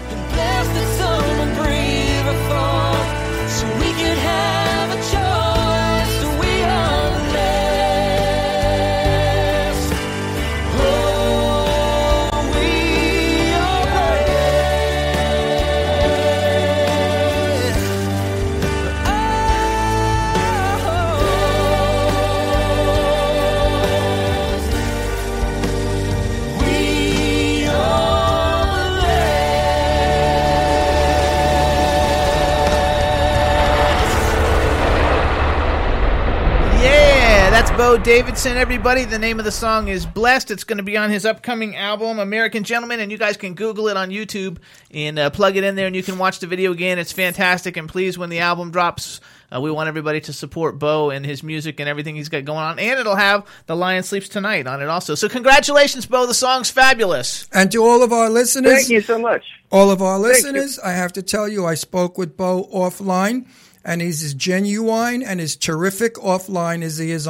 Beau 37.80 37.96
Davidson, 37.96 38.58
everybody. 38.58 39.06
The 39.06 39.18
name 39.18 39.38
of 39.38 39.46
the 39.46 39.50
song 39.50 39.88
is 39.88 40.04
Blessed. 40.04 40.50
It's 40.50 40.64
going 40.64 40.76
to 40.76 40.82
be 40.82 40.98
on 40.98 41.08
his 41.08 41.24
upcoming 41.24 41.76
album, 41.76 42.18
American 42.18 42.62
Gentleman, 42.62 43.00
and 43.00 43.10
you 43.10 43.16
guys 43.16 43.38
can 43.38 43.54
Google 43.54 43.88
it 43.88 43.96
on 43.96 44.10
YouTube 44.10 44.58
and 44.90 45.18
uh, 45.18 45.30
plug 45.30 45.56
it 45.56 45.64
in 45.64 45.76
there, 45.76 45.86
and 45.86 45.96
you 45.96 46.02
can 46.02 46.18
watch 46.18 46.40
the 46.40 46.46
video 46.46 46.72
again. 46.72 46.98
It's 46.98 47.10
fantastic. 47.10 47.78
And 47.78 47.88
please, 47.88 48.18
when 48.18 48.28
the 48.28 48.40
album 48.40 48.70
drops, 48.70 49.22
uh, 49.50 49.62
we 49.62 49.70
want 49.70 49.88
everybody 49.88 50.20
to 50.20 50.32
support 50.34 50.78
Beau 50.78 51.08
and 51.08 51.24
his 51.24 51.42
music 51.42 51.80
and 51.80 51.88
everything 51.88 52.16
he's 52.16 52.28
got 52.28 52.44
going 52.44 52.58
on. 52.58 52.78
And 52.78 53.00
it'll 53.00 53.16
have 53.16 53.46
The 53.64 53.74
Lion 53.74 54.02
Sleeps 54.02 54.28
Tonight 54.28 54.66
on 54.66 54.82
it 54.82 54.88
also. 54.90 55.14
So, 55.14 55.30
congratulations, 55.30 56.04
Beau. 56.04 56.26
The 56.26 56.34
song's 56.34 56.70
fabulous. 56.70 57.48
And 57.50 57.72
to 57.72 57.82
all 57.82 58.02
of 58.02 58.12
our 58.12 58.28
listeners, 58.28 58.74
Thank 58.74 58.90
you 58.90 59.00
so 59.00 59.18
much. 59.18 59.42
All 59.72 59.90
of 59.90 60.02
our 60.02 60.18
listeners, 60.18 60.78
I 60.78 60.92
have 60.92 61.14
to 61.14 61.22
tell 61.22 61.48
you, 61.48 61.64
I 61.64 61.76
spoke 61.76 62.18
with 62.18 62.36
Beau 62.36 62.68
offline, 62.74 63.46
and 63.82 64.02
he's 64.02 64.22
as 64.22 64.34
genuine 64.34 65.22
and 65.22 65.40
as 65.40 65.56
terrific 65.56 66.16
offline 66.16 66.82
as 66.82 66.98
he 66.98 67.10
is 67.10 67.26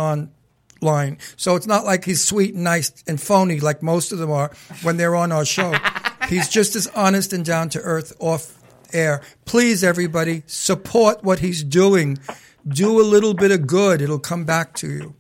online. 0.82 1.18
So 1.36 1.56
it's 1.56 1.66
not 1.66 1.84
like 1.84 2.04
he's 2.04 2.24
sweet 2.24 2.54
and 2.54 2.64
nice 2.64 2.92
and 3.06 3.20
phony 3.20 3.60
like 3.60 3.82
most 3.82 4.12
of 4.12 4.18
them 4.18 4.30
are 4.30 4.50
when 4.82 4.96
they're 4.96 5.16
on 5.16 5.32
our 5.32 5.44
show. 5.44 5.74
he's 6.28 6.48
just 6.48 6.76
as 6.76 6.86
honest 6.88 7.32
and 7.32 7.44
down 7.44 7.68
to 7.70 7.80
earth 7.80 8.12
off 8.18 8.58
air. 8.92 9.22
Please, 9.44 9.84
everybody, 9.84 10.42
support 10.46 11.22
what 11.22 11.40
he's 11.40 11.62
doing. 11.62 12.18
Do 12.66 13.00
a 13.00 13.02
little 13.02 13.34
bit 13.34 13.50
of 13.50 13.66
good; 13.66 14.02
it'll 14.02 14.18
come 14.18 14.44
back 14.44 14.74
to 14.76 14.90
you. 14.90 15.14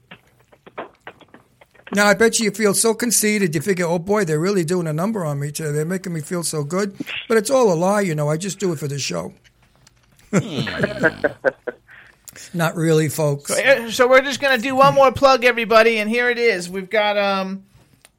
Now, 1.92 2.06
I 2.06 2.14
bet 2.14 2.38
you 2.38 2.44
you 2.44 2.50
feel 2.52 2.74
so 2.74 2.94
conceited. 2.94 3.54
You 3.54 3.60
figure, 3.60 3.86
oh 3.86 3.98
boy, 3.98 4.24
they're 4.24 4.38
really 4.38 4.64
doing 4.64 4.86
a 4.86 4.92
number 4.92 5.24
on 5.24 5.40
me 5.40 5.50
today. 5.50 5.72
They're 5.72 5.84
making 5.84 6.12
me 6.12 6.20
feel 6.20 6.44
so 6.44 6.62
good. 6.62 6.96
But 7.26 7.36
it's 7.36 7.50
all 7.50 7.72
a 7.72 7.74
lie, 7.74 8.02
you 8.02 8.14
know. 8.14 8.28
I 8.28 8.36
just 8.36 8.60
do 8.60 8.72
it 8.72 8.78
for 8.78 8.86
the 8.86 8.98
show. 8.98 9.34
Hmm. 10.32 10.60
Not 12.54 12.76
really, 12.76 13.08
folks. 13.08 13.54
So, 13.54 13.62
uh, 13.62 13.90
so 13.90 14.08
we're 14.08 14.22
just 14.22 14.40
going 14.40 14.56
to 14.56 14.62
do 14.62 14.74
one 14.74 14.94
more 14.94 15.12
plug, 15.12 15.44
everybody, 15.44 15.98
and 15.98 16.08
here 16.10 16.28
it 16.30 16.38
is. 16.38 16.68
We've 16.68 16.90
got 16.90 17.16
um. 17.16 17.64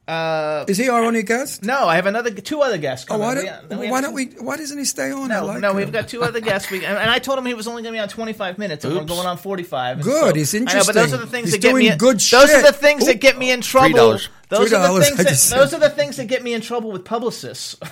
Uh, 0.08 0.64
Is 0.66 0.76
he 0.78 0.88
our 0.88 1.04
only 1.04 1.22
guest? 1.22 1.62
No, 1.62 1.86
I 1.86 1.94
have 1.94 2.06
another 2.06 2.30
two 2.32 2.60
other 2.60 2.76
guests. 2.76 3.06
Oh, 3.08 3.18
Coming. 3.18 3.26
why, 3.26 3.34
don't, 3.36 3.78
we 3.78 3.88
why 3.90 4.00
don't 4.00 4.14
we? 4.14 4.26
Why 4.40 4.56
doesn't 4.56 4.76
he 4.76 4.84
stay 4.84 5.12
on? 5.12 5.30
I 5.30 5.38
No, 5.38 5.46
like 5.46 5.60
no, 5.60 5.70
him. 5.70 5.76
we've 5.76 5.92
got 5.92 6.08
two 6.08 6.24
other 6.24 6.40
guests. 6.40 6.70
We, 6.72 6.84
and 6.84 6.98
and 6.98 7.08
I 7.08 7.20
told 7.20 7.38
him 7.38 7.46
he 7.46 7.54
was 7.54 7.68
only 7.68 7.82
going 7.82 7.92
to 7.94 7.98
be 7.98 8.02
on 8.02 8.08
25 8.08 8.58
minutes, 8.58 8.84
and 8.84 8.96
we're 8.96 9.04
going 9.04 9.26
on 9.28 9.38
45. 9.38 10.02
Good, 10.02 10.28
so- 10.30 10.34
he's 10.34 10.54
I 10.54 10.58
know, 10.58 10.64
but 10.64 10.74
those 10.74 10.86
interesting. 11.12 11.14
are 11.14 11.18
the 11.18 11.26
things 11.28 11.44
He's 11.44 11.52
that 11.52 11.60
get 11.62 11.74
me. 11.76 11.88
In, 11.88 11.98
good 11.98 12.18
those 12.18 12.50
are 12.50 12.62
the 12.62 12.72
things 12.72 13.06
that 13.06 13.20
get 13.20 13.38
me 13.38 13.52
in 13.52 13.60
trouble. 13.60 13.88
$3. 14.14 14.28
Those 14.48 14.70
$3, 14.72 14.98
the 14.98 15.04
things 15.14 15.50
that 15.50 15.56
those 15.56 15.72
are 15.72 15.78
the 15.80 15.88
things 15.88 16.16
that 16.16 16.26
get 16.26 16.42
me 16.42 16.52
in 16.52 16.60
trouble 16.62 16.90
with 16.90 17.04
publicists. 17.04 17.76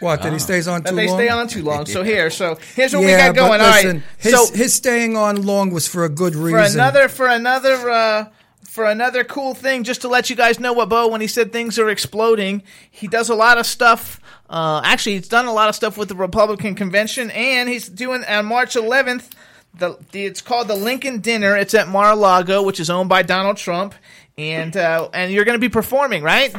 What? 0.00 0.22
That 0.22 0.32
he 0.32 0.38
stays 0.38 0.68
on 0.68 0.82
too 0.82 0.90
that 0.90 0.94
they 0.94 1.08
long? 1.08 1.18
stay 1.18 1.28
on 1.28 1.48
too 1.48 1.62
long. 1.62 1.86
So 1.86 2.02
here, 2.02 2.30
so 2.30 2.56
here's 2.76 2.94
what 2.94 3.02
yeah, 3.02 3.28
we 3.30 3.34
got 3.34 3.34
going. 3.34 3.58
But 3.58 3.60
listen, 3.60 3.96
right, 3.96 4.04
his, 4.18 4.32
so 4.32 4.56
his 4.56 4.74
staying 4.74 5.16
on 5.16 5.44
long 5.44 5.70
was 5.70 5.88
for 5.88 6.04
a 6.04 6.08
good 6.08 6.34
reason. 6.34 6.58
for 6.58 6.62
reason. 6.62 6.80
another 6.80 7.08
for 7.08 7.26
another 7.26 7.90
uh, 7.90 8.24
for 8.62 8.84
another 8.84 9.24
cool 9.24 9.54
thing, 9.54 9.82
just 9.82 10.02
to 10.02 10.08
let 10.08 10.30
you 10.30 10.36
guys 10.36 10.60
know 10.60 10.72
what 10.72 10.88
Beau 10.88 11.08
when 11.08 11.20
he 11.20 11.26
said 11.26 11.52
things 11.52 11.80
are 11.80 11.88
exploding, 11.88 12.62
he 12.90 13.08
does 13.08 13.28
a 13.28 13.34
lot 13.34 13.58
of 13.58 13.66
stuff. 13.66 14.20
Uh, 14.48 14.80
actually, 14.84 15.16
he's 15.16 15.28
done 15.28 15.46
a 15.46 15.52
lot 15.52 15.68
of 15.68 15.74
stuff 15.74 15.98
with 15.98 16.08
the 16.08 16.14
Republican 16.14 16.76
convention, 16.76 17.30
and 17.32 17.68
he's 17.68 17.88
doing 17.88 18.24
on 18.24 18.46
March 18.46 18.74
11th. 18.74 19.30
The, 19.74 19.98
the 20.12 20.26
it's 20.26 20.40
called 20.40 20.68
the 20.68 20.76
Lincoln 20.76 21.20
Dinner. 21.20 21.56
It's 21.56 21.74
at 21.74 21.88
Mar-a-Lago, 21.88 22.62
which 22.62 22.78
is 22.78 22.88
owned 22.88 23.08
by 23.08 23.22
Donald 23.22 23.56
Trump, 23.56 23.94
and 24.36 24.76
uh, 24.76 25.08
and 25.12 25.32
you're 25.32 25.44
going 25.44 25.56
to 25.56 25.60
be 25.60 25.68
performing, 25.68 26.22
right? 26.22 26.54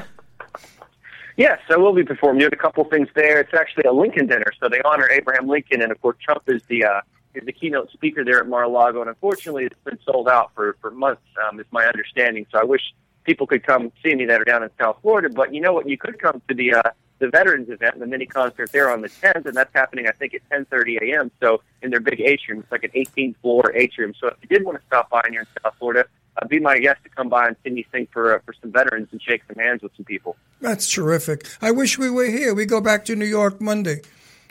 Yes, 1.40 1.62
I 1.70 1.78
will 1.78 1.94
be 1.94 2.04
performing. 2.04 2.42
There's 2.42 2.52
a 2.52 2.58
couple 2.58 2.84
things 2.84 3.08
there. 3.16 3.40
It's 3.40 3.54
actually 3.54 3.86
a 3.86 3.94
Lincoln 3.94 4.28
dinner, 4.28 4.52
so 4.60 4.68
they 4.68 4.82
honor 4.82 5.10
Abraham 5.10 5.48
Lincoln, 5.48 5.82
and 5.82 5.90
of 5.90 6.02
course 6.02 6.18
Trump 6.20 6.44
is 6.48 6.62
the 6.68 6.84
uh, 6.84 7.00
is 7.34 7.46
the 7.46 7.54
keynote 7.54 7.90
speaker 7.92 8.26
there 8.26 8.42
at 8.42 8.48
Mar-a-Lago. 8.50 9.00
And 9.00 9.10
unfortunately, 9.10 9.64
it's 9.64 9.84
been 9.86 9.98
sold 10.04 10.28
out 10.28 10.52
for 10.54 10.76
for 10.82 10.92
months. 10.92 11.22
Um, 11.48 11.58
is 11.62 11.66
my 11.72 11.86
understanding. 11.86 12.46
So 12.52 12.60
I 12.60 12.66
wish 12.66 12.82
people 13.24 13.48
could 13.48 13.66
come 13.66 13.90
see 14.04 14.16
me 14.16 14.26
that 14.26 14.42
are 14.42 14.44
down 14.44 14.64
in 14.64 14.70
South 14.78 14.98
Florida. 15.02 15.30
But 15.30 15.54
you 15.54 15.62
know 15.62 15.72
what? 15.72 15.88
You 15.88 15.98
could 15.98 16.20
come 16.20 16.42
to 16.50 16.54
the 16.54 16.74
uh, 16.74 16.82
the 17.20 17.30
Veterans 17.30 17.70
event, 17.70 18.00
the 18.00 18.06
mini 18.06 18.26
concert 18.26 18.74
there 18.74 18.92
on 18.92 19.00
the 19.00 19.08
10th, 19.08 19.46
and 19.46 19.56
that's 19.56 19.74
happening 19.74 20.10
I 20.10 20.12
think 20.12 20.34
at 20.34 20.42
10:30 20.50 20.98
a.m. 21.04 21.32
So 21.42 21.62
in 21.82 21.90
their 21.90 22.02
big 22.02 22.20
atrium, 22.20 22.60
it's 22.60 22.72
like 22.74 22.84
an 22.84 22.92
18th 22.92 23.38
floor 23.38 23.72
atrium. 23.74 24.14
So 24.20 24.28
if 24.28 24.36
you 24.42 24.50
did 24.50 24.66
want 24.66 24.78
to 24.78 24.84
stop 24.88 25.10
by 25.10 25.22
here 25.32 25.40
in 25.40 25.48
South 25.64 25.76
Florida, 25.80 26.06
uh, 26.38 26.46
be 26.48 26.60
my 26.60 26.80
guest 26.80 27.04
to 27.04 27.10
come 27.10 27.30
by 27.30 27.48
and 27.48 27.56
see 27.64 27.70
me 27.72 27.86
sing 27.92 28.08
for 28.12 28.36
uh, 28.36 28.40
for 28.46 28.54
some 28.62 28.72
veterans 28.72 29.10
and 29.12 29.22
shake 29.22 29.42
some 29.48 29.58
hands 29.58 29.82
with 29.82 29.92
some 29.96 30.06
people. 30.06 30.36
That's 30.62 30.90
terrific. 30.92 31.46
I 31.62 31.72
wish 31.72 31.98
we 31.98 32.10
were 32.10 32.26
here. 32.26 32.54
We 32.54 32.66
go 32.66 32.82
back 32.82 33.06
to 33.06 33.16
New 33.16 33.26
York 33.26 33.60
Monday. 33.62 34.02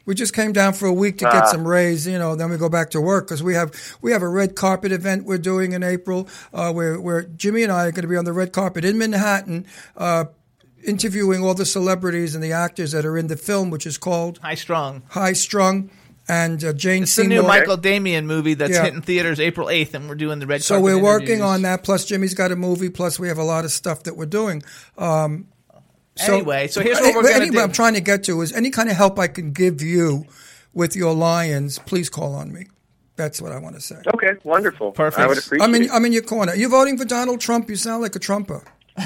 We 0.06 0.14
just 0.14 0.32
came 0.34 0.52
down 0.52 0.72
for 0.72 0.86
a 0.86 0.92
week 0.92 1.18
to 1.18 1.26
get 1.26 1.42
Ah. 1.44 1.46
some 1.50 1.68
rays, 1.68 2.06
you 2.06 2.18
know. 2.18 2.34
Then 2.34 2.48
we 2.50 2.56
go 2.56 2.70
back 2.70 2.88
to 2.92 3.00
work 3.00 3.26
because 3.26 3.42
we 3.42 3.52
have 3.54 3.72
we 4.00 4.12
have 4.12 4.22
a 4.22 4.28
red 4.28 4.56
carpet 4.56 4.90
event 4.90 5.24
we're 5.26 5.36
doing 5.36 5.72
in 5.72 5.82
April. 5.82 6.26
Uh, 6.52 6.72
where 6.72 6.98
where 6.98 7.24
Jimmy 7.24 7.62
and 7.62 7.70
I 7.70 7.86
are 7.86 7.92
going 7.92 8.02
to 8.02 8.08
be 8.08 8.16
on 8.16 8.24
the 8.24 8.32
red 8.32 8.52
carpet 8.52 8.86
in 8.86 8.96
Manhattan, 8.96 9.66
uh, 9.98 10.24
interviewing 10.82 11.42
all 11.44 11.54
the 11.54 11.66
celebrities 11.66 12.34
and 12.34 12.42
the 12.42 12.52
actors 12.52 12.92
that 12.92 13.04
are 13.04 13.18
in 13.18 13.26
the 13.26 13.36
film, 13.36 13.68
which 13.70 13.86
is 13.86 13.98
called 13.98 14.38
High 14.38 14.54
Strung. 14.54 15.02
High 15.10 15.34
Strung, 15.34 15.90
and 16.28 16.62
uh, 16.62 16.72
Jane 16.72 17.04
It's 17.04 17.16
the 17.16 17.24
new 17.24 17.42
Michael 17.42 17.76
Damian 17.76 18.26
movie 18.26 18.54
that's 18.54 18.72
Yeah. 18.74 18.84
hitting 18.84 19.02
theaters 19.02 19.40
April 19.40 19.68
8th, 19.68 19.94
and 19.94 20.08
we're 20.08 20.14
doing 20.14 20.38
the 20.38 20.46
red. 20.46 20.62
So 20.62 20.80
we're 20.80 20.98
working 21.02 21.26
interviews. 21.38 21.46
on 21.46 21.62
that. 21.62 21.82
Plus, 21.84 22.04
Jimmy's 22.04 22.34
got 22.34 22.52
a 22.52 22.56
movie. 22.56 22.90
Plus, 22.90 23.18
we 23.18 23.28
have 23.28 23.38
a 23.38 23.44
lot 23.44 23.64
of 23.64 23.70
stuff 23.70 24.02
that 24.04 24.16
we're 24.16 24.26
doing. 24.26 24.62
Um, 24.96 25.48
Anyway, 26.20 26.66
so 26.66 26.80
here's 26.80 26.98
what 26.98 27.14
we're 27.14 27.30
Any- 27.30 27.50
do. 27.50 27.60
I'm 27.60 27.70
trying 27.70 27.94
to 27.94 28.00
get 28.00 28.24
to 28.24 28.40
is 28.40 28.52
any 28.52 28.70
kind 28.70 28.88
of 28.88 28.96
help 28.96 29.20
I 29.20 29.28
can 29.28 29.52
give 29.52 29.82
you 29.82 30.26
with 30.74 30.96
your 30.96 31.14
lions. 31.14 31.78
Please 31.78 32.10
call 32.10 32.34
on 32.34 32.52
me. 32.52 32.66
That's 33.14 33.40
what 33.40 33.52
I 33.52 33.58
want 33.58 33.76
to 33.76 33.80
say. 33.80 33.96
Okay, 34.14 34.32
wonderful. 34.42 34.90
Perfect. 34.90 35.20
I 35.20 35.28
would 35.28 35.38
appreciate 35.38 35.64
I'm 35.64 35.72
in, 35.76 35.82
it. 35.84 35.90
I'm 35.92 36.04
in 36.04 36.12
your 36.12 36.22
corner. 36.22 36.56
You're 36.56 36.70
voting 36.70 36.98
for 36.98 37.04
Donald 37.04 37.40
Trump? 37.40 37.70
You 37.70 37.76
sound 37.76 38.02
like 38.02 38.16
a 38.16 38.18
Trumper. 38.18 38.64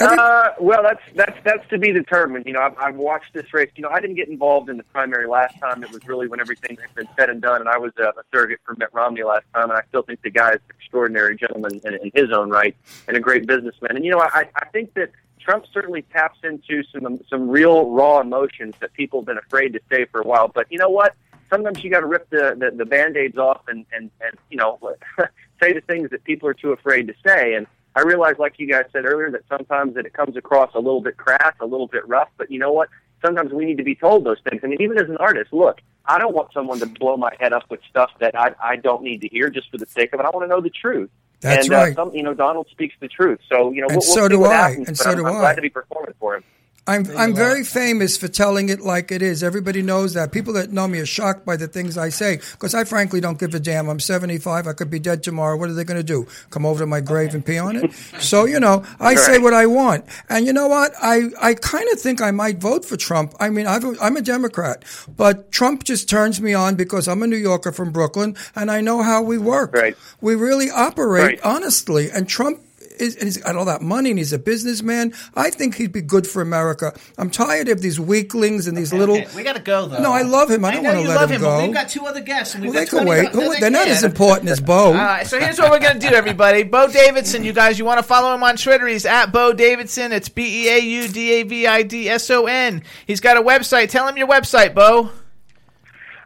Uh, 0.00 0.48
well, 0.60 0.82
that's 0.82 1.02
that's 1.14 1.38
that's 1.44 1.68
to 1.70 1.78
be 1.78 1.92
determined. 1.92 2.46
You 2.46 2.54
know, 2.54 2.60
I've, 2.60 2.76
I've 2.78 2.96
watched 2.96 3.32
this 3.32 3.52
race. 3.52 3.70
You 3.76 3.82
know, 3.82 3.90
I 3.90 4.00
didn't 4.00 4.16
get 4.16 4.28
involved 4.28 4.68
in 4.68 4.76
the 4.76 4.82
primary 4.84 5.26
last 5.26 5.58
time. 5.58 5.82
It 5.82 5.90
was 5.90 6.06
really 6.06 6.28
when 6.28 6.40
everything 6.40 6.76
had 6.80 6.94
been 6.94 7.08
said 7.16 7.30
and 7.30 7.40
done, 7.40 7.60
and 7.60 7.68
I 7.68 7.78
was 7.78 7.92
uh, 7.98 8.08
a 8.08 8.22
surrogate 8.32 8.60
for 8.64 8.74
Mitt 8.76 8.88
Romney 8.92 9.22
last 9.22 9.44
time. 9.54 9.70
And 9.70 9.78
I 9.78 9.82
still 9.88 10.02
think 10.02 10.22
the 10.22 10.30
guy 10.30 10.50
is 10.50 10.60
an 10.68 10.76
extraordinary 10.78 11.36
gentleman 11.36 11.80
in, 11.84 11.94
in 11.94 12.10
his 12.14 12.32
own 12.32 12.50
right 12.50 12.76
and 13.08 13.16
a 13.16 13.20
great 13.20 13.46
businessman. 13.46 13.96
And 13.96 14.04
you 14.04 14.10
know, 14.10 14.20
I, 14.20 14.48
I 14.56 14.66
think 14.66 14.94
that 14.94 15.10
Trump 15.40 15.64
certainly 15.72 16.02
taps 16.02 16.38
into 16.44 16.82
some 16.84 17.20
some 17.28 17.48
real 17.48 17.90
raw 17.90 18.20
emotions 18.20 18.74
that 18.80 18.92
people 18.92 19.20
have 19.20 19.26
been 19.26 19.38
afraid 19.38 19.72
to 19.72 19.80
say 19.90 20.04
for 20.06 20.20
a 20.20 20.26
while. 20.26 20.48
But 20.48 20.66
you 20.70 20.78
know 20.78 20.90
what? 20.90 21.14
Sometimes 21.50 21.84
you 21.84 21.90
got 21.90 22.00
to 22.00 22.06
rip 22.06 22.30
the, 22.30 22.56
the 22.58 22.76
the 22.76 22.86
band-aids 22.86 23.36
off 23.36 23.62
and 23.68 23.84
and 23.92 24.10
and 24.20 24.36
you 24.50 24.56
know 24.56 24.78
say 25.62 25.72
the 25.72 25.80
things 25.82 26.10
that 26.10 26.24
people 26.24 26.48
are 26.48 26.54
too 26.54 26.72
afraid 26.72 27.08
to 27.08 27.14
say. 27.26 27.54
And 27.54 27.66
I 27.94 28.02
realize, 28.02 28.36
like 28.38 28.54
you 28.58 28.66
guys 28.66 28.84
said 28.92 29.04
earlier, 29.04 29.30
that 29.30 29.42
sometimes 29.48 29.94
that 29.94 30.06
it 30.06 30.14
comes 30.14 30.36
across 30.36 30.70
a 30.74 30.78
little 30.78 31.00
bit 31.00 31.16
crass, 31.16 31.54
a 31.60 31.66
little 31.66 31.86
bit 31.86 32.06
rough. 32.08 32.28
But 32.36 32.50
you 32.50 32.58
know 32.58 32.72
what? 32.72 32.88
Sometimes 33.24 33.52
we 33.52 33.64
need 33.64 33.76
to 33.76 33.84
be 33.84 33.94
told 33.94 34.24
those 34.24 34.38
things. 34.48 34.62
I 34.64 34.66
mean, 34.66 34.80
even 34.80 34.98
as 34.98 35.08
an 35.08 35.18
artist, 35.18 35.52
look, 35.52 35.80
I 36.06 36.18
don't 36.18 36.34
want 36.34 36.52
someone 36.52 36.80
to 36.80 36.86
blow 36.86 37.16
my 37.16 37.30
head 37.38 37.52
up 37.52 37.64
with 37.70 37.80
stuff 37.88 38.10
that 38.20 38.34
I 38.38 38.54
I 38.60 38.76
don't 38.76 39.02
need 39.02 39.20
to 39.20 39.28
hear 39.28 39.50
just 39.50 39.70
for 39.70 39.78
the 39.78 39.86
sake 39.86 40.12
of 40.12 40.20
it. 40.20 40.26
I 40.26 40.30
want 40.30 40.44
to 40.44 40.48
know 40.48 40.60
the 40.60 40.70
truth. 40.70 41.10
That's 41.40 41.66
and, 41.66 41.74
right. 41.74 41.92
Uh, 41.92 42.04
some, 42.04 42.14
you 42.14 42.22
know, 42.22 42.34
Donald 42.34 42.68
speaks 42.70 42.94
the 43.00 43.08
truth. 43.08 43.40
So 43.48 43.72
you 43.72 43.80
know, 43.82 43.88
And 43.88 43.96
we'll, 43.96 44.06
we'll 44.06 44.16
so 44.16 44.22
see 44.22 44.28
do 44.28 44.44
I, 44.44 44.54
happens, 44.54 44.88
and 44.88 44.98
so 44.98 45.10
I'm, 45.10 45.16
do 45.16 45.26
I'm 45.26 45.36
I. 45.36 45.40
glad 45.40 45.54
to 45.56 45.62
be 45.62 45.68
performing 45.68 46.14
for 46.18 46.36
him. 46.36 46.44
I'm 46.84 47.06
I'm 47.16 47.32
very 47.32 47.62
famous 47.62 48.16
for 48.16 48.26
telling 48.26 48.68
it 48.68 48.80
like 48.80 49.12
it 49.12 49.22
is. 49.22 49.44
Everybody 49.44 49.82
knows 49.82 50.14
that. 50.14 50.32
People 50.32 50.52
that 50.54 50.72
know 50.72 50.88
me 50.88 50.98
are 50.98 51.06
shocked 51.06 51.46
by 51.46 51.56
the 51.56 51.68
things 51.68 51.96
I 51.96 52.08
say 52.08 52.40
because 52.52 52.74
I 52.74 52.82
frankly 52.82 53.20
don't 53.20 53.38
give 53.38 53.54
a 53.54 53.60
damn. 53.60 53.88
I'm 53.88 54.00
75. 54.00 54.66
I 54.66 54.72
could 54.72 54.90
be 54.90 54.98
dead 54.98 55.22
tomorrow. 55.22 55.56
What 55.56 55.70
are 55.70 55.74
they 55.74 55.84
going 55.84 56.00
to 56.00 56.02
do? 56.02 56.26
Come 56.50 56.66
over 56.66 56.80
to 56.80 56.86
my 56.86 57.00
grave 57.00 57.34
and 57.34 57.46
pee 57.46 57.58
on 57.58 57.76
it? 57.76 57.92
So 58.20 58.46
you 58.46 58.58
know, 58.58 58.84
I 58.98 59.14
say 59.14 59.38
what 59.38 59.54
I 59.54 59.66
want. 59.66 60.04
And 60.28 60.44
you 60.44 60.52
know 60.52 60.66
what? 60.66 60.92
I 61.00 61.30
I 61.40 61.54
kind 61.54 61.88
of 61.92 62.00
think 62.00 62.20
I 62.20 62.32
might 62.32 62.58
vote 62.58 62.84
for 62.84 62.96
Trump. 62.96 63.34
I 63.38 63.48
mean, 63.50 63.66
I've, 63.68 63.84
I'm 64.00 64.16
a 64.16 64.22
Democrat, 64.22 64.84
but 65.16 65.52
Trump 65.52 65.84
just 65.84 66.08
turns 66.08 66.40
me 66.40 66.52
on 66.52 66.74
because 66.74 67.06
I'm 67.06 67.22
a 67.22 67.26
New 67.28 67.36
Yorker 67.36 67.70
from 67.72 67.92
Brooklyn 67.92 68.36
and 68.56 68.70
I 68.72 68.80
know 68.80 69.02
how 69.02 69.22
we 69.22 69.38
work. 69.38 69.72
Right. 69.72 69.96
We 70.20 70.34
really 70.34 70.68
operate 70.70 71.22
Right. 71.24 71.40
honestly. 71.44 72.10
And 72.10 72.28
Trump 72.28 72.60
is, 73.02 73.16
and 73.16 73.24
he's 73.24 73.36
got 73.38 73.56
all 73.56 73.64
that 73.66 73.82
money 73.82 74.10
and 74.10 74.18
he's 74.18 74.32
a 74.32 74.38
businessman. 74.38 75.12
I 75.34 75.50
think 75.50 75.74
he'd 75.74 75.92
be 75.92 76.00
good 76.02 76.26
for 76.26 76.40
America. 76.40 76.94
I'm 77.18 77.28
tired 77.30 77.68
of 77.68 77.82
these 77.82 77.98
weaklings 78.00 78.66
and 78.66 78.76
these 78.76 78.92
little. 78.92 79.20
We 79.36 79.42
got 79.42 79.56
to 79.56 79.62
go 79.62 79.86
though. 79.86 80.00
No, 80.00 80.12
I 80.12 80.22
love 80.22 80.50
him. 80.50 80.64
I 80.64 80.70
don't 80.70 80.84
want 80.84 80.96
to 80.96 81.02
you 81.02 81.08
let 81.08 81.16
love 81.16 81.30
him 81.30 81.36
him, 81.36 81.42
but 81.42 81.58
go. 81.58 81.64
we've 81.66 81.74
got 81.74 81.88
two 81.88 82.06
other 82.06 82.20
guests. 82.20 82.54
And 82.54 82.62
we've 82.64 82.72
Well, 82.72 82.84
they 82.84 82.90
got 82.90 82.96
can 82.98 83.06
20 83.06 83.10
wait. 83.22 83.34
No, 83.34 83.40
Who- 83.52 83.60
They're 83.60 83.70
not 83.70 83.88
as 83.88 84.04
important 84.04 84.48
as 84.50 84.60
Beau. 84.60 84.86
All 84.86 84.92
right, 84.94 85.26
so 85.26 85.38
here's 85.40 85.58
what 85.58 85.70
we're 85.70 85.80
gonna 85.80 85.98
do, 85.98 86.08
everybody. 86.08 86.62
Beau 86.62 86.86
Davidson, 86.88 87.44
you 87.44 87.52
guys, 87.52 87.78
you 87.78 87.84
want 87.84 87.98
to 87.98 88.02
follow 88.04 88.34
him 88.34 88.42
on 88.42 88.56
Twitter? 88.56 88.86
He's 88.86 89.04
at 89.06 89.32
Beau 89.32 89.52
Davidson. 89.52 90.12
It's 90.12 90.28
B 90.28 90.66
E 90.66 90.68
A 90.70 90.78
U 90.78 91.08
D 91.08 91.32
A 91.32 91.42
V 91.42 91.66
I 91.66 91.82
D 91.82 92.08
S 92.08 92.30
O 92.30 92.46
N. 92.46 92.82
He's 93.06 93.20
got 93.20 93.36
a 93.36 93.42
website. 93.42 93.88
Tell 93.90 94.06
him 94.08 94.16
your 94.16 94.28
website, 94.28 94.74
Beau. 94.74 95.10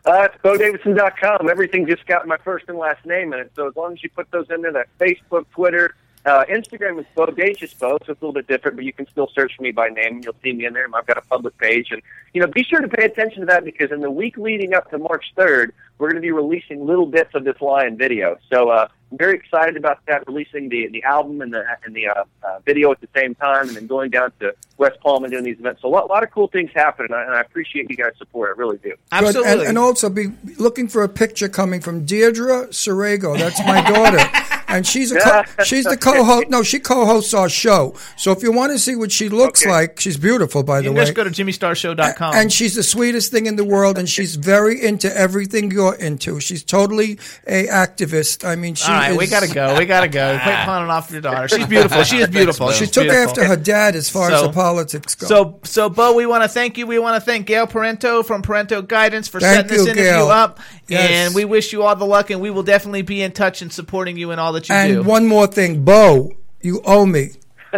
Uh, 0.04 0.28
it's 0.32 0.36
BeauDavidson.com. 0.44 1.50
Everything 1.50 1.84
just 1.86 2.06
got 2.06 2.28
my 2.28 2.36
first 2.38 2.66
and 2.68 2.78
last 2.78 3.04
name 3.04 3.32
in 3.32 3.40
it. 3.40 3.50
So 3.56 3.66
as 3.68 3.74
long 3.74 3.92
as 3.92 4.02
you 4.04 4.10
put 4.10 4.30
those 4.30 4.46
in 4.50 4.62
there, 4.62 4.72
that 4.72 4.86
Facebook, 5.00 5.46
Twitter, 5.50 5.96
uh, 6.26 6.44
Instagram 6.46 6.98
is 6.98 7.06
Bodacious 7.16 7.78
Beau, 7.78 7.98
so 8.04 8.12
it's 8.12 8.20
a 8.20 8.24
little 8.24 8.32
bit 8.32 8.48
different, 8.48 8.76
but 8.76 8.84
you 8.84 8.92
can 8.92 9.06
still 9.06 9.30
search 9.32 9.56
for 9.56 9.62
me 9.62 9.70
by 9.70 9.88
name. 9.88 10.16
and 10.16 10.24
You'll 10.24 10.34
see 10.42 10.52
me 10.52 10.66
in 10.66 10.72
there. 10.72 10.86
I've 10.92 11.06
got 11.06 11.18
a 11.18 11.22
public 11.22 11.56
page. 11.58 11.88
And, 11.92 12.02
you 12.34 12.40
know, 12.40 12.48
be 12.48 12.64
sure 12.64 12.80
to 12.80 12.88
pay 12.88 13.04
attention 13.04 13.40
to 13.40 13.46
that 13.46 13.64
because 13.64 13.92
in 13.92 14.00
the 14.00 14.10
week 14.10 14.36
leading 14.36 14.74
up 14.74 14.90
to 14.90 14.98
March 14.98 15.32
3rd, 15.36 15.70
we're 15.98 16.08
going 16.08 16.20
to 16.20 16.26
be 16.26 16.32
releasing 16.32 16.84
little 16.86 17.06
bits 17.06 17.30
of 17.34 17.44
this 17.44 17.60
lion 17.60 17.96
video. 17.96 18.36
So 18.52 18.68
uh, 18.70 18.88
I'm 19.10 19.18
very 19.18 19.34
excited 19.36 19.76
about 19.76 20.04
that, 20.06 20.26
releasing 20.26 20.68
the, 20.68 20.88
the 20.88 21.02
album 21.04 21.40
and 21.40 21.52
the, 21.54 21.64
and 21.84 21.94
the 21.94 22.08
uh, 22.08 22.24
uh, 22.42 22.58
video 22.66 22.90
at 22.92 23.00
the 23.00 23.08
same 23.14 23.34
time, 23.34 23.68
and 23.68 23.76
then 23.76 23.86
going 23.86 24.10
down 24.10 24.32
to 24.40 24.52
West 24.78 24.98
Palm 25.00 25.24
and 25.24 25.32
doing 25.32 25.44
these 25.44 25.58
events. 25.58 25.82
So 25.82 25.88
a 25.88 25.90
lot, 25.90 26.08
lot 26.08 26.22
of 26.22 26.30
cool 26.30 26.48
things 26.48 26.70
happen, 26.74 27.06
and 27.06 27.14
I, 27.14 27.22
and 27.22 27.34
I 27.34 27.40
appreciate 27.40 27.88
you 27.88 27.96
guys' 27.96 28.12
support. 28.18 28.56
I 28.56 28.58
really 28.60 28.78
do. 28.78 28.94
Good. 29.20 29.36
And, 29.46 29.60
and 29.68 29.78
also 29.78 30.10
be 30.10 30.32
looking 30.58 30.88
for 30.88 31.02
a 31.02 31.08
picture 31.08 31.48
coming 31.48 31.80
from 31.80 32.04
Deirdre 32.04 32.68
Sorego. 32.68 33.38
That's 33.38 33.60
my 33.60 33.82
daughter. 33.82 34.18
And 34.68 34.84
she's 34.84 35.12
a 35.12 35.20
co- 35.20 35.44
she's 35.64 35.84
the 35.84 35.96
co-host. 35.96 36.48
No, 36.48 36.64
she 36.64 36.80
co-hosts 36.80 37.32
our 37.34 37.48
show. 37.48 37.94
So 38.16 38.32
if 38.32 38.42
you 38.42 38.50
want 38.50 38.72
to 38.72 38.80
see 38.80 38.96
what 38.96 39.12
she 39.12 39.28
looks 39.28 39.64
like, 39.64 40.00
she's 40.00 40.16
beautiful, 40.16 40.64
by 40.64 40.78
You 40.78 40.82
the 40.82 40.88
can 40.88 40.96
way. 40.96 41.02
just 41.02 41.14
go 41.14 41.22
to 41.24 41.30
jimmystarshow.com. 41.30 42.34
And 42.34 42.52
she's 42.52 42.74
the 42.74 42.82
sweetest 42.82 43.30
thing 43.30 43.46
in 43.46 43.54
the 43.54 43.64
world, 43.64 43.96
and 43.96 44.08
she's 44.08 44.34
very 44.34 44.82
into 44.84 45.14
everything 45.16 45.68
you're 45.86 45.94
into. 46.06 46.40
She's 46.40 46.62
totally 46.64 47.12
a 47.46 47.66
activist. 47.66 48.46
I 48.46 48.56
mean, 48.56 48.74
she 48.74 48.90
All 48.90 48.98
right, 48.98 49.12
is, 49.12 49.18
we 49.18 49.26
gotta 49.26 49.52
go. 49.52 49.78
We 49.78 49.86
gotta 49.86 50.08
go. 50.08 50.38
Quit 50.42 50.54
clowning 50.64 50.90
off 50.90 51.10
your 51.10 51.20
daughter. 51.20 51.48
She's 51.48 51.66
beautiful. 51.66 52.02
She 52.04 52.18
is 52.18 52.28
beautiful. 52.30 52.70
She 52.72 52.86
took 52.86 53.04
beautiful. 53.04 53.28
after 53.28 53.44
her 53.44 53.56
dad 53.56 53.96
as 53.96 54.08
far 54.10 54.30
as 54.30 54.42
the 54.42 54.52
politics 54.52 55.14
go. 55.14 55.26
So, 55.26 55.60
so 55.62 55.88
Beau, 55.88 56.14
we 56.14 56.26
want 56.26 56.42
to 56.42 56.48
thank 56.48 56.78
you. 56.78 56.86
We 56.86 56.98
want 56.98 57.14
to 57.16 57.20
thank 57.20 57.46
Gail 57.46 57.66
Parento 57.66 58.24
from 58.24 58.42
Parento 58.42 58.86
Guidance 58.86 59.28
for 59.28 59.40
Thank 59.40 59.68
setting 59.68 59.76
this 59.76 59.86
interview 59.86 60.02
Gail. 60.04 60.28
up, 60.28 60.60
Yes. 60.88 61.10
and 61.10 61.34
we 61.34 61.44
wish 61.44 61.72
you 61.72 61.82
all 61.82 61.96
the 61.96 62.06
luck. 62.06 62.30
And 62.30 62.40
we 62.40 62.50
will 62.50 62.62
definitely 62.62 63.02
be 63.02 63.22
in 63.22 63.32
touch 63.32 63.62
and 63.62 63.72
supporting 63.72 64.16
you 64.16 64.30
in 64.30 64.38
all 64.38 64.52
that 64.52 64.68
you 64.68 64.74
and 64.74 64.92
do. 64.92 64.98
And 65.00 65.06
one 65.06 65.26
more 65.26 65.46
thing, 65.46 65.84
Beau, 65.84 66.32
you 66.60 66.80
owe 66.84 67.06
me. 67.06 67.32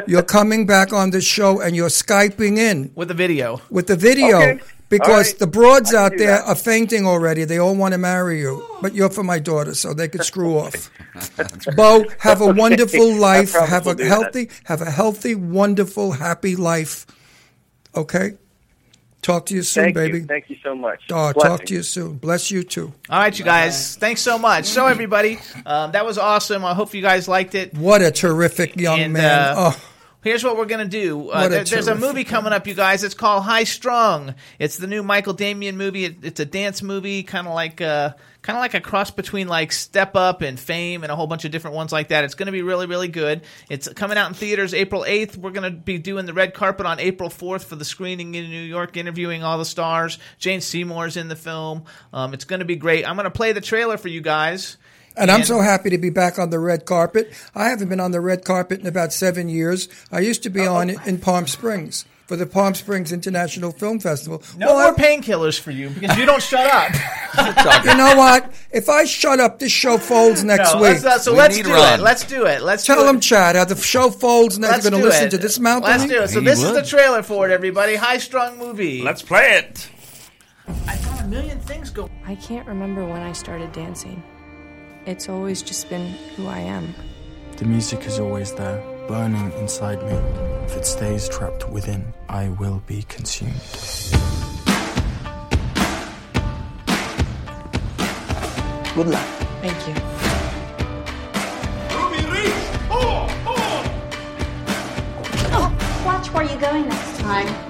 You're 0.06 0.22
coming 0.22 0.64
back 0.66 0.92
on 0.92 1.10
the 1.10 1.20
show, 1.20 1.60
and 1.60 1.74
you're 1.74 1.88
skyping 1.88 2.56
in 2.56 2.92
with 2.94 3.08
the 3.08 3.14
video. 3.14 3.60
with 3.70 3.88
the 3.88 3.96
video. 3.96 4.36
Okay. 4.38 4.60
Because 4.90 5.08
All 5.08 5.16
right. 5.16 5.38
the 5.38 5.46
broads 5.46 5.92
out 5.92 6.12
there 6.16 6.38
that. 6.38 6.46
are 6.46 6.54
fainting 6.54 7.06
already. 7.06 7.44
They 7.44 7.58
all 7.58 7.74
want 7.76 7.92
to 7.92 7.98
marry 7.98 8.40
you, 8.40 8.64
but 8.80 8.94
you're 8.94 9.10
for 9.10 9.22
my 9.22 9.38
daughter, 9.38 9.74
so 9.74 9.92
they 9.92 10.08
could 10.08 10.24
screw 10.24 10.58
off. 10.58 10.90
Beau, 11.76 12.04
have 12.20 12.40
a 12.40 12.44
Okay. 12.44 12.58
wonderful 12.58 13.14
life. 13.16 13.52
Have 13.52 13.86
a 13.86 13.94
do 13.94 14.04
that. 14.04 14.08
healthy, 14.08 14.48
have 14.64 14.80
a 14.80 14.90
healthy, 14.90 15.34
wonderful, 15.34 16.12
happy 16.12 16.56
life. 16.56 17.06
Okay. 17.94 18.38
Talk 19.20 19.46
to 19.46 19.54
you 19.54 19.62
soon, 19.62 19.84
Thank 19.84 19.96
baby. 19.96 20.18
you. 20.20 20.24
Thank 20.26 20.48
you 20.48 20.56
so 20.62 20.74
much. 20.76 21.02
Oh, 21.10 21.32
talk 21.32 21.64
to 21.66 21.74
you 21.74 21.82
soon. 21.82 22.18
Bless 22.18 22.50
you 22.50 22.62
too. 22.62 22.94
all 23.10 23.18
right, 23.18 23.36
you 23.38 23.44
guys. 23.44 23.96
Thanks 23.96 24.22
so 24.22 24.38
much. 24.38 24.64
So, 24.66 24.86
everybody, 24.86 25.38
um, 25.66 25.92
that 25.92 26.06
was 26.06 26.16
awesome. 26.18 26.64
I 26.64 26.72
hope 26.72 26.94
you 26.94 27.02
guys 27.02 27.26
liked 27.28 27.54
it. 27.56 27.74
What 27.74 28.00
a 28.00 28.10
terrific 28.12 28.76
young 28.76 29.00
And, 29.00 29.12
man. 29.12 29.24
uh, 29.28 29.54
oh. 29.74 29.80
Here's 30.20 30.42
what 30.42 30.56
we're 30.56 30.66
gonna 30.66 30.84
do. 30.88 31.30
Uh, 31.30 31.44
a 31.46 31.48
there- 31.48 31.64
there's 31.64 31.86
a 31.86 31.94
movie 31.94 32.24
coming 32.24 32.52
up, 32.52 32.66
you 32.66 32.74
guys. 32.74 33.04
It's 33.04 33.14
called 33.14 33.44
High 33.44 33.62
Strung. 33.64 34.34
It's 34.58 34.76
the 34.76 34.88
new 34.88 35.02
Michael 35.04 35.32
Damian 35.32 35.76
movie. 35.76 36.06
It, 36.06 36.16
it's 36.24 36.40
a 36.40 36.44
dance 36.44 36.82
movie, 36.82 37.22
kind 37.22 37.46
of 37.46 37.54
like 37.54 37.80
uh, 37.80 38.14
kind 38.42 38.56
of 38.56 38.60
like 38.60 38.74
a 38.74 38.80
cross 38.80 39.12
between 39.12 39.46
like 39.46 39.70
Step 39.70 40.16
Up 40.16 40.42
and 40.42 40.58
Fame 40.58 41.04
and 41.04 41.12
a 41.12 41.16
whole 41.16 41.28
bunch 41.28 41.44
of 41.44 41.52
different 41.52 41.76
ones 41.76 41.92
like 41.92 42.08
that. 42.08 42.24
It's 42.24 42.34
gonna 42.34 42.50
be 42.50 42.62
really 42.62 42.86
really 42.86 43.06
good. 43.06 43.42
It's 43.70 43.88
coming 43.90 44.18
out 44.18 44.26
in 44.28 44.34
theaters 44.34 44.74
April 44.74 45.04
8th. 45.06 45.36
We're 45.36 45.52
gonna 45.52 45.70
be 45.70 45.98
doing 45.98 46.26
the 46.26 46.34
red 46.34 46.52
carpet 46.52 46.84
on 46.84 46.98
April 46.98 47.30
4th 47.30 47.62
for 47.64 47.76
the 47.76 47.84
screening 47.84 48.34
in 48.34 48.50
New 48.50 48.60
York, 48.62 48.96
interviewing 48.96 49.44
all 49.44 49.56
the 49.56 49.64
stars. 49.64 50.18
Jane 50.40 50.60
Seymour's 50.60 51.16
in 51.16 51.28
the 51.28 51.36
film. 51.36 51.84
Um, 52.12 52.34
it's 52.34 52.44
gonna 52.44 52.64
be 52.64 52.76
great. 52.76 53.08
I'm 53.08 53.14
gonna 53.14 53.30
play 53.30 53.52
the 53.52 53.60
trailer 53.60 53.96
for 53.96 54.08
you 54.08 54.20
guys. 54.20 54.78
And 55.18 55.30
I'm 55.30 55.44
so 55.44 55.60
happy 55.60 55.90
to 55.90 55.98
be 55.98 56.10
back 56.10 56.38
on 56.38 56.50
the 56.50 56.58
red 56.58 56.86
carpet. 56.86 57.32
I 57.54 57.68
haven't 57.68 57.88
been 57.88 58.00
on 58.00 58.12
the 58.12 58.20
red 58.20 58.44
carpet 58.44 58.80
in 58.80 58.86
about 58.86 59.12
seven 59.12 59.48
years. 59.48 59.88
I 60.12 60.20
used 60.20 60.42
to 60.44 60.50
be 60.50 60.66
oh. 60.66 60.74
on 60.74 60.90
it 60.90 60.98
in 61.06 61.18
Palm 61.18 61.46
Springs 61.46 62.04
for 62.28 62.36
the 62.36 62.46
Palm 62.46 62.74
Springs 62.74 63.10
International 63.10 63.72
Film 63.72 63.98
Festival. 63.98 64.42
No 64.58 64.74
more 64.74 64.94
painkillers 64.94 65.58
for 65.58 65.70
you 65.70 65.88
because 65.88 66.16
you 66.18 66.26
don't 66.26 66.42
shut 66.42 66.66
up. 66.66 66.92
you 67.84 67.96
know 67.96 68.16
what? 68.16 68.52
If 68.70 68.90
I 68.90 69.06
shut 69.06 69.40
up, 69.40 69.58
this 69.58 69.72
show 69.72 69.96
folds 69.96 70.44
next 70.44 70.74
No, 70.74 70.78
uh, 70.78 70.82
week. 70.82 70.90
let's 70.90 71.04
not- 71.04 71.20
so 71.22 71.32
let's 71.32 71.56
do 71.56 71.74
it. 71.74 72.00
Let's 72.00 72.24
do 72.24 72.44
it. 72.44 72.62
Let's 72.62 72.84
tell 72.84 72.96
do 72.96 73.04
it. 73.04 73.06
them, 73.06 73.20
Chad, 73.20 73.56
how 73.56 73.64
the 73.64 73.76
show 73.76 74.10
folds 74.10 74.58
next. 74.58 74.70
Let's 74.70 74.82
They're 74.84 74.90
going 74.90 75.02
to 75.02 75.08
listen 75.08 75.26
it. 75.28 75.30
to 75.30 75.38
this 75.38 75.58
mouth. 75.58 75.82
Let's 75.82 76.04
do 76.04 76.22
it. 76.22 76.28
So 76.28 76.40
this 76.40 76.62
is 76.62 76.74
the 76.74 76.82
trailer 76.82 77.22
for 77.22 77.48
it, 77.48 77.52
everybody. 77.52 77.96
High 77.96 78.18
strung 78.18 78.58
movie. 78.58 79.02
Let's 79.02 79.22
play 79.22 79.56
it. 79.56 79.88
I 80.86 80.96
got 80.96 81.22
a 81.22 81.26
million 81.28 81.58
things 81.60 81.88
going. 81.88 82.12
I 82.26 82.34
can't 82.34 82.66
remember 82.66 83.06
when 83.06 83.22
I 83.22 83.32
started 83.32 83.72
dancing. 83.72 84.22
It's 85.08 85.26
always 85.30 85.62
just 85.62 85.88
been 85.88 86.06
who 86.36 86.48
I 86.48 86.58
am. 86.58 86.94
The 87.56 87.64
music 87.64 88.04
is 88.04 88.20
always 88.20 88.52
there, 88.52 88.78
burning 89.08 89.50
inside 89.52 90.02
me. 90.02 90.12
If 90.66 90.76
it 90.76 90.84
stays 90.84 91.30
trapped 91.30 91.66
within, 91.70 92.12
I 92.28 92.50
will 92.50 92.82
be 92.86 93.04
consumed. 93.04 93.54
Good 98.94 99.08
luck. 99.08 99.26
Thank 99.62 99.88
you. 99.88 99.94
Oh, 105.50 106.02
watch 106.04 106.30
where 106.34 106.44
you're 106.44 106.60
going 106.60 106.86
next 106.86 107.20
time. 107.20 107.67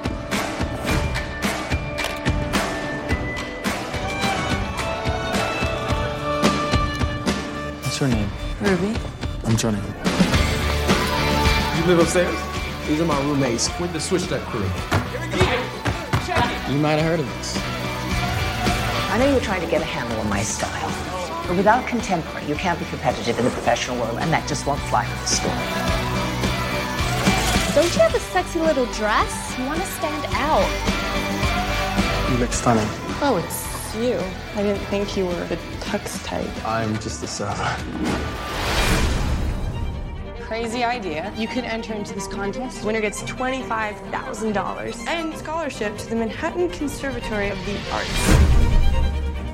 What's 7.99 8.15
your 8.15 8.21
name? 8.21 8.31
Ruby. 8.61 8.97
I'm 9.43 9.57
Johnny. 9.57 9.79
You 11.79 11.85
live 11.87 11.99
upstairs? 11.99 12.39
These 12.87 13.01
are 13.01 13.05
my 13.05 13.21
roommates 13.23 13.69
with 13.81 13.93
the 13.93 13.99
Switch 13.99 14.23
Step 14.23 14.41
crew. 14.43 14.63
You 16.73 16.79
might 16.79 16.95
have 16.95 17.03
heard 17.03 17.19
of 17.19 17.29
us. 17.41 17.59
I 19.11 19.19
know 19.19 19.29
you're 19.29 19.41
trying 19.41 19.63
to 19.63 19.67
get 19.67 19.83
a 19.83 19.85
handle 19.85 20.17
on 20.21 20.31
my 20.31 20.43
style. 20.43 20.93
But 21.49 21.57
without 21.57 21.89
contemporary, 21.89 22.47
you 22.47 22.55
can't 22.55 22.79
be 22.79 22.85
competitive 22.85 23.37
in 23.37 23.45
the 23.45 23.51
professional 23.51 23.97
world, 23.97 24.19
and 24.21 24.33
that 24.33 24.47
just 24.47 24.65
won't 24.65 24.81
fly 24.83 25.03
with 25.03 25.21
the 25.23 25.27
store. 25.27 25.51
Don't 27.75 27.93
you 27.93 28.01
have 28.01 28.15
a 28.15 28.21
sexy 28.21 28.61
little 28.61 28.87
dress? 28.93 29.59
You 29.59 29.65
want 29.67 29.81
to 29.81 29.87
stand 29.87 30.25
out. 30.35 30.71
You 32.31 32.37
look 32.37 32.53
stunning. 32.53 32.87
Oh, 33.21 33.43
it's 33.45 33.68
you. 33.99 34.21
I 34.55 34.63
didn't 34.63 34.85
think 34.87 35.17
you 35.17 35.27
were 35.27 35.45
the 35.47 35.57
tux 35.81 36.25
type. 36.25 36.49
I'm 36.67 36.95
just 37.01 37.23
a 37.23 37.27
server. 37.27 37.77
Crazy 40.41 40.83
idea. 40.85 41.33
You 41.37 41.47
can 41.47 41.65
enter 41.65 41.93
into 41.93 42.15
this 42.15 42.27
contest. 42.27 42.85
Winner 42.85 43.01
gets 43.01 43.23
$25,000 43.25 45.07
and 45.07 45.37
scholarship 45.37 45.97
to 45.99 46.09
the 46.09 46.17
Manhattan 46.17 46.71
Conservatory 46.71 47.51
of 47.51 47.59
the 47.67 47.77
Arts. 47.93 48.09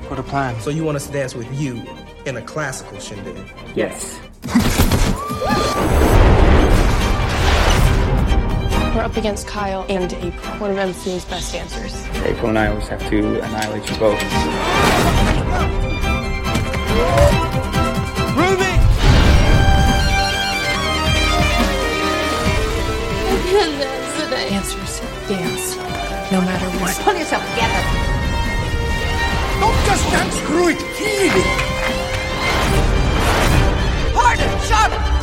What 0.09 0.19
a 0.19 0.23
plan. 0.23 0.59
So 0.61 0.69
you 0.69 0.83
want 0.83 0.95
us 0.95 1.07
to 1.07 1.13
dance 1.13 1.35
with 1.35 1.51
you 1.59 1.83
in 2.25 2.37
a 2.37 2.41
classical 2.41 2.99
shindig? 2.99 3.51
Yes. 3.75 4.19
We're 8.95 9.01
up 9.01 9.17
against 9.17 9.45
Kyle 9.45 9.85
and 9.89 10.13
April, 10.13 10.57
one 10.57 10.71
of 10.71 10.77
MC's 10.77 11.25
best 11.25 11.51
dancers. 11.51 11.93
April 12.23 12.47
and 12.47 12.57
I 12.57 12.67
always 12.67 12.87
have 12.87 13.01
to 13.09 13.41
annihilate 13.41 13.89
you 13.89 13.97
both. 13.97 14.21
Ruby! 18.39 18.71
Dancers 24.49 25.01
dance, 25.27 25.75
no 26.31 26.39
matter 26.39 26.69
what. 26.79 26.95
Pull 27.03 27.15
yourself 27.15 27.43
together. 27.49 27.81
Don't 29.59 29.85
just 29.87 30.09
dance, 30.09 30.35
screw 30.35 30.69
it, 30.69 30.79
feel 30.95 31.35
it. 31.35 31.45
Harder, 34.15 34.49
sharper. 34.65 35.15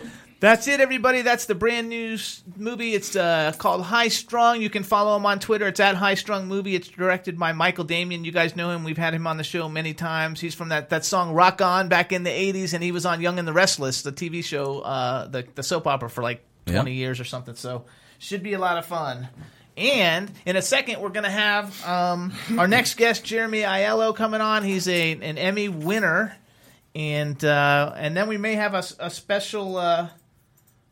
Go. 0.00 0.02
That's 0.40 0.66
it, 0.66 0.80
everybody. 0.80 1.22
That's 1.22 1.46
the 1.46 1.54
brand 1.54 1.88
new 1.88 2.18
movie. 2.56 2.94
It's 2.94 3.14
uh, 3.14 3.52
called 3.58 3.82
High 3.82 4.08
Strung. 4.08 4.60
You 4.60 4.70
can 4.70 4.82
follow 4.82 5.14
him 5.16 5.24
on 5.24 5.38
Twitter. 5.38 5.68
It's 5.68 5.78
at 5.78 5.94
High 5.94 6.14
Strung 6.14 6.48
Movie. 6.48 6.74
It's 6.74 6.88
directed 6.88 7.38
by 7.38 7.52
Michael 7.52 7.84
Damian. 7.84 8.24
You 8.24 8.32
guys 8.32 8.56
know 8.56 8.70
him. 8.70 8.82
We've 8.82 8.98
had 8.98 9.14
him 9.14 9.28
on 9.28 9.36
the 9.36 9.44
show 9.44 9.68
many 9.68 9.94
times. 9.94 10.40
He's 10.40 10.56
from 10.56 10.70
that, 10.70 10.90
that 10.90 11.04
song 11.04 11.32
Rock 11.32 11.60
On 11.60 11.88
back 11.88 12.10
in 12.10 12.24
the 12.24 12.30
80s, 12.30 12.74
and 12.74 12.82
he 12.82 12.90
was 12.90 13.06
on 13.06 13.20
Young 13.20 13.38
and 13.38 13.46
the 13.46 13.52
Restless, 13.52 14.02
the 14.02 14.10
TV 14.10 14.42
show, 14.42 14.80
uh, 14.80 15.28
the, 15.28 15.46
the 15.54 15.62
soap 15.62 15.86
opera 15.86 16.10
for 16.10 16.22
like 16.22 16.44
20 16.66 16.92
years 16.92 17.20
or 17.20 17.24
something. 17.24 17.54
So, 17.54 17.84
should 18.18 18.42
be 18.42 18.54
a 18.54 18.58
lot 18.58 18.78
of 18.78 18.86
fun. 18.86 19.28
And 19.76 20.30
in 20.44 20.56
a 20.56 20.62
second, 20.62 21.00
we're 21.00 21.08
going 21.10 21.24
to 21.24 21.30
have 21.30 21.86
um, 21.86 22.32
our 22.58 22.68
next 22.68 22.96
guest, 22.96 23.24
Jaremy 23.24 23.64
Aiello, 23.64 24.14
coming 24.14 24.40
on. 24.40 24.64
He's 24.64 24.86
a 24.86 25.12
an 25.12 25.38
Emmy 25.38 25.68
winner, 25.68 26.36
and 26.94 27.42
uh, 27.44 27.92
and 27.96 28.16
then 28.16 28.28
we 28.28 28.36
may 28.38 28.54
have 28.54 28.74
a, 28.74 28.78
s- 28.78 28.96
a 28.98 29.10
special 29.10 29.76
uh, 29.76 30.08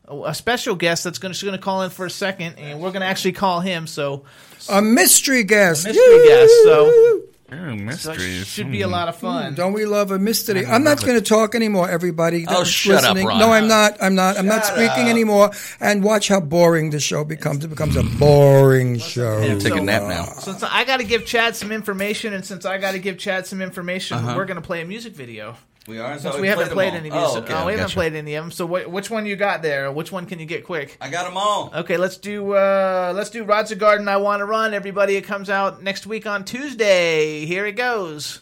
a 0.07 0.33
special 0.33 0.75
guest 0.75 1.03
that's 1.03 1.19
going 1.19 1.33
to 1.33 1.57
call 1.57 1.83
in 1.83 1.89
for 1.89 2.05
a 2.05 2.09
second, 2.09 2.57
and 2.57 2.79
we're 2.81 2.89
going 2.91 3.01
to 3.01 3.07
actually 3.07 3.33
call 3.33 3.59
him. 3.61 3.87
So 3.87 4.23
A 4.69 4.81
mystery 4.81 5.43
guest. 5.43 5.85
mystery 5.85 6.27
guest. 6.27 6.51
So 6.63 7.21
Oh, 7.53 7.89
so 7.91 8.13
should 8.13 8.71
be 8.71 8.81
a 8.81 8.87
lot 8.87 9.09
of 9.09 9.17
fun. 9.17 9.55
Don't 9.55 9.73
we 9.73 9.83
love 9.85 10.11
a 10.11 10.17
mystery? 10.17 10.65
I'm 10.65 10.85
not 10.85 11.01
going 11.01 11.15
to 11.17 11.21
talk 11.21 11.53
anymore, 11.53 11.89
everybody. 11.89 12.45
Oh, 12.47 12.59
that's 12.59 12.69
shut 12.69 13.03
up. 13.03 13.17
Ron. 13.17 13.39
No, 13.39 13.51
I'm 13.51 13.67
not. 13.67 14.01
I'm 14.01 14.15
not. 14.15 14.37
I'm 14.37 14.45
not 14.45 14.63
speaking 14.63 14.87
up. 14.87 14.97
anymore. 15.09 15.51
And 15.81 16.01
watch 16.01 16.29
how 16.29 16.39
boring 16.39 16.91
the 16.91 17.01
show 17.01 17.25
becomes. 17.25 17.65
It 17.65 17.67
becomes 17.67 17.97
a 17.97 18.03
boring 18.03 18.99
show. 18.99 19.41
Yeah, 19.41 19.57
take 19.59 19.75
a 19.75 19.81
nap 19.81 20.03
uh, 20.03 20.07
now. 20.07 20.23
Since 20.23 20.63
I 20.63 20.85
got 20.85 21.01
to 21.01 21.03
give 21.03 21.25
Chad 21.25 21.57
some 21.57 21.73
information, 21.73 22.33
and 22.33 22.45
since 22.45 22.63
I 22.65 22.77
got 22.77 22.93
to 22.93 22.99
give 22.99 23.17
Chad 23.17 23.45
some 23.47 23.61
information, 23.61 24.19
Uh-huh. 24.19 24.35
we're 24.37 24.45
going 24.45 24.55
to 24.55 24.65
play 24.65 24.81
a 24.81 24.85
music 24.85 25.13
video. 25.13 25.57
We 25.87 25.97
are. 25.99 26.17
Since 26.19 26.35
So 26.35 26.41
we 26.41 26.47
haven't 26.47 26.69
played 26.69 26.91
all. 26.91 26.97
any 26.99 27.09
Oh, 27.11 27.19
music, 27.21 27.43
okay, 27.43 27.53
oh, 27.53 27.65
we 27.65 27.71
haven't 27.71 27.85
gotcha. 27.87 27.93
played 27.95 28.13
any 28.13 28.35
of 28.35 28.43
them. 28.45 28.51
So 28.51 28.67
wh- 28.67 28.91
which 28.91 29.09
one 29.09 29.25
you 29.25 29.35
got 29.35 29.61
there? 29.63 29.91
Which 29.91 30.11
one 30.11 30.27
can 30.27 30.39
you 30.39 30.45
get 30.45 30.63
quick? 30.63 30.95
I 31.01 31.09
got 31.09 31.25
them 31.25 31.37
all. 31.37 31.71
Okay, 31.75 31.97
let's 31.97 32.17
do 32.17 32.53
uh 32.53 33.13
let's 33.15 33.31
do 33.31 33.43
Rods 33.43 33.71
of 33.71 33.79
Garden. 33.79 34.07
I 34.07 34.17
want 34.17 34.41
to 34.41 34.45
run. 34.45 34.73
Everybody, 34.75 35.15
it 35.15 35.21
comes 35.23 35.49
out 35.49 35.81
next 35.81 36.05
week 36.05 36.27
on 36.27 36.45
Tuesday. 36.45 37.45
Here 37.45 37.65
it 37.65 37.73
goes. 37.73 38.41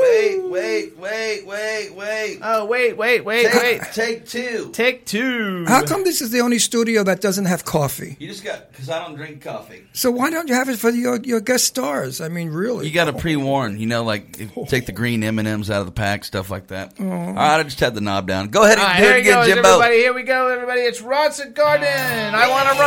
Wait, 0.00 0.42
wait, 0.44 0.96
wait, 0.98 1.46
wait, 1.46 1.94
wait. 1.94 2.38
Oh 2.42 2.64
wait, 2.66 2.96
wait, 2.96 3.24
wait, 3.24 3.46
Take- 3.50 3.62
wait. 3.62 3.82
Take 3.92 4.26
two. 4.26 4.70
Take 4.72 5.06
two. 5.06 5.64
How 5.66 5.84
come 5.84 6.04
this 6.04 6.20
is 6.20 6.30
the 6.30 6.40
only 6.40 6.58
studio 6.58 7.02
that 7.04 7.20
doesn't 7.20 7.44
have 7.46 7.64
coffee? 7.64 8.16
You 8.18 8.28
just 8.28 8.44
got 8.44 8.70
because 8.70 8.88
I 8.88 8.98
don't 9.04 9.16
drink 9.16 9.42
coffee. 9.42 9.84
So 9.92 10.10
why 10.10 10.30
don't 10.30 10.48
you 10.48 10.54
have 10.54 10.68
it 10.68 10.78
for 10.78 10.90
your, 10.90 11.20
your 11.20 11.40
guest 11.40 11.64
stars? 11.64 12.20
I 12.20 12.28
mean, 12.28 12.50
really. 12.50 12.86
You 12.86 12.92
got 12.94 13.06
to 13.06 13.12
pre-warn. 13.12 13.78
You 13.78 13.86
know, 13.86 14.04
like 14.04 14.38
if- 14.40 14.68
take 14.68 14.86
the 14.86 14.92
oh. 14.92 14.96
green 14.96 15.22
M 15.22 15.38
and 15.38 15.48
M's 15.48 15.70
out 15.70 15.80
of 15.80 15.86
the 15.86 15.92
pack, 15.92 16.24
stuff 16.24 16.50
like 16.50 16.68
that. 16.68 16.94
Oh. 16.98 17.04
All 17.10 17.32
right, 17.34 17.60
I 17.60 17.62
just 17.62 17.80
had 17.80 17.94
the 17.94 18.00
knob 18.00 18.26
down. 18.26 18.48
Go 18.48 18.62
ahead 18.64 18.78
and 18.78 18.82
All 18.82 18.88
right, 18.88 18.96
do 18.98 19.02
here 19.04 19.12
it 19.12 19.16
it 19.16 19.20
again, 19.20 19.34
goes, 19.34 19.46
Jimbo. 19.46 19.68
everybody. 19.68 19.96
Here 19.96 20.14
we 20.14 20.22
go, 20.22 20.48
everybody. 20.48 20.80
It's 20.80 21.00
Rods 21.00 21.40
of 21.40 21.54
Garden. 21.54 21.86
I 21.88 22.48
want 22.48 22.68
to 22.68 22.80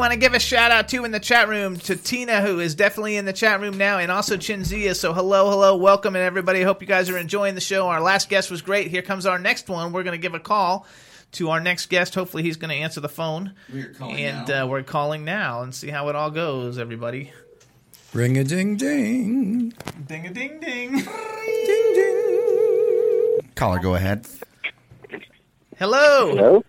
want 0.03 0.11
to 0.11 0.19
give 0.19 0.33
a 0.33 0.39
shout 0.39 0.69
out 0.69 0.89
too 0.89 1.05
in 1.05 1.11
the 1.11 1.19
chat 1.19 1.47
room 1.47 1.77
to 1.77 1.95
Tina, 1.95 2.41
who 2.41 2.59
is 2.59 2.75
definitely 2.75 3.15
in 3.15 3.23
the 3.23 3.31
chat 3.31 3.61
room 3.61 3.77
now, 3.77 3.99
and 3.99 4.11
also 4.11 4.35
Chinzia. 4.35 4.97
So 4.97 5.13
hello, 5.13 5.49
hello, 5.49 5.77
welcome, 5.77 6.13
and 6.17 6.25
everybody. 6.25 6.61
Hope 6.61 6.81
you 6.81 6.87
guys 6.87 7.09
are 7.09 7.17
enjoying 7.17 7.55
the 7.55 7.61
show. 7.61 7.87
Our 7.87 8.01
last 8.01 8.27
guest 8.27 8.51
was 8.51 8.61
great. 8.61 8.87
Here 8.87 9.01
comes 9.01 9.25
our 9.25 9.39
next 9.39 9.69
one. 9.69 9.93
We're 9.93 10.03
going 10.03 10.11
to 10.11 10.21
give 10.21 10.33
a 10.33 10.41
call 10.41 10.85
to 11.33 11.51
our 11.51 11.61
next 11.61 11.85
guest. 11.85 12.15
Hopefully, 12.15 12.43
he's 12.43 12.57
going 12.57 12.71
to 12.71 12.75
answer 12.75 12.99
the 12.99 13.07
phone. 13.07 13.53
We're 13.73 13.93
calling 13.93 14.17
and 14.17 14.45
now. 14.45 14.65
Uh, 14.65 14.67
we're 14.67 14.83
calling 14.83 15.23
now 15.23 15.61
and 15.61 15.73
see 15.73 15.87
how 15.87 16.09
it 16.09 16.17
all 16.17 16.31
goes. 16.31 16.77
Everybody, 16.77 17.31
Ring 18.11 18.37
a 18.37 18.43
ding 18.43 18.75
ding. 18.75 19.73
ding 20.05 20.27
a 20.27 20.33
ding 20.33 20.59
ding. 20.59 20.97
ding 20.97 21.93
ding. 21.95 23.51
Caller, 23.55 23.79
go 23.79 23.95
ahead. 23.95 24.27
Hello. 25.77 26.35
Hello. 26.35 26.63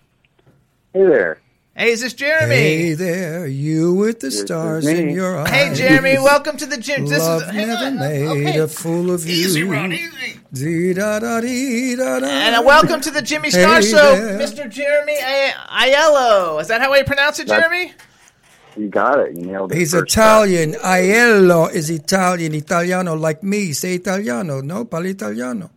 Hey 0.93 1.03
there. 1.03 1.41
Hey, 1.77 1.91
is 1.91 2.01
this 2.03 2.15
Jaremy? 2.15 2.49
Hey 2.55 2.95
there, 2.95 3.49
you 3.49 3.95
with 3.95 4.21
the 4.21 4.31
stars 4.31 4.87
in 4.87 5.09
your 5.11 5.39
eyes. 5.39 5.51
Hey, 5.51 5.69
Jaremy. 5.71 6.23
Welcome 6.23 6.57
to 6.59 6.67
the 6.67 6.77
gym. 6.77 7.07
This 7.07 7.19
Love 7.19 7.43
is 7.43 7.49
hang 7.51 7.67
never 7.67 7.87
on. 7.87 7.99
made 7.99 8.27
Okay. 8.29 8.59
a 8.61 8.69
fool 8.69 9.11
of 9.11 9.27
you. 9.27 9.33
Easy, 9.35 9.65
Ron, 9.65 9.93
easy. 9.93 10.39
Dee 10.53 10.95
da 10.95 11.19
da 11.19 11.41
dee 11.41 11.97
da 11.97 12.21
da. 12.21 12.27
And 12.29 12.55
uh, 12.55 12.63
welcome 12.65 13.01
to 13.01 13.11
the 13.11 13.21
Jimmy 13.23 13.51
Star 13.51 13.81
Hey 13.81 13.91
Show. 13.91 14.15
Mr. 14.39 14.71
Jaremy 14.71 15.17
I- 15.21 15.91
Aiello. 15.91 16.61
Is 16.61 16.69
that 16.69 16.81
how 16.81 16.95
you 16.95 17.03
pronounce 17.05 17.41
it, 17.41 17.49
That's- 17.49 17.69
Jaremy? 17.69 17.93
You 18.77 18.89
got 18.89 19.19
it. 19.19 19.37
You 19.37 19.47
nailed 19.47 19.73
it. 19.73 19.79
He's 19.79 19.93
first 19.93 20.13
Italian. 20.13 20.75
Aiello 20.75 21.73
is 21.73 21.91
Italian. 21.91 22.55
Italiano, 22.55 23.15
like 23.17 23.43
me. 23.43 23.73
Say 23.73 23.95
Italiano. 23.97 24.61
No, 24.61 24.85
parli 24.85 25.11
Italiano. 25.11 25.71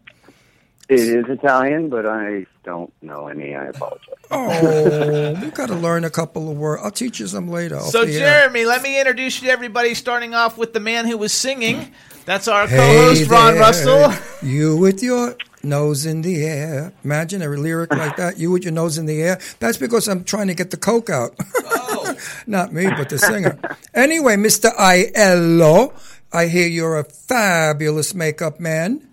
It 0.89 0.99
is 0.99 1.25
Italian, 1.27 1.89
but 1.89 2.05
I 2.07 2.45
don't 2.67 2.91
know 3.01 3.27
any. 3.27 3.55
I 3.55 3.67
apologize. 3.67 4.13
Oh, 4.29 4.49
oh 4.49 5.41
you 5.41 5.51
got 5.51 5.67
to 5.67 5.75
learn 5.75 6.03
a 6.03 6.09
couple 6.09 6.51
of 6.51 6.57
words. 6.57 6.81
I'll 6.83 6.91
teach 6.91 7.21
you 7.21 7.27
some 7.27 7.47
later. 7.47 7.79
So, 7.79 8.03
the 8.03 8.19
air. 8.19 8.49
Jaremy, 8.49 8.67
let 8.67 8.81
me 8.81 8.99
introduce 8.99 9.41
you 9.41 9.47
to 9.47 9.53
everybody, 9.53 9.93
starting 9.93 10.35
off 10.35 10.57
with 10.57 10.73
the 10.73 10.81
man 10.81 11.07
who 11.07 11.17
was 11.17 11.31
singing. 11.31 11.93
That's 12.25 12.49
our 12.49 12.67
Hey 12.67 12.75
co-host, 12.75 13.29
Ron 13.29 13.53
there, 13.53 13.61
Russell. 13.61 14.13
You 14.41 14.75
with 14.75 15.01
your 15.01 15.37
nose 15.63 16.05
in 16.05 16.23
the 16.23 16.43
air. 16.43 16.91
Imagine 17.05 17.41
a 17.41 17.47
lyric 17.47 17.93
like 17.93 18.17
that. 18.17 18.37
You 18.37 18.51
with 18.51 18.65
your 18.65 18.73
nose 18.73 18.97
in 18.97 19.05
the 19.05 19.21
air. 19.21 19.39
That's 19.59 19.77
because 19.77 20.09
I'm 20.09 20.25
trying 20.25 20.47
to 20.47 20.53
get 20.53 20.71
the 20.71 20.77
coke 20.77 21.09
out. 21.09 21.35
Oh. 21.39 22.17
Not 22.47 22.73
me, 22.73 22.87
but 22.97 23.07
the 23.07 23.17
singer. 23.17 23.57
Anyway, 23.93 24.35
Mr. 24.35 24.75
Aiello, 24.75 25.93
I 26.33 26.47
hear 26.47 26.67
you're 26.67 26.99
a 26.99 27.05
fabulous 27.05 28.13
makeup 28.13 28.59
man. 28.59 29.06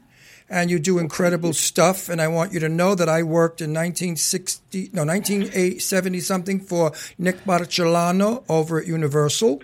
And 0.54 0.70
you 0.70 0.78
do 0.78 1.00
incredible 1.00 1.52
stuff, 1.52 2.08
and 2.08 2.20
I 2.20 2.28
want 2.28 2.52
you 2.52 2.60
to 2.60 2.68
know 2.68 2.94
that 2.94 3.08
I 3.08 3.24
worked 3.24 3.60
in 3.60 3.70
1960, 3.70 4.90
no, 4.92 5.04
1970 5.04 6.20
something 6.20 6.60
for 6.60 6.92
Nick 7.18 7.42
Barcellano 7.44 8.44
over 8.48 8.78
at 8.78 8.86
Universal 8.86 9.62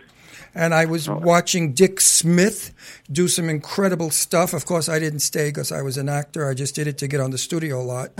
and 0.53 0.75
I 0.75 0.87
was 0.87 1.09
watching 1.09 1.75
Dick 1.75 2.01
Smith 2.01 2.75
do 3.11 3.29
some 3.29 3.49
incredible 3.49 4.11
stuff. 4.11 4.53
Of 4.53 4.67
course, 4.67 4.89
I 4.89 4.99
didn't 4.99 5.21
stay 5.21 5.51
because 5.51 5.71
I 5.71 5.83
was 5.83 5.97
an 5.97 6.09
actor. 6.09 6.49
I 6.49 6.55
just 6.55 6.75
did 6.75 6.89
it 6.89 6.99
to 6.99 7.07
get 7.07 7.21
on 7.21 7.31
the 7.31 7.39
studio 7.39 7.85
lot. 7.85 8.11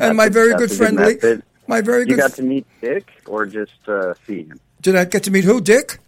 and 0.00 0.16
my 0.16 0.28
very 0.28 0.54
good 0.56 0.72
friend, 0.72 0.96
Lee, 0.98 1.18
my 1.68 1.80
very 1.80 2.00
You 2.00 2.06
good. 2.06 2.16
You 2.16 2.16
got 2.16 2.32
to 2.32 2.42
meet 2.42 2.66
Dick, 2.80 3.08
or 3.26 3.46
just 3.46 3.88
uh, 3.88 4.14
see 4.26 4.42
him? 4.42 4.58
did 4.84 4.96
I 4.96 5.06
get 5.06 5.22
to 5.24 5.30
meet 5.30 5.44
who? 5.44 5.60
Dick? 5.62 5.98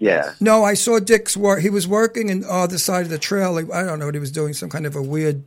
Yeah. 0.00 0.32
No, 0.40 0.64
I 0.64 0.74
saw 0.74 0.98
Dick's 0.98 1.36
work. 1.36 1.60
He 1.60 1.68
was 1.68 1.86
working 1.86 2.30
in 2.30 2.42
uh, 2.48 2.66
the 2.66 2.78
side 2.78 3.02
of 3.02 3.10
the 3.10 3.18
trail. 3.18 3.58
I 3.58 3.84
don't 3.84 3.98
know 3.98 4.06
what 4.06 4.14
he 4.14 4.20
was 4.20 4.32
doing. 4.32 4.54
Some 4.54 4.70
kind 4.70 4.86
of 4.86 4.96
a 4.96 5.02
weird, 5.02 5.44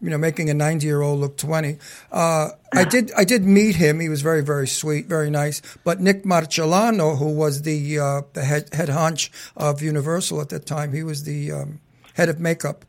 you 0.00 0.10
know, 0.10 0.18
making 0.18 0.50
a 0.50 0.54
ninety-year-old 0.54 1.20
look 1.20 1.36
twenty. 1.36 1.78
Uh, 2.10 2.48
I 2.74 2.84
did. 2.84 3.12
I 3.16 3.22
did 3.22 3.44
meet 3.44 3.76
him. 3.76 4.00
He 4.00 4.08
was 4.08 4.20
very, 4.20 4.42
very 4.42 4.66
sweet, 4.66 5.06
very 5.06 5.30
nice. 5.30 5.62
But 5.84 6.00
Nick 6.00 6.24
Marcellino, 6.24 7.16
who 7.16 7.32
was 7.32 7.62
the 7.62 8.00
uh, 8.00 8.22
the 8.32 8.42
head 8.42 8.74
head 8.74 8.88
honch 8.88 9.30
of 9.56 9.80
Universal 9.80 10.40
at 10.40 10.48
that 10.48 10.66
time, 10.66 10.92
he 10.92 11.04
was 11.04 11.22
the 11.22 11.52
um, 11.52 11.80
head 12.14 12.28
of 12.28 12.40
makeup. 12.40 12.84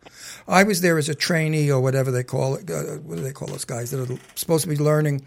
I 0.48 0.64
was 0.64 0.82
there 0.82 0.98
as 0.98 1.10
a 1.10 1.16
trainee 1.16 1.72
or 1.72 1.80
whatever 1.80 2.10
they 2.10 2.24
call 2.24 2.56
it. 2.56 2.68
Uh, 2.72 2.98
what 3.04 3.18
do 3.18 3.22
they 3.22 3.34
call 3.34 3.50
those 3.50 3.66
guys 3.66 3.92
that 3.92 4.10
are 4.10 4.18
supposed 4.34 4.64
to 4.64 4.70
be 4.70 4.78
learning? 4.78 5.24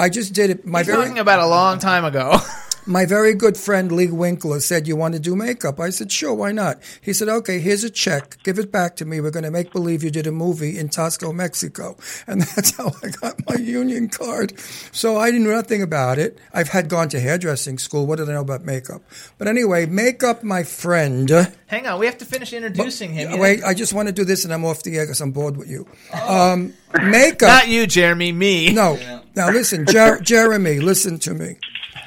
I 0.00 0.08
just 0.08 0.34
did 0.34 0.50
it. 0.50 0.66
My 0.66 0.80
He's 0.80 0.88
very 0.88 1.04
talking 1.04 1.20
about 1.20 1.38
a 1.38 1.46
long 1.46 1.78
time 1.78 2.04
ago. 2.04 2.38
my 2.86 3.04
very 3.04 3.34
good 3.34 3.56
friend 3.56 3.90
Lee 3.90 4.06
Winkler 4.10 4.60
said, 4.60 4.86
You 4.86 4.96
want 4.96 5.14
to 5.14 5.20
do 5.20 5.34
makeup? 5.34 5.80
I 5.80 5.90
said, 5.90 6.10
Sure, 6.12 6.32
why 6.32 6.52
not? 6.52 6.78
He 7.00 7.12
said, 7.12 7.28
Okay, 7.28 7.58
here's 7.58 7.84
a 7.84 7.90
check. 7.90 8.38
Give 8.44 8.58
it 8.58 8.70
back 8.70 8.96
to 8.96 9.04
me. 9.04 9.20
We're 9.20 9.30
going 9.30 9.44
to 9.44 9.50
make 9.50 9.72
believe 9.72 10.04
you 10.04 10.10
did 10.10 10.26
a 10.26 10.32
movie 10.32 10.78
in 10.78 10.88
Taxco, 10.88 11.34
Mexico. 11.34 11.96
And 12.28 12.42
that's 12.42 12.76
how 12.76 12.92
I 13.02 13.08
got 13.08 13.40
my 13.48 13.56
union 13.56 14.08
card. 14.08 14.58
So 14.90 15.18
I 15.18 15.30
knew 15.30 15.50
nothing 15.50 15.80
about 15.80 16.18
it. 16.18 16.38
I've 16.52 16.68
had 16.68 16.88
gone 16.88 17.08
to 17.10 17.20
hairdressing 17.20 17.78
school. 17.78 18.06
What 18.06 18.18
did 18.18 18.28
I 18.28 18.32
know 18.32 18.40
about 18.40 18.64
makeup? 18.64 19.02
But 19.38 19.48
anyway, 19.48 19.86
makeup, 19.86 20.42
my 20.42 20.64
friend. 20.64 21.28
Hang 21.66 21.86
on, 21.86 22.00
we 22.00 22.06
have 22.06 22.18
to 22.18 22.24
finish 22.24 22.52
introducing 22.52 23.12
him. 23.12 23.32
You 23.32 23.38
Wait, 23.38 23.60
know? 23.60 23.66
I 23.66 23.74
just 23.74 23.92
want 23.92 24.08
to 24.08 24.12
do 24.12 24.24
this 24.24 24.44
and 24.44 24.52
I'm 24.52 24.64
off 24.64 24.82
the 24.82 24.96
air 24.96 25.04
because 25.04 25.20
I'm 25.20 25.30
bored 25.30 25.56
with 25.56 25.68
you. 25.68 25.86
Um, 26.12 26.74
makeup. 26.92 27.48
Not 27.48 27.68
you, 27.68 27.84
Jaremy. 27.84 28.34
Me. 28.34 28.72
No. 28.72 28.96
Now 29.34 29.50
listen, 29.50 29.86
Jer- 29.86 30.18
Jaremy, 30.18 30.82
listen 30.82 31.18
to 31.20 31.34
me. 31.34 31.58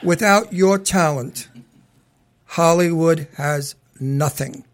Without 0.03 0.53
your 0.53 0.77
talent, 0.77 1.49
Hollywood 2.45 3.27
has 3.35 3.75
nothing. 3.99 4.65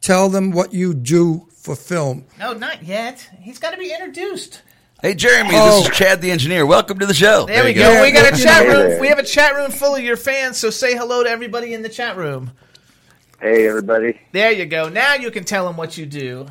Tell 0.00 0.28
them 0.28 0.50
what 0.50 0.72
you 0.72 0.94
do 0.94 1.46
for 1.52 1.76
film. 1.76 2.24
No, 2.38 2.52
not 2.52 2.82
yet. 2.82 3.28
He's 3.40 3.58
got 3.58 3.70
to 3.70 3.78
be 3.78 3.92
introduced. 3.92 4.62
Hey, 5.02 5.14
Jaremy, 5.14 5.50
Oh. 5.52 5.80
this 5.80 5.90
is 5.90 5.96
Chad 5.96 6.22
the 6.22 6.30
engineer. 6.30 6.64
Welcome 6.64 6.98
to 6.98 7.06
the 7.06 7.14
show. 7.14 7.44
There, 7.46 7.62
we 7.64 7.70
you 7.70 7.76
go. 7.76 8.02
We 8.02 8.10
got 8.10 8.32
a 8.32 8.42
chat 8.42 8.64
yeah. 8.66 8.72
room. 8.72 9.00
We 9.00 9.08
have 9.08 9.18
a 9.18 9.24
chat 9.24 9.54
room 9.54 9.70
full 9.70 9.94
of 9.94 10.02
your 10.02 10.16
fans. 10.16 10.56
So 10.56 10.70
say 10.70 10.96
hello 10.96 11.22
to 11.22 11.28
everybody 11.28 11.74
in 11.74 11.82
the 11.82 11.88
chat 11.90 12.16
room. 12.16 12.52
Hey, 13.40 13.68
everybody. 13.68 14.18
There 14.32 14.50
you 14.50 14.64
go. 14.64 14.88
Now 14.88 15.14
you 15.14 15.30
can 15.30 15.44
tell 15.44 15.66
them 15.66 15.76
what 15.76 15.98
you 15.98 16.06
do. 16.06 16.46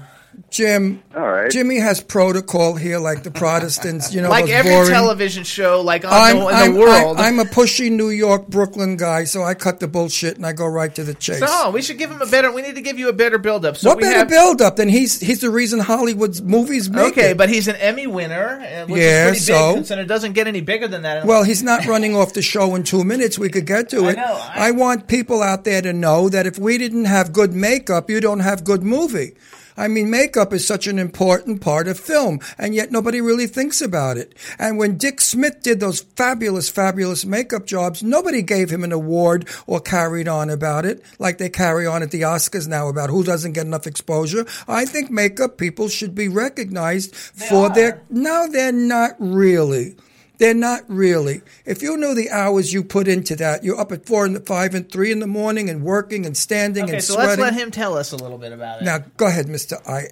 Jim, 0.53 1.01
All 1.15 1.21
right. 1.31 1.49
Jimmy 1.49 1.79
has 1.79 1.99
protocol 1.99 2.75
here, 2.75 2.99
like 2.99 3.23
the 3.23 3.31
Protestants. 3.31 4.13
You 4.13 4.21
know, 4.21 4.29
like 4.29 4.47
every 4.49 4.69
boring- 4.69 4.91
television 4.91 5.43
show, 5.43 5.81
like 5.81 6.05
on 6.05 6.13
I'm, 6.13 6.37
the, 6.37 6.47
in 6.47 6.53
I'm, 6.55 6.73
the 6.75 6.79
world. 6.79 7.17
I'm, 7.17 7.39
I'm 7.39 7.47
a 7.47 7.49
pushy 7.49 7.91
New 7.91 8.09
York, 8.09 8.47
Brooklyn 8.49 8.95
guy, 8.95 9.23
so 9.23 9.41
I 9.41 9.55
cut 9.55 9.79
the 9.79 9.87
bullshit 9.87 10.37
and 10.37 10.45
I 10.45 10.53
go 10.53 10.67
right 10.67 10.93
to 10.93 11.03
the 11.03 11.15
chase. 11.15 11.39
so 11.39 11.71
we 11.71 11.81
should 11.81 11.97
give 11.97 12.11
him 12.11 12.21
a 12.21 12.27
better. 12.27 12.51
We 12.51 12.61
need 12.61 12.75
to 12.75 12.81
give 12.81 12.99
you 12.99 13.09
a 13.09 13.13
better 13.13 13.39
build 13.39 13.65
up. 13.65 13.77
So 13.77 13.89
what 13.89 13.97
we 13.97 14.03
better 14.03 14.19
have, 14.19 14.29
build 14.29 14.61
up 14.61 14.75
than 14.75 14.89
he's 14.89 15.19
he's 15.19 15.41
the 15.41 15.49
reason 15.49 15.79
Hollywood's 15.79 16.39
movies 16.43 16.87
make 16.87 17.13
Okay, 17.13 17.31
it. 17.31 17.37
but 17.37 17.49
he's 17.49 17.67
an 17.67 17.77
Emmy 17.77 18.05
winner, 18.05 18.59
which 18.87 18.99
Yeah, 19.01 19.29
is 19.29 19.31
pretty 19.31 19.39
so? 19.39 19.69
big, 19.69 19.75
considering 19.77 20.05
it 20.05 20.07
doesn't 20.07 20.33
get 20.33 20.45
any 20.45 20.61
bigger 20.61 20.87
than 20.87 21.01
that. 21.01 21.25
Well, 21.25 21.43
he's 21.43 21.63
not 21.63 21.87
running 21.87 22.15
off 22.15 22.33
the 22.33 22.43
show 22.43 22.75
in 22.75 22.83
two 22.83 23.03
minutes. 23.03 23.39
We 23.39 23.49
could 23.49 23.65
get 23.65 23.89
to 23.89 24.05
I 24.05 24.09
it. 24.11 24.15
know, 24.17 24.47
I, 24.53 24.69
want 24.69 25.07
people 25.07 25.41
out 25.41 25.63
there 25.63 25.81
to 25.81 25.93
know 25.93 26.29
that 26.29 26.45
if 26.45 26.59
we 26.59 26.77
didn't 26.77 27.05
have 27.05 27.33
good 27.33 27.53
makeup, 27.53 28.07
you 28.07 28.19
don't 28.21 28.41
have 28.41 28.63
good 28.63 28.83
movie. 28.83 29.33
I 29.75 29.87
mean, 29.87 30.09
makeup 30.09 30.53
is 30.53 30.65
such 30.65 30.87
an 30.87 30.99
important 30.99 31.61
part 31.61 31.87
of 31.87 31.99
film, 31.99 32.39
and 32.57 32.75
yet 32.75 32.91
nobody 32.91 33.21
really 33.21 33.47
thinks 33.47 33.81
about 33.81 34.17
it. 34.17 34.35
And 34.59 34.77
when 34.77 34.97
Dick 34.97 35.21
Smith 35.21 35.61
did 35.61 35.79
those 35.79 36.01
fabulous, 36.01 36.69
fabulous 36.69 37.25
makeup 37.25 37.65
jobs, 37.65 38.03
nobody 38.03 38.41
gave 38.41 38.69
him 38.69 38.83
an 38.83 38.91
award 38.91 39.47
or 39.67 39.79
carried 39.79 40.27
on 40.27 40.49
about 40.49 40.85
it, 40.85 41.03
like 41.19 41.37
they 41.37 41.49
carry 41.49 41.85
on 41.85 42.03
at 42.03 42.11
the 42.11 42.21
Oscars 42.21 42.67
now 42.67 42.87
about 42.87 43.09
who 43.09 43.23
doesn't 43.23 43.53
get 43.53 43.65
enough 43.65 43.87
exposure. 43.87 44.45
I 44.67 44.85
think 44.85 45.09
makeup 45.09 45.57
people 45.57 45.87
should 45.87 46.15
be 46.15 46.27
recognized 46.27 47.15
for 47.15 47.69
their. 47.69 48.01
No, 48.09 48.47
they're 48.49 48.71
not 48.71 49.15
really. 49.19 49.95
They're 50.39 50.53
not 50.53 50.81
really. 50.87 51.41
If 51.65 51.81
you 51.81 51.95
knew 51.95 52.13
the 52.15 52.29
hours 52.31 52.73
you 52.73 52.83
put 52.83 53.07
into 53.07 53.35
that, 53.37 53.63
you're 53.63 53.79
up 53.79 53.91
at 53.91 54.05
four 54.05 54.25
and 54.25 54.45
five 54.45 54.73
and 54.73 54.91
three 54.91 55.11
in 55.11 55.19
the 55.19 55.27
morning 55.27 55.69
and 55.69 55.83
working 55.83 56.25
and 56.25 56.35
standing 56.35 56.85
Okay, 56.85 56.93
and 56.93 57.03
so 57.03 57.13
sweating. 57.13 57.29
let's 57.29 57.41
let 57.41 57.53
him 57.53 57.71
tell 57.71 57.95
us 57.95 58.11
a 58.11 58.17
little 58.17 58.37
bit 58.39 58.51
about 58.51 58.81
it. 58.81 58.85
Now, 58.85 58.99
go 59.17 59.27
ahead, 59.27 59.45
Mr. 59.45 59.75
I. 59.87 60.07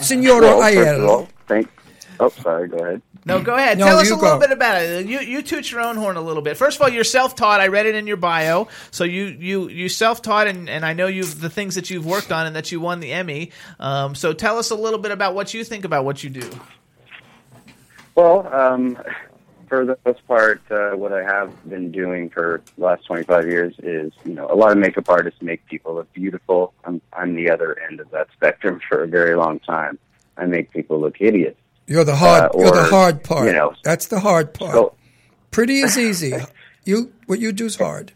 Signora 0.00 0.40
well, 0.46 0.60
first 0.62 0.76
Aiello. 0.76 1.28
thank. 1.46 1.68
Oh, 2.20 2.28
sorry. 2.28 2.68
Go 2.68 2.78
ahead. 2.78 3.02
No, 3.24 3.42
go 3.42 3.54
ahead. 3.54 3.78
No, 3.78 3.84
Tell 3.84 3.98
us 3.98 4.08
you 4.08 4.14
a 4.14 4.16
little 4.16 4.36
go. 4.36 4.40
bit 4.40 4.52
about 4.52 4.80
it. 4.80 5.06
You 5.06 5.20
you 5.20 5.42
toot 5.42 5.70
your 5.70 5.80
own 5.82 5.96
horn 5.96 6.16
a 6.16 6.20
little 6.20 6.42
bit. 6.42 6.56
First 6.56 6.76
of 6.78 6.82
all, 6.82 6.88
you're 6.88 7.04
self-taught. 7.04 7.60
I 7.60 7.66
read 7.68 7.84
it 7.86 7.94
in 7.94 8.06
your 8.06 8.16
bio. 8.16 8.68
So 8.90 9.04
you 9.04 9.24
you 9.26 9.68
you 9.68 9.88
self-taught, 9.88 10.46
and, 10.46 10.68
and 10.70 10.84
I 10.84 10.94
know 10.94 11.06
you 11.08 11.22
have 11.24 11.38
the 11.40 11.50
things 11.50 11.74
that 11.74 11.90
you've 11.90 12.06
worked 12.06 12.32
on 12.32 12.46
and 12.46 12.56
that 12.56 12.72
you 12.72 12.80
won 12.80 13.00
the 13.00 13.12
Emmy. 13.12 13.50
Um, 13.78 14.14
so 14.14 14.32
tell 14.32 14.58
us 14.58 14.70
a 14.70 14.74
little 14.74 14.98
bit 14.98 15.10
about 15.12 15.34
what 15.34 15.52
you 15.52 15.62
think 15.62 15.84
about 15.84 16.04
what 16.06 16.24
you 16.24 16.30
do. 16.30 16.48
Well, 18.18 18.52
um, 18.52 18.98
for 19.68 19.84
the 19.84 19.96
most 20.04 20.26
part, 20.26 20.60
uh, 20.72 20.90
what 20.96 21.12
I 21.12 21.22
have 21.22 21.52
been 21.70 21.92
doing 21.92 22.30
for 22.30 22.60
the 22.76 22.84
last 22.84 23.06
25 23.06 23.46
years 23.46 23.74
is, 23.78 24.12
you 24.24 24.34
know, 24.34 24.48
a 24.50 24.56
lot 24.56 24.72
of 24.72 24.78
makeup 24.78 25.08
artists 25.08 25.40
make 25.40 25.64
people 25.66 25.94
look 25.94 26.12
beautiful. 26.14 26.74
I'm, 26.84 27.00
I'm 27.12 27.36
the 27.36 27.48
other 27.48 27.78
end 27.88 28.00
of 28.00 28.10
that 28.10 28.26
spectrum 28.32 28.80
for 28.88 29.04
a 29.04 29.06
very 29.06 29.36
long 29.36 29.60
time. 29.60 30.00
I 30.36 30.46
make 30.46 30.72
people 30.72 31.00
look 31.00 31.16
hideous. 31.16 31.54
You're 31.86 32.02
the 32.02 32.16
hard. 32.16 32.42
Uh, 32.42 32.58
you're 32.58 32.72
the 32.72 32.82
hard 32.90 33.22
part. 33.22 33.46
you 33.46 33.52
know, 33.52 33.72
That's 33.84 34.06
the 34.06 34.18
hard 34.18 34.52
part. 34.52 34.72
so- 34.72 34.94
Pretty 35.52 35.78
is 35.78 35.96
easy. 36.08 36.34
You 36.84 37.12
what 37.26 37.38
you 37.38 37.52
do 37.52 37.66
is 37.66 37.76
hard. 37.76 38.10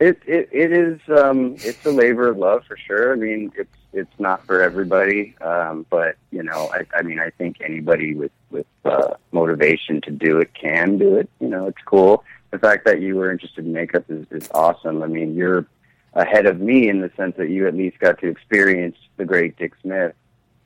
It 0.00 0.18
it 0.26 0.48
it 0.50 0.72
is 0.72 0.98
um 1.16 1.54
it's 1.60 1.86
a 1.86 1.90
labor 1.92 2.28
of 2.28 2.38
love 2.38 2.64
for 2.66 2.76
sure. 2.76 3.12
I 3.12 3.16
mean 3.16 3.52
it's 3.56 3.70
it's 3.94 4.18
not 4.18 4.44
for 4.46 4.60
everybody, 4.62 5.34
um, 5.40 5.86
but 5.88 6.16
you 6.30 6.42
know 6.42 6.70
I 6.72 6.86
I 6.96 7.02
mean 7.02 7.18
I 7.18 7.30
think 7.30 7.60
anybody 7.60 8.14
with 8.14 8.32
with 8.50 8.66
uh, 8.84 9.14
motivation 9.32 10.00
to 10.02 10.10
do 10.10 10.38
it 10.38 10.52
can 10.54 10.98
do 10.98 11.16
it. 11.16 11.28
You 11.40 11.48
know 11.48 11.66
it's 11.66 11.82
cool. 11.84 12.24
The 12.50 12.58
fact 12.58 12.84
that 12.84 13.00
you 13.00 13.16
were 13.16 13.30
interested 13.30 13.64
in 13.64 13.72
makeup 13.72 14.04
is 14.08 14.26
is 14.30 14.48
awesome. 14.52 15.02
I 15.02 15.06
mean 15.06 15.34
you're 15.34 15.66
ahead 16.14 16.46
of 16.46 16.60
me 16.60 16.88
in 16.88 17.00
the 17.00 17.10
sense 17.16 17.36
that 17.36 17.50
you 17.50 17.66
at 17.66 17.74
least 17.74 17.98
got 17.98 18.18
to 18.20 18.28
experience 18.28 18.96
the 19.16 19.24
great 19.24 19.56
Dick 19.56 19.72
Smith. 19.82 20.14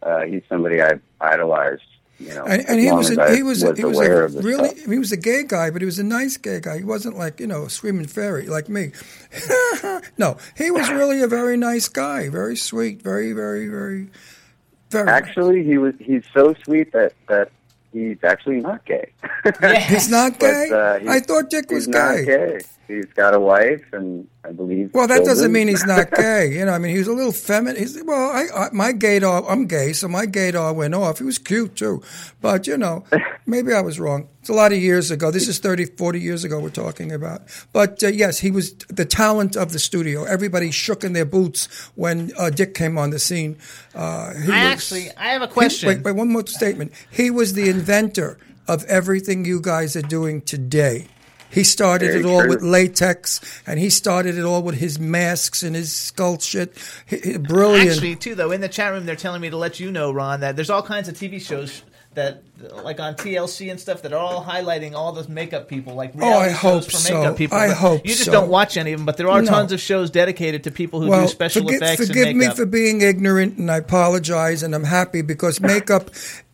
Uh, 0.02 0.22
he's 0.22 0.42
somebody 0.48 0.80
I've 0.80 1.02
idolized. 1.20 1.82
You 2.20 2.34
know, 2.34 2.44
And, 2.46 2.68
and 2.68 2.80
he 2.80 2.90
was 2.90 3.10
as 3.10 3.18
a, 3.18 3.22
I 3.22 3.36
he 3.36 3.42
was 3.44 3.62
a, 3.62 3.74
he 3.76 3.84
was 3.84 3.98
a 4.00 4.28
really 4.42 4.70
stuff. 4.70 4.86
he 4.90 4.98
was 4.98 5.12
a 5.12 5.16
gay 5.16 5.44
guy, 5.46 5.70
but 5.70 5.80
he 5.82 5.86
was 5.86 6.00
a 6.00 6.04
nice 6.04 6.36
gay 6.36 6.58
guy. 6.60 6.78
He 6.78 6.84
wasn't 6.84 7.16
like 7.16 7.38
you 7.38 7.46
know 7.46 7.64
a 7.66 7.70
screaming 7.70 8.06
fairy 8.08 8.46
like 8.46 8.68
me. 8.68 8.90
no, 10.18 10.36
he 10.56 10.70
was 10.70 10.88
really 10.90 11.22
a 11.22 11.28
very 11.28 11.56
nice 11.56 11.88
guy, 11.88 12.28
very 12.28 12.56
sweet, 12.56 13.02
very 13.02 13.32
very 13.32 13.68
very 13.68 14.08
very. 14.90 15.08
Actually, 15.08 15.62
he 15.64 15.78
was 15.78 15.94
he's 16.00 16.24
so 16.34 16.54
sweet 16.64 16.90
that 16.92 17.12
that 17.28 17.50
he's 17.92 18.18
actually 18.24 18.60
not 18.60 18.84
gay. 18.84 19.12
He's 19.88 20.08
not 20.10 20.32
But, 20.40 20.40
gay. 20.40 20.70
uh, 20.72 20.98
he's- 20.98 21.08
I 21.14 21.20
thought 21.20 21.50
Dick 21.50 21.70
was 21.70 21.84
he's 21.86 21.88
not 21.94 22.16
gay. 22.16 22.24
gay. 22.24 22.58
He's 22.89 23.05
got 23.15 23.35
a 23.35 23.39
wife, 23.39 23.85
and 23.93 24.27
I 24.44 24.52
believe. 24.52 24.94
Well, 24.94 25.06
that 25.06 25.23
doesn't 25.23 25.52
mean 25.52 25.69
he's 25.69 25.85
not 25.85 26.10
gay. 26.10 26.51
You 26.55 26.65
know, 26.65 26.73
I 26.73 26.78
mean, 26.78 26.93
he 26.93 26.98
was 26.98 27.06
a 27.06 27.12
little 27.12 27.32
feminine. 27.32 27.77
He's, 27.81 28.02
well, 28.02 28.31
I, 28.31 28.47
I, 28.55 28.69
my 28.73 28.94
gaydar, 28.94 29.44
I'm 29.47 29.66
gay, 29.66 29.93
so 29.93 30.09
my 30.09 30.24
gaydar 30.24 30.74
went 30.74 30.94
off. 30.94 31.19
He 31.19 31.24
was 31.24 31.36
cute, 31.36 31.77
too. 31.77 32.02
But, 32.40 32.66
you 32.66 32.78
know, 32.78 33.05
maybe 33.47 33.74
I 33.74 33.82
was 33.82 34.01
wrong. 34.01 34.28
It's 34.40 34.48
a 34.48 34.55
lot 34.55 34.73
of 34.73 34.78
years 34.78 35.10
ago. 35.10 35.31
This 35.31 35.48
is 35.48 35.59
30, 35.59 35.85
40 35.85 36.19
years 36.19 36.44
ago 36.44 36.59
we're 36.60 36.70
talking 36.70 37.12
about. 37.12 37.43
But, 37.74 38.02
uh, 38.02 38.06
yes, 38.09 38.39
he 38.39 38.51
was 38.51 38.73
the 38.89 39.05
talent 39.05 39.55
of 39.55 39.73
the 39.73 39.78
studio. 39.78 40.24
Everybody 40.24 40.70
shook 40.70 41.05
in 41.05 41.12
their 41.12 41.27
boots 41.27 41.66
when 41.94 42.32
uh, 42.39 42.48
Dick 42.48 42.73
came 42.73 42.97
on 42.97 43.10
the 43.10 43.19
scene. 43.19 43.59
Uh, 43.94 44.32
he 44.32 44.51
I 44.51 44.65
was- 44.65 44.73
actually 44.73 45.10
I 45.19 45.32
have 45.32 45.43
a 45.43 45.48
question. 45.48 45.90
He, 45.90 45.97
wait, 45.97 46.05
wait, 46.05 46.12
one 46.16 46.32
more 46.32 46.47
statement. 46.47 46.93
He 47.10 47.31
was 47.31 47.52
the 47.52 47.69
inventor 47.69 48.39
of 48.66 48.85
everything 48.85 49.44
you 49.44 49.60
guys 49.60 49.94
are 49.94 50.02
doing 50.02 50.40
today. 50.40 51.09
He 51.50 51.64
started 51.64 52.08
Very 52.08 52.20
it 52.20 52.26
all 52.26 52.40
true. 52.40 52.50
with 52.50 52.62
latex, 52.62 53.40
and 53.66 53.78
he 53.78 53.88
started 53.90 54.36
it 54.36 54.42
all 54.44 54.62
with 54.62 54.76
his 54.76 54.98
masks 54.98 55.62
and 55.62 55.74
his 55.74 55.92
skull 55.92 56.38
shit. 56.38 56.74
He- 57.06 57.18
he- 57.18 57.38
brilliant. 57.38 57.90
Actually, 57.90 58.16
too, 58.16 58.34
though, 58.34 58.50
in 58.52 58.60
the 58.60 58.68
chat 58.68 58.92
room, 58.92 59.06
they're 59.06 59.16
telling 59.16 59.40
me 59.40 59.48
to 59.50 59.56
let 59.56 59.80
you 59.80 59.90
know, 59.90 60.12
Ron, 60.12 60.40
that 60.40 60.56
there's 60.56 60.70
all 60.70 60.82
kinds 60.82 61.08
of 61.08 61.14
TV 61.16 61.40
shows 61.40 61.82
that, 62.14 62.42
like 62.84 63.00
on 63.00 63.14
TLC 63.14 63.70
and 63.70 63.78
stuff, 63.80 64.02
that 64.02 64.12
are 64.12 64.18
all 64.18 64.44
highlighting 64.44 64.92
all 64.94 65.12
those 65.12 65.28
makeup 65.28 65.68
people, 65.68 65.94
like 65.94 66.12
Oh, 66.20 66.26
I 66.26 66.46
reality 66.48 66.54
hope 66.54 66.84
for 66.84 66.90
so. 66.90 67.14
makeup 67.20 67.36
people. 67.36 67.56
I 67.58 67.68
hope 67.68 68.02
you 68.04 68.12
just 68.12 68.24
so. 68.26 68.32
don't 68.32 68.48
watch 68.48 68.76
any 68.76 68.92
of 68.92 68.98
them, 68.98 69.06
but 69.06 69.16
there 69.16 69.28
are 69.30 69.40
No. 69.40 69.48
tons 69.50 69.72
of 69.72 69.80
shows 69.80 70.10
dedicated 70.10 70.64
to 70.64 70.70
people 70.70 71.00
who 71.00 71.08
well, 71.08 71.22
do 71.22 71.28
special 71.28 71.62
forgi- 71.62 71.76
effects 71.76 72.06
forgive 72.08 72.28
and 72.28 72.38
me 72.38 72.50
for 72.50 72.66
being 72.66 73.00
ignorant, 73.02 73.56
and 73.56 73.70
I 73.70 73.76
apologize, 73.78 74.62
and 74.62 74.74
I'm 74.74 74.84
happy 74.84 75.22
because 75.22 75.60
makeup. 75.60 76.10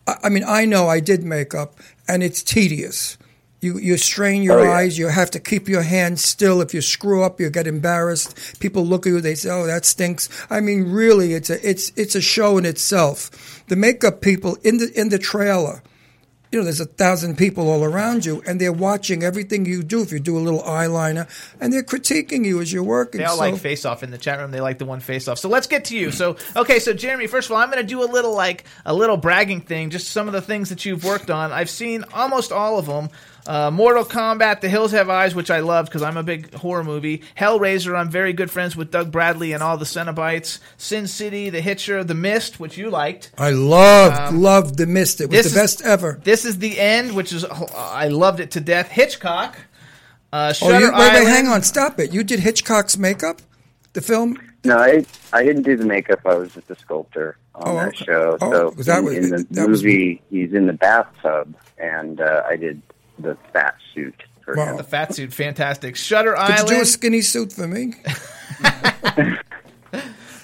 I 0.06 0.16
I 0.24 0.28
mean, 0.28 0.44
I 0.46 0.66
know 0.66 0.88
I 0.88 1.00
did 1.00 1.24
makeup, 1.24 1.78
and 2.06 2.22
it's 2.22 2.42
tedious. 2.42 3.16
You 3.64 3.78
you 3.78 3.96
strain 3.96 4.42
your 4.42 4.60
Oh, 4.60 4.62
yeah. 4.64 4.72
eyes. 4.72 4.98
You 4.98 5.08
have 5.08 5.30
to 5.32 5.40
keep 5.40 5.68
your 5.68 5.82
hands 5.82 6.22
still. 6.22 6.60
If 6.60 6.74
you 6.74 6.82
screw 6.82 7.24
up, 7.24 7.40
you 7.40 7.50
get 7.50 7.66
embarrassed. 7.66 8.60
People 8.60 8.84
look 8.84 9.06
at 9.06 9.10
you. 9.10 9.20
They 9.20 9.34
say, 9.34 9.50
"Oh, 9.50 9.66
that 9.66 9.84
stinks." 9.84 10.28
I 10.50 10.60
mean, 10.60 10.92
really, 10.92 11.32
it's 11.32 11.50
a 11.50 11.68
it's 11.68 11.90
it's 11.96 12.14
a 12.14 12.20
show 12.20 12.58
in 12.58 12.66
itself. 12.66 13.64
The 13.68 13.76
makeup 13.76 14.20
people 14.20 14.56
in 14.62 14.78
the 14.78 14.92
in 14.94 15.08
the 15.08 15.18
trailer 15.18 15.82
you 16.54 16.60
know, 16.60 16.64
there's 16.64 16.78
a 16.78 16.84
thousand 16.84 17.36
people 17.36 17.68
all 17.68 17.82
around 17.82 18.24
you, 18.24 18.40
and 18.46 18.60
they're 18.60 18.72
watching 18.72 19.24
everything 19.24 19.66
you 19.66 19.82
do. 19.82 20.02
If 20.02 20.12
you 20.12 20.20
do 20.20 20.38
a 20.38 20.44
little 20.46 20.62
eyeliner, 20.62 21.28
and 21.60 21.72
they're 21.72 21.82
critiquing 21.82 22.44
you 22.44 22.60
as 22.60 22.72
you're 22.72 22.84
working. 22.84 23.18
They 23.18 23.24
all 23.24 23.34
so, 23.34 23.40
like 23.40 23.56
face 23.56 23.84
off 23.84 24.04
in 24.04 24.12
the 24.12 24.18
chat 24.18 24.38
room. 24.38 24.52
They 24.52 24.60
like 24.60 24.78
the 24.78 24.84
one 24.84 25.00
face 25.00 25.26
off. 25.26 25.40
So 25.40 25.48
let's 25.48 25.66
get 25.66 25.86
to 25.86 25.96
you. 25.96 26.12
So 26.12 26.36
okay, 26.54 26.78
so 26.78 26.94
Jaremy, 26.94 27.28
first 27.28 27.48
of 27.48 27.56
all, 27.56 27.58
I'm 27.58 27.72
going 27.72 27.82
to 27.82 27.88
do 27.88 28.04
a 28.04 28.06
little 28.06 28.36
like 28.36 28.62
a 28.86 28.94
little 28.94 29.16
bragging 29.16 29.62
thing. 29.62 29.90
Just 29.90 30.10
some 30.12 30.28
of 30.28 30.32
the 30.32 30.40
things 30.40 30.68
that 30.68 30.84
you've 30.84 31.02
worked 31.02 31.28
on. 31.28 31.50
I've 31.50 31.70
seen 31.70 32.04
almost 32.14 32.52
all 32.52 32.78
of 32.78 32.86
them. 32.86 33.08
Uh, 33.46 33.70
Mortal 33.70 34.04
Kombat, 34.04 34.62
The 34.62 34.70
Hills 34.70 34.92
Have 34.92 35.10
Eyes, 35.10 35.34
which 35.34 35.50
I 35.50 35.60
love 35.60 35.84
because 35.86 36.02
I'm 36.02 36.16
a 36.16 36.22
big 36.22 36.54
horror 36.54 36.82
movie. 36.82 37.22
Hellraiser, 37.38 37.94
I'm 37.94 38.08
very 38.10 38.32
good 38.32 38.50
friends 38.50 38.74
with 38.74 38.90
Doug 38.90 39.12
Bradley 39.12 39.52
and 39.52 39.62
all 39.62 39.76
the 39.76 39.84
Cenobites. 39.84 40.60
Sin 40.78 41.06
City, 41.06 41.50
The 41.50 41.60
Hitcher, 41.60 42.02
The 42.02 42.14
Mist, 42.14 42.58
which 42.58 42.78
you 42.78 42.88
liked. 42.88 43.32
I 43.36 43.50
loved 43.50 44.16
Um, 44.18 44.40
loved 44.40 44.78
the 44.78 44.86
mist. 44.86 45.20
It 45.20 45.28
was 45.28 45.40
the 45.42 45.46
is- 45.48 45.54
best 45.54 45.82
ever. 45.82 46.18
This 46.24 46.46
is 46.46 46.58
the 46.58 46.80
end, 46.80 47.12
which 47.14 47.32
is 47.34 47.44
I 47.44 48.08
loved 48.08 48.40
it 48.40 48.50
to 48.52 48.60
death. 48.60 48.88
Hitchcock. 48.88 49.56
Uh, 50.32 50.52
Oh, 50.62 50.68
you, 50.70 50.86
wait, 50.86 50.94
Island. 50.94 51.24
wait, 51.26 51.28
hang 51.30 51.46
on, 51.46 51.62
stop 51.62 52.00
it! 52.00 52.12
You 52.12 52.24
did 52.24 52.40
Hitchcock's 52.40 52.96
makeup, 52.98 53.40
the 53.92 54.00
film. 54.00 54.36
No, 54.64 54.78
I 54.78 55.04
I 55.32 55.44
didn't 55.44 55.62
do 55.62 55.76
the 55.76 55.84
makeup. 55.84 56.20
I 56.24 56.34
was 56.34 56.52
just 56.54 56.70
a 56.70 56.74
sculptor 56.76 57.36
on 57.54 57.62
Oh, 57.68 57.74
that 57.76 57.88
okay. 57.88 58.04
show. 58.06 58.38
Oh, 58.40 58.50
so 58.50 58.74
was 58.76 58.86
that 58.86 58.98
in, 58.98 59.04
what- 59.04 59.14
in 59.14 59.30
the 59.30 59.46
that 59.52 59.68
was- 59.68 59.84
movie, 59.84 60.22
he's 60.30 60.52
in 60.54 60.66
the 60.66 60.72
bathtub, 60.72 61.54
and 61.78 62.20
uh, 62.20 62.42
I 62.48 62.56
did 62.56 62.82
the 63.18 63.36
fat 63.52 63.76
suit 63.94 64.22
for 64.44 64.56
him. 64.56 64.76
The 64.76 64.84
fat 64.84 65.14
suit, 65.14 65.32
fantastic. 65.32 65.96
Shutter 65.96 66.32
Could 66.32 66.40
Island. 66.40 66.70
you 66.70 66.76
do 66.76 66.82
a 66.82 66.86
skinny 66.86 67.20
suit 67.22 67.52
for 67.52 67.66
me? 67.66 67.94
the 68.94 69.38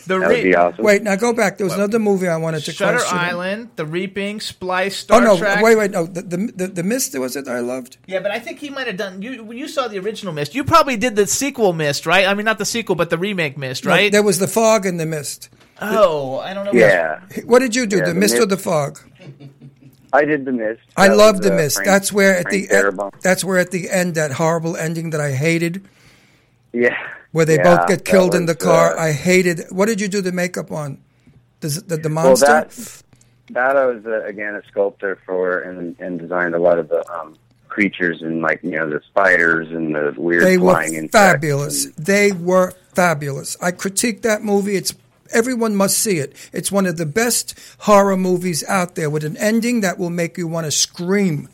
That 0.07 0.29
would 0.29 0.43
be 0.43 0.55
awesome. 0.57 0.85
Wait, 0.85 1.03
now 1.03 1.15
go 1.17 1.33
back. 1.33 1.59
There 1.59 1.65
was 1.67 1.75
another 1.75 1.99
movie 1.99 2.27
I 2.27 2.37
wanted 2.37 2.65
to 2.65 2.73
Shutter 2.73 2.99
question. 2.99 3.19
Island, 3.19 3.71
The 3.77 3.87
Reaping, 3.87 4.41
Splice, 4.41 4.95
oh, 4.95 5.05
Star 5.05 5.21
oh 5.21 5.25
no! 5.25 5.39
Trek. 5.39 5.63
Wait, 5.63 5.77
wait, 5.77 5.91
no. 5.91 6.07
The 6.07 6.23
the 6.23 6.37
the, 6.55 6.67
the 6.69 6.83
mist 6.83 7.17
was 7.19 7.37
it? 7.37 7.47
I 7.49 7.61
loved. 7.61 7.99
Yeah, 8.07 8.21
but 8.21 8.31
I 8.31 8.39
think 8.41 8.59
he 8.59 8.71
might 8.71 8.87
have 8.87 8.97
done. 8.97 9.23
You 9.23 9.53
you 9.53 9.69
saw 9.69 9.87
the 9.89 9.99
original 9.99 10.33
Mist. 10.33 10.55
You 10.55 10.65
probably 10.65 10.97
did 10.97 11.15
the 11.17 11.27
sequel 11.27 11.73
Mist, 11.73 12.07
right? 12.07 12.27
I 12.27 12.35
mean, 12.35 12.45
not 12.47 12.59
the 12.59 12.65
sequel, 12.65 12.97
but 12.97 13.11
the 13.11 13.19
remake 13.19 13.57
Mist, 13.59 13.85
No, 13.85 13.91
right? 13.91 14.11
there 14.11 14.23
was 14.23 14.39
the 14.39 14.49
fog 14.49 14.87
and 14.87 14.99
the 14.99 15.07
mist. 15.07 15.49
oh, 15.81 16.39
I 16.39 16.55
don't 16.55 16.65
know. 16.65 16.73
Yeah. 16.73 17.21
What 17.45 17.61
did 17.61 17.75
you 17.77 17.87
do? 17.87 17.99
Yeah, 17.99 18.07
the 18.07 18.15
the 18.15 18.21
mist 18.21 18.37
or 18.39 18.47
the 18.47 18.57
fog? 18.57 18.99
I 20.13 20.25
did 20.25 20.45
the 20.45 20.53
mist. 20.53 20.81
I 20.97 21.09
That 21.09 21.17
love 21.17 21.41
the 21.43 21.53
uh, 21.53 21.57
mist. 21.57 21.77
Frank- 21.77 21.87
that's 21.87 22.13
where 22.13 22.37
at 22.39 22.49
Frank 22.49 22.69
the 22.69 23.11
that's 23.23 23.45
where 23.45 23.59
at 23.59 23.71
the 23.71 23.89
end 23.91 24.15
that 24.17 24.33
horrible 24.33 24.77
ending 24.77 25.11
that 25.11 25.21
I 25.21 25.33
hated, 25.33 25.85
Yeah. 26.73 26.97
where 27.33 27.45
they 27.45 27.57
Yeah, 27.57 27.77
both 27.77 27.89
get 27.89 28.05
killed 28.05 28.35
in 28.35 28.47
the 28.47 28.55
car. 28.57 28.97
uh, 28.97 29.03
I 29.09 29.13
hated. 29.13 29.63
What 29.71 29.87
did 29.87 30.01
you 30.01 30.09
do 30.09 30.21
the 30.21 30.33
makeup 30.33 30.73
on? 30.73 30.99
The 31.61 31.69
the, 31.87 31.97
the 31.97 32.09
Well, 32.09 32.25
monster. 32.25 32.47
that 32.47 33.03
that 33.53 33.77
I 33.77 33.85
was 33.87 34.05
uh, 34.07 34.25
again 34.25 34.55
a 34.55 34.63
sculptor 34.69 35.19
for, 35.27 35.59
and 35.61 35.95
and 36.01 36.19
designed 36.19 36.55
a 36.55 36.59
lot 36.59 36.79
of 36.79 36.89
the 36.89 37.03
um, 37.13 37.37
creatures 37.69 38.23
and 38.23 38.41
like 38.43 38.61
you 38.63 38.71
know 38.73 38.89
the 38.91 39.01
spiders 39.11 39.69
and 39.71 39.95
the 39.95 40.15
weird 40.17 40.43
they 40.43 40.59
were 40.59 40.73
flying 40.73 40.95
insects. 40.95 41.13
fabulous. 41.13 41.87
They 41.97 42.33
were 42.33 42.73
fabulous. 42.95 43.57
I 43.63 43.71
critique 43.73 44.23
that 44.23 44.43
movie. 44.43 44.75
It's 44.77 44.95
everyone 45.33 45.77
must 45.77 45.99
see 45.99 46.19
it. 46.19 46.35
It's 46.53 46.71
one 46.73 46.87
of 46.87 46.97
the 46.97 47.07
best 47.07 47.59
horror 47.79 48.17
movies 48.17 48.65
out 48.69 48.95
there 48.95 49.11
with 49.11 49.25
an 49.25 49.37
ending 49.37 49.81
that 49.83 49.99
will 49.99 50.11
make 50.11 50.37
you 50.39 50.47
want 50.47 50.67
to 50.67 50.71
scream. 50.71 51.49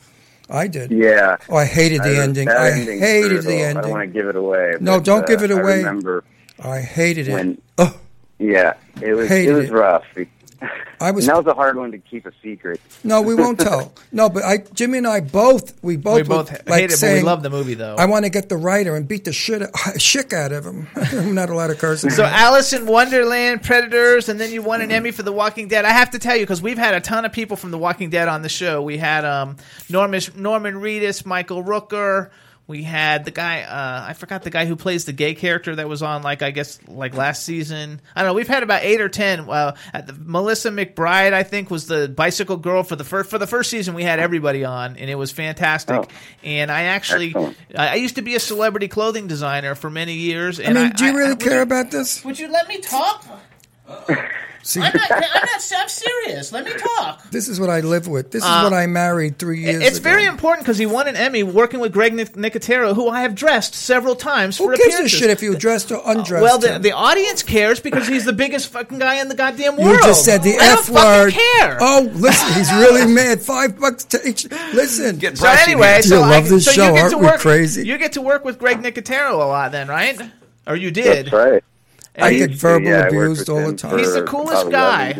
I 0.48 0.68
did. 0.68 0.92
Yeah. 0.92 1.38
Oh, 1.48 1.56
I 1.56 1.64
hated 1.64 2.02
the 2.02 2.18
I- 2.18 2.22
ending. 2.22 2.48
I 2.48 2.70
hated 2.70 3.28
brutal. 3.30 3.42
the 3.50 3.56
ending. 3.62 3.76
I 3.78 3.80
don't 3.82 3.90
want 3.90 4.02
to 4.02 4.12
give 4.12 4.28
it 4.28 4.36
away. 4.36 4.74
No, 4.80 4.98
but, 4.98 5.04
don't 5.04 5.22
uh, 5.24 5.26
give 5.26 5.42
it 5.42 5.50
away. 5.50 5.74
I 5.74 5.76
remember 5.78 6.24
I 6.62 6.80
hated 6.80 7.28
it. 7.28 7.32
when 7.32 7.58
Oh. 7.78 7.98
Yeah, 8.38 8.74
it 9.02 9.14
was 9.14 9.28
Hated 9.28 9.50
it 9.50 9.54
was 9.56 9.64
it. 9.70 9.72
rough. 9.72 10.04
I 11.00 11.10
was- 11.10 11.26
and 11.28 11.36
that 11.36 11.44
was 11.44 11.46
a 11.46 11.54
hard 11.54 11.76
one 11.76 11.92
to 11.92 11.98
keep 11.98 12.26
a 12.26 12.32
secret. 12.42 12.80
No, 13.04 13.20
we 13.22 13.34
won't 13.34 13.58
tell. 13.60 13.92
No, 14.12 14.30
but 14.30 14.44
I, 14.44 14.58
Jimmy 14.72 14.98
and 14.98 15.06
I 15.06 15.20
both, 15.20 15.74
we 15.82 15.96
both, 15.96 16.16
We 16.16 16.22
both 16.22 16.50
were, 16.50 16.56
hate 16.56 16.68
like 16.68 16.84
it, 16.84 16.98
but 17.00 17.12
we 17.12 17.20
love 17.20 17.42
the 17.42 17.50
movie, 17.50 17.74
though. 17.74 17.96
I 17.98 18.06
want 18.06 18.24
to 18.24 18.30
get 18.30 18.48
the 18.48 18.56
writer 18.56 18.96
and 18.96 19.06
beat 19.06 19.24
the 19.24 19.32
shit, 19.32 19.62
shit 19.98 20.32
out 20.32 20.52
of 20.52 20.64
him. 20.64 20.86
I'm 20.96 21.34
not 21.34 21.50
allowed 21.50 21.66
to 21.66 21.74
curse. 21.74 22.00
So 22.00 22.24
Alice 22.24 22.72
in 22.72 22.86
Wonderland, 22.86 23.62
Predators, 23.62 24.28
and 24.30 24.40
then 24.40 24.52
you 24.52 24.62
won 24.62 24.80
an 24.80 24.90
Emmy 24.90 25.10
for 25.10 25.22
The 25.22 25.32
Walking 25.32 25.68
Dead. 25.68 25.84
I 25.84 25.90
have 25.90 26.10
to 26.12 26.18
tell 26.18 26.34
you 26.36 26.42
because 26.44 26.62
we've 26.62 26.78
had 26.78 26.94
a 26.94 27.00
ton 27.00 27.24
of 27.26 27.32
people 27.32 27.56
from 27.58 27.72
The 27.72 27.78
Walking 27.78 28.08
Dead 28.08 28.28
on 28.28 28.40
the 28.42 28.48
show. 28.48 28.80
We 28.82 28.96
had 28.96 29.24
um, 29.26 29.56
Norman 29.90 30.22
Norman 30.34 30.74
Reedus, 30.76 31.26
Michael 31.26 31.62
Rooker. 31.62 32.30
We 32.68 32.82
had 32.82 33.24
the 33.24 33.30
guy 33.30 33.62
uh, 33.62 34.04
I 34.08 34.14
forgot 34.14 34.42
the 34.42 34.50
guy 34.50 34.66
who 34.66 34.74
plays 34.74 35.04
the 35.04 35.12
gay 35.12 35.34
character 35.36 35.76
that 35.76 35.88
was 35.88 36.02
on 36.02 36.22
like 36.22 36.42
I 36.42 36.50
guess 36.50 36.80
like 36.88 37.14
last 37.14 37.44
season. 37.44 38.00
I 38.16 38.22
don't 38.22 38.30
know. 38.30 38.34
We've 38.34 38.48
had 38.48 38.64
about 38.64 38.82
eight 38.82 39.00
or 39.00 39.08
ten. 39.08 39.48
Uh, 39.48 39.76
at 39.92 40.08
the, 40.08 40.14
Melissa 40.18 40.70
McBride 40.70 41.32
I 41.32 41.44
think 41.44 41.70
was 41.70 41.86
the 41.86 42.08
bicycle 42.08 42.56
girl 42.56 42.82
for 42.82 42.96
the 42.96 43.04
first 43.04 43.30
for 43.30 43.38
the 43.38 43.46
first 43.46 43.70
season. 43.70 43.94
We 43.94 44.02
had 44.02 44.18
everybody 44.18 44.64
on 44.64 44.96
and 44.96 45.08
it 45.08 45.14
was 45.14 45.30
fantastic. 45.30 45.94
Oh. 45.96 46.06
And 46.42 46.72
I 46.72 46.82
actually 46.84 47.28
Excellent. 47.28 47.56
I 47.76 47.88
I 47.88 47.94
used 47.94 48.16
to 48.16 48.22
be 48.22 48.34
a 48.34 48.40
celebrity 48.40 48.88
clothing 48.88 49.28
designer 49.28 49.76
for 49.76 49.88
many 49.88 50.14
years. 50.14 50.58
I 50.58 50.64
And 50.64 50.74
mean, 50.74 50.90
do 50.90 51.04
you 51.04 51.12
I- 51.12 51.14
really 51.14 51.32
I- 51.32 51.36
care 51.36 51.62
about 51.62 51.92
this? 51.92 52.24
would 52.24 52.38
you 52.38 52.48
let 52.48 52.66
me 52.68 52.78
talk? 52.78 53.24
See, 54.62 54.80
I'm 54.80 54.92
not. 54.96 55.10
I'm 55.12 55.20
not. 55.20 55.72
I'm 55.78 55.88
serious. 55.88 56.50
Let 56.52 56.64
me 56.64 56.72
talk. 56.96 57.30
this 57.30 57.46
is 57.48 57.60
what 57.60 57.70
I 57.70 57.80
live 57.80 58.08
with. 58.08 58.32
This 58.32 58.42
is 58.42 58.48
Uh, 58.48 58.62
what 58.62 58.72
I 58.72 58.86
married 58.88 59.38
three 59.38 59.60
years 59.60 59.80
It's 59.80 59.98
ago. 59.98 60.02
very 60.10 60.24
important 60.24 60.64
because 60.66 60.76
he 60.76 60.86
won 60.86 61.06
an 61.06 61.14
Emmy 61.14 61.44
working 61.44 61.78
with 61.78 61.92
Greg 61.92 62.12
Nic- 62.14 62.32
Nicotero, 62.34 62.92
who 62.94 63.08
I 63.08 63.20
have 63.22 63.36
dressed 63.36 63.76
several 63.76 64.16
times 64.16 64.58
Who 64.58 64.64
for 64.66 64.70
gives 64.74 64.86
a 64.86 64.88
appearances. 64.96 65.18
shit 65.20 65.30
if 65.30 65.40
you 65.42 65.54
dressed 65.56 65.92
or 65.92 66.02
undressed? 66.04 66.42
well, 66.42 66.58
the, 66.58 66.74
him? 66.74 66.82
the 66.82 66.90
audience 66.92 67.44
cares 67.44 67.78
because 67.78 68.08
he's 68.08 68.24
the 68.24 68.32
biggest 68.32 68.68
fucking 68.72 68.98
guy 68.98 69.20
in 69.20 69.28
the 69.28 69.36
goddamn 69.36 69.76
world. 69.76 69.86
you 69.86 69.90
world. 69.92 70.02
just 70.04 70.24
said 70.24 70.42
the 70.42 70.56
I 70.58 70.74
don't 70.74 70.78
f 70.80 70.88
word. 70.90 71.32
care. 71.32 71.78
Oh, 71.80 72.10
listen, 72.14 72.52
he's 72.54 72.72
really 72.72 73.06
mad. 73.06 73.40
Five 73.40 73.78
bucks 73.78 74.02
to 74.06 74.28
each. 74.28 74.50
Listen. 74.74 75.20
So 75.36 75.46
anyway, 75.48 75.98
you 75.98 76.02
so 76.02 76.22
I, 76.22 76.28
love 76.28 76.48
this 76.48 76.64
so 76.64 76.72
show, 76.72 76.86
you 76.88 76.92
get 76.94 77.00
aren't 77.02 77.12
to 77.12 77.18
we 77.18 77.26
work, 77.26 77.38
crazy? 77.40 77.86
You 77.86 77.96
get 77.98 78.12
to 78.14 78.20
work 78.20 78.44
with 78.44 78.58
Greg 78.58 78.82
Nicotero 78.82 79.34
a 79.34 79.36
lot, 79.46 79.70
then, 79.70 79.86
right? 79.86 80.20
Or 80.66 80.74
you 80.74 80.90
did? 80.90 81.26
That's 81.26 81.32
right. 81.32 81.64
I 82.18 82.34
get 82.34 82.50
verbal 82.52 82.88
Yeah, 82.88 83.06
abused 83.08 83.48
all 83.48 83.66
the 83.70 83.76
time. 83.76 83.98
He's 83.98 84.14
the 84.14 84.22
coolest 84.24 84.70
guy. 84.70 85.12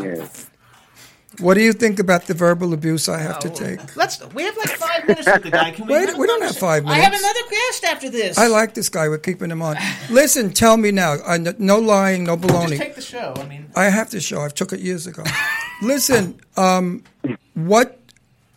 What 1.40 1.52
do 1.55 1.60
you 1.60 1.74
think 1.74 1.98
about 1.98 2.27
the 2.27 2.32
verbal 2.32 2.73
abuse 2.73 3.10
I 3.10 3.16
Oh, 3.16 3.18
have 3.18 3.39
to 3.40 3.51
take? 3.51 3.94
Let's. 3.94 4.23
We 4.32 4.44
have 4.44 4.56
like 4.56 4.70
five 4.70 5.06
minutes 5.06 5.27
with 5.31 5.43
the 5.43 5.51
guy. 5.51 5.70
Can 5.70 5.86
we? 5.86 5.93
Wait, 5.93 6.16
we 6.16 6.27
don't 6.27 6.43
have 6.43 6.56
five 6.56 6.82
minutes. 6.85 6.98
I 6.98 7.05
have 7.05 7.12
another 7.12 7.40
guest 7.51 7.85
after 7.85 8.09
this. 8.09 8.39
I 8.39 8.47
like 8.47 8.73
this 8.73 8.89
guy. 8.89 9.06
We're 9.09 9.18
keeping 9.18 9.51
him 9.51 9.60
on. 9.60 9.77
Listen, 10.09 10.51
tell 10.51 10.78
me 10.78 10.93
now. 10.93 11.16
I, 11.27 11.36
no 11.36 11.78
lying, 11.78 12.24
no 12.24 12.36
Just 12.36 12.48
baloney. 12.48 12.78
take 12.78 12.94
the 12.94 13.02
show. 13.02 13.35
I 13.36 13.44
mean, 13.47 13.66
I 13.77 13.90
have 13.90 14.09
to 14.10 14.20
show. 14.20 14.40
I 14.40 14.48
took 14.48 14.73
it 14.73 14.81
years 14.81 15.06
ago. 15.06 15.24
Listen, 15.82 16.40
um, 16.56 17.05
what 17.52 18.01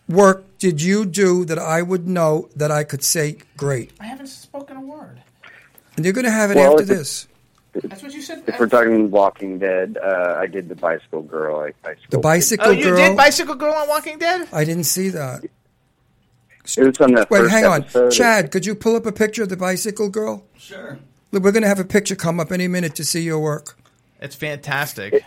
work 0.07 0.45
did 0.57 0.81
you 0.81 1.05
do 1.05 1.43
that 1.45 1.59
I 1.59 1.81
would 1.81 2.07
know 2.07 2.47
that 2.55 2.71
I 2.71 2.85
could 2.85 3.03
say 3.03 3.39
great? 3.57 3.91
I 3.99 4.05
haven't 4.05 4.27
spoken 4.27 4.77
a 4.77 4.81
word. 4.81 5.21
And 5.97 6.05
you're 6.05 6.13
going 6.13 6.23
to 6.25 6.31
have 6.31 6.49
it 6.51 6.55
Well, 6.55 6.71
after 6.79 6.83
if 6.83 6.89
it- 6.91 6.93
this. 6.93 7.27
That's 7.84 8.03
what 8.03 8.14
you 8.14 8.22
said. 8.22 8.43
If 8.47 8.60
we're 8.60 8.68
talking 8.68 9.10
Walking 9.11 9.60
Dead, 9.60 9.97
uh, 10.03 10.35
I 10.38 10.47
did 10.47 10.69
the 10.69 10.76
Bicycle 10.76 11.22
Girl. 11.22 11.60
I, 11.60 11.68
I 11.88 11.93
The 11.93 12.01
spoke- 12.10 12.22
bicycle 12.23 12.68
Oh, 12.68 12.72
you 12.72 12.84
girl. 12.85 12.95
did 12.97 13.18
Bicycle 13.18 13.56
Girl 13.56 13.73
on 13.73 13.88
Walking 13.88 14.18
Dead? 14.18 14.47
I 14.51 14.64
didn't 14.64 14.84
see 14.85 15.10
that. 15.10 15.43
It 16.77 16.84
was 16.84 16.97
on 17.01 17.14
the 17.14 17.26
Wait, 17.31 17.39
first 17.39 17.51
hang 17.51 17.65
on, 17.65 17.81
episode. 17.81 18.11
Chad. 18.11 18.51
Could 18.51 18.65
you 18.65 18.76
pull 18.76 18.95
up 18.95 19.06
a 19.06 19.11
picture 19.11 19.43
of 19.43 19.49
the 19.49 19.57
bicycle 19.57 20.10
girl? 20.10 20.43
Sure. 20.57 20.99
Look, 21.31 21.43
We're 21.43 21.51
going 21.51 21.64
to 21.64 21.69
have 21.69 21.80
a 21.80 21.85
picture 21.85 22.15
come 22.15 22.39
up 22.39 22.51
any 22.51 22.68
minute 22.68 22.93
to 22.95 23.03
see 23.03 23.22
your 23.22 23.39
work. 23.39 23.76
It's 24.22 24.35
fantastic. 24.35 25.23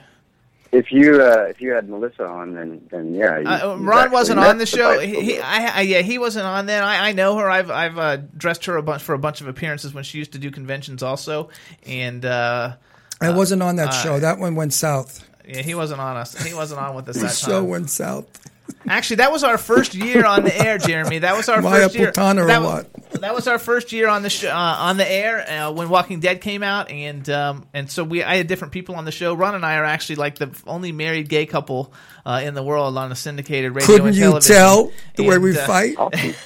If 0.73 0.91
you 0.91 1.21
uh, 1.21 1.45
if 1.51 1.61
you 1.61 1.73
had 1.73 1.87
Melissa 1.89 2.25
on, 2.27 2.55
then 2.55 2.81
then 2.91 3.15
yeah. 3.15 3.39
You, 3.39 3.47
Uh, 3.47 3.77
Ron 3.79 4.11
wasn't 4.11 4.39
on 4.39 4.57
the 4.57 4.65
show. 4.65 4.97
Bicycle 4.97 5.21
He, 5.21 5.33
he 5.35 5.39
I, 5.41 5.67
I, 5.67 5.81
yeah, 5.83 6.01
he 6.01 6.19
wasn't 6.19 6.47
on 6.47 6.65
then. 6.65 6.83
I, 6.83 7.09
I 7.09 7.13
know 7.13 7.37
her. 7.37 7.51
I've, 7.51 7.71
I've 7.71 7.99
uh, 7.99 8.17
dressed 8.39 8.65
her 8.65 8.79
a 8.79 8.83
bunch 8.83 9.03
for 9.03 9.15
a 9.15 9.19
bunch 9.19 9.43
of 9.43 9.49
appearances 9.49 9.93
when 9.93 10.03
she 10.03 10.17
used 10.17 10.33
to 10.33 10.39
do 10.39 10.51
conventions, 10.51 11.03
also. 11.03 11.51
And 11.85 12.25
uh, 12.25 12.77
I 13.21 13.31
wasn't 13.31 13.63
on 13.63 13.77
that 13.77 13.89
uh, 13.91 14.03
show. 14.03 14.19
That 14.19 14.39
one 14.39 14.55
went 14.55 14.73
south. 14.73 15.29
yeah, 15.47 15.61
he 15.61 15.75
wasn't 15.75 16.01
on 16.01 16.17
us. 16.17 16.43
He 16.43 16.55
wasn't 16.55 16.81
on 16.81 16.95
with 16.95 17.07
us 17.07 17.17
The 17.21 17.23
that 17.27 17.35
show 17.37 17.61
time. 17.61 17.69
went 17.69 17.91
south. 17.91 18.27
Actually, 18.89 19.17
that 19.17 19.31
was 19.33 19.45
our 19.45 19.59
first 19.59 19.95
year 19.95 20.25
on 20.25 20.45
the 20.45 20.57
air, 20.67 20.79
Jaremy. 20.79 21.21
That 21.21 21.37
was 21.37 21.49
our 21.49 21.63
Maya 21.63 21.83
first 21.83 21.95
year. 21.95 22.13
Putana 22.13 22.43
or 22.43 22.47
that, 22.47 22.63
what? 22.63 22.93
that 23.21 23.35
was 23.35 23.47
our 23.47 23.59
first 23.59 23.93
year 23.93 24.09
on 24.09 24.23
the 24.23 24.31
sh- 24.31 24.45
uh, 24.45 24.51
on 24.53 24.97
the 24.97 25.11
air 25.11 25.49
uh, 25.49 25.71
when 25.73 25.89
Walking 25.89 26.21
Dead 26.21 26.41
came 26.41 26.63
out, 26.63 26.91
and 26.91 27.29
um, 27.31 27.67
and 27.75 27.91
so 27.91 28.03
we 28.05 28.23
I 28.23 28.37
had 28.37 28.47
different 28.49 28.73
people 28.73 28.97
on 28.97 29.05
the 29.05 29.13
show. 29.13 29.35
Ron 29.35 29.55
and 29.55 29.65
I 29.65 29.77
are 29.77 29.85
actually 29.85 30.17
like 30.17 30.37
the 30.37 30.51
only 30.67 30.91
married 30.93 31.29
gay 31.29 31.47
couple 31.47 31.93
uh, 32.27 32.41
in 32.45 32.55
the 32.55 32.63
world 32.63 32.97
on 32.99 33.13
a 33.13 33.17
syndicated 33.17 33.75
radio 33.75 33.87
Couldn't 33.87 34.07
and 34.09 34.17
you 34.17 34.23
television. 34.25 34.55
tell 34.57 34.93
the 35.17 35.25
way 35.25 35.39
we 35.39 35.57
uh, 35.57 35.67
fight? 35.67 35.97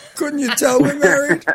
Couldn't 0.16 0.38
you 0.40 0.50
tell 0.54 0.80
we're 0.80 0.98
married? 0.98 1.44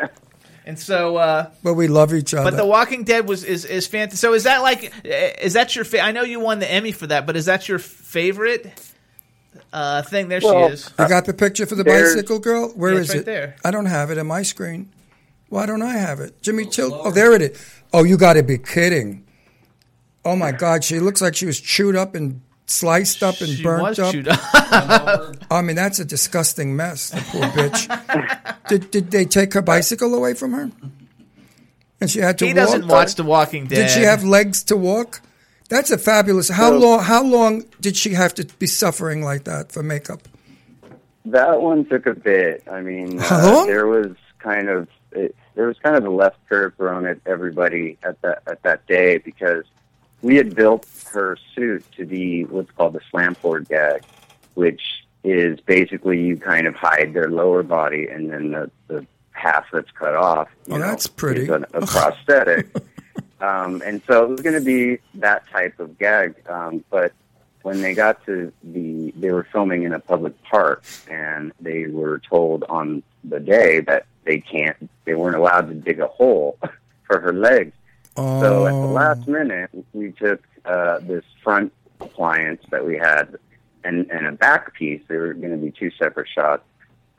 And 0.64 0.78
so, 0.78 1.16
uh, 1.16 1.50
But 1.64 1.74
we 1.74 1.88
love 1.88 2.14
each 2.14 2.34
other. 2.34 2.48
but 2.48 2.56
The 2.56 2.64
Walking 2.64 3.02
Dead 3.02 3.26
was 3.26 3.42
is 3.42 3.64
is 3.64 3.88
fantastic. 3.88 4.20
So 4.20 4.32
is 4.32 4.44
that 4.44 4.62
like 4.62 4.92
is 5.04 5.54
that 5.54 5.74
your? 5.74 5.84
Fa- 5.84 6.02
I 6.02 6.12
know 6.12 6.22
you 6.22 6.38
won 6.38 6.60
the 6.60 6.70
Emmy 6.70 6.92
for 6.92 7.08
that, 7.08 7.26
but 7.26 7.34
is 7.36 7.46
that 7.46 7.68
your 7.68 7.80
favorite 7.80 8.72
uh, 9.72 10.02
thing? 10.02 10.28
There 10.28 10.40
Well, 10.42 10.68
she 10.68 10.74
is. 10.74 10.90
you 10.98 11.08
got 11.08 11.24
the 11.24 11.34
picture 11.34 11.66
for 11.66 11.74
the 11.74 11.84
bicycle 11.84 12.38
girl? 12.38 12.68
Where 12.70 12.94
Yeah, 12.94 13.00
is 13.00 13.08
right 13.10 13.18
it? 13.18 13.24
there. 13.24 13.56
I 13.64 13.70
don't 13.70 13.86
have 13.86 14.10
it 14.10 14.18
on 14.18 14.26
my 14.26 14.42
screen. 14.42 14.90
Why 15.48 15.66
don't 15.66 15.82
I 15.82 15.94
have 15.98 16.20
it? 16.20 16.40
Jimmy 16.42 16.64
Chill. 16.66 16.92
Oh, 16.94 17.10
there 17.10 17.32
it 17.34 17.42
is. 17.42 17.64
Oh, 17.92 18.04
you 18.04 18.16
got 18.16 18.34
to 18.34 18.42
be 18.42 18.58
kidding. 18.58 19.24
Oh 20.24 20.36
my 20.36 20.52
God, 20.52 20.84
she 20.84 21.00
looks 21.00 21.20
like 21.20 21.34
she 21.34 21.46
was 21.46 21.60
chewed 21.60 21.96
up 21.96 22.14
and 22.14 22.40
sliced 22.66 23.22
up 23.22 23.40
and 23.40 23.50
She 23.50 23.62
burnt 23.62 23.82
was 23.82 23.98
up. 23.98 24.12
chewed 24.12 24.28
up. 24.28 24.38
I 25.50 25.60
mean, 25.62 25.76
that's 25.76 25.98
a 25.98 26.04
disgusting 26.04 26.74
mess. 26.76 27.10
The 27.10 27.20
poor 27.22 27.42
bitch. 27.42 28.58
did, 28.68 28.90
did 28.90 29.10
they 29.10 29.24
take 29.26 29.52
her 29.54 29.62
bicycle 29.62 30.14
away 30.14 30.34
from 30.34 30.52
her? 30.52 30.70
And 32.00 32.10
she 32.10 32.20
had 32.20 32.38
to 32.38 32.46
He 32.46 32.52
walk. 32.52 32.56
doesn't 32.56 32.86
watch 32.88 33.14
The 33.16 33.24
Walking 33.24 33.66
Dead. 33.66 33.74
Did 33.76 33.90
she 33.90 34.00
have 34.02 34.24
legs 34.24 34.62
to 34.64 34.76
walk? 34.76 35.20
That's 35.72 35.90
a 35.90 35.96
fabulous. 35.96 36.50
How 36.50 36.68
So- 36.70 36.78
long? 36.78 37.02
How 37.02 37.22
long 37.24 37.64
did 37.80 37.96
she 37.96 38.10
have 38.12 38.34
to 38.34 38.44
be 38.58 38.66
suffering 38.66 39.22
like 39.22 39.44
that 39.44 39.72
for 39.72 39.82
makeup? 39.82 40.20
That 41.24 41.62
one 41.62 41.86
took 41.86 42.06
a 42.06 42.14
bit. 42.14 42.62
I 42.70 42.82
mean, 42.82 43.18
uh, 43.20 43.64
there 43.64 43.86
was 43.86 44.10
kind 44.38 44.68
of 44.68 44.86
it, 45.12 45.34
there 45.54 45.66
was 45.66 45.78
kind 45.78 45.96
of 45.96 46.04
a 46.04 46.10
left 46.10 46.36
curve 46.48 46.74
thrown 46.76 47.06
at 47.06 47.18
everybody 47.24 47.96
at 48.02 48.20
that 48.20 48.42
at 48.46 48.62
that 48.64 48.86
day 48.86 49.16
because 49.18 49.64
we 50.20 50.36
had 50.36 50.54
built 50.54 50.86
her 51.12 51.38
suit 51.54 51.84
to 51.96 52.04
be 52.04 52.44
what's 52.44 52.70
called 52.72 52.92
the 52.92 53.00
slam 53.10 53.34
board 53.40 53.66
gag, 53.68 54.02
which 54.54 54.82
is 55.24 55.58
basically 55.60 56.20
you 56.20 56.36
kind 56.36 56.66
of 56.66 56.74
hide 56.74 57.14
their 57.14 57.30
lower 57.30 57.62
body 57.62 58.08
and 58.08 58.30
then 58.30 58.50
the, 58.50 58.70
the 58.88 59.06
half 59.30 59.64
that's 59.72 59.90
cut 59.92 60.14
off. 60.14 60.48
Oh, 60.68 60.76
know, 60.76 60.80
that's 60.80 61.06
pretty. 61.06 61.46
a 61.48 61.60
prosthetic. 61.86 62.66
Um, 63.42 63.82
and 63.84 64.00
so 64.06 64.24
it 64.24 64.28
was 64.30 64.40
going 64.40 64.54
to 64.54 64.64
be 64.64 64.98
that 65.14 65.46
type 65.48 65.78
of 65.80 65.98
gag, 65.98 66.34
um, 66.48 66.84
but 66.90 67.12
when 67.62 67.80
they 67.80 67.94
got 67.94 68.24
to 68.26 68.52
the 68.64 69.12
they 69.16 69.30
were 69.30 69.46
filming 69.52 69.82
in 69.84 69.92
a 69.92 69.98
public 70.00 70.34
park 70.44 70.82
and 71.10 71.52
they 71.60 71.86
were 71.86 72.18
told 72.18 72.64
on 72.68 73.02
the 73.24 73.38
day 73.38 73.80
that 73.80 74.04
they 74.24 74.38
can't 74.40 74.90
they 75.04 75.14
weren't 75.14 75.36
allowed 75.36 75.68
to 75.68 75.74
dig 75.74 76.00
a 76.00 76.08
hole 76.08 76.58
for 77.06 77.20
her 77.20 77.32
legs 77.32 77.72
so 78.16 78.66
at 78.66 78.72
the 78.72 78.78
Oh. 78.78 78.92
last 78.92 79.28
minute 79.28 79.70
we 79.92 80.10
took 80.12 80.42
uh, 80.64 80.98
this 81.02 81.24
front 81.44 81.72
appliance 82.00 82.62
that 82.70 82.84
we 82.84 82.96
had 82.98 83.36
and, 83.84 84.10
and 84.10 84.26
a 84.26 84.32
back 84.32 84.74
piece 84.74 85.00
they 85.06 85.16
were 85.16 85.32
going 85.34 85.52
to 85.52 85.56
be 85.56 85.70
two 85.70 85.92
separate 85.92 86.28
shots 86.28 86.64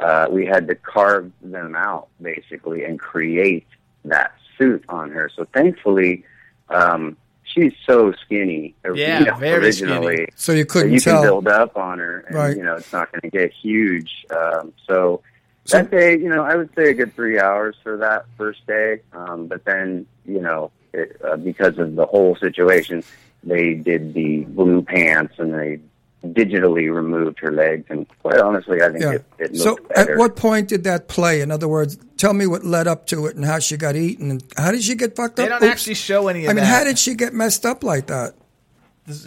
uh, 0.01 0.27
we 0.29 0.45
had 0.45 0.67
to 0.67 0.75
carve 0.75 1.31
them 1.41 1.73
out 1.73 2.09
basically 2.21 2.83
and 2.83 2.99
create 2.99 3.65
that 4.03 4.33
suit 4.64 4.85
on 4.90 5.11
her 5.11 5.30
so 5.35 5.45
thankfully 5.53 6.23
um, 6.69 7.15
she's 7.44 7.73
so 7.85 8.14
skinny 8.26 8.73
Yeah, 8.95 9.19
you 9.19 9.26
know, 9.26 9.35
very 9.35 9.65
originally 9.65 10.15
skinny. 10.15 10.27
So 10.35 10.52
you 10.53 10.65
couldn't 10.65 10.94
you 10.94 10.99
tell. 10.99 11.22
can 11.22 11.23
build 11.23 11.48
up 11.48 11.77
on 11.77 11.99
her, 11.99 12.19
and 12.27 12.35
Right. 12.35 12.57
you 12.57 12.64
know 12.64 12.76
it's 12.76 12.91
not 12.94 13.11
going 13.11 13.22
to 13.22 13.30
get 13.30 13.52
huge. 13.52 14.26
Um, 14.31 14.73
so, 14.88 15.22
that 15.69 15.91
day, 15.91 16.18
you 16.18 16.30
know, 16.30 16.44
I 16.44 16.56
would 16.56 16.69
say 16.76 16.90
a 16.90 16.94
good 16.94 17.14
three 17.15 17.40
hours 17.40 17.76
for 17.84 17.98
that 17.98 18.26
first 18.38 18.65
day. 18.68 18.99
Um, 19.14 19.48
but 19.48 19.64
then, 19.65 20.06
you 20.26 20.41
know, 20.41 20.72
it, 20.94 21.15
uh, 21.23 21.38
because 21.38 21.77
of 21.77 21.95
the 21.95 22.06
whole 22.06 22.35
situation, 22.35 23.03
they 23.44 23.73
did 23.73 24.14
the 24.14 24.41
blue 24.41 24.81
pants 24.81 25.35
and 25.38 25.53
they 25.53 25.80
digitally 26.25 26.93
removed 26.93 27.39
her 27.39 27.51
legs. 27.51 27.85
And 27.89 28.05
quite 28.19 28.39
honestly, 28.39 28.81
I 28.81 28.89
think 28.89 29.03
Yeah. 29.03 29.11
it, 29.13 29.25
it 29.39 29.55
So 29.57 29.77
better. 29.95 30.13
at 30.13 30.17
what 30.17 30.35
point 30.35 30.69
did 30.69 30.83
that 30.85 31.07
play? 31.07 31.41
In 31.41 31.51
other 31.51 31.67
words, 31.67 31.97
tell 32.17 32.33
me 32.33 32.47
what 32.47 32.63
led 32.63 32.87
up 32.87 33.05
to 33.07 33.25
it 33.25 33.35
and 33.35 33.43
how 33.45 33.59
she 33.59 33.75
got 33.77 33.95
eaten 33.95 34.31
and 34.31 34.43
how 34.57 34.71
did 34.71 34.83
she 34.83 34.95
get 34.95 35.15
fucked 35.15 35.35
They 35.35 35.43
up? 35.43 35.49
don't 35.59 35.63
Oops. 35.63 35.71
actually 35.71 35.95
show 35.95 36.27
any 36.29 36.45
of 36.45 36.49
I 36.51 36.53
mean, 36.53 36.63
that. 36.63 36.65
how 36.79 36.83
did 36.83 36.97
she 36.97 37.13
get 37.15 37.33
messed 37.33 37.65
up 37.65 37.83
like 37.83 38.07
that? 38.07 38.33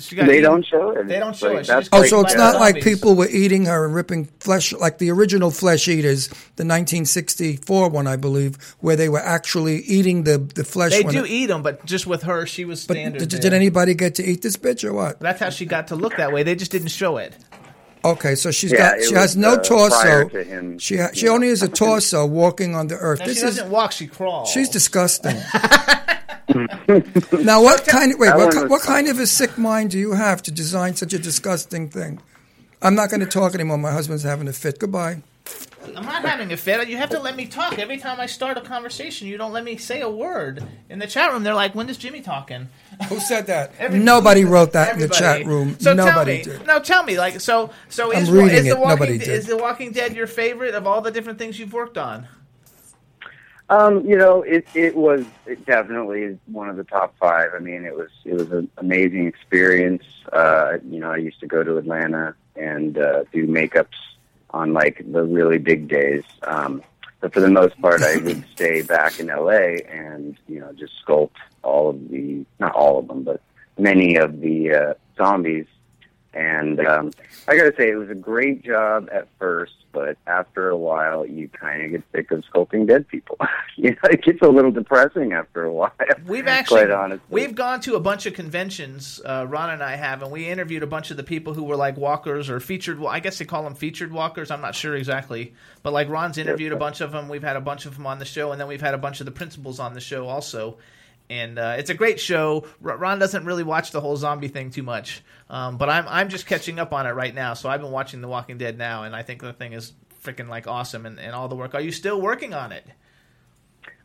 She 0.01 0.16
got 0.16 0.27
They 0.27 0.39
eaten- 0.39 0.44
don't 0.44 0.65
show 0.65 0.90
it. 0.93 1.07
They 1.07 1.19
don't 1.19 1.36
show 1.36 1.48
Like, 1.48 1.59
it. 1.59 1.66
She 1.66 1.73
that's 1.73 1.89
Oh, 1.93 2.03
so 2.05 2.20
it's 2.23 2.35
not 2.35 2.53
the 2.55 2.59
like 2.61 2.82
people 2.82 3.15
were 3.15 3.28
eating 3.28 3.66
her 3.66 3.85
and 3.85 3.94
ripping 3.94 4.24
flesh, 4.40 4.73
like 4.73 4.97
the 4.97 5.11
original 5.11 5.51
Flesh 5.51 5.86
Eaters, 5.86 6.28
the 6.57 6.65
1964 6.65 7.90
one, 7.90 8.07
I 8.07 8.16
believe, 8.16 8.57
where 8.81 8.97
they 8.97 9.11
were 9.11 9.20
actually 9.20 9.82
eating 9.82 10.24
the, 10.24 10.39
the 10.39 10.65
flesh. 10.65 10.93
They 10.93 11.03
do 11.03 11.24
it- 11.24 11.31
eat 11.31 11.47
them, 11.47 11.62
but 11.62 11.85
just 11.85 12.07
with 12.07 12.23
her, 12.23 12.47
she 12.47 12.65
was 12.65 12.86
But 12.86 12.94
standard. 12.94 13.28
did, 13.28 13.40
did 13.40 13.53
anybody 13.53 13.93
get 13.94 14.15
to 14.15 14.24
eat 14.24 14.40
this 14.40 14.57
bitch 14.57 14.82
or 14.82 14.94
what? 14.94 15.20
That's 15.20 15.40
how 15.40 15.51
she 15.51 15.66
got 15.66 15.89
to 15.89 15.94
look 15.97 16.16
that 16.16 16.32
way. 16.32 16.43
They 16.43 16.55
just 16.55 16.70
didn't 16.73 16.89
show 16.89 17.19
it. 17.19 17.35
Okay, 18.03 18.35
so 18.35 18.51
she's 18.53 18.73
Yeah, 18.73 18.78
got 18.97 19.03
she 19.03 19.12
was, 19.12 19.20
has 19.20 19.36
no 19.36 19.55
uh, 19.55 19.59
prior 19.59 20.23
torso. 20.24 20.28
to 20.28 20.44
him, 20.44 20.78
she 20.78 20.97
ha- 20.97 21.11
she 21.12 21.28
only 21.28 21.48
has 21.48 21.62
a 21.62 21.69
torso 21.82 22.24
walking 22.24 22.74
on 22.74 22.86
the 22.86 22.97
earth. 22.97 23.19
Now, 23.19 23.27
this 23.27 23.40
she 23.40 23.44
is 23.47 23.57
doesn't 23.57 23.70
walk; 23.70 23.93
she 23.93 24.07
crawls. 24.07 24.48
she's 24.51 24.69
disgusting. 24.70 25.36
now, 26.48 27.62
what 27.62 27.85
kind 27.86 28.12
of 28.12 28.18
wait? 28.18 28.35
What, 28.36 28.52
ki- 28.52 28.66
what 28.66 28.82
kind 28.82 29.09
of 29.09 29.18
a 29.18 29.27
sick 29.27 29.59
mind 29.59 29.90
do 29.90 29.98
you 29.98 30.12
have 30.12 30.43
to 30.44 30.51
design 30.51 30.94
such 30.94 31.12
a 31.12 31.18
disgusting 31.18 31.89
thing? 31.89 32.20
I'm 32.82 32.94
not 32.94 33.10
going 33.10 33.20
to 33.20 33.27
talk 33.27 33.55
anymore. 33.55 33.78
My 33.78 33.90
husband's 33.93 34.23
having 34.23 34.47
a 34.48 34.52
fit. 34.52 34.78
Goodbye. 34.78 35.23
I'm 35.94 36.05
not 36.05 36.24
having 36.24 36.52
a 36.52 36.56
fit. 36.56 36.89
You 36.89 36.97
have 36.97 37.10
to 37.10 37.20
let 37.20 37.36
me 37.36 37.47
talk. 37.47 37.78
Every 37.78 37.97
time 37.97 38.18
I 38.18 38.27
start 38.27 38.59
a 38.59 38.60
conversation, 38.60 39.28
you 39.28 39.39
don't 39.39 39.52
let 39.52 39.62
me 39.62 39.77
say 39.77 40.01
a 40.01 40.10
word. 40.10 40.64
In 40.90 40.98
the 40.98 41.06
chat 41.06 41.31
room, 41.31 41.44
they're 41.44 41.55
like, 41.55 41.77
"When 41.77 41.89
is 41.89 41.97
Jimmy 41.97 42.20
talking?" 42.20 42.68
Who 43.09 43.20
said 43.20 43.47
that? 43.47 43.73
Every- 43.78 44.01
Nobody 44.01 44.44
wrote 44.44 44.73
that 44.73 44.94
in 44.94 45.01
the 45.01 45.09
chat 45.09 45.47
room. 45.47 45.77
So 45.78 45.94
Nobody 45.94 46.43
tell 46.43 46.52
me, 46.52 46.59
did. 46.59 46.66
no, 46.66 46.81
tell 46.81 47.02
me, 47.05 47.18
like, 47.18 47.40
so, 47.40 47.70
so 47.89 48.12
I'm 48.12 48.23
is, 48.24 48.31
reading 48.31 48.51
is 48.56 48.64
the 48.64 48.70
it. 48.70 48.78
Walking 48.78 48.89
Nobody 48.89 49.18
did. 49.18 49.28
is 49.28 49.47
the 49.47 49.56
Walking 49.56 49.93
Dead 49.93 50.14
your 50.16 50.27
favorite 50.27 50.74
of 50.74 50.86
all 50.89 51.01
the 51.02 51.12
different 51.12 51.39
things 51.39 51.59
you've 51.59 51.73
worked 51.73 51.97
on? 51.98 52.27
Um, 53.68 54.06
you 54.06 54.16
know, 54.16 54.43
it 54.43 54.66
it 54.74 54.94
was 54.94 55.24
it 55.44 55.64
definitely 55.66 56.38
one 56.47 56.68
of 56.68 56.76
the 56.76 56.84
top 56.84 57.16
five. 57.18 57.51
I 57.55 57.59
mean, 57.59 57.84
it 57.84 57.97
was 57.97 58.10
it 58.24 58.34
was 58.34 58.51
an 58.52 58.70
amazing 58.76 59.26
experience. 59.26 60.05
Uh, 60.32 60.78
you 60.88 61.01
know, 61.01 61.10
I 61.10 61.16
used 61.16 61.40
to 61.40 61.47
go 61.47 61.64
to 61.64 61.76
Atlanta 61.76 62.34
and 62.55 62.97
uh, 62.97 63.24
do 63.32 63.47
makeups 63.47 63.86
on 64.51 64.72
like 64.72 65.05
the 65.10 65.24
really 65.24 65.59
big 65.59 65.88
days. 65.88 66.22
Um, 66.43 66.82
but 67.20 67.32
for 67.32 67.40
the 67.40 67.51
most 67.51 67.80
part, 67.80 68.02
I 68.02 68.18
would 68.18 68.44
stay 68.55 68.82
back 68.82 69.18
in 69.18 69.26
LA 69.26 69.82
and 69.90 70.36
you 70.47 70.60
know 70.60 70.72
just 70.72 70.93
sculpt 71.05 71.30
all 71.62 71.90
of 71.90 72.09
the 72.09 72.44
not 72.60 72.72
all 72.72 73.01
of 73.01 73.09
them, 73.09 73.24
but 73.24 73.40
many 73.78 74.16
of 74.16 74.40
the 74.40 74.72
uh, 74.72 74.94
zombies. 75.16 75.66
And 76.34 76.86
um, 76.86 77.12
I 77.48 77.56
got 77.56 77.64
to 77.64 77.74
say, 77.76 77.90
it 77.90 77.97
was 77.97 78.10
a 78.10 78.14
great 78.14 78.62
job 78.62 79.09
at 79.10 79.26
first, 79.38 79.72
but 79.97 80.18
after 80.27 80.68
a 80.68 80.77
while, 80.77 81.24
you 81.24 81.48
kind 81.48 81.82
of 81.82 81.90
get 81.90 82.02
sick 82.12 82.31
of 82.31 82.44
sculpting 82.44 82.86
dead 82.86 83.09
people. 83.09 83.39
you 83.77 83.93
know, 83.93 83.97
it 84.10 84.23
gets 84.23 84.43
a 84.43 84.48
little 84.48 84.70
depressing 84.70 85.32
after 85.32 85.64
a 85.64 85.73
while. 85.73 85.90
We've 86.27 86.47
actually 86.47 86.82
quite 86.82 86.90
honestly. 86.90 87.24
we've 87.31 87.55
gone 87.55 87.81
to 87.81 87.94
a 87.94 88.01
bunch 88.01 88.27
of 88.27 88.35
conventions. 88.35 89.23
Uh, 89.24 89.47
Ron 89.48 89.70
and 89.70 89.82
I 89.82 89.97
have, 89.97 90.23
and 90.23 90.31
we 90.31 90.47
interviewed 90.47 90.82
a 90.82 90.86
bunch 90.86 91.10
of 91.10 91.16
the 91.16 91.24
people 91.24 91.55
who 91.55 91.64
were 91.64 91.77
like 91.77 91.97
walkers 91.97 92.51
or 92.51 92.60
featured. 92.60 93.01
Well, 93.01 93.09
I 93.09 93.20
guess 93.20 93.39
they 93.39 93.47
call 93.47 93.62
them 93.62 93.74
featured 93.74 94.12
walkers. 94.12 94.51
I'm 94.51 94.60
not 94.60 94.74
sure 94.74 94.94
exactly, 94.94 95.55
but 95.82 95.94
like 95.94 96.10
Ron's 96.10 96.36
interviewed 96.36 96.73
a 96.73 96.77
bunch 96.77 97.01
of 97.01 97.12
them. 97.12 97.31
We've 97.31 97.43
had 97.43 97.56
a 97.56 97.62
bunch 97.62 97.86
of 97.86 97.97
them 97.97 98.06
on 98.06 98.18
the 98.18 98.27
show, 98.27 98.52
and 98.52 98.60
then 98.60 98.68
we've 98.68 98.82
had 98.82 98.93
a 98.93 98.98
bunch 98.98 99.20
of 99.20 99.24
the 99.24 99.32
principals 99.32 99.81
on 99.81 99.94
the 99.94 100.01
show 100.02 100.28
also. 100.28 100.77
And 101.28 101.59
uh, 101.59 101.74
it's 101.78 101.90
a 101.90 101.94
great 101.94 102.20
show. 102.20 102.66
Ron 102.81 103.19
doesn't 103.19 103.44
really 103.44 103.65
watch 103.65 103.90
the 103.90 104.01
whole 104.01 104.16
zombie 104.16 104.48
thing 104.48 104.70
too 104.70 104.85
much, 104.85 105.23
um, 105.51 105.77
but 105.77 105.89
I'm 105.89 106.07
I'm 106.09 106.28
just 106.28 106.47
catching 106.47 106.78
up 106.78 106.93
on 106.93 107.07
it 107.07 107.11
right 107.11 107.35
now. 107.35 107.55
So 107.55 107.69
I've 107.69 107.81
been 107.81 107.90
watching 107.90 108.20
The 108.20 108.28
Walking 108.28 108.59
Dead 108.59 108.78
now, 108.78 109.03
and 109.03 109.15
I 109.15 109.23
think 109.23 109.43
the 109.43 109.53
thing 109.53 109.73
is 109.73 109.93
freaking 110.23 110.48
like 110.48 110.66
awesome 110.66 111.05
and, 111.05 111.19
and 111.19 111.35
all 111.35 111.48
the 111.48 111.57
work. 111.57 111.74
Are 111.74 111.81
you 111.81 111.93
still 111.93 112.20
working 112.20 112.55
on 112.55 112.73
it? 112.73 112.86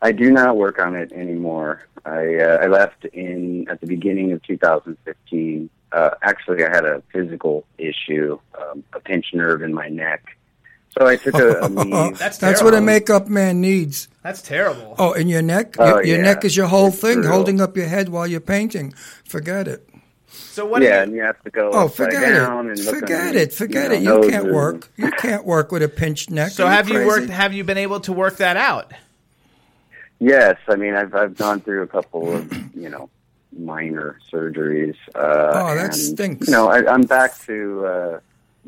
I 0.02 0.12
do 0.12 0.32
not 0.32 0.58
work 0.58 0.80
on 0.80 0.96
it 0.96 1.12
anymore. 1.12 1.88
I 2.06 2.38
uh, 2.38 2.58
I 2.64 2.68
left 2.68 3.06
in 3.06 3.68
at 3.70 3.82
the 3.82 3.88
beginning 3.88 4.32
of 4.32 4.42
2015. 4.44 5.70
Uh, 5.92 6.10
actually, 6.24 6.64
I 6.64 6.70
had 6.70 6.86
a 6.86 7.04
physical 7.12 7.66
issue, 7.78 8.40
um, 8.60 8.84
a 8.94 9.00
pinched 9.00 9.36
nerve 9.36 9.62
in 9.62 9.74
my 9.74 9.90
neck, 9.90 10.38
so 10.98 11.08
I 11.08 11.16
took 11.16 11.36
a, 11.36 11.60
a 11.62 11.68
leave. 11.70 12.18
That's, 12.20 12.62
what 12.62 12.74
a 12.74 12.82
makeup 12.82 13.28
man 13.28 13.62
needs. 13.62 14.08
That's 14.24 14.42
terrible. 14.42 14.96
Oh, 15.00 15.14
in 15.14 15.28
your 15.30 15.42
neck? 15.42 15.76
Oh, 15.80 15.86
your, 15.88 16.04
your 16.06 16.18
yeah. 16.18 16.24
neck 16.24 16.46
is 16.46 16.56
your 16.56 16.68
whole 16.68 16.92
thing, 16.92 17.22
true. 17.22 17.32
holding 17.32 17.60
up 17.62 17.76
your 17.78 17.88
head 17.88 18.10
while 18.10 18.28
you're 18.28 18.40
painting. 18.40 18.94
Forget 19.26 19.68
it. 19.68 19.88
So 20.28 20.66
what? 20.66 20.82
yeah, 20.82 21.02
and 21.04 21.14
you 21.14 21.22
have 21.22 21.42
to 21.44 21.50
go 21.50 21.72
Oh, 21.74 21.88
forget 21.88 22.22
down 22.22 22.68
it. 22.70 22.72
and 22.78 22.86
look 22.86 23.00
Forget 23.00 23.28
under, 23.28 23.40
it. 23.40 23.54
Forget 23.54 23.92
you 23.92 23.98
it. 23.98 24.02
know, 24.04 24.24
You 24.24 24.30
can't 24.30 24.52
work. 24.54 24.90
You 24.98 25.12
can't 25.18 25.46
work 25.46 25.72
with 25.72 25.82
a 25.84 25.90
pinched 25.90 26.30
neck. 26.30 26.52
So 26.52 26.66
Are 26.68 26.72
have 26.72 26.88
you 26.90 26.96
crazy? 26.96 27.08
worked? 27.08 27.30
Have 27.30 27.54
you 27.54 27.64
been 27.64 27.78
able 27.78 28.00
to 28.02 28.14
work 28.14 28.38
that 28.38 28.58
out? 28.58 28.92
Yes, 30.20 30.58
I 30.68 30.76
mean 30.76 30.94
I've 30.94 31.16
I've 31.16 31.36
gone 31.36 31.62
through 31.62 31.82
a 31.84 31.88
couple 31.88 32.32
of 32.36 32.76
you 32.76 32.90
know 32.90 33.10
minor 33.58 34.20
surgeries. 34.32 34.96
Uh, 35.16 35.52
Oh, 35.54 35.76
that 35.76 35.86
and, 35.86 35.96
stinks. 35.96 36.48
You 36.48 36.54
know, 36.54 36.68
I, 36.70 36.86
I'm 36.92 37.02
back 37.04 37.38
to 37.48 37.86
uh, 37.86 38.20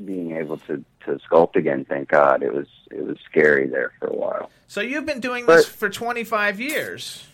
being 0.05 0.35
able 0.35 0.57
to 0.59 0.83
to 1.05 1.19
sculpt 1.29 1.55
again. 1.55 1.85
Thank 1.85 2.09
God. 2.09 2.43
It 2.43 2.53
was 2.53 2.67
it 2.91 3.05
was 3.05 3.17
scary 3.29 3.67
there 3.67 3.91
for 3.99 4.07
a 4.07 4.15
while. 4.15 4.49
So 4.67 4.81
you've 4.81 5.05
been 5.05 5.19
doing 5.19 5.45
But- 5.45 5.57
this 5.57 5.65
for 5.67 5.89
25 5.89 6.59
years. 6.59 7.25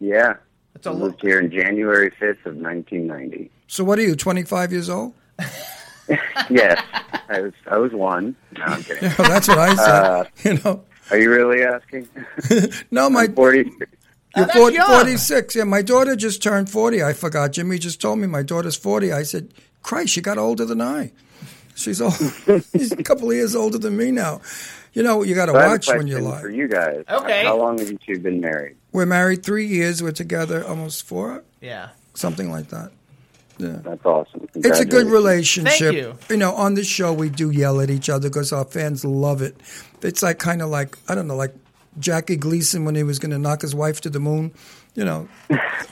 Yeah, 0.00 0.34
That's 0.74 0.86
a 0.86 0.90
I 0.90 0.92
lo- 0.92 0.98
moved 0.98 1.20
here 1.22 1.38
in 1.38 1.50
January 1.50 2.10
5th 2.10 2.44
of 2.46 2.56
1990. 2.56 3.50
So 3.68 3.84
what 3.84 3.98
are 3.98 4.02
you, 4.02 4.14
25 4.16 4.72
years 4.72 4.90
old? 4.90 5.14
yes, 6.50 6.82
I 7.28 7.40
was 7.40 7.52
I 7.70 7.78
was 7.78 7.92
one. 7.92 8.36
No, 8.58 8.64
I'm 8.64 8.82
kidding. 8.82 9.02
Yeah, 9.18 9.28
that's 9.28 9.48
what 9.48 9.58
I 9.58 9.74
said. 9.74 9.88
Uh, 10.04 10.24
you 10.42 10.54
know. 10.62 10.84
Are 11.10 11.18
you 11.18 11.30
really 11.30 11.62
asking? 11.62 12.08
No, 12.90 13.08
my 13.10 13.24
I'm 13.24 13.34
40. 13.34 13.58
You're 14.36 14.46
that's 14.46 14.56
40, 14.58 14.78
46. 14.78 15.54
Yeah, 15.54 15.64
my 15.64 15.80
daughter 15.82 16.16
just 16.16 16.42
turned 16.42 16.68
40. 16.68 17.02
I 17.04 17.12
forgot. 17.12 17.52
Jimmy 17.52 17.78
just 17.78 18.00
told 18.00 18.18
me 18.18 18.26
my 18.26 18.42
daughter's 18.42 18.74
40. 18.76 19.12
I 19.12 19.22
said, 19.22 19.54
Christ, 19.82 20.12
she 20.12 20.20
got 20.20 20.38
older 20.38 20.64
than 20.64 20.80
I. 20.80 21.12
She's 21.74 22.00
old. 22.00 22.14
She's 22.72 22.92
a 22.92 23.02
couple 23.02 23.30
of 23.30 23.36
years 23.36 23.54
older 23.54 23.78
than 23.78 23.96
me 23.96 24.10
now. 24.10 24.40
You 24.92 25.02
know, 25.02 25.22
you 25.24 25.34
got 25.34 25.46
to 25.46 25.52
So 25.52 25.58
I 25.58 25.62
have 25.62 25.70
a 25.70 25.74
watch 25.74 25.88
when 25.88 26.06
you're 26.06 26.20
question. 26.20 26.40
For 26.40 26.50
you 26.50 26.68
guys, 26.68 27.04
Okay. 27.10 27.44
How 27.44 27.56
long 27.56 27.78
have 27.78 27.90
you 27.90 27.98
two 27.98 28.20
been 28.20 28.40
married? 28.40 28.76
We're 28.92 29.06
married 29.06 29.42
three 29.44 29.66
years. 29.66 30.02
We're 30.02 30.12
together 30.12 30.64
almost 30.64 31.04
four, 31.06 31.42
Yeah. 31.60 31.88
something 32.14 32.50
like 32.50 32.68
that. 32.68 32.92
Yeah. 33.58 33.78
That's 33.82 34.04
awesome. 34.04 34.48
It's 34.54 34.80
a 34.80 34.84
good 34.84 35.06
relationship. 35.06 35.94
Thank 35.94 36.30
you. 36.30 36.36
know, 36.36 36.54
on 36.54 36.74
this 36.74 36.86
show 36.86 37.12
we 37.12 37.28
do 37.28 37.50
yell 37.50 37.80
at 37.80 37.90
each 37.90 38.08
other 38.08 38.28
because 38.28 38.52
our 38.52 38.64
fans 38.64 39.04
love 39.04 39.42
it. 39.42 39.56
It's 40.02 40.22
like 40.22 40.38
kind 40.38 40.62
of 40.62 40.70
like 40.70 40.96
I 41.08 41.14
don't 41.14 41.26
know, 41.26 41.36
like 41.36 41.54
Jackie 41.98 42.36
Gleason 42.36 42.84
when 42.84 42.94
he 42.94 43.02
was 43.04 43.18
going 43.18 43.30
to 43.30 43.38
knock 43.38 43.62
his 43.62 43.74
wife 43.74 44.00
to 44.02 44.10
the 44.10 44.18
moon. 44.20 44.52
You 44.96 45.04
know, 45.04 45.28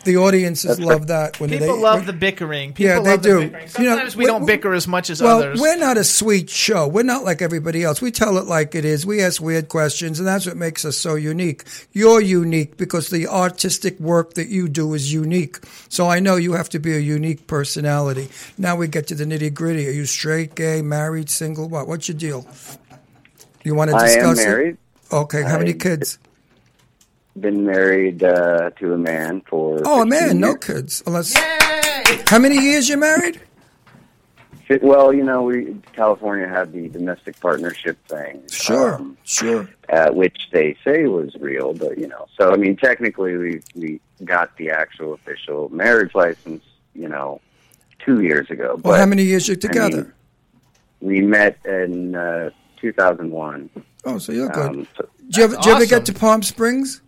the 0.04 0.16
audiences 0.16 0.78
love 0.78 1.08
that 1.08 1.40
when 1.40 1.50
People 1.50 1.66
they 1.66 1.72
love 1.82 2.06
the 2.06 2.12
bickering. 2.12 2.72
People 2.72 2.86
Yeah, 2.86 3.00
they 3.00 3.10
love 3.10 3.22
do. 3.22 3.40
The 3.40 3.46
bickering. 3.46 3.62
You 3.78 3.84
know, 3.84 3.90
Sometimes 3.96 4.16
we 4.16 4.20
we- 4.20 4.26
don't 4.26 4.46
bicker 4.46 4.72
as 4.74 4.86
much 4.86 5.10
as 5.10 5.20
well, 5.20 5.38
others. 5.38 5.60
we're 5.60 5.76
not 5.76 5.96
a 5.98 6.04
sweet 6.04 6.48
show. 6.48 6.86
We're 6.86 7.02
not 7.02 7.24
like 7.24 7.42
everybody 7.42 7.82
else. 7.82 8.00
We 8.00 8.12
tell 8.12 8.38
it 8.38 8.46
like 8.46 8.76
it 8.76 8.84
is. 8.84 9.04
We 9.04 9.20
ask 9.20 9.42
weird 9.42 9.68
questions, 9.68 10.20
and 10.20 10.28
that's 10.28 10.46
what 10.46 10.56
makes 10.56 10.84
us 10.84 10.96
so 10.96 11.16
unique. 11.16 11.64
You're 11.90 12.20
unique 12.20 12.76
because 12.76 13.10
the 13.10 13.26
artistic 13.26 13.98
work 13.98 14.34
that 14.34 14.46
you 14.50 14.68
do 14.68 14.94
is 14.94 15.12
unique. 15.12 15.58
So 15.88 16.06
I 16.06 16.20
know 16.20 16.36
you 16.36 16.52
have 16.52 16.68
to 16.68 16.78
be 16.78 16.94
a 16.94 17.00
unique 17.00 17.48
personality. 17.48 18.28
Now 18.56 18.76
we 18.76 18.86
get 18.86 19.08
to 19.08 19.16
the 19.16 19.24
nitty 19.24 19.52
gritty. 19.52 19.88
Are 19.88 19.92
you 19.92 20.06
straight, 20.06 20.54
gay, 20.54 20.80
married, 20.80 21.28
single? 21.28 21.68
What? 21.68 21.88
What's 21.88 22.06
your 22.08 22.16
deal? 22.18 22.46
You 23.64 23.74
want 23.74 23.90
to 23.90 23.96
discuss? 23.98 24.10
I 24.16 24.20
am 24.20 24.28
discuss 24.30 24.38
it? 24.38 24.48
married. 24.48 24.76
Okay. 25.10 25.42
How 25.42 25.58
many 25.58 25.70
I- 25.70 25.72
kids? 25.74 26.18
Been 27.38 27.64
married 27.64 28.22
uh, 28.22 28.70
to 28.78 28.92
a 28.92 28.98
man 28.98 29.40
for. 29.48 29.80
Oh, 29.84 30.02
a 30.02 30.04
15 30.04 30.08
man, 30.08 30.40
no 30.40 30.54
kids. 30.54 31.02
Unless. 31.06 31.34
How 32.28 32.38
many 32.38 32.58
years 32.58 32.88
you 32.88 32.98
married? 32.98 33.40
Well, 34.80 35.12
you 35.12 35.22
know, 35.24 35.42
we 35.42 35.76
California 35.92 36.48
had 36.48 36.72
the 36.72 36.88
domestic 36.88 37.38
partnership 37.40 37.98
thing. 38.08 38.42
Sure, 38.50 38.94
um, 38.94 39.18
sure. 39.24 39.68
uh, 39.90 40.10
which 40.12 40.48
they 40.52 40.76
say 40.84 41.06
was 41.06 41.34
real, 41.36 41.74
but 41.74 41.98
you 41.98 42.06
know, 42.06 42.26
so 42.38 42.52
I 42.52 42.56
mean, 42.56 42.76
technically, 42.76 43.36
we 43.36 43.60
we 43.74 44.00
got 44.24 44.56
the 44.56 44.70
actual 44.70 45.12
official 45.14 45.68
marriage 45.70 46.14
license, 46.14 46.64
you 46.94 47.08
know, 47.08 47.40
two 47.98 48.22
years 48.22 48.50
ago. 48.50 48.80
Well, 48.82 48.92
but, 48.94 49.00
how 49.00 49.06
many 49.06 49.24
years 49.24 49.48
you 49.48 49.54
I 49.54 49.58
together? 49.58 50.14
mean, 51.00 51.10
we 51.10 51.20
met 51.20 51.58
in 51.66 52.14
uh, 52.14 52.50
2001. 52.80 53.70
oh, 54.04 54.18
so 54.18 54.32
you're 54.32 54.48
good. 54.48 54.70
Um, 54.70 54.88
so- 54.96 55.08
Did 55.26 55.36
you 55.36 55.44
ever, 55.44 55.56
did 55.56 55.64
you 55.64 55.72
ever 55.72 55.86
get 55.86 56.06
to 56.06 56.12
Palm 56.12 56.42
Springs? 56.42 57.02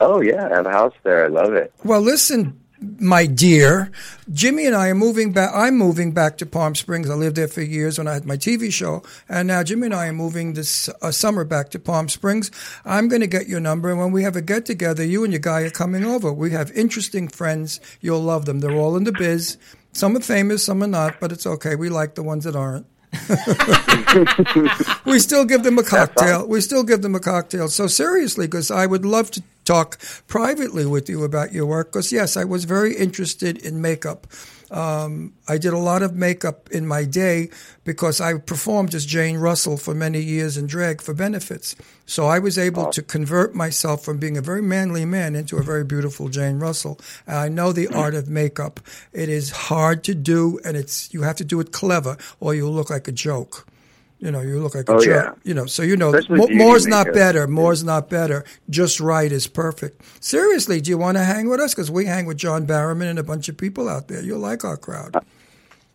Oh 0.00 0.20
yeah, 0.20 0.46
I 0.46 0.56
have 0.56 0.66
a 0.66 0.70
house 0.70 0.94
there. 1.02 1.24
I 1.24 1.28
love 1.28 1.54
it. 1.54 1.72
Well, 1.84 2.00
listen, 2.00 2.60
my 2.98 3.26
dear, 3.26 3.90
Jimmy 4.32 4.66
and 4.66 4.74
I 4.74 4.88
are 4.88 4.94
moving 4.94 5.32
back. 5.32 5.50
I'm 5.54 5.76
moving 5.76 6.12
back 6.12 6.38
to 6.38 6.46
Palm 6.46 6.74
Springs. 6.74 7.08
I 7.08 7.14
lived 7.14 7.36
there 7.36 7.48
for 7.48 7.62
years 7.62 7.98
when 7.98 8.08
I 8.08 8.14
had 8.14 8.26
my 8.26 8.36
TV 8.36 8.72
show, 8.72 9.02
and 9.28 9.48
now 9.48 9.62
Jimmy 9.62 9.86
and 9.86 9.94
I 9.94 10.08
are 10.08 10.12
moving 10.12 10.54
this 10.54 10.88
uh, 11.00 11.10
summer 11.10 11.44
back 11.44 11.70
to 11.70 11.78
Palm 11.78 12.08
Springs. 12.08 12.50
I'm 12.84 13.08
going 13.08 13.20
to 13.20 13.26
get 13.26 13.48
your 13.48 13.60
number, 13.60 13.90
and 13.90 13.98
when 13.98 14.12
we 14.12 14.22
have 14.22 14.36
a 14.36 14.42
get 14.42 14.66
together, 14.66 15.04
you 15.04 15.24
and 15.24 15.32
your 15.32 15.40
guy 15.40 15.62
are 15.62 15.70
coming 15.70 16.04
over. 16.04 16.32
We 16.32 16.50
have 16.50 16.70
interesting 16.72 17.28
friends. 17.28 17.80
You'll 18.00 18.22
love 18.22 18.44
them. 18.44 18.60
They're 18.60 18.76
all 18.76 18.96
in 18.96 19.04
the 19.04 19.12
biz. 19.12 19.56
Some 19.92 20.16
are 20.16 20.20
famous, 20.20 20.64
some 20.64 20.82
are 20.82 20.88
not, 20.88 21.20
but 21.20 21.30
it's 21.30 21.46
okay. 21.46 21.76
We 21.76 21.88
like 21.88 22.16
the 22.16 22.22
ones 22.22 22.44
that 22.44 22.56
aren't. 22.56 22.86
we 25.04 25.20
still 25.20 25.44
give 25.44 25.62
them 25.62 25.78
a 25.78 25.84
cocktail. 25.84 26.48
We 26.48 26.60
still 26.60 26.82
give 26.82 27.02
them 27.02 27.14
a 27.14 27.20
cocktail. 27.20 27.68
So 27.68 27.86
seriously, 27.86 28.48
because 28.48 28.72
I 28.72 28.86
would 28.86 29.04
love 29.04 29.30
to 29.32 29.42
talk 29.64 29.98
privately 30.26 30.86
with 30.86 31.08
you 31.08 31.24
about 31.24 31.52
your 31.52 31.66
work. 31.66 31.92
Because 31.92 32.12
yes, 32.12 32.36
I 32.36 32.44
was 32.44 32.64
very 32.64 32.94
interested 32.94 33.58
in 33.58 33.80
makeup. 33.80 34.26
Um, 34.70 35.34
I 35.46 35.58
did 35.58 35.72
a 35.72 35.78
lot 35.78 36.02
of 36.02 36.16
makeup 36.16 36.68
in 36.70 36.86
my 36.86 37.04
day 37.04 37.50
because 37.84 38.20
I 38.20 38.38
performed 38.38 38.94
as 38.94 39.06
Jane 39.06 39.36
Russell 39.36 39.76
for 39.76 39.94
many 39.94 40.20
years 40.20 40.56
in 40.56 40.66
drag 40.66 41.00
for 41.00 41.14
benefits. 41.14 41.76
So 42.06 42.26
I 42.26 42.38
was 42.38 42.58
able 42.58 42.90
to 42.90 43.02
convert 43.02 43.54
myself 43.54 44.04
from 44.04 44.18
being 44.18 44.36
a 44.36 44.42
very 44.42 44.62
manly 44.62 45.04
man 45.04 45.36
into 45.36 45.58
a 45.58 45.62
very 45.62 45.84
beautiful 45.84 46.28
Jane 46.28 46.58
Russell. 46.58 46.98
And 47.26 47.36
I 47.36 47.48
know 47.48 47.72
the 47.72 47.88
art 47.88 48.14
of 48.14 48.28
makeup. 48.28 48.80
It 49.12 49.28
is 49.28 49.50
hard 49.50 50.02
to 50.04 50.14
do, 50.14 50.58
and 50.64 50.76
it's 50.76 51.12
you 51.14 51.22
have 51.22 51.36
to 51.36 51.44
do 51.44 51.60
it 51.60 51.70
clever, 51.70 52.16
or 52.40 52.54
you'll 52.54 52.72
look 52.72 52.90
like 52.90 53.06
a 53.06 53.12
joke. 53.12 53.66
You 54.24 54.30
know, 54.32 54.40
you 54.40 54.58
look 54.58 54.74
like 54.74 54.88
a 54.88 54.92
Oh, 54.94 55.00
jerk. 55.04 55.34
yeah. 55.36 55.40
You 55.44 55.52
know, 55.52 55.66
so 55.66 55.82
you 55.82 55.96
know, 55.96 56.10
mo- 56.30 56.48
more's 56.50 56.86
not 56.86 57.06
makeup. 57.06 57.14
better. 57.14 57.46
More's 57.46 57.84
not 57.84 58.08
better. 58.08 58.42
Just 58.70 58.98
right 58.98 59.30
is 59.30 59.46
perfect. 59.46 60.00
Seriously, 60.24 60.80
do 60.80 60.90
you 60.90 60.96
want 60.96 61.18
to 61.18 61.24
hang 61.24 61.48
with 61.50 61.60
us? 61.60 61.74
Because 61.74 61.90
we 61.90 62.06
hang 62.06 62.24
with 62.24 62.38
John 62.38 62.66
Barrowman 62.66 63.10
and 63.10 63.18
a 63.18 63.22
bunch 63.22 63.50
of 63.50 63.56
people 63.58 63.86
out 63.88 64.08
there. 64.08 64.22
You'll 64.22 64.38
like 64.40 64.64
our 64.64 64.78
crowd. 64.78 65.14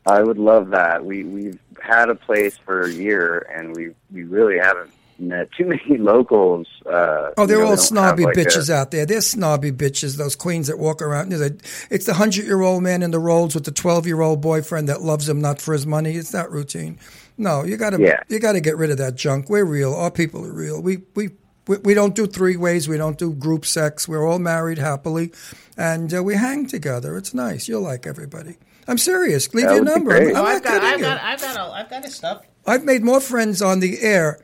I 0.05 0.21
would 0.21 0.37
love 0.37 0.69
that. 0.69 1.03
We 1.05 1.23
we've 1.23 1.59
had 1.81 2.09
a 2.09 2.15
place 2.15 2.55
for 2.57 2.81
a 2.83 2.91
year, 2.91 3.47
and 3.53 3.75
we 3.75 3.89
we 4.11 4.23
really 4.23 4.59
haven't 4.59 4.91
met 5.17 5.51
too 5.57 5.65
many 5.65 5.97
locals. 6.13 6.67
Uh, 6.85 7.31
Oh, 7.37 7.45
they're 7.45 7.57
you 7.57 7.63
know, 7.63 7.71
all 7.71 7.77
snobby 7.77 8.23
like, 8.25 8.37
a- 8.37 8.39
bitches 8.39 8.69
out 8.69 8.91
there. 8.91 9.05
They're 9.05 9.21
snobby 9.21 9.71
bitches. 9.71 10.17
Those 10.17 10.35
queens 10.35 10.67
that 10.67 10.77
walk 10.79 11.01
around. 11.01 11.31
You 11.31 11.37
know, 11.39 11.49
It's 11.89 12.05
the 12.05 12.13
hundred-year-old 12.13 12.81
man 12.83 13.01
in 13.03 13.11
the 13.11 13.19
rolls 13.19 13.53
with 13.55 13.65
the 13.65 13.71
twelve-year-old 13.71 14.39
boyfriend 14.39 14.87
that 14.87 15.01
loves 15.01 15.27
him 15.27 15.41
not 15.41 15.59
for 15.61 15.73
his 15.73 15.85
money. 15.85 16.13
It's 16.15 16.31
that 16.31 16.51
routine. 16.51 16.97
No, 17.39 17.63
you 17.63 17.77
got 17.77 17.91
to 17.91 17.99
Yeah. 18.01 18.21
you 18.27 18.37
got 18.39 18.51
to 18.51 18.59
get 18.61 18.77
rid 18.77 18.91
of 18.91 18.97
that 18.99 19.15
junk. 19.15 19.49
We're 19.49 19.65
real. 19.65 19.93
Our 19.95 20.11
people 20.11 20.45
are 20.45 20.53
real. 20.53 20.81
We 20.81 20.97
we. 21.15 21.29
We, 21.67 21.77
we 21.77 21.93
don't 21.93 22.15
do 22.15 22.25
three 22.25 22.57
ways. 22.57 22.89
We 22.89 22.97
don't 22.97 23.19
do 23.19 23.31
group 23.31 23.63
sex. 23.63 24.07
We're 24.07 24.25
all 24.27 24.39
married 24.39 24.79
happily, 24.79 25.31
and 25.77 26.11
uh, 26.11 26.23
we 26.23 26.33
hang 26.33 26.65
together. 26.65 27.15
It's 27.15 27.31
nice. 27.31 27.67
You'll 27.67 27.81
like 27.83 28.07
everybody. 28.07 28.57
I'm 28.87 28.97
serious. 28.97 29.53
Leave 29.53 29.65
That 29.67 29.75
your 29.75 29.83
would 29.83 29.87
be 29.87 29.93
number. 29.93 30.15
I'm, 30.17 30.35
Oh, 30.35 30.45
I'm 30.45 30.55
I've 30.55 30.63
got, 30.63 30.71
kidding 30.73 30.87
I've 30.89 30.97
you. 30.99 31.05
got, 31.05 31.21
I've 31.21 31.41
got, 31.41 31.57
all, 31.57 31.71
I've 31.71 31.87
got 31.87 32.03
his 32.05 32.15
stuff. 32.15 32.41
I've 32.65 32.83
made 32.83 33.03
more 33.03 33.19
friends 33.21 33.61
on 33.61 33.81
the 33.81 33.99
air 34.01 34.39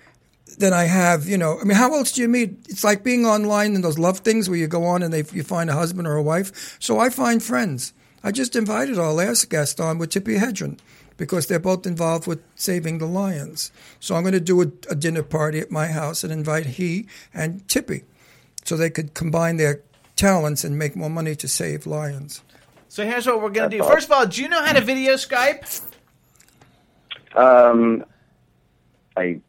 than 0.60 0.72
I 0.72 0.84
have, 0.84 1.26
you 1.28 1.40
know. 1.40 1.58
I 1.60 1.64
mean, 1.64 1.76
how 1.78 1.96
else 1.96 2.12
do 2.12 2.22
you 2.22 2.28
meet? 2.28 2.58
It's 2.70 2.84
like 2.84 3.04
being 3.04 3.26
online 3.26 3.74
and 3.74 3.84
those 3.84 3.98
love 3.98 4.20
things 4.20 4.48
where 4.48 4.60
you 4.60 4.68
go 4.68 4.84
on 4.86 5.02
and 5.02 5.12
they, 5.12 5.24
you 5.34 5.42
find 5.42 5.68
a 5.72 5.74
husband 5.74 6.08
or 6.08 6.18
a 6.18 6.22
wife. 6.22 6.78
So 6.80 7.00
I 7.00 7.10
find 7.10 7.42
friends. 7.42 7.92
I 8.24 8.32
just 8.32 8.56
invited 8.56 9.00
our 9.00 9.14
last 9.14 9.50
guest 9.50 9.80
on 9.80 9.98
with 9.98 10.12
Tippi 10.12 10.38
Hedren 10.38 10.78
because 11.18 11.48
they're 11.48 11.60
both 11.60 11.86
involved 11.86 12.28
with 12.28 12.42
saving 12.56 12.98
the 12.98 13.06
lions. 13.06 13.72
So 14.00 14.16
I'm 14.16 14.24
going 14.24 14.34
to 14.34 14.40
do 14.40 14.62
a, 14.62 14.66
a 14.90 14.96
dinner 14.96 15.24
party 15.24 15.60
at 15.60 15.72
my 15.72 15.88
house 15.88 16.24
and 16.24 16.32
invite 16.32 16.66
he 16.66 17.08
and 17.34 17.66
Tippi 17.68 18.04
so 18.66 18.76
they 18.76 18.90
could 18.90 19.14
combine 19.14 19.58
their 19.58 19.82
talents 20.16 20.64
and 20.64 20.78
make 20.78 20.96
more 20.96 21.10
money 21.10 21.36
to 21.36 21.48
save 21.48 21.86
lions. 21.86 22.42
So 22.88 23.06
here's 23.06 23.26
what 23.28 23.42
we're 23.42 23.50
gonna 23.50 23.70
do. 23.70 23.84
First 23.84 24.08
of 24.08 24.14
all, 24.14 24.26
do 24.26 24.42
you 24.42 24.48
know 24.48 24.64
how 24.64 24.74
to 24.74 24.82
video 24.82 25.14
Skype? 25.16 25.82
Um, 27.36 28.06
I 29.18 29.42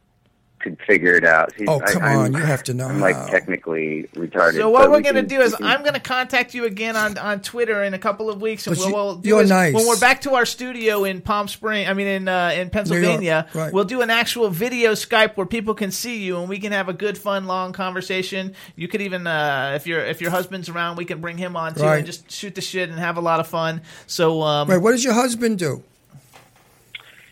could 0.69 0.79
figure 0.85 1.13
it 1.15 1.23
out. 1.25 1.53
See, 1.57 1.65
Oh, 1.67 1.79
I- 1.81 1.91
come 1.91 2.03
I'm- 2.03 2.17
on. 2.19 2.33
You 2.33 2.39
have 2.39 2.63
to 2.63 2.73
know 2.73 2.87
I'm 2.87 2.99
like 2.99 3.15
technically 3.29 4.07
retarded. 4.15 4.55
So 4.55 4.69
what 4.69 4.89
we're 4.89 4.97
we 4.97 5.03
gonna 5.03 5.19
can- 5.21 5.27
do 5.29 5.41
is 5.41 5.55
can- 5.55 5.65
I'm 5.65 5.83
gonna 5.83 5.99
contact 5.99 6.53
you 6.53 6.65
again 6.65 6.95
on, 6.95 7.17
on 7.17 7.41
Twitter 7.41 7.83
in 7.83 7.93
a 7.93 7.99
couple 7.99 8.29
of 8.29 8.41
weeks, 8.41 8.67
and 8.67 8.75
But 8.75 8.79
we'll, 8.81 8.87
you- 8.89 8.95
we'll 8.95 9.15
do 9.15 9.29
you're 9.29 9.41
is 9.43 9.49
nice. 9.49 9.73
when 9.73 9.87
we're 9.87 9.99
back 9.99 10.21
to 10.21 10.33
our 10.35 10.45
studio 10.45 11.03
in 11.03 11.21
Palm 11.21 11.47
Spring. 11.47 11.87
I 11.87 11.93
mean, 11.93 12.07
in 12.07 12.27
uh, 12.27 12.51
in 12.55 12.69
Pennsylvania, 12.69 13.47
right. 13.53 13.71
we'll 13.71 13.83
do 13.85 14.01
an 14.01 14.09
actual 14.09 14.49
video 14.49 14.91
Skype 14.93 15.35
where 15.37 15.45
people 15.47 15.73
can 15.73 15.91
see 15.91 16.17
you, 16.23 16.37
and 16.39 16.49
we 16.49 16.59
can 16.59 16.71
have 16.71 16.89
a 16.89 16.93
good, 16.93 17.17
fun, 17.17 17.45
long 17.45 17.73
conversation. 17.73 18.53
You 18.75 18.87
could 18.87 19.01
even, 19.01 19.25
uh, 19.27 19.73
if 19.75 19.87
your 19.87 20.01
if 20.05 20.21
your 20.21 20.31
husband's 20.31 20.69
around, 20.69 20.97
we 20.97 21.05
can 21.05 21.21
bring 21.21 21.37
him 21.37 21.55
on 21.55 21.73
too, 21.75 21.83
Right. 21.83 21.97
and 21.97 22.05
just 22.05 22.29
shoot 22.31 22.55
the 22.55 22.61
shit 22.61 22.89
and 22.89 22.99
have 22.99 23.17
a 23.17 23.21
lot 23.21 23.39
of 23.39 23.47
fun. 23.47 23.81
So, 24.07 24.41
um, 24.41 24.67
Right. 24.69 24.81
What 24.81 24.91
does 24.91 25.03
your 25.03 25.13
husband 25.13 25.59
do? 25.59 25.83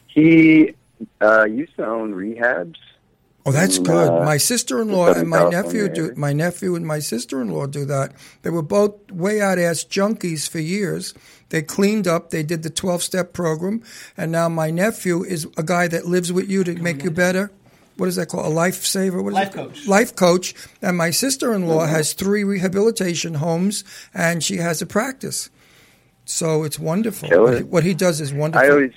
He 0.08 0.74
uh, 1.22 1.46
used 1.46 1.76
to 1.78 1.86
own 1.86 2.14
rehabs. 2.14 2.76
Oh, 3.48 3.52
that's 3.52 3.78
in, 3.78 3.84
good. 3.84 4.10
uh, 4.10 4.26
my 4.26 4.38
sister-in-law 4.38 5.14
and 5.14 5.30
my 5.30 5.48
nephew 5.50 5.88
do 5.88 6.14
my 6.16 6.34
nephew 6.34 6.76
and 6.76 6.86
my 6.86 7.00
sister-in-law 7.00 7.68
do 7.68 7.86
that. 7.86 8.14
They 8.42 8.50
were 8.50 8.64
both 8.64 9.12
way 9.12 9.40
out 9.40 9.60
ass 9.60 9.84
junkies 9.84 10.50
for 10.50 10.60
years. 10.60 11.14
They 11.50 11.62
cleaned 11.62 12.08
up. 12.08 12.32
They 12.32 12.42
did 12.42 12.64
the 12.64 12.72
twelve-step 12.72 13.34
program, 13.34 13.84
and 14.18 14.32
now 14.32 14.50
my 14.50 14.72
nephew 14.72 15.24
is 15.24 15.48
a 15.58 15.64
guy 15.64 15.88
that 15.90 16.08
lives 16.08 16.34
with 16.34 16.50
you 16.50 16.64
to 16.64 16.74
make 16.76 17.04
you 17.04 17.12
better. 17.12 17.52
What 17.98 18.10
is 18.10 18.16
that 18.18 18.30
called? 18.30 18.48
A 18.52 18.56
lifesaver? 18.56 19.24
What 19.24 19.30
is 19.30 19.36
Life 19.36 19.48
it? 19.50 19.54
coach. 19.54 19.88
Life 19.88 20.16
coach. 20.16 20.56
And 20.82 20.98
my 20.98 21.12
sister-in-law 21.12 21.86
has 21.86 22.14
three 22.14 22.44
rehabilitation 22.44 23.36
homes, 23.36 23.84
and 24.14 24.44
she 24.44 24.58
has 24.58 24.82
a 24.82 24.86
practice. 24.86 25.50
So 26.26 26.64
it's 26.64 26.80
wonderful. 26.80 27.30
What 27.30 27.58
he, 27.58 27.64
what 27.64 27.84
he 27.84 27.94
does 27.94 28.20
is 28.20 28.34
wonderful. 28.34 28.68
I 28.68 28.72
always, 28.72 28.94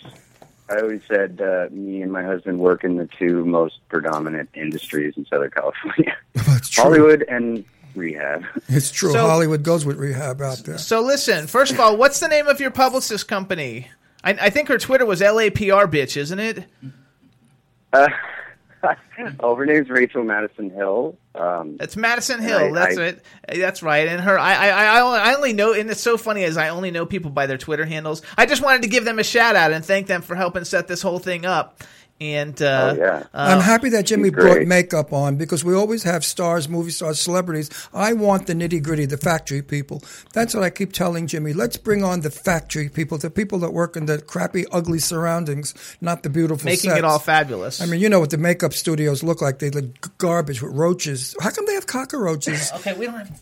I 0.70 0.81
always 0.81 1.01
said 1.09 1.40
uh, 1.40 1.69
me 1.70 2.03
and 2.03 2.12
my 2.12 2.23
husband 2.23 2.59
work 2.59 2.85
in 2.85 2.97
the 2.97 3.09
two 3.19 3.45
most 3.45 3.78
predominant 3.89 4.51
industries 4.55 5.15
in 5.16 5.24
Southern 5.27 5.51
California: 5.51 6.16
It's 6.35 6.69
true. 6.69 6.85
Hollywood 6.85 7.24
and 7.28 7.65
rehab. 7.95 8.45
It's 8.69 8.90
true. 8.90 9.12
So- 9.12 9.27
Hollywood 9.27 9.62
goes 9.62 9.85
with 9.86 9.97
rehab 9.97 10.40
out 10.43 10.59
there. 10.59 10.78
so 10.78 11.01
listen. 11.01 11.47
First 11.47 11.73
of 11.73 11.81
all, 11.81 11.97
what's 11.97 12.20
the 12.20 12.28
name 12.28 12.47
of 12.49 12.61
your 12.61 12.70
publicist 12.70 13.28
company? 13.28 13.89
I, 14.23 14.32
I 14.32 14.51
think 14.51 14.69
her 14.69 14.78
Twitter 14.78 15.07
was 15.07 15.20
LAPR 15.20 15.86
bitch, 15.90 16.16
isn't 16.16 16.39
it? 16.39 16.65
Uh, 17.93 18.09
oh, 19.40 19.55
her 19.55 19.66
name's 19.66 19.88
Rachel 19.88 20.22
Madison 20.24 20.70
Hill. 20.70 21.16
Um, 21.34 21.76
It's 21.80 21.96
Madison 21.96 22.40
Hill. 22.40 22.59
I- 22.59 22.72
that's 22.72 22.98
I- 22.98 23.02
it. 23.05 23.24
That's 23.55 23.82
right. 23.82 24.09
And 24.09 24.20
her, 24.20 24.38
I, 24.38 24.55
I, 24.55 24.84
I 24.98 25.00
only, 25.00 25.18
I 25.18 25.34
only 25.34 25.52
know, 25.52 25.72
and 25.72 25.90
it's 25.90 26.00
so 26.00 26.16
funny 26.16 26.44
as 26.44 26.56
I 26.56 26.68
only 26.70 26.90
know 26.90 27.06
people 27.06 27.30
by 27.30 27.46
their 27.46 27.59
Twitter 27.59 27.84
handles. 27.86 28.22
I 28.36 28.46
just 28.46 28.62
wanted 28.62 28.82
to 28.82 28.88
give 28.88 29.05
them 29.05 29.18
a 29.18 29.24
shout 29.24 29.56
out 29.56 29.72
and 29.72 29.84
thank 29.84 30.06
them 30.06 30.22
for 30.22 30.34
helping 30.34 30.64
set 30.64 30.88
this 30.88 31.02
whole 31.02 31.18
thing 31.18 31.44
up. 31.46 31.82
And 32.20 32.61
uh, 32.61 32.95
Oh, 32.97 32.99
yeah. 32.99 33.23
I'm 33.32 33.61
happy 33.61 33.90
that 33.90 34.07
Jimmy 34.07 34.31
brought 34.31 34.66
makeup 34.66 35.12
on 35.12 35.36
because 35.36 35.65
we 35.65 35.73
always 35.73 36.03
have 36.03 36.24
stars, 36.24 36.69
movie 36.69 36.90
stars, 36.90 37.20
celebrities. 37.20 37.70
I 37.95 38.12
want 38.12 38.49
the 38.49 38.55
nitty 38.55 38.82
gritty, 38.82 39.07
the 39.07 39.16
factory 39.16 39.62
people. 39.62 40.03
That's 40.35 40.53
what 40.53 40.65
I 40.65 40.70
keep 40.70 40.93
telling 40.93 41.28
Jimmy. 41.28 41.53
Let's 41.53 41.77
bring 41.77 42.03
on 42.03 42.23
the 42.23 42.31
factory 42.31 42.89
people, 42.89 43.19
the 43.19 43.31
people 43.31 43.61
that 43.61 43.73
work 43.73 43.97
in 43.97 44.07
the 44.07 44.20
crappy, 44.20 44.65
ugly 44.73 44.99
surroundings, 44.99 45.74
not 46.01 46.24
the 46.24 46.31
beautiful 46.31 46.65
making 46.65 46.90
sets. 46.90 46.99
it 46.99 47.05
all 47.05 47.20
fabulous. 47.20 47.81
I 47.81 47.86
mean, 47.86 48.01
you 48.01 48.09
know 48.09 48.19
what 48.19 48.31
the 48.31 48.39
makeup 48.39 48.73
studios 48.73 49.23
look 49.23 49.40
like. 49.40 49.61
They 49.61 49.70
look 49.70 50.19
garbage 50.19 50.61
with 50.61 50.73
roaches. 50.74 51.36
How 51.40 51.51
come 51.51 51.66
they 51.66 51.74
have 51.74 51.86
cockroaches? 51.86 52.73
okay, 52.77 52.95
we 52.95 53.07
don't 53.07 53.15
have. 53.19 53.40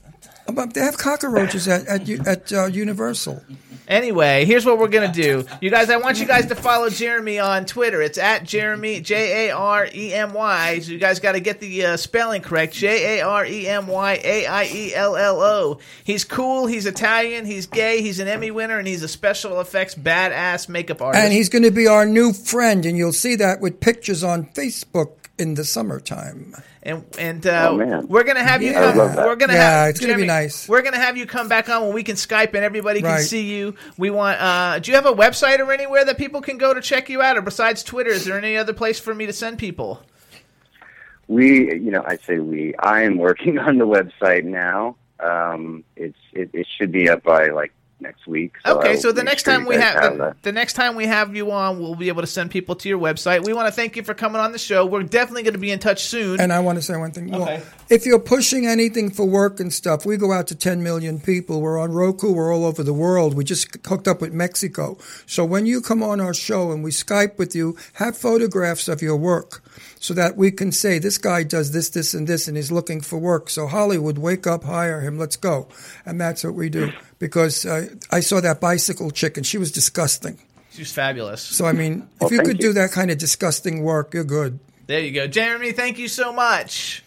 Um, 0.48 0.70
They 0.70 0.80
have 0.80 0.98
cockroaches 0.98 1.68
at 1.68 1.86
at, 1.86 2.08
at 2.26 2.52
uh, 2.52 2.66
Universal. 2.66 3.42
Anyway, 3.88 4.44
here's 4.44 4.66
what 4.66 4.78
we're 4.78 4.88
gonna 4.88 5.12
do, 5.12 5.44
you 5.60 5.70
guys. 5.70 5.90
I 5.90 5.96
want 5.98 6.18
you 6.18 6.26
guys 6.26 6.46
to 6.46 6.56
follow 6.56 6.88
Jaremy 6.88 7.40
on 7.44 7.66
Twitter. 7.66 8.02
It's 8.02 8.18
at 8.18 8.42
Jaremy 8.42 9.00
J 9.00 9.46
A 9.48 9.54
R 9.54 9.88
E 9.94 10.12
M 10.12 10.32
Y. 10.32 10.80
So 10.80 10.90
you 10.90 10.98
guys 10.98 11.20
got 11.20 11.32
to 11.32 11.40
get 11.40 11.60
the 11.60 11.84
uh, 11.84 11.96
spelling 11.96 12.42
correct. 12.42 12.74
J 12.74 13.20
A 13.20 13.24
R 13.24 13.46
E 13.46 13.68
M 13.68 13.86
Y 13.86 14.20
A 14.24 14.46
I 14.46 14.64
E 14.64 14.92
L 14.92 15.16
L 15.16 15.40
O. 15.40 15.78
He's 16.02 16.24
cool. 16.24 16.66
He's 16.66 16.84
Italian. 16.86 17.46
He's 17.46 17.66
gay. 17.66 18.02
He's 18.02 18.18
an 18.18 18.26
Emmy 18.26 18.50
winner, 18.50 18.78
and 18.78 18.88
he's 18.88 19.04
a 19.04 19.08
special 19.08 19.60
effects 19.60 19.94
badass 19.94 20.68
makeup 20.68 21.00
artist. 21.00 21.22
And 21.22 21.32
he's 21.32 21.48
going 21.48 21.62
to 21.62 21.70
be 21.70 21.86
our 21.86 22.06
new 22.06 22.32
friend, 22.32 22.84
and 22.86 22.98
you'll 22.98 23.12
see 23.12 23.36
that 23.36 23.60
with 23.60 23.78
pictures 23.78 24.24
on 24.24 24.46
Facebook 24.46 25.25
in 25.38 25.54
the 25.54 25.64
summertime. 25.64 26.54
And 26.82 27.04
and 27.18 27.46
uh, 27.46 27.68
Oh, 27.70 28.00
we're 28.06 28.24
gonna 28.24 28.42
have 28.44 28.62
you 28.62 28.70
Yeah. 28.70 28.92
Come. 28.92 29.16
We're 29.16 29.36
gonna 29.36 29.52
Yeah, 29.54 29.80
have, 29.82 29.90
it's 29.90 30.00
gonna 30.00 30.16
be 30.16 30.24
nice. 30.26 30.68
We're 30.68 30.82
gonna 30.82 30.98
have 30.98 31.16
you 31.16 31.26
come 31.26 31.48
back 31.48 31.68
on 31.68 31.82
when 31.86 31.94
we 31.94 32.02
can 32.02 32.16
Skype 32.16 32.54
and 32.54 32.64
everybody 32.64 33.00
can 33.00 33.10
Right. 33.10 33.24
see 33.24 33.42
you. 33.42 33.74
We 33.98 34.10
want. 34.10 34.40
Uh, 34.40 34.78
do 34.78 34.90
you 34.90 34.94
have 34.96 35.06
a 35.06 35.12
website 35.12 35.58
or 35.58 35.72
anywhere 35.72 36.04
that 36.04 36.16
people 36.16 36.40
can 36.40 36.58
go 36.58 36.72
to 36.72 36.80
check 36.80 37.08
you 37.08 37.22
out, 37.22 37.36
or 37.36 37.42
besides 37.42 37.82
Twitter, 37.82 38.10
is 38.10 38.24
there 38.24 38.38
any 38.38 38.56
other 38.56 38.72
place 38.72 38.98
for 38.98 39.14
me 39.14 39.26
to 39.26 39.32
send 39.32 39.58
people? 39.58 40.00
we, 41.28 41.74
you 41.74 41.90
know, 41.90 42.04
I 42.06 42.16
say 42.18 42.38
we. 42.38 42.74
I 42.78 43.02
am 43.02 43.18
working 43.18 43.58
on 43.66 43.78
the 43.78 43.86
website 43.86 44.44
now. 44.44 44.96
Um, 45.18 45.82
it's 45.96 46.18
it, 46.32 46.50
it 46.52 46.66
should 46.76 46.92
be 46.92 47.08
up 47.08 47.22
by 47.24 47.48
like 47.48 47.72
next 48.00 48.26
week. 48.26 48.54
So 48.64 48.78
okay, 48.78 48.96
so 48.96 49.12
the 49.12 49.22
next 49.22 49.44
sure 49.44 49.54
time 49.54 49.66
we 49.66 49.76
guys 49.76 49.94
have, 49.94 50.12
the, 50.12 50.18
that. 50.18 50.42
the 50.42 50.52
next 50.52 50.74
time 50.74 50.96
we 50.96 51.06
have 51.06 51.34
you 51.34 51.50
on, 51.50 51.78
we'll 51.78 51.94
be 51.94 52.08
able 52.08 52.22
to 52.22 52.26
send 52.26 52.50
people 52.50 52.74
to 52.76 52.88
your 52.88 52.98
website. 52.98 53.44
We 53.44 53.52
want 53.52 53.68
to 53.68 53.72
thank 53.72 53.96
you 53.96 54.02
for 54.02 54.14
coming 54.14 54.40
on 54.40 54.52
the 54.52 54.58
show. 54.58 54.84
We're 54.84 55.02
definitely 55.02 55.44
going 55.44 55.54
to 55.54 55.60
be 55.60 55.70
in 55.70 55.78
touch 55.78 56.04
soon. 56.04 56.40
And 56.40 56.52
I 56.52 56.60
want 56.60 56.76
to 56.76 56.82
say 56.82 56.96
one 56.96 57.12
thing 57.12 57.30
more. 57.30 57.42
Okay. 57.42 57.62
If 57.88 58.04
you're 58.04 58.18
pushing 58.18 58.66
anything 58.66 59.10
for 59.10 59.24
work 59.24 59.60
and 59.60 59.72
stuff, 59.72 60.04
we 60.04 60.16
go 60.16 60.32
out 60.32 60.48
to 60.48 60.54
10 60.54 60.82
million 60.82 61.20
people. 61.20 61.60
We're 61.60 61.78
on 61.78 61.92
Roku. 61.92 62.32
We're 62.32 62.54
all 62.54 62.64
over 62.64 62.82
the 62.82 62.94
world. 62.94 63.34
We 63.34 63.44
just 63.44 63.68
hooked 63.86 64.08
up 64.08 64.20
with 64.20 64.32
Mexico. 64.32 64.98
So 65.26 65.44
when 65.44 65.66
you 65.66 65.80
come 65.80 66.02
on 66.02 66.20
our 66.20 66.34
show 66.34 66.72
and 66.72 66.84
we 66.84 66.90
Skype 66.90 67.38
with 67.38 67.54
you, 67.54 67.76
have 67.94 68.16
photographs 68.16 68.88
of 68.88 69.02
your 69.02 69.16
work 69.16 69.62
so 69.98 70.14
that 70.14 70.36
we 70.36 70.50
can 70.50 70.72
say, 70.72 70.98
this 70.98 71.18
guy 71.18 71.42
does 71.42 71.72
this, 71.72 71.90
this, 71.90 72.14
and 72.14 72.26
this, 72.26 72.48
and 72.48 72.56
he's 72.56 72.70
looking 72.70 73.00
for 73.00 73.18
work. 73.18 73.50
So 73.50 73.66
Hollywood, 73.66 74.18
wake 74.18 74.46
up, 74.46 74.64
hire 74.64 75.00
him, 75.00 75.18
let's 75.18 75.36
go. 75.36 75.68
And 76.04 76.20
that's 76.20 76.44
what 76.44 76.54
we 76.54 76.68
do. 76.68 76.92
Because 77.18 77.64
uh, 77.64 77.88
I 78.10 78.20
saw 78.20 78.40
that 78.40 78.60
bicycle 78.60 79.10
chick 79.10 79.36
and 79.36 79.46
she 79.46 79.56
was 79.58 79.72
disgusting. 79.72 80.38
She's 80.70 80.92
fabulous. 80.92 81.40
So, 81.40 81.64
I 81.64 81.72
mean, 81.72 82.06
Well, 82.20 82.28
if 82.28 82.32
you 82.32 82.40
could 82.40 82.58
you. 82.62 82.68
do 82.68 82.72
that 82.74 82.90
kind 82.92 83.10
of 83.10 83.16
disgusting 83.18 83.82
work, 83.82 84.12
you're 84.12 84.24
good. 84.24 84.58
There 84.86 85.00
you 85.00 85.10
go, 85.12 85.26
Jaremy. 85.26 85.74
Thank 85.74 85.98
you 85.98 86.08
so 86.08 86.32
much. 86.32 87.02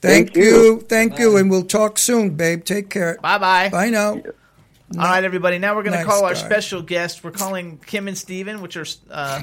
Thank, 0.00 0.36
you. 0.36 0.80
Thank 0.80 1.18
you. 1.18 1.36
And 1.36 1.50
we'll 1.50 1.64
talk 1.64 1.98
soon, 1.98 2.30
babe. 2.36 2.64
Take 2.64 2.90
care. 2.90 3.18
Bye 3.22 3.38
bye. 3.38 3.68
Bye 3.68 3.90
now. 3.90 4.10
All 4.10 4.22
right, 5.04 5.22
everybody. 5.24 5.58
Now 5.58 5.76
we're 5.76 5.82
going 5.82 5.92
to 5.92 5.98
Nice 5.98 6.06
call 6.06 6.24
our 6.24 6.34
guy. 6.34 6.38
special 6.40 6.82
guest. 6.82 7.22
We're 7.22 7.30
calling 7.30 7.78
Kim 7.86 8.08
and 8.08 8.16
Steven, 8.16 8.60
which 8.62 8.76
are 8.76 8.86
uh, 9.10 9.42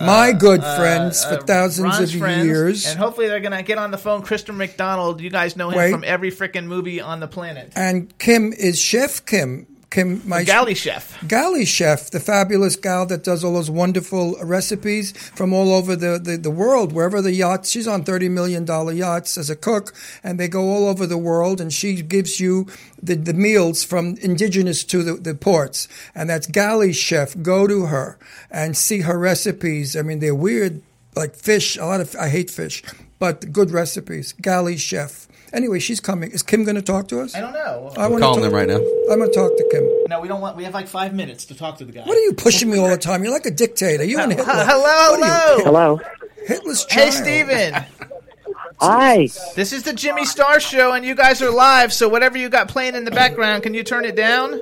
My 0.00 0.32
good 0.32 0.60
uh, 0.60 0.76
friends 0.76 1.24
for 1.24 1.34
uh, 1.34 1.44
thousands 1.44 1.96
Ron's 1.98 2.14
of 2.14 2.20
friends. 2.20 2.46
years. 2.46 2.86
and 2.86 2.98
hopefully 2.98 3.28
they're 3.28 3.40
going 3.40 3.52
to 3.56 3.62
get 3.62 3.78
on 3.78 3.90
the 3.90 3.98
phone. 3.98 4.22
Kristen 4.22 4.56
McDonald, 4.56 5.20
you 5.20 5.30
guys 5.30 5.56
know 5.56 5.70
him 5.70 5.78
Wait. 5.78 5.90
from 5.90 6.04
every 6.04 6.30
freaking 6.30 6.66
movie 6.66 7.00
on 7.00 7.20
the 7.20 7.28
planet. 7.28 7.72
And 7.74 8.16
Kim 8.18 8.52
is 8.52 8.78
Chef 8.78 9.24
Kim. 9.26 9.66
Kim, 9.90 10.20
my 10.28 10.44
galley 10.44 10.74
chef. 10.74 11.16
Galley 11.26 11.64
chef, 11.64 12.10
the 12.10 12.20
fabulous 12.20 12.76
gal 12.76 13.06
that 13.06 13.24
does 13.24 13.42
all 13.42 13.54
those 13.54 13.70
wonderful 13.70 14.36
recipes 14.42 15.12
from 15.12 15.54
all 15.54 15.72
over 15.72 15.96
the, 15.96 16.18
the, 16.22 16.36
the 16.36 16.50
world, 16.50 16.92
wherever 16.92 17.22
the 17.22 17.32
yachts. 17.32 17.70
She's 17.70 17.88
on 17.88 18.04
thirty 18.04 18.28
million 18.28 18.66
dollar 18.66 18.92
yachts 18.92 19.38
as 19.38 19.48
a 19.48 19.56
cook, 19.56 19.94
and 20.22 20.38
they 20.38 20.46
go 20.46 20.68
all 20.68 20.86
over 20.86 21.06
the 21.06 21.16
world. 21.16 21.58
And 21.58 21.72
she 21.72 22.02
gives 22.02 22.38
you 22.38 22.66
the, 23.02 23.14
the 23.14 23.32
meals 23.32 23.82
from 23.82 24.16
indigenous 24.20 24.84
to 24.84 25.02
the, 25.02 25.14
the 25.14 25.34
ports, 25.34 25.88
and 26.14 26.28
that's 26.28 26.46
Galley 26.46 26.92
chef. 26.92 27.34
Go 27.40 27.66
to 27.66 27.86
her 27.86 28.18
and 28.50 28.76
see 28.76 29.00
her 29.00 29.18
recipes. 29.18 29.96
I 29.96 30.02
mean, 30.02 30.18
they're 30.18 30.34
weird, 30.34 30.82
like 31.16 31.34
fish. 31.34 31.78
A 31.78 31.86
lot 31.86 32.02
of 32.02 32.14
I 32.16 32.28
hate 32.28 32.50
fish, 32.50 32.82
but 33.18 33.52
good 33.52 33.70
recipes. 33.70 34.34
Galley 34.34 34.76
chef. 34.76 35.27
Anyway, 35.52 35.78
she's 35.78 36.00
coming. 36.00 36.30
Is 36.30 36.42
Kim 36.42 36.64
going 36.64 36.76
to 36.76 36.82
talk 36.82 37.08
to 37.08 37.20
us? 37.20 37.34
I 37.34 37.40
don't 37.40 37.52
know. 37.52 37.92
I 37.96 38.06
We're 38.06 38.12
wanna 38.14 38.20
calling 38.24 38.40
talk- 38.40 38.50
them 38.50 38.54
right 38.54 38.68
now. 38.68 38.76
I'm 39.10 39.18
going 39.18 39.30
to 39.30 39.34
talk 39.34 39.56
to 39.56 39.68
Kim. 39.70 39.88
No, 40.08 40.20
we 40.20 40.28
don't 40.28 40.40
want. 40.40 40.56
We 40.56 40.64
have 40.64 40.74
like 40.74 40.88
five 40.88 41.14
minutes 41.14 41.46
to 41.46 41.54
talk 41.54 41.78
to 41.78 41.84
the 41.84 41.92
guy. 41.92 42.02
What 42.02 42.16
are 42.16 42.20
you 42.20 42.32
pushing 42.34 42.70
me 42.70 42.78
all 42.78 42.88
the 42.88 42.98
time? 42.98 43.22
You're 43.24 43.32
like 43.32 43.46
a 43.46 43.50
dictator. 43.50 44.04
You 44.04 44.18
and 44.20 44.32
Hitler. 44.32 44.44
Hello, 44.54 45.18
What 45.18 45.22
are 45.22 45.56
you- 45.58 45.64
hello. 45.64 45.96
Hello. 45.96 46.00
Hitler's 46.46 46.86
Hey, 46.90 47.10
child. 47.10 47.14
Steven. 47.14 47.84
Hi. 48.80 49.28
This 49.56 49.72
is 49.72 49.82
the 49.82 49.92
Jimmy 49.92 50.24
Star 50.24 50.60
Show, 50.60 50.92
and 50.92 51.04
you 51.04 51.14
guys 51.14 51.42
are 51.42 51.50
live. 51.50 51.92
So 51.92 52.08
whatever 52.08 52.38
you 52.38 52.48
got 52.48 52.68
playing 52.68 52.94
in 52.94 53.04
the 53.04 53.10
background, 53.10 53.62
can 53.64 53.74
you 53.74 53.82
turn 53.82 54.04
it 54.04 54.14
down? 54.14 54.60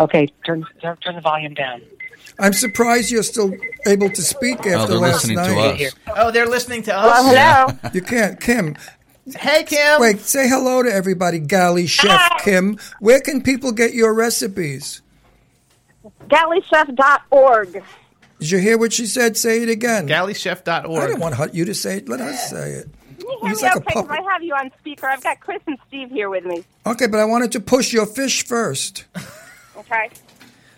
Okay, 0.00 0.26
turn 0.44 0.66
turn, 0.82 0.96
turn 0.96 1.14
the 1.14 1.20
volume 1.20 1.54
down. 1.54 1.80
I'm 2.40 2.52
surprised 2.52 3.12
you're 3.12 3.22
still 3.22 3.54
able 3.86 4.10
to 4.10 4.22
speak 4.22 4.58
oh, 4.66 4.70
after 4.70 4.74
Oh, 4.74 4.86
they're 4.86 4.98
last 4.98 5.14
listening 5.28 5.36
to 5.36 5.54
night. 5.54 5.82
us. 5.82 5.92
Oh, 6.16 6.30
they're 6.32 6.46
listening 6.48 6.82
to 6.84 6.96
us. 6.96 7.24
Hello. 7.24 7.90
You 7.94 8.02
can't, 8.02 8.40
Kim. 8.40 8.76
Hey, 9.38 9.64
Kim. 9.64 10.00
Wait, 10.00 10.20
say 10.20 10.48
hello 10.48 10.82
to 10.82 10.92
everybody, 10.92 11.38
Galley 11.38 11.86
Chef 11.86 12.10
ah. 12.10 12.38
Kim. 12.42 12.78
Where 13.00 13.20
can 13.20 13.42
people 13.42 13.72
get 13.72 13.94
your 13.94 14.12
recipes? 14.12 15.00
Galleychef.org. 16.28 17.82
Did 18.40 18.50
you 18.50 18.58
hear 18.58 18.76
what 18.76 18.92
she 18.92 19.06
said? 19.06 19.36
Say 19.36 19.62
it 19.62 19.68
again. 19.70 20.06
Galleychef.org. 20.06 21.02
I 21.02 21.06
don't 21.06 21.20
want 21.20 21.36
her- 21.36 21.50
you 21.52 21.64
to 21.64 21.74
say 21.74 21.98
it. 21.98 22.08
Let 22.08 22.20
us 22.20 22.50
say 22.50 22.72
it. 22.72 22.88
Can 23.18 23.30
you 23.30 23.38
hear 23.40 23.48
He's 23.50 23.62
me 23.62 23.68
like 23.68 23.76
okay? 23.76 23.84
Because. 24.02 24.08
I 24.10 24.32
have 24.32 24.42
you 24.42 24.54
on 24.54 24.70
speaker. 24.80 25.06
I've 25.06 25.22
got 25.22 25.40
Chris 25.40 25.62
and 25.66 25.78
Steve 25.88 26.10
here 26.10 26.28
with 26.28 26.44
me. 26.44 26.64
Okay, 26.84 27.06
but 27.06 27.20
I 27.20 27.24
wanted 27.24 27.52
to 27.52 27.60
push 27.60 27.92
your 27.92 28.06
fish 28.06 28.44
first. 28.46 29.04
Okay. 29.76 30.08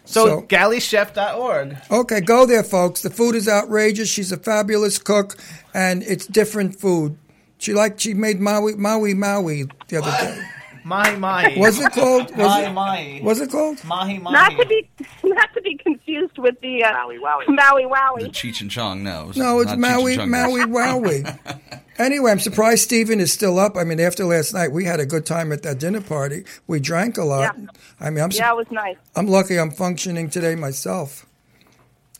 So, 0.06 0.26
So- 0.26 0.42
galleychef.org. 0.42 1.76
Okay, 1.90 2.20
go 2.22 2.46
there, 2.46 2.64
folks. 2.64 3.02
The 3.02 3.10
food 3.10 3.34
is 3.34 3.46
outrageous. 3.46 4.08
She's 4.08 4.32
a 4.32 4.38
fabulous 4.38 4.96
cook, 4.98 5.36
and 5.74 6.02
it's 6.02 6.26
different 6.26 6.80
food. 6.80 7.18
She 7.58 7.72
like 7.72 7.98
she 7.98 8.14
made 8.14 8.40
Maui 8.40 8.74
Maui 8.76 9.14
Maui 9.14 9.64
the 9.88 9.98
other 9.98 10.10
day. 10.10 10.42
Mahi 10.86 11.16
Mahi. 11.16 11.58
Was 11.58 11.80
it 11.80 11.90
called? 11.92 12.30
Was 12.36 12.38
Mahi 12.38 12.64
it, 12.64 12.72
Mahi. 12.72 13.20
was 13.22 13.40
it 13.40 13.50
called? 13.50 13.82
Mahi 13.84 14.18
Mahi. 14.18 14.32
Not 14.32 14.50
to 14.50 14.66
be 14.66 14.88
not 15.24 15.52
to 15.54 15.60
be 15.60 15.76
confused 15.78 16.38
with 16.38 16.60
the 16.60 16.84
uh, 16.84 16.92
Maui 16.92 17.18
Wowie. 17.18 17.48
Maui 17.48 17.84
Wowie. 17.86 18.20
The 18.20 18.28
Cheech 18.28 18.60
and 18.60 18.70
Chong, 18.70 19.02
no. 19.02 19.32
No, 19.34 19.58
it's 19.58 19.70
not 19.70 19.80
Maui 19.80 20.16
Maui 20.16 20.60
Wowie. 20.60 21.80
anyway, 21.98 22.30
I'm 22.30 22.38
surprised 22.38 22.84
Stephen 22.84 23.18
is 23.18 23.32
still 23.32 23.58
up. 23.58 23.76
I 23.76 23.82
mean, 23.82 23.98
after 23.98 24.24
last 24.24 24.54
night, 24.54 24.70
we 24.70 24.84
had 24.84 25.00
a 25.00 25.06
good 25.06 25.26
time 25.26 25.50
at 25.50 25.64
that 25.64 25.80
dinner 25.80 26.00
party. 26.00 26.44
We 26.68 26.78
drank 26.78 27.18
a 27.18 27.24
lot. 27.24 27.56
Yeah. 27.58 27.66
I 27.98 28.10
mean, 28.10 28.22
I'm 28.22 28.30
Yeah, 28.30 28.52
it 28.52 28.56
was 28.56 28.70
nice. 28.70 28.96
I'm 29.16 29.26
lucky 29.26 29.58
I'm 29.58 29.72
functioning 29.72 30.30
today 30.30 30.54
myself. 30.54 31.26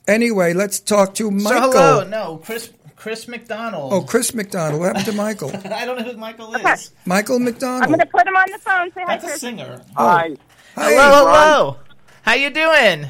Anyway, 0.09 0.55
let's 0.55 0.81
talk 0.81 1.15
to 1.15 1.31
Michael. 1.31 1.73
So 1.73 1.79
hello, 1.79 2.09
no, 2.09 2.37
Chris 2.39 2.73
Chris 3.07 3.29
McDonald. 3.29 3.93
Oh, 3.93 4.03
Chris 4.03 4.35
McDonald. 4.35 4.81
What 4.81 4.87
happened 4.89 5.05
to 5.05 5.13
Michael? 5.13 5.51
I 5.73 5.85
don't 5.85 5.97
know 5.97 6.11
who 6.11 6.17
Michael 6.17 6.53
is. 6.57 6.91
Michael 7.05 7.39
McDonald. 7.39 7.85
I'm 7.85 7.89
going 7.91 8.01
to 8.01 8.07
put 8.07 8.27
him 8.27 8.35
on 8.35 8.51
the 8.51 8.59
phone. 8.59 8.91
Say 8.91 9.03
hi, 9.03 9.07
That's 9.15 9.23
a 9.23 9.27
Chris. 9.29 9.41
singer. 9.41 9.81
Hi. 9.97 10.31
Oh. 10.31 10.37
Hello, 10.75 11.19
hello. 11.19 11.77
How 12.23 12.35
you 12.35 12.51
doing? 12.51 13.09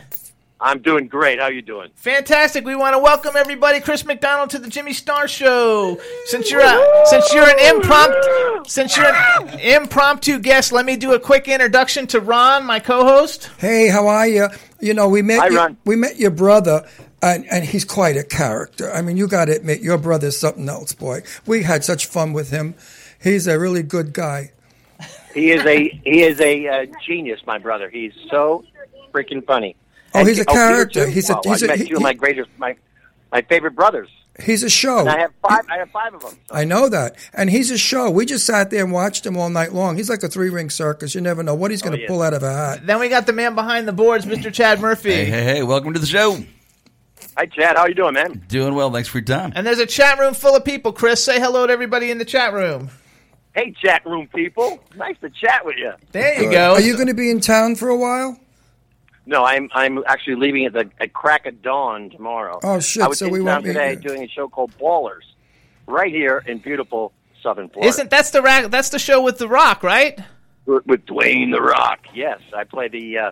I'm 0.60 0.82
doing 0.82 1.08
great. 1.08 1.40
How 1.40 1.48
you 1.48 1.62
doing? 1.62 1.88
Fantastic. 1.94 2.66
We 2.66 2.76
want 2.76 2.92
to 2.92 2.98
welcome 2.98 3.36
everybody, 3.36 3.80
Chris 3.80 4.04
McDonald, 4.04 4.50
to 4.50 4.58
the 4.58 4.68
Jimmy 4.68 4.92
Star 4.92 5.28
Show. 5.28 5.98
Since 6.26 6.50
you're 6.50 6.60
a, 6.60 7.06
since 7.06 7.32
you're 7.32 7.48
an 7.48 7.76
impromptu 7.76 8.68
since 8.68 8.98
you're 8.98 9.06
an 9.06 9.58
impromptu 9.60 10.38
guest, 10.40 10.72
let 10.72 10.84
me 10.84 10.96
do 10.96 11.14
a 11.14 11.18
quick 11.18 11.48
introduction 11.48 12.06
to 12.08 12.20
Ron, 12.20 12.66
my 12.66 12.80
co-host. 12.80 13.48
Hey, 13.56 13.88
how 13.88 14.08
are 14.08 14.26
you? 14.28 14.48
You 14.78 14.92
know, 14.92 15.08
we 15.08 15.22
met 15.22 15.38
Hi, 15.38 15.46
your, 15.46 15.56
Ron. 15.56 15.76
we 15.86 15.96
met 15.96 16.18
your 16.18 16.32
brother, 16.32 16.86
and, 17.22 17.46
and 17.50 17.64
he's 17.64 17.84
quite 17.84 18.16
a 18.16 18.24
character. 18.24 18.90
I 18.92 19.02
mean, 19.02 19.16
you 19.16 19.26
got 19.28 19.46
to 19.46 19.52
admit, 19.56 19.80
your 19.80 19.98
brother's 19.98 20.36
something 20.36 20.68
else, 20.68 20.92
boy. 20.92 21.22
We 21.46 21.62
had 21.62 21.84
such 21.84 22.06
fun 22.06 22.32
with 22.32 22.50
him. 22.50 22.74
He's 23.22 23.46
a 23.46 23.58
really 23.58 23.82
good 23.82 24.12
guy. 24.12 24.52
He 25.34 25.50
is 25.50 25.64
a 25.66 25.88
he 26.04 26.22
is 26.22 26.40
a 26.40 26.66
uh, 26.66 26.86
genius, 27.06 27.40
my 27.46 27.58
brother. 27.58 27.90
He's 27.90 28.12
so 28.30 28.64
freaking 29.12 29.44
funny. 29.46 29.76
Oh, 30.14 30.20
And- 30.20 30.28
he's 30.28 30.38
a 30.40 30.44
Peter, 30.46 30.52
character. 30.58 31.04
too. 31.06 31.10
He's 31.10 31.28
a- 31.28 31.34
Wow, 31.34 31.40
he's 31.44 31.62
I 31.62 31.66
a- 31.66 31.68
met 31.68 31.78
he- 31.80 31.88
two 31.88 31.96
of 31.96 32.02
my 32.02 32.14
greatest 32.14 32.48
my 32.58 32.76
my 33.32 33.42
favorite 33.42 33.74
brothers. 33.74 34.08
He's 34.42 34.62
a 34.62 34.68
show. 34.70 34.98
And 35.00 35.08
I 35.08 35.18
have 35.20 35.32
five. 35.46 35.64
I 35.70 35.78
have 35.78 35.90
five 35.90 36.12
of 36.14 36.20
them. 36.22 36.38
I 36.50 36.64
know 36.64 36.88
that. 36.90 37.16
And 37.32 37.48
he's 37.48 37.70
a 37.70 37.78
show. 37.78 38.10
We 38.10 38.26
just 38.26 38.44
sat 38.44 38.70
there 38.70 38.84
and 38.84 38.92
watched 38.92 39.24
him 39.24 39.34
all 39.36 39.48
night 39.48 39.72
long. 39.72 39.96
He's 39.96 40.10
like 40.10 40.22
a 40.22 40.28
three 40.28 40.50
ring 40.50 40.68
circus. 40.68 41.14
You 41.14 41.22
never 41.22 41.42
know 41.42 41.54
what 41.54 41.70
he's 41.70 41.80
going 41.80 41.96
to 41.96 42.02
yeah. 42.02 42.06
pull 42.08 42.20
out 42.22 42.34
of 42.34 42.42
a 42.42 42.52
hat. 42.52 42.86
Then 42.86 43.00
we 43.00 43.08
got 43.08 43.24
the 43.26 43.32
man 43.32 43.54
behind 43.54 43.88
the 43.88 43.94
boards, 43.94 44.26
Mr. 44.26 44.52
Chad 44.52 44.78
Murphy. 44.80 45.10
Hey, 45.12 45.24
hey, 45.24 45.42
hey, 45.44 45.62
welcome 45.62 45.94
to 45.94 45.98
the 45.98 46.06
show. 46.06 46.36
Hi, 47.36 47.44
Chad. 47.44 47.76
How 47.76 47.86
you 47.86 47.94
doing, 47.94 48.14
man? 48.14 48.42
Doing 48.48 48.74
well. 48.74 48.90
Thanks 48.90 49.08
for 49.08 49.18
your 49.18 49.26
time. 49.26 49.52
And 49.54 49.66
there's 49.66 49.78
a 49.78 49.84
chat 49.86 50.18
room 50.18 50.32
full 50.32 50.56
of 50.56 50.64
people. 50.64 50.92
Chris, 50.92 51.22
say 51.22 51.38
hello 51.38 51.66
to 51.66 51.72
everybody 51.72 52.10
in 52.10 52.16
the 52.16 52.24
chat 52.24 52.54
room. 52.54 52.88
Hey, 53.54 53.74
chat 53.82 54.06
room 54.06 54.26
people. 54.34 54.82
Nice 54.96 55.16
to 55.20 55.28
chat 55.28 55.64
with 55.64 55.76
you. 55.76 55.92
There 56.12 56.42
you 56.42 56.50
go. 56.50 56.72
Are 56.72 56.80
you 56.80 56.94
going 56.94 57.08
to 57.08 57.14
be 57.14 57.30
in 57.30 57.40
town 57.40 57.76
for 57.76 57.88
a 57.88 57.96
while? 57.96 58.38
No, 59.26 59.44
I'm 59.44 59.68
I'm 59.74 60.02
actually 60.06 60.36
leaving 60.36 60.64
at 60.66 60.72
the 60.72 60.88
at 61.00 61.12
crack 61.12 61.46
of 61.46 61.60
dawn 61.60 62.10
tomorrow. 62.10 62.60
Oh, 62.62 62.80
shit, 62.80 63.02
I 63.02 63.08
was 63.08 63.18
so 63.18 63.26
in 63.26 63.32
we 63.32 63.44
town 63.44 63.64
today 63.64 63.88
here. 63.90 63.96
doing 63.96 64.22
a 64.22 64.28
show 64.28 64.48
called 64.48 64.72
Ballers, 64.78 65.24
right 65.86 66.12
here 66.12 66.42
in 66.46 66.58
beautiful 66.58 67.12
Southern 67.42 67.68
Florida. 67.68 67.88
Isn't 67.88 68.08
that's 68.08 68.30
the 68.30 68.40
ra- 68.40 68.68
that's 68.68 68.90
the 68.90 69.00
show 69.00 69.20
with 69.20 69.38
the 69.38 69.48
Rock, 69.48 69.82
right? 69.82 70.18
with, 70.64 70.86
with 70.86 71.06
Dwayne 71.06 71.50
the 71.50 71.60
Rock? 71.60 72.00
Yes, 72.14 72.40
I 72.56 72.64
play 72.64 72.86
the 72.86 73.18
uh, 73.18 73.30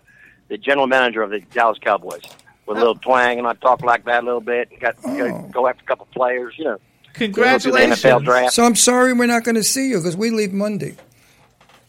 the 0.49 0.59
general 0.59 0.89
manager 0.89 1.23
of 1.23 1.31
the 1.31 1.41
Dallas 1.41 1.79
Cowboys 1.81 2.23
with 2.67 2.77
a 2.77 2.81
little 2.81 2.95
twang, 2.97 3.39
and 3.39 3.47
I 3.47 3.55
talk 3.55 3.83
like 3.83 4.05
that 4.05 4.23
a 4.23 4.27
little 4.27 4.41
bit. 4.41 4.69
Got, 4.81 5.01
got 5.03 5.51
go 5.53 5.67
after 5.67 5.83
a 5.83 5.87
couple 5.87 6.07
players, 6.15 6.55
you 6.59 6.65
know. 6.65 6.79
Congratulations. 7.15 7.65
Go 7.65 7.71
through 7.71 8.11
the 8.11 8.19
NFL 8.19 8.25
draft. 8.25 8.55
So 8.55 8.65
I'm 8.65 8.75
sorry 8.75 9.13
we're 9.13 9.27
not 9.27 9.45
going 9.45 9.55
to 9.55 9.63
see 9.63 9.89
you 9.91 9.99
because 9.99 10.17
we 10.17 10.31
leave 10.31 10.53
Monday. 10.53 10.97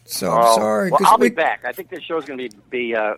So 0.05 0.31
I'm 0.31 0.43
Oh, 0.45 0.55
sorry. 0.55 0.91
Well, 0.91 0.99
'cause 0.99 1.07
I'll 1.09 1.17
we, 1.17 1.29
be 1.29 1.35
back. 1.35 1.65
I 1.65 1.71
think 1.71 1.89
this 1.89 2.03
show's 2.03 2.25
going 2.25 2.37
to 2.37 2.49
be 2.49 2.55
be 2.69 2.95
uh, 2.95 3.15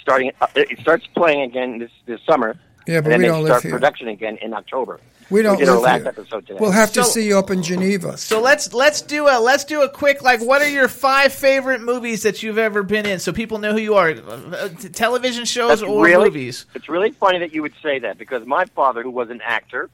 starting. 0.00 0.30
Uh, 0.40 0.46
it 0.54 0.78
starts 0.80 1.06
playing 1.08 1.42
again 1.42 1.78
this 1.78 1.90
this 2.06 2.20
summer. 2.28 2.56
Yeah, 2.86 3.00
but 3.00 3.12
and 3.12 3.12
then 3.12 3.18
we 3.20 3.26
don't 3.26 3.42
live 3.42 3.50
start 3.50 3.62
here. 3.62 3.72
production 3.72 4.08
again 4.08 4.38
in 4.42 4.52
October. 4.54 4.98
We 5.30 5.40
don't 5.40 5.56
did 5.58 5.68
our 5.68 5.76
live 5.76 5.82
last 5.84 6.00
here. 6.00 6.08
episode 6.08 6.46
today. 6.46 6.58
We'll 6.60 6.72
have 6.72 6.92
to 6.92 7.04
So- 7.04 7.10
see 7.10 7.26
you 7.26 7.38
up 7.38 7.50
in 7.50 7.62
Geneva. 7.62 8.18
So 8.18 8.40
let's 8.40 8.74
let's 8.74 9.00
do 9.00 9.28
a 9.28 9.40
let's 9.40 9.64
do 9.64 9.82
a 9.82 9.88
quick 9.88 10.22
like 10.22 10.40
what 10.42 10.60
are 10.62 10.68
your 10.68 10.88
five 10.88 11.32
favorite 11.32 11.80
movies 11.80 12.22
that 12.24 12.42
you've 12.42 12.58
ever 12.58 12.82
been 12.82 13.06
in 13.06 13.18
so 13.18 13.32
people 13.32 13.58
know 13.58 13.72
who 13.72 13.78
you 13.80 13.94
are 13.94 14.10
Uh, 14.10 14.68
television 14.92 15.44
shows 15.44 15.80
That's 15.80 15.82
or 15.82 16.04
really, 16.04 16.24
movies. 16.24 16.66
It's 16.74 16.88
really 16.88 17.12
funny 17.12 17.38
that 17.38 17.54
you 17.54 17.62
would 17.62 17.74
say 17.82 17.98
that 18.00 18.18
because 18.18 18.44
my 18.46 18.64
father, 18.66 19.02
who 19.02 19.10
was 19.10 19.30
an 19.30 19.40
actor 19.42 19.88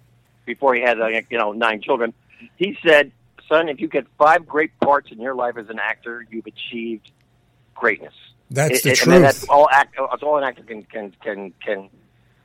before 0.47 0.75
he 0.75 0.81
had 0.81 1.01
uh, 1.01 1.07
you 1.09 1.23
know 1.39 1.53
nine 1.53 1.83
children, 1.83 2.15
he 2.57 2.77
said, 2.85 3.13
"Son, 3.49 3.69
if 3.69 3.81
you 3.81 3.87
get 3.87 4.07
five 4.17 4.47
great 4.47 4.77
parts 4.81 5.13
in 5.13 5.21
your 5.21 5.35
life 5.35 5.57
as 5.57 5.69
an 5.69 5.79
actor, 5.79 6.27
you've 6.31 6.47
achieved 6.47 7.11
greatness." 7.75 8.15
That's 8.51 8.79
It- 8.79 8.83
the 8.83 8.91
it- 8.93 9.07
I 9.07 9.11
mean, 9.11 9.21
truth. 9.21 9.23
that's 9.23 9.45
all 9.49 9.69
act. 9.71 9.95
That's 9.99 10.23
all 10.23 10.39
an 10.39 10.45
actor 10.45 10.63
can 10.63 10.83
can 10.85 11.13
can 11.23 11.53
can 11.65 11.91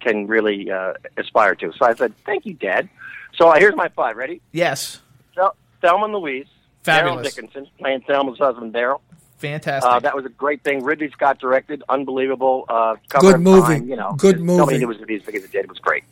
can 0.04 0.28
really 0.28 0.70
uh, 0.72 0.94
aspire 1.18 1.56
to. 1.56 1.72
So 1.74 1.86
I 1.86 1.94
said, 1.96 2.14
"Thank 2.26 2.46
you, 2.46 2.54
Dad." 2.54 2.90
So 3.36 3.50
uh, 3.50 3.58
here's 3.60 3.76
my 3.76 3.88
five. 3.90 4.16
Ready? 4.18 4.42
Yes. 4.52 5.00
Thel- 5.36 5.56
Thelma 5.82 6.06
and 6.06 6.14
Louise. 6.14 6.46
Fabulous. 6.84 7.20
Daryl 7.20 7.24
Dickinson 7.36 7.68
playing 7.80 8.02
Thelma's 8.02 8.38
husband, 8.40 8.74
Daryl. 8.74 9.00
Fantastic. 9.38 9.90
Uh, 9.92 10.00
that 10.00 10.16
was 10.16 10.26
a 10.26 10.30
great 10.30 10.64
thing. 10.64 10.84
Ridley 10.84 11.10
Scott 11.12 11.40
directed, 11.40 11.84
unbelievable. 11.90 12.66
Uh, 12.70 12.96
cover 13.10 13.28
Good 13.28 13.36
of 13.36 13.42
movie. 13.42 13.80
Time, 13.80 13.90
you 13.90 13.96
know, 13.96 14.14
Good 14.14 14.40
Nobody 14.42 14.78
movie. 14.78 14.78
knew 14.80 14.84
it 14.84 14.88
was 14.88 14.98
going 14.98 15.04
to 15.04 15.08
be 15.08 15.16
as 15.16 15.24
big 15.24 15.36
as 15.36 15.44
it 15.44 15.52
did. 15.52 15.66
It 15.66 15.70
was 15.70 15.80
great. 15.80 16.04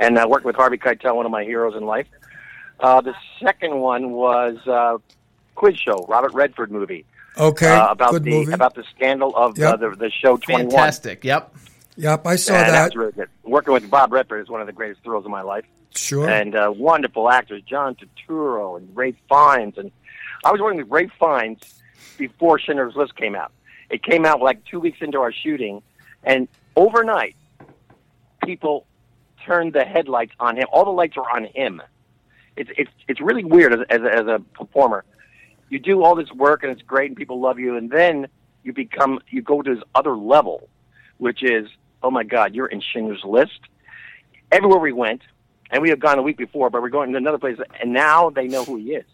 And 0.00 0.16
uh, 0.18 0.26
worked 0.28 0.44
with 0.46 0.56
Harvey 0.56 0.78
Keitel, 0.78 1.14
one 1.16 1.26
of 1.26 1.32
my 1.32 1.44
heroes 1.44 1.74
in 1.76 1.84
life. 1.86 2.06
Uh, 2.80 3.00
the 3.00 3.14
second 3.42 3.78
one 3.78 4.12
was 4.12 4.56
uh, 4.66 4.98
Quiz 5.54 5.76
Show, 5.78 6.04
Robert 6.08 6.32
Redford 6.34 6.70
movie. 6.70 7.04
Okay, 7.38 7.68
uh, 7.68 7.88
about 7.90 8.10
good 8.12 8.24
the 8.24 8.30
movie. 8.30 8.52
about 8.52 8.74
the 8.74 8.84
scandal 8.94 9.34
of 9.36 9.58
uh, 9.58 9.62
Yep. 9.62 9.80
the 9.80 9.90
the 9.96 10.10
show 10.10 10.36
Twenty 10.36 10.64
One. 10.64 10.70
Fantastic. 10.70 11.24
Yep. 11.24 11.54
Yep, 11.96 12.26
I 12.26 12.36
saw 12.36 12.54
and 12.54 12.72
that. 12.72 12.84
was 12.86 12.96
really 12.96 13.12
good. 13.12 13.28
Working 13.44 13.74
with 13.74 13.90
Bob 13.90 14.12
Redford 14.12 14.42
is 14.42 14.48
one 14.48 14.60
of 14.60 14.66
the 14.66 14.72
greatest 14.72 15.02
thrills 15.02 15.24
of 15.24 15.30
my 15.30 15.42
life. 15.42 15.64
Sure. 15.94 16.28
And 16.28 16.54
uh, 16.54 16.72
wonderful 16.74 17.30
actors, 17.30 17.62
John 17.62 17.96
Turturro 17.96 18.78
and 18.78 18.88
Ralph 18.96 19.14
Fiennes. 19.28 19.76
And 19.76 19.92
I 20.44 20.50
was 20.50 20.60
working 20.60 20.78
with 20.78 20.88
Ralph 20.88 21.12
Fiennes 21.18 21.60
before 22.16 22.58
Schindler's 22.58 22.96
List 22.96 23.14
came 23.16 23.34
out. 23.34 23.52
It 23.90 24.02
came 24.02 24.24
out 24.24 24.40
like 24.40 24.64
two 24.64 24.80
weeks 24.80 24.98
into 25.02 25.18
our 25.20 25.32
shooting, 25.32 25.82
and 26.24 26.48
overnight, 26.76 27.36
people 28.42 28.86
turned 29.44 29.74
the 29.74 29.84
headlights 29.84 30.32
on 30.40 30.56
him. 30.56 30.64
All 30.72 30.84
the 30.84 30.90
lights 30.90 31.16
were 31.16 31.28
on 31.28 31.44
him. 31.44 31.82
It's 32.56 32.70
it's 32.76 32.90
it's 33.08 33.20
really 33.20 33.44
weird 33.44 33.72
as 33.74 33.80
as 33.90 34.00
as 34.02 34.26
a 34.26 34.38
performer. 34.54 35.04
You 35.68 35.78
do 35.78 36.02
all 36.02 36.14
this 36.14 36.30
work 36.32 36.62
and 36.62 36.72
it's 36.72 36.82
great, 36.82 37.10
and 37.10 37.16
people 37.16 37.40
love 37.40 37.58
you, 37.58 37.76
and 37.76 37.90
then 37.90 38.28
you 38.62 38.72
become 38.72 39.20
you 39.28 39.42
go 39.42 39.60
to 39.60 39.74
this 39.74 39.84
other 39.94 40.16
level, 40.16 40.68
which 41.18 41.42
is 41.42 41.68
oh 42.02 42.10
my 42.10 42.22
God, 42.24 42.54
you're 42.54 42.66
in 42.66 42.80
Schindler's 42.80 43.24
List. 43.24 43.60
Everywhere 44.50 44.78
we 44.78 44.92
went, 44.92 45.22
and 45.70 45.82
we 45.82 45.88
had 45.88 46.00
gone 46.00 46.18
a 46.18 46.22
week 46.22 46.36
before, 46.36 46.68
but 46.70 46.82
we're 46.82 46.90
going 46.90 47.10
to 47.12 47.16
another 47.16 47.38
place, 47.38 47.58
and 47.80 47.92
now 47.92 48.30
they 48.30 48.46
know 48.48 48.64
who 48.64 48.76
he 48.76 48.92
is, 48.94 49.06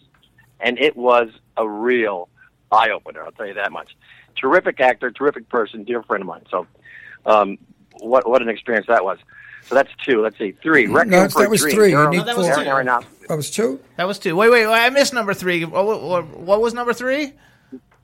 and 0.60 0.78
it 0.78 0.96
was 0.96 1.28
a 1.56 1.68
real 1.68 2.28
eye 2.72 2.90
opener. 2.90 3.22
I'll 3.22 3.32
tell 3.32 3.46
you 3.46 3.54
that 3.54 3.70
much. 3.70 3.96
Terrific 4.36 4.80
actor, 4.80 5.10
terrific 5.10 5.48
person, 5.48 5.84
dear 5.84 6.02
friend 6.02 6.22
of 6.22 6.26
mine. 6.26 6.44
So, 6.50 6.66
um, 7.26 7.58
what 8.00 8.28
what 8.28 8.42
an 8.42 8.48
experience 8.48 8.86
that 8.88 9.04
was. 9.04 9.18
So 9.66 9.74
that's 9.74 9.90
two. 10.04 10.22
Let's 10.22 10.38
see, 10.38 10.52
three. 10.62 10.86
Requiem 10.86 11.10
No, 11.10 11.26
that 11.26 11.50
was 11.50 11.60
Dream. 11.60 11.74
three. 11.74 11.90
You 11.90 11.98
Aaron- 11.98 12.10
need 12.10 12.24
that 12.26 12.36
was 12.36 12.46
four. 12.46 12.56
two. 12.56 12.60
Darren 12.62 12.84
Aronofsky. 12.86 13.26
That 13.28 13.36
was 13.36 13.50
two. 13.50 13.80
That 13.96 14.06
was 14.06 14.18
two. 14.18 14.34
Wait, 14.34 14.50
wait, 14.50 14.66
wait 14.66 14.72
I 14.72 14.88
missed 14.90 15.12
number 15.12 15.34
three. 15.34 15.64
What, 15.64 15.84
what, 16.02 16.26
what 16.38 16.60
was 16.62 16.72
number 16.74 16.92
three? 16.94 17.32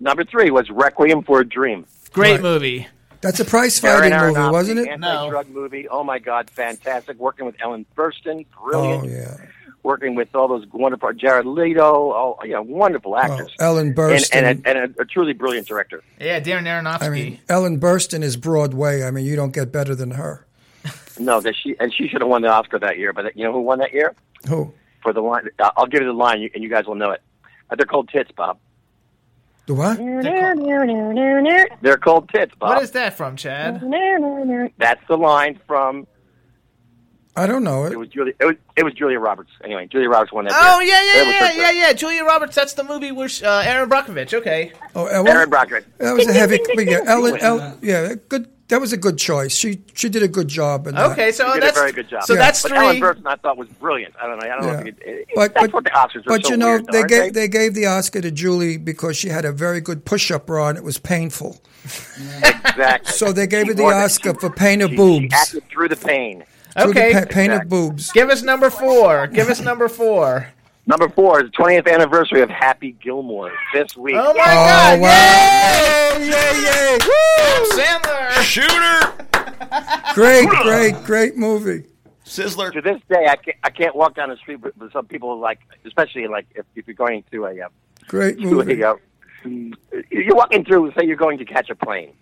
Number 0.00 0.24
three 0.24 0.50
was 0.50 0.68
Requiem 0.70 1.22
for 1.22 1.40
a 1.40 1.44
Dream. 1.48 1.86
Great 2.12 2.42
movie. 2.42 2.86
That's 3.24 3.40
a 3.40 3.44
prize 3.44 3.78
fighting 3.80 4.12
movie, 4.12 4.34
Aronofsky, 4.34 4.52
wasn't 4.52 4.78
it? 4.80 4.88
Anti-drug 4.88 5.48
movie. 5.48 5.88
Oh 5.88 6.04
my 6.04 6.18
God, 6.18 6.48
fantastic! 6.50 7.18
Working 7.18 7.46
with 7.46 7.56
Ellen 7.60 7.86
Burstyn, 7.96 8.46
brilliant. 8.62 9.04
Oh 9.04 9.08
yeah. 9.08 9.36
Working 9.82 10.14
with 10.14 10.34
all 10.34 10.48
those 10.48 10.66
wonderful 10.72 11.12
Jared 11.12 11.44
Leto, 11.46 11.82
oh 11.84 12.38
yeah, 12.44 12.58
wonderful 12.58 13.16
actors. 13.16 13.52
Ellen 13.58 13.88
and, 13.88 13.96
Burstyn. 13.96 14.28
and, 14.32 14.66
a, 14.66 14.68
and 14.68 14.96
a, 14.96 15.02
a 15.02 15.04
truly 15.04 15.32
brilliant 15.32 15.66
director. 15.66 16.02
Yeah, 16.20 16.40
Darren 16.40 16.64
Aronofsky. 16.66 17.02
I 17.02 17.08
mean, 17.10 17.38
Ellen 17.48 17.80
Burstyn 17.80 18.22
is 18.22 18.36
Broadway. 18.36 19.02
I 19.02 19.10
mean, 19.10 19.24
you 19.24 19.36
don't 19.36 19.52
get 19.52 19.72
better 19.72 19.94
than 19.94 20.12
her. 20.12 20.46
No, 21.18 21.40
that 21.40 21.54
she 21.54 21.76
and 21.78 21.94
she 21.94 22.08
should 22.08 22.22
have 22.22 22.28
won 22.28 22.42
the 22.42 22.48
Oscar 22.48 22.76
that 22.80 22.98
year. 22.98 23.12
But 23.12 23.36
you 23.36 23.44
know 23.44 23.52
who 23.52 23.60
won 23.60 23.78
that 23.78 23.92
year 23.92 24.16
Who? 24.48 24.74
for 25.00 25.12
the 25.12 25.20
line? 25.20 25.48
uh, 25.60 25.70
I'll 25.76 25.86
give 25.86 26.00
you 26.00 26.08
the 26.08 26.12
line, 26.12 26.50
and 26.52 26.62
you 26.62 26.68
guys 26.68 26.86
will 26.86 26.96
know 26.96 27.12
it. 27.12 27.22
They're 27.76 27.86
called 27.86 28.08
tits, 28.08 28.32
Bob. 28.32 28.58
The 29.66 29.74
what? 29.74 29.96
They're 31.80 31.96
called 31.96 32.28
tits, 32.28 32.54
Bob. 32.58 32.74
what 32.74 32.82
is 32.82 32.90
that 32.92 33.16
from, 33.16 33.36
Chad? 33.36 33.80
That's 34.78 35.00
the 35.08 35.16
line 35.16 35.58
from. 35.66 36.06
I 37.36 37.48
don't 37.48 37.64
know 37.64 37.84
It 37.84 37.92
it. 37.92 37.98
was 37.98 38.08
Julia. 38.10 38.32
It 38.38 38.44
was, 38.44 38.56
it 38.76 38.84
was 38.84 38.94
Julia 38.94 39.18
Roberts. 39.18 39.50
Anyway, 39.64 39.88
Julia 39.90 40.08
Roberts 40.08 40.32
won 40.32 40.44
that. 40.44 40.52
Oh 40.54 40.78
year. 40.80 40.90
yeah, 40.94 40.94
That 40.94 41.14
yeah, 41.14 41.24
was 41.24 41.56
yeah, 41.56 41.66
her 41.66 41.72
yeah, 41.72 41.86
yeah. 41.88 41.92
Julia 41.92 42.22
Roberts. 42.24 42.54
That's 42.54 42.74
the 42.74 42.84
movie 42.84 43.10
where 43.10 43.28
uh, 43.42 43.62
Erin 43.66 43.88
Brockovich. 43.88 44.32
Okay. 44.34 44.70
Oh, 44.94 45.06
Ellen, 45.06 45.26
Erin 45.26 45.50
Brockovich. 45.50 45.84
That 45.98 46.12
was 46.12 46.28
a 46.28 46.32
heavy. 46.32 46.60
yeah, 46.84 47.00
Ellen, 47.06 47.36
Ellen. 47.40 47.78
Yeah, 47.82 48.14
good. 48.28 48.48
That 48.68 48.80
was 48.80 48.94
a 48.94 48.96
good 48.96 49.18
choice. 49.18 49.54
She 49.54 49.82
she 49.94 50.08
did 50.08 50.22
a 50.22 50.28
good 50.28 50.48
job. 50.48 50.86
In 50.86 50.94
that. 50.94 51.10
Okay, 51.12 51.32
so 51.32 51.46
She 51.48 51.52
did 51.54 51.62
that's 51.64 51.76
a 51.76 51.80
very 51.80 51.92
good 51.92 52.08
job. 52.08 52.22
So 52.24 52.32
Yeah. 52.32 52.38
that's 52.40 52.62
but 52.62 52.70
three. 52.70 52.78
Ellen 52.78 52.96
Burstyn, 53.00 53.26
I 53.26 53.36
thought 53.36 53.58
was 53.58 53.68
brilliant. 53.68 54.14
I 54.20 54.26
don't 54.26 54.38
know. 54.38 54.46
I 54.50 54.56
don't 54.56 54.66
know 54.66 54.72
if 54.78 54.86
you 54.86 54.92
could, 54.94 55.26
But 55.34 55.54
that's 55.54 55.66
but, 55.66 55.72
what 55.74 55.84
the 55.84 55.90
Oscars 55.90 56.16
are 56.20 56.22
but 56.28 56.46
so 56.46 56.50
you 56.52 56.56
know 56.56 56.66
weird, 56.68 56.86
though, 56.86 56.92
they 56.92 56.98
aren't 57.00 57.08
gave 57.10 57.32
they 57.34 57.48
gave 57.48 57.74
the 57.74 57.86
Oscar 57.86 58.22
to 58.22 58.30
Julie 58.30 58.78
because 58.78 59.16
she 59.18 59.28
had 59.28 59.44
a 59.44 59.52
very 59.52 59.80
good 59.82 60.06
push 60.06 60.30
up 60.30 60.46
bra 60.46 60.68
and 60.70 60.78
it 60.78 60.84
was 60.84 60.96
painful. 60.98 61.60
Exactly. 62.42 63.12
So 63.12 63.32
they 63.32 63.46
gave 63.46 63.64
She 63.64 63.68
her 63.68 63.74
the 63.74 63.82
wore 63.82 63.92
the- 63.92 64.00
Oscar 64.00 64.34
for 64.34 64.50
pain 64.50 64.80
of 64.80 64.90
she, 64.90 64.96
boobs. 64.96 65.24
She 65.24 65.34
acted 65.34 65.68
through 65.68 65.88
the 65.88 65.96
pain. 65.96 66.44
Through 66.78 66.90
Okay. 66.90 67.12
the 67.12 67.26
pa- 67.26 67.32
pain 67.32 67.50
of 67.52 67.68
boobs. 67.68 68.10
Give 68.12 68.30
us 68.30 68.42
number 68.42 68.70
four. 68.70 69.26
Give 69.28 69.48
us 69.48 69.60
number 69.60 69.88
four. 69.88 70.48
Number 70.86 71.08
four 71.08 71.42
is 71.42 71.50
the 71.50 71.56
20th 71.56 71.90
anniversary 71.90 72.42
of 72.42 72.50
Happy 72.50 72.92
Gilmore 72.92 73.52
this 73.72 73.96
week. 73.96 74.16
Oh 74.18 74.34
my 74.34 74.42
Oh 74.42 74.44
God! 74.44 75.00
wow! 75.00 76.18
Yay! 76.18 76.26
Yay! 76.26 76.62
Yay! 76.62 76.98
Woo! 77.06 77.70
Sandler. 77.70 78.30
Shooter, 78.42 80.14
Great, 80.14 80.48
great, 80.62 80.94
great 81.04 81.36
movie. 81.36 81.84
Sizzler. 82.26 82.72
To 82.72 82.80
this 82.80 83.00
day, 83.08 83.26
I 83.28 83.36
can't, 83.36 83.56
I 83.64 83.70
can't 83.70 83.96
walk 83.96 84.14
down 84.14 84.28
the 84.30 84.36
street, 84.36 84.60
but, 84.60 84.78
but 84.78 84.92
some 84.92 85.06
people 85.06 85.38
like, 85.38 85.60
especially 85.86 86.26
like 86.26 86.46
if, 86.54 86.64
if 86.74 86.86
you're 86.86 86.94
going 86.94 87.24
to 87.32 87.44
a, 87.46 87.60
uh, 87.62 87.68
Great 88.06 88.38
movie. 88.38 88.80
a, 88.82 88.92
uh, 88.92 88.96
you're 90.10 90.34
walking 90.36 90.64
through, 90.64 90.92
say 90.98 91.06
you're 91.06 91.16
going 91.16 91.38
to 91.38 91.44
catch 91.44 91.70
a 91.70 91.74
plane. 91.74 92.12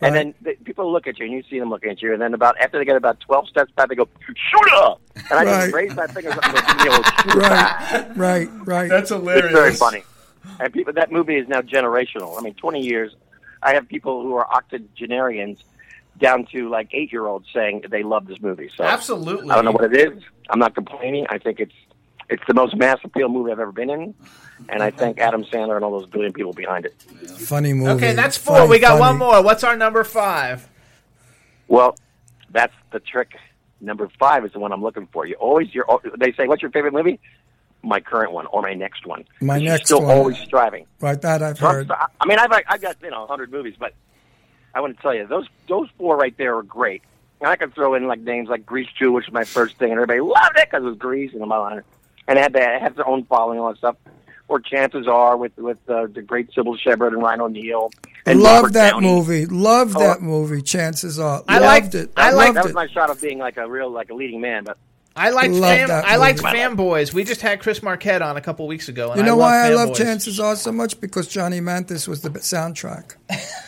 And 0.00 0.14
Right. 0.14 0.34
then 0.42 0.54
the, 0.56 0.64
people 0.64 0.92
look 0.92 1.06
at 1.08 1.18
you, 1.18 1.24
and 1.26 1.34
you 1.34 1.42
see 1.50 1.58
them 1.58 1.70
looking 1.70 1.90
at 1.90 2.00
you, 2.00 2.12
and 2.12 2.22
then 2.22 2.32
about 2.32 2.56
after 2.60 2.78
they 2.78 2.84
get 2.84 2.96
about 2.96 3.18
twelve 3.20 3.48
steps 3.48 3.72
back, 3.72 3.88
they 3.88 3.96
go 3.96 4.08
shoot 4.26 4.72
up, 4.76 5.00
and 5.16 5.24
I 5.40 5.44
Right. 5.44 5.60
just 5.64 5.74
raise 5.74 5.96
my 5.96 6.06
finger 6.06 6.30
and 6.30 6.40
go, 6.40 6.50
give 6.52 6.92
me 6.92 7.04
shoot 7.32 7.40
back. 7.40 8.16
Right, 8.16 8.16
right, 8.16 8.48
right. 8.64 8.88
That's 8.88 9.10
hilarious. 9.10 9.46
It's 9.46 9.52
very 9.54 9.72
funny. 9.74 10.04
And 10.60 10.72
people, 10.72 10.92
that 10.92 11.10
movie 11.10 11.36
is 11.36 11.48
now 11.48 11.62
generational. 11.62 12.38
I 12.38 12.42
mean, 12.42 12.54
20 12.54 12.80
years. 12.80 13.14
I 13.62 13.74
have 13.74 13.88
people 13.88 14.22
who 14.22 14.34
are 14.36 14.46
octogenarians 14.48 15.58
down 16.18 16.46
to 16.52 16.68
like 16.68 16.90
eight 16.92 17.12
year 17.12 17.26
olds 17.26 17.46
saying 17.52 17.84
they 17.90 18.02
love 18.04 18.26
this 18.26 18.40
movie. 18.40 18.70
So 18.76 18.84
Absolutely. 18.84 19.50
I 19.50 19.56
don't 19.56 19.64
know 19.64 19.72
what 19.72 19.84
it 19.92 19.96
is. 19.96 20.22
I'm 20.50 20.58
not 20.60 20.74
complaining. 20.74 21.26
I 21.28 21.38
think 21.38 21.58
it's 21.60 21.72
it's 22.30 22.42
the 22.46 22.54
most 22.54 22.76
mass 22.76 22.98
appeal 23.04 23.28
movie 23.28 23.50
I've 23.52 23.58
ever 23.60 23.72
been 23.72 23.90
in, 23.90 24.14
and 24.68 24.82
I 24.82 24.90
thank 24.90 25.18
Adam 25.18 25.44
Sandler 25.44 25.76
and 25.76 25.84
all 25.84 25.92
those 25.98 26.06
billion 26.08 26.32
people 26.32 26.52
behind 26.52 26.84
it. 26.86 26.94
Funny 27.38 27.72
movie. 27.72 27.90
Okay, 27.92 28.14
that's 28.14 28.36
four. 28.36 28.56
Funny, 28.58 28.70
we 28.70 28.78
got 28.78 28.98
funny. 28.98 29.00
one 29.00 29.18
more. 29.18 29.42
What's 29.42 29.64
our 29.64 29.76
number 29.76 30.04
five? 30.04 30.68
Well, 31.68 31.96
that's 32.50 32.74
the 32.92 33.00
trick. 33.00 33.32
Number 33.80 34.08
five 34.18 34.44
is 34.44 34.52
the 34.52 34.58
one 34.58 34.72
I'm 34.72 34.82
looking 34.82 35.06
for. 35.12 35.26
You 35.26 35.34
always 35.36 35.72
you're 35.74 35.86
they 36.18 36.32
say, 36.32 36.46
"What's 36.48 36.62
your 36.62 36.70
favorite 36.70 36.92
movie?" 36.92 37.20
My 37.82 38.00
current 38.00 38.32
one 38.32 38.46
or 38.46 38.60
my 38.62 38.74
next 38.74 39.06
one. 39.06 39.24
My 39.40 39.56
You're 39.56 39.70
next 39.74 39.86
still 39.86 40.02
one. 40.02 40.10
always 40.10 40.36
striving. 40.38 40.84
Right, 41.00 41.20
that 41.22 41.42
I've 41.44 41.58
So 41.58 41.66
I'm 41.68 41.74
heard. 41.76 41.90
I 41.92 42.26
mean, 42.26 42.38
I've 42.40 42.50
I've 42.66 42.80
got 42.82 42.96
you 43.00 43.10
know 43.10 43.20
100 43.20 43.52
movies, 43.52 43.74
but 43.78 43.94
I 44.74 44.80
want 44.80 44.96
to 44.96 45.02
tell 45.02 45.14
you 45.14 45.26
those 45.28 45.46
those 45.68 45.88
four 45.96 46.16
right 46.16 46.36
there 46.36 46.56
are 46.56 46.64
great. 46.64 47.02
And 47.40 47.48
I 47.48 47.54
could 47.54 47.72
throw 47.72 47.94
in 47.94 48.08
like 48.08 48.18
names 48.18 48.48
like 48.48 48.66
Grease 48.66 48.88
2, 48.98 49.12
which 49.12 49.26
was 49.26 49.32
my 49.32 49.44
first 49.44 49.76
thing, 49.76 49.92
and 49.92 50.00
everybody 50.00 50.18
loved 50.20 50.56
it 50.56 50.68
because 50.68 50.82
it 50.84 50.88
was 50.88 50.98
Grease 50.98 51.32
and 51.32 51.46
my 51.46 51.56
line, 51.56 51.82
and 52.28 52.38
had 52.38 52.52
that 52.52 52.76
it 52.76 52.82
had 52.82 52.94
their 52.94 53.08
own 53.08 53.24
following 53.24 53.58
and 53.58 53.64
all 53.64 53.72
that 53.72 53.78
stuff. 53.78 53.96
Or 54.46 54.60
chances 54.60 55.06
are 55.06 55.36
with 55.36 55.56
with 55.58 55.76
uh, 55.90 56.06
the 56.06 56.22
great 56.22 56.50
Cybill 56.52 56.78
Shepherd 56.78 57.12
and 57.12 57.22
Ryan 57.22 57.40
O'Neal. 57.42 57.90
And 58.24 58.40
Love 58.40 58.62
Robert 58.62 58.72
that 58.74 58.90
Downey. 58.92 59.06
movie. 59.06 59.46
Love 59.46 59.94
Oh. 59.96 60.00
that 60.00 60.22
movie. 60.22 60.62
Chances 60.62 61.18
are, 61.18 61.42
I 61.48 61.58
loved 61.58 61.94
like- 61.94 62.04
it. 62.04 62.12
I 62.16 62.30
That, 62.30 62.36
like- 62.36 62.54
that 62.54 62.62
was 62.64 62.70
it. 62.70 62.74
my 62.74 62.86
shot 62.88 63.10
of 63.10 63.20
being 63.20 63.38
like 63.38 63.56
a 63.58 63.68
real 63.68 63.90
like 63.90 64.08
a 64.10 64.14
leading 64.14 64.40
man, 64.40 64.64
but 64.64 64.78
I 65.14 65.30
liked 65.30 65.52
Love 65.52 65.76
fam- 65.88 65.90
I 66.06 66.16
liked 66.16 66.42
movie. 66.42 66.56
Fanboys. 66.56 67.12
We 67.12 67.24
just 67.24 67.40
had 67.42 67.60
Chris 67.60 67.82
Marquette 67.82 68.22
on 68.22 68.36
a 68.38 68.40
couple 68.40 68.66
weeks 68.68 68.88
ago. 68.88 69.10
And 69.10 69.18
You 69.20 69.26
know 69.26 69.34
I 69.34 69.36
why 69.38 69.66
I 69.66 69.74
love 69.74 69.88
love 69.88 69.98
Chances 69.98 70.38
Are 70.40 70.56
so 70.56 70.72
much? 70.72 70.98
Because 71.00 71.26
Johnny 71.28 71.60
Mathis 71.60 72.06
was 72.08 72.22
the 72.22 72.30
soundtrack. 72.30 73.16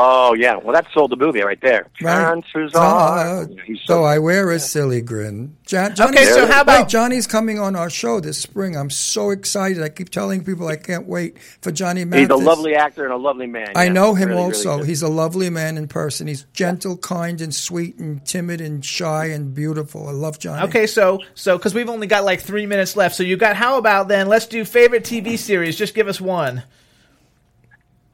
oh 0.00 0.32
yeah, 0.34 0.56
well 0.56 0.72
that 0.74 0.86
sold 0.94 1.10
the 1.10 1.16
movie 1.16 1.42
right 1.42 1.60
there. 1.60 1.86
Right. 2.00 2.42
Chances 2.44 2.74
Uh, 2.74 2.78
are. 2.80 3.44
So 3.46 3.74
so 3.86 4.04
I 4.04 4.18
wear 4.18 4.50
a 4.50 4.58
silly 4.58 5.00
grin. 5.02 5.56
John, 5.66 5.94
Johnny, 5.94 6.18
Okay, 6.18 6.24
so 6.30 6.46
how 6.46 6.62
about- 6.62 6.80
wait, 6.82 6.88
Johnny's 6.88 7.26
coming 7.26 7.58
on 7.58 7.74
our 7.76 7.90
show 7.90 8.20
this 8.20 8.38
spring. 8.38 8.76
I'm 8.76 8.90
so 8.90 9.30
excited. 9.30 9.82
I 9.82 9.88
keep 9.90 10.08
telling 10.10 10.42
people 10.44 10.66
I 10.68 10.76
can't 10.76 11.06
wait 11.06 11.36
for 11.60 11.70
Johnny 11.72 12.04
Mathis. 12.04 12.20
he's 12.28 12.30
a 12.30 12.36
lovely 12.36 12.74
actor 12.74 13.04
and 13.04 13.12
a 13.12 13.16
lovely 13.16 13.46
man. 13.46 13.72
I 13.76 13.84
yeah. 13.84 13.92
know 13.92 14.14
him 14.14 14.28
Really, 14.28 14.40
really 14.42 14.54
also. 14.54 14.78
good. 14.78 14.86
He's 14.86 15.02
a 15.02 15.08
lovely 15.08 15.50
man 15.50 15.76
in 15.76 15.88
person. 15.88 16.26
He's 16.26 16.44
gentle, 16.54 16.96
kind, 16.96 17.40
and 17.40 17.54
sweet, 17.54 17.98
and 17.98 18.24
timid, 18.24 18.60
and 18.60 18.84
shy, 18.84 19.26
and 19.26 19.52
beautiful. 19.54 20.08
I 20.08 20.12
love 20.12 20.38
Johnny. 20.38 20.62
Okay, 20.68 20.86
so 20.86 21.20
so 21.34 21.58
because 21.58 21.74
we've 21.74 21.88
only 21.90 22.06
got 22.06 22.24
like 22.24 22.40
three 22.40 22.66
minutes 22.66 22.96
left, 22.96 23.14
so 23.16 23.22
you 23.22 23.36
got 23.36 23.56
how 23.56 23.76
about 23.78 24.08
then? 24.08 24.28
Let's 24.28 24.46
do 24.46 24.64
favorite 24.64 25.04
TV 25.04 25.36
series. 25.38 25.76
Just 25.76 25.94
give 25.94 26.08
us 26.08 26.20
one. 26.20 26.62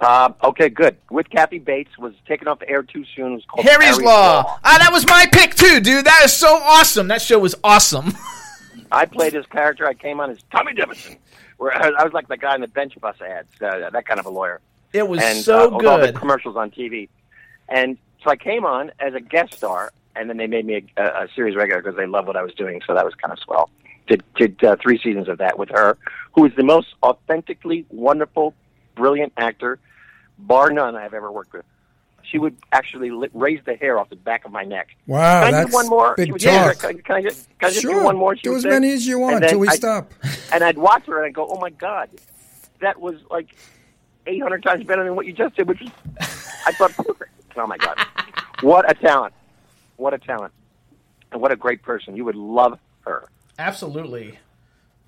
Uh, 0.05 0.31
okay, 0.45 0.69
good. 0.69 0.99
With 1.11 1.31
Kathy 1.31 1.59
Bates 1.59 1.97
was 1.97 2.13
taken 2.29 2.47
off 2.47 2.59
the 2.59 2.69
air 2.69 2.83
too 2.83 3.07
soon. 3.17 3.33
It 3.33 3.35
was 3.37 3.45
called 3.47 3.65
Harry's 3.65 3.99
Law. 3.99 4.59
Ah, 4.63 4.77
that 4.79 4.93
was 4.93 5.07
my 5.07 5.27
pick 5.33 5.55
too, 5.55 5.81
dude. 5.81 6.05
That 6.05 6.21
is 6.27 6.33
so 6.35 6.59
awesome. 6.63 7.09
That 7.09 7.23
show 7.23 7.39
was 7.39 7.55
awesome. 7.65 8.13
I 8.93 9.07
played 9.07 9.33
his 9.33 9.47
character. 9.47 9.89
I 9.89 9.95
came 9.95 10.21
on 10.21 10.31
as 10.31 10.39
Tommy 10.53 10.75
Jefferson, 10.75 11.17
where 11.57 11.75
I 11.75 12.05
was 12.05 12.13
like 12.13 12.29
the 12.29 12.37
guy 12.37 12.55
in 12.55 12.61
the 12.61 12.69
bench 12.69 13.01
bus 13.01 13.17
ads, 13.23 13.49
uh, 13.63 13.89
that 13.89 14.07
kind 14.07 14.21
of 14.21 14.27
a 14.27 14.31
lawyer. 14.31 14.61
It 14.93 15.09
was 15.09 15.23
and, 15.23 15.43
so 15.43 15.73
uh, 15.73 15.77
with 15.79 15.87
all 15.87 15.99
the 15.99 16.07
good. 16.09 16.17
commercials 16.17 16.55
on 16.55 16.71
TV. 16.71 17.09
And 17.71 17.97
so 18.23 18.29
I 18.29 18.37
came 18.37 18.67
on 18.67 18.93
as 19.01 19.15
a 19.15 19.21
guest 19.21 19.55
star, 19.55 19.91
and 20.15 20.29
then 20.29 20.37
they 20.37 20.47
made 20.47 20.67
me 20.67 20.87
a, 20.99 21.03
a, 21.03 21.25
a 21.25 21.29
series 21.35 21.57
regular 21.57 21.81
because 21.81 21.97
they 21.97 22.07
loved 22.07 22.27
what 22.27 22.37
I 22.37 22.43
was 22.43 22.53
doing. 22.53 22.83
So 22.87 22.93
that 22.93 23.07
was 23.07 23.15
kind 23.15 23.33
of 23.33 23.39
swell. 23.39 23.71
Did 24.07 24.23
did 24.37 24.63
uh, 24.63 24.77
three 24.83 25.01
seasons 25.03 25.31
of 25.31 25.39
that 25.39 25.59
with 25.59 25.71
her, 25.71 25.97
who 26.35 26.45
is 26.45 26.53
the 26.57 26.63
most 26.63 26.89
authentically 27.03 27.87
wonderful, 27.89 28.53
brilliant 28.97 29.33
actor, 29.39 29.79
bar 30.39 30.71
none 30.71 30.97
I've 30.97 31.15
ever 31.15 31.31
worked 31.31 31.53
with. 31.53 31.65
She 32.23 32.39
would 32.39 32.57
actually 32.73 33.11
li- 33.11 33.29
raise 33.35 33.61
the 33.67 33.75
hair 33.77 33.99
off 33.99 34.09
the 34.09 34.17
back 34.17 34.45
of 34.47 34.51
my 34.51 34.65
neck. 34.65 34.89
Wow, 35.07 35.45
can 35.45 35.49
I 35.49 35.59
that's 35.59 35.71
do 35.71 35.75
one 35.77 35.89
more? 35.89 36.15
big 36.17 36.27
She 36.27 36.33
would 36.33 36.41
say, 36.43 36.51
talk. 36.57 36.79
Can, 36.79 36.91
I- 36.91 37.01
can 37.03 37.17
I 37.17 37.23
just, 37.23 37.49
can 37.59 37.67
I 37.69 37.71
just 37.71 37.83
Sure. 37.83 37.95
do 38.01 38.05
one 38.05 38.17
more? 38.17 38.35
She 38.37 38.43
Do 38.43 38.51
would 38.51 38.57
as 38.59 38.63
say. 38.63 38.69
many 38.71 38.93
as 38.93 39.07
you 39.07 39.19
want 39.19 39.45
until 39.45 39.59
we 39.59 39.69
I'd- 39.69 39.77
stop. 39.77 40.13
And 40.53 40.63
I'd 40.65 40.79
watch 40.79 41.05
her 41.07 41.19
and 41.19 41.27
I'd 41.27 41.35
go, 41.35 41.47
"Oh 41.49 41.59
my 41.61 41.71
god, 41.71 42.09
that 42.81 43.01
was 43.01 43.17
like 43.31 43.55
800 44.27 44.63
times 44.63 44.85
better 44.85 45.03
than 45.05 45.17
what 45.17 45.27
you 45.27 45.33
just 45.33 45.57
did," 45.57 45.67
which 45.69 45.81
was 45.81 45.91
I 46.67 46.73
thought 46.73 46.93
perfect. 46.93 47.31
Oh 47.57 47.67
my 47.67 47.77
god, 47.77 47.99
what 48.63 48.89
a 48.91 48.95
talent! 48.95 49.35
What 49.97 50.15
a 50.15 50.19
talent! 50.19 50.53
And 51.33 51.41
what 51.43 51.51
a 51.53 51.57
great 51.57 51.83
person. 51.83 52.17
You 52.17 52.25
would 52.25 52.37
love 52.37 52.79
her. 53.01 53.29
Absolutely, 53.59 54.39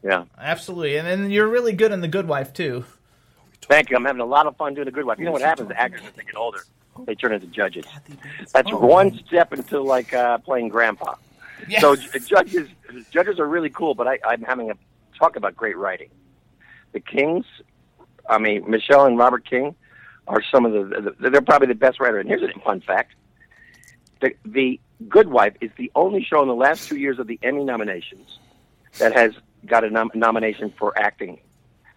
Yeah. 0.03 0.25
absolutely, 0.39 0.97
and 0.97 1.07
then 1.07 1.31
you're 1.31 1.49
really 1.49 1.73
good 1.73 1.93
in 1.93 2.01
The 2.01 2.09
Good 2.09 2.27
Wife 2.29 2.53
too. 2.53 2.85
Thank 3.63 3.91
you. 3.91 3.97
I'm 3.97 4.05
having 4.05 4.21
a 4.21 4.27
lot 4.27 4.47
of 4.47 4.57
fun 4.57 4.75
doing 4.75 4.85
The 4.85 4.93
Good 4.93 5.05
Wife. 5.05 5.19
You 5.19 5.25
know 5.25 5.33
what 5.33 5.43
happens? 5.43 5.69
The 5.69 5.81
actors, 5.81 6.03
as 6.07 6.13
they 6.13 6.23
get 6.25 6.37
older, 6.37 6.61
they 7.05 7.15
turn 7.15 7.33
into 7.33 7.47
judges. 7.47 7.85
That's 8.53 8.73
one 8.73 9.19
step 9.27 9.53
into 9.53 9.83
like 9.83 10.15
uh, 10.15 10.39
playing 10.39 10.69
grandpa. 10.69 11.15
So 11.81 11.97
judges, 11.97 12.69
judges 13.11 13.41
are 13.41 13.47
really 13.47 13.71
cool. 13.71 13.95
But 13.95 14.07
I, 14.07 14.19
I'm 14.27 14.43
having 14.43 14.71
a 14.71 14.75
talk 15.19 15.37
about 15.37 15.57
great 15.57 15.77
writing. 15.77 16.11
The 16.93 17.01
Kings, 17.01 17.45
I 18.29 18.39
mean 18.39 18.71
Michelle 18.71 19.07
and 19.07 19.19
Robert 19.19 19.49
King, 19.49 19.75
are 20.29 20.43
some 20.43 20.65
of 20.65 20.73
the, 20.73 21.15
the 21.19 21.31
they're 21.31 21.41
probably 21.43 21.69
the 21.69 21.75
best 21.75 22.01
writer. 22.01 22.19
And 22.19 22.29
here's 22.29 22.43
a 22.43 22.61
fun 22.61 22.81
fact: 22.81 23.15
the 24.21 24.35
the 24.45 24.81
Good 25.09 25.29
Wife 25.29 25.55
is 25.61 25.71
the 25.77 25.91
only 25.95 26.23
show 26.23 26.41
in 26.43 26.49
the 26.49 26.55
last 26.55 26.89
two 26.89 26.97
years 26.97 27.19
of 27.19 27.27
the 27.27 27.39
Emmy 27.43 27.65
nominations 27.65 28.39
that 28.99 29.15
has 29.15 29.33
got 29.67 29.85
a 29.85 29.91
nom- 29.91 30.13
nomination 30.15 30.73
for 30.79 30.99
acting. 30.99 31.41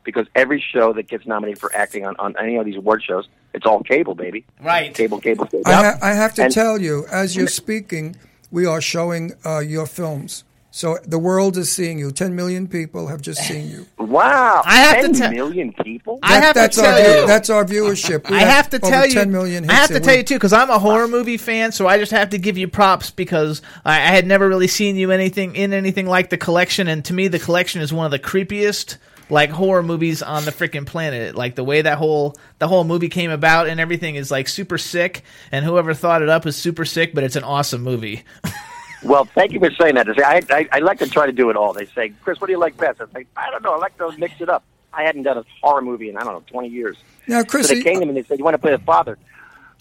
Because 0.10 0.28
every 0.36 0.60
show 0.74 0.94
that 0.94 1.08
gets 1.08 1.26
nominated 1.26 1.60
for 1.60 1.74
acting 1.76 2.06
on, 2.06 2.16
on 2.20 2.36
any 2.40 2.58
of 2.58 2.66
these 2.66 2.78
award 2.78 3.04
shows, 3.04 3.28
it's 3.54 3.66
all 3.66 3.82
cable, 3.84 4.16
baby. 4.16 4.46
Right. 4.62 4.94
Cable, 4.94 5.20
cable, 5.20 5.46
cable. 5.46 5.64
I, 5.66 5.74
ha- 5.74 5.98
I 6.02 6.14
have 6.14 6.34
to 6.36 6.44
And- 6.44 6.54
tell 6.54 6.80
you, 6.82 7.06
as 7.12 7.36
you're 7.36 7.48
speaking, 7.48 8.16
we 8.52 8.66
are 8.66 8.82
showing 8.82 9.34
uh, 9.46 9.60
your 9.60 9.86
films. 9.86 10.44
So 10.72 11.00
the 11.04 11.18
world 11.18 11.58
is 11.58 11.72
seeing 11.72 11.98
you. 11.98 12.12
10 12.12 12.36
million 12.36 12.68
people 12.68 13.08
have 13.08 13.22
just 13.22 13.42
seen 13.42 13.70
you. 13.70 13.86
Wow. 14.10 14.64
I 14.66 14.78
have 14.78 15.02
to 15.02 15.08
10 15.10 15.14
tell- 15.14 15.32
million 15.32 15.72
people? 15.72 16.18
I 16.24 16.40
have 16.40 16.54
to 16.56 16.60
that's, 16.62 16.76
tell 16.76 16.86
our 16.94 17.22
you- 17.22 17.28
that's 17.28 17.50
our 17.52 17.64
viewership. 17.64 18.28
We 18.28 18.38
I 18.38 18.40
have 18.40 18.68
to 18.72 18.80
tell 18.80 19.06
you, 19.06 19.14
10 19.14 19.32
million 19.32 19.70
I 19.70 19.74
have 19.74 19.90
to 19.90 19.98
a 19.98 20.00
tell 20.00 20.16
you 20.16 20.24
too, 20.24 20.34
because 20.36 20.52
I'm 20.52 20.72
a 20.72 20.80
horror 20.80 21.08
movie 21.08 21.38
fan, 21.38 21.72
so 21.72 21.86
I 21.86 22.00
just 22.00 22.12
have 22.12 22.32
to 22.32 22.40
give 22.40 22.58
you 22.58 22.68
props 22.68 23.12
because 23.12 23.62
I, 23.86 23.98
I 23.98 24.12
had 24.18 24.26
never 24.26 24.48
really 24.50 24.68
seen 24.68 24.96
you 24.96 25.12
anything 25.12 25.56
in 25.56 25.74
anything 25.74 26.08
like 26.08 26.32
the 26.32 26.38
collection, 26.38 26.88
and 26.88 27.06
to 27.06 27.14
me, 27.14 27.28
the 27.28 27.38
collection 27.38 27.82
is 27.84 27.94
one 27.94 28.06
of 28.06 28.12
the 28.12 28.18
creepiest 28.20 28.98
like 29.30 29.50
horror 29.50 29.84
movies 29.84 30.22
on 30.22 30.46
the 30.46 30.52
freaking 30.52 30.86
planet. 30.86 31.36
Like 31.36 31.56
the 31.56 31.64
way 31.64 31.82
that 31.82 31.98
whole 31.98 32.36
the 32.60 32.68
whole 32.68 32.84
movie 32.84 33.10
came 33.10 33.32
about 33.32 33.68
and 33.68 33.80
everything 33.80 34.16
is 34.16 34.32
like 34.32 34.48
super 34.48 34.78
sick, 34.78 35.24
and 35.52 35.66
whoever 35.66 35.94
thought 35.94 36.22
it 36.22 36.30
up 36.30 36.46
is 36.46 36.56
super 36.56 36.86
sick, 36.86 37.14
but 37.14 37.24
it's 37.24 37.36
an 37.36 37.44
awesome 37.44 37.82
movie. 37.82 38.24
Well, 39.02 39.26
thank 39.26 39.54
you 39.54 39.60
for 39.60 39.72
saying 39.72 39.96
that. 39.96 40.10
I, 40.20 40.42
I, 40.50 40.68
I 40.74 40.80
like 40.80 41.00
to 41.00 41.08
try 41.08 41.26
to 41.26 41.32
do 41.32 41.50
it 41.50 41.56
all. 41.56 41.72
They 41.72 41.86
say, 41.86 42.12
Chris, 42.22 42.42
what 42.42 42.48
do 42.48 42.52
you 42.52 42.60
like 42.60 42.76
best? 42.76 43.00
I 43.00 43.06
say, 43.14 43.26
I 43.38 43.50
don't 43.50 43.64
know. 43.64 43.74
I 43.74 43.78
like 43.78 43.98
to 43.98 44.12
mix 44.18 44.42
it 44.42 44.50
up. 44.50 44.64
I 44.94 45.04
hadn't 45.04 45.24
done 45.24 45.38
a 45.38 45.46
horror 45.62 45.82
movie 45.82 46.10
in, 46.10 46.18
I 46.18 46.24
don't 46.24 46.34
know, 46.34 46.44
20 46.48 46.68
years. 46.68 46.98
Now, 47.28 47.44
so 47.44 47.62
they 47.62 47.82
came 47.82 48.00
to 48.00 48.06
me 48.06 48.10
and 48.10 48.18
they 48.18 48.24
said, 48.24 48.40
you 48.40 48.44
want 48.44 48.56
to 48.56 48.60
play 48.60 48.72
the 48.72 48.80
father? 48.80 49.18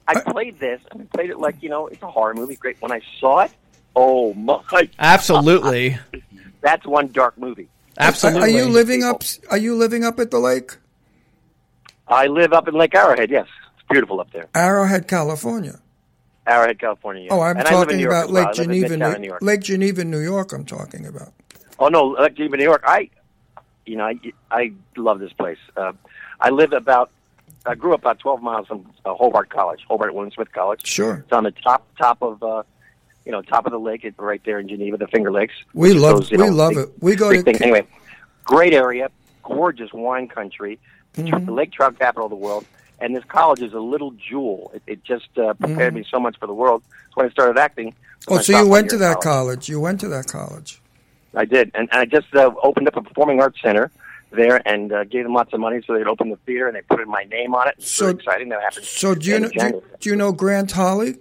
I 0.06 0.12
uh, 0.14 0.32
played 0.32 0.58
this, 0.58 0.80
and 0.90 1.02
I 1.02 1.04
played 1.16 1.30
it 1.30 1.38
like, 1.38 1.62
you 1.62 1.68
know, 1.68 1.86
it's 1.88 2.02
a 2.02 2.10
horror 2.10 2.34
movie. 2.34 2.56
Great. 2.56 2.80
When 2.80 2.92
I 2.92 3.00
saw 3.18 3.40
it, 3.40 3.50
oh, 3.96 4.34
my. 4.34 4.88
Absolutely, 4.98 5.98
That's 6.60 6.86
one 6.86 7.08
dark 7.08 7.38
movie. 7.38 7.68
Are 7.98 8.48
you 8.48 8.66
living 8.66 9.02
up? 9.02 9.22
Are 9.50 9.58
you 9.58 9.74
living 9.74 10.04
up 10.04 10.18
at 10.20 10.30
the 10.30 10.38
lake? 10.38 10.76
I 12.06 12.26
live 12.26 12.52
up 12.52 12.68
in 12.68 12.74
Lake 12.74 12.94
Arrowhead, 12.94 13.30
yes. 13.30 13.46
It's 13.74 13.86
beautiful 13.90 14.20
up 14.20 14.32
there. 14.32 14.46
Arrowhead, 14.54 15.08
California. 15.08 15.78
Arrowhead, 16.46 16.78
California. 16.78 17.24
yes. 17.24 17.32
Oh, 17.32 17.40
I'm 17.40 17.58
and 17.58 17.68
I 17.68 17.78
live 17.78 17.90
in 17.90 18.00
talking 18.00 18.06
about 18.06 18.24
as 18.24 18.30
well. 18.30 18.34
Lake 18.34 18.46
I 18.46 18.50
live 18.50 18.58
in 18.58 18.64
Geneva, 18.72 18.96
New, 18.96 19.18
New 19.18 19.26
York. 19.26 19.42
Lake 19.42 19.60
Geneva, 19.60 20.04
New 20.04 20.20
York. 20.20 20.52
I'm 20.52 20.64
talking 20.64 21.06
about. 21.06 21.32
Oh 21.78 21.88
no, 21.88 22.08
Lake 22.18 22.34
Geneva, 22.36 22.56
New 22.56 22.64
York. 22.64 22.82
I, 22.86 23.10
you 23.84 23.96
know, 23.96 24.04
I, 24.06 24.18
I 24.50 24.72
love 24.96 25.18
this 25.18 25.32
place. 25.34 25.58
Uh, 25.76 25.92
I 26.40 26.50
live 26.50 26.72
about, 26.72 27.10
I 27.66 27.74
grew 27.74 27.92
up 27.92 28.00
about 28.00 28.20
12 28.20 28.40
miles 28.42 28.68
from 28.68 28.90
uh, 29.04 29.14
Hobart 29.14 29.50
College, 29.50 29.80
Hobart 29.86 30.14
William 30.14 30.32
Smith 30.32 30.52
College. 30.52 30.86
Sure. 30.86 31.16
It's 31.24 31.32
on 31.32 31.44
the 31.44 31.50
top 31.50 31.86
top 31.98 32.22
of, 32.22 32.42
uh, 32.42 32.62
you 33.28 33.32
know, 33.32 33.42
top 33.42 33.66
of 33.66 33.72
the 33.72 33.78
lake, 33.78 34.10
right 34.18 34.40
there 34.46 34.58
in 34.58 34.66
Geneva, 34.68 34.96
the 34.96 35.06
Finger 35.06 35.30
Lakes. 35.30 35.52
We 35.74 35.92
love- 35.92 36.30
you 36.32 36.38
we 36.38 36.46
know, 36.46 36.50
love 36.50 36.70
big- 36.70 36.78
it. 36.78 36.88
We 37.00 37.14
go 37.14 37.30
to- 37.30 37.42
thing. 37.42 37.60
Anyway, 37.60 37.86
great 38.42 38.72
area, 38.72 39.10
gorgeous 39.44 39.92
wine 39.92 40.28
country, 40.28 40.78
Mhm. 41.14 41.44
the 41.44 41.52
lake 41.52 41.70
trout 41.72 41.98
capital 41.98 42.24
of 42.24 42.30
the 42.30 42.36
world. 42.36 42.64
And 43.00 43.14
this 43.14 43.24
college 43.24 43.60
is 43.60 43.74
a 43.74 43.78
little 43.80 44.12
jewel. 44.12 44.70
It, 44.74 44.82
it 44.86 45.04
just 45.04 45.28
uh, 45.38 45.52
prepared 45.54 45.92
Mhm. 45.92 45.96
me 45.98 46.04
so 46.10 46.18
much 46.18 46.38
for 46.40 46.46
the 46.46 46.54
world. 46.54 46.82
So 47.10 47.16
when 47.16 47.26
I 47.26 47.30
started 47.30 47.58
acting, 47.58 47.94
Oh, 48.28 48.38
so 48.38 48.58
you 48.58 48.66
went 48.66 48.88
to 48.90 48.96
that 48.96 49.20
college. 49.20 49.24
college. 49.24 49.68
You 49.68 49.78
went 49.78 50.00
to 50.00 50.08
that 50.08 50.26
college. 50.26 50.80
I 51.34 51.44
did, 51.44 51.70
and, 51.74 51.86
and 51.92 52.00
I 52.00 52.06
just 52.06 52.34
uh, 52.34 52.50
opened 52.62 52.88
up 52.88 52.96
a 52.96 53.02
performing 53.02 53.42
arts 53.42 53.58
center 53.62 53.90
there, 54.30 54.62
and 54.66 54.90
uh, 54.90 55.04
gave 55.04 55.24
them 55.24 55.34
lots 55.34 55.52
of 55.52 55.60
money 55.60 55.80
so 55.86 55.92
they'd 55.92 56.06
open 56.06 56.30
the 56.30 56.36
theater, 56.46 56.66
and 56.66 56.74
they 56.74 56.80
put 56.80 56.98
in 57.00 57.08
my 57.10 57.24
name 57.24 57.54
on 57.54 57.68
it. 57.68 57.74
It's 57.76 57.90
So- 57.90 58.08
exciting. 58.08 58.48
That 58.48 58.62
happened. 58.62 58.86
So 58.86 59.14
do 59.14 59.28
you 59.28 59.38
know? 59.40 59.48
Do 59.50 59.82
do 60.00 60.08
you 60.10 60.16
know 60.16 60.32
Grant 60.32 60.72
Holly? 60.72 61.16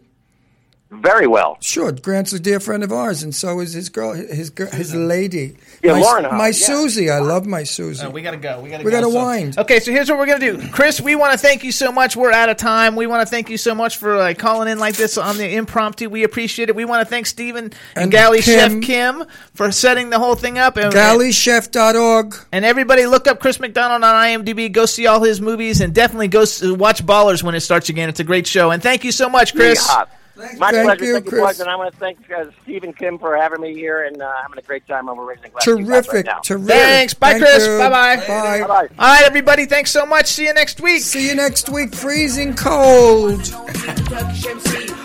Very 0.89 1.27
well. 1.27 1.57
Sure, 1.59 1.91
Grant's 1.91 2.31
a 2.31 2.39
dear 2.39 2.61
friend 2.61 2.81
of 2.81 2.93
ours, 2.93 3.21
and 3.21 3.35
so 3.35 3.59
is 3.59 3.73
his 3.73 3.89
girl, 3.89 4.13
his 4.13 4.49
girl, 4.49 4.69
his 4.71 4.95
lady. 4.95 5.57
Yeah, 5.83 5.93
my, 5.93 5.99
Lauren 5.99 6.23
My 6.37 6.47
yeah. 6.47 6.51
Susie, 6.53 7.09
I 7.09 7.19
love 7.19 7.45
my 7.45 7.63
Susie. 7.63 8.05
Uh, 8.05 8.09
we 8.09 8.21
gotta 8.21 8.37
go. 8.37 8.61
We 8.61 8.69
gotta. 8.69 8.85
We 8.85 8.91
go. 8.91 9.01
gotta 9.01 9.11
So- 9.11 9.25
wind. 9.25 9.57
Okay, 9.57 9.81
so 9.81 9.91
here's 9.91 10.09
what 10.09 10.17
we're 10.17 10.27
gonna 10.27 10.39
do, 10.39 10.69
Chris. 10.69 11.01
We 11.01 11.15
want 11.15 11.33
to 11.33 11.37
thank 11.37 11.65
you 11.65 11.73
so 11.73 11.91
much. 11.91 12.15
We're 12.15 12.31
out 12.31 12.47
of 12.49 12.55
time. 12.55 12.95
We 12.95 13.05
want 13.05 13.27
to 13.27 13.29
thank 13.29 13.49
you 13.49 13.57
so 13.57 13.75
much 13.75 13.97
for 13.97 14.15
like 14.15 14.39
calling 14.39 14.69
in 14.69 14.79
like 14.79 14.95
this 14.95 15.17
on 15.17 15.37
the 15.37 15.55
impromptu. 15.55 16.09
We 16.09 16.23
appreciate 16.23 16.69
it. 16.69 16.75
We 16.75 16.85
want 16.85 17.01
to 17.05 17.09
thank 17.09 17.25
Stephen 17.25 17.65
and, 17.65 17.75
And 18.03 18.11
Galley 18.11 18.41
Kim. 18.41 18.81
Chef 18.81 18.87
Kim 18.87 19.23
for 19.55 19.71
setting 19.73 20.09
the 20.09 20.19
whole 20.19 20.35
thing 20.35 20.57
up. 20.57 20.77
And, 20.77 20.93
Galleychef.org. 20.93 22.33
and 22.53 22.63
everybody, 22.63 23.05
look 23.07 23.27
up 23.27 23.39
Chris 23.41 23.59
McDonald 23.59 24.03
on 24.03 24.15
IMDb. 24.15 24.71
Go 24.71 24.85
see 24.85 25.05
all 25.07 25.21
his 25.21 25.41
movies, 25.41 25.81
and 25.81 25.93
definitely 25.93 26.29
go 26.29 26.41
s- 26.43 26.63
watch 26.63 27.05
Ballers 27.05 27.43
when 27.43 27.55
it 27.55 27.59
starts 27.61 27.89
again. 27.89 28.07
It's 28.09 28.19
a 28.21 28.23
great 28.23 28.47
show. 28.47 28.71
And 28.71 28.81
thank 28.81 29.03
you 29.03 29.11
so 29.11 29.27
much, 29.29 29.53
Chris. 29.53 29.85
Yeah. 29.89 30.05
My 30.37 30.71
Thank 30.71 30.85
pleasure. 30.85 31.05
you, 31.05 31.13
thank 31.13 31.25
Chris. 31.27 31.39
you, 31.39 31.45
boys, 31.47 31.59
and 31.59 31.69
I 31.69 31.75
want 31.75 31.91
to 31.93 31.99
thank 31.99 32.19
uh, 32.31 32.45
Stephen 32.63 32.93
Kim 32.93 33.17
for 33.17 33.35
having 33.35 33.59
me 33.61 33.73
here 33.73 34.03
and 34.03 34.21
uh, 34.21 34.31
having 34.41 34.57
a 34.59 34.61
great 34.61 34.85
time 34.87 35.09
over 35.09 35.25
raising 35.25 35.49
glass. 35.51 35.63
to 35.65 35.75
Terrific, 35.77 36.13
right 36.13 36.25
now. 36.25 36.39
terrific. 36.39 36.67
Thanks. 36.69 37.13
Bye, 37.15 37.31
Thank 37.33 37.43
Chris. 37.43 37.67
Bye 37.67 37.89
bye. 37.89 38.15
Bye. 38.17 38.59
Bye-bye. 38.61 38.87
All 38.99 39.07
right, 39.13 39.23
everybody. 39.25 39.65
Thanks 39.65 39.91
so 39.91 40.05
much. 40.05 40.27
See 40.27 40.45
you 40.45 40.53
next 40.53 40.79
week. 40.81 41.01
See 41.01 41.27
you 41.27 41.35
next 41.35 41.69
week. 41.69 41.95
Freezing 41.95 42.55
cold. 42.55 43.39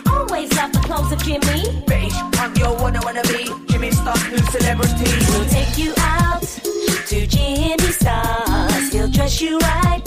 Always 0.07 0.53
love 0.57 0.73
the 0.73 0.81
clothes 0.85 1.13
of 1.13 1.23
Jimmy. 1.23 1.85
Beige, 1.87 2.13
I'm 2.39 2.55
your 2.57 2.77
one 2.77 2.97
I 2.97 3.01
wanna 3.05 3.23
be. 3.23 3.45
Jimmy 3.73 3.91
Star, 3.91 4.15
new 4.31 4.39
celebrity. 4.39 5.11
We'll 5.31 5.49
take 5.49 5.79
you 5.79 5.95
out 5.99 6.43
to 6.43 7.27
Jimmy 7.27 7.79
Stars. 7.93 8.93
He'll 8.93 9.09
dress 9.11 9.41
you 9.41 9.59
right. 9.59 10.03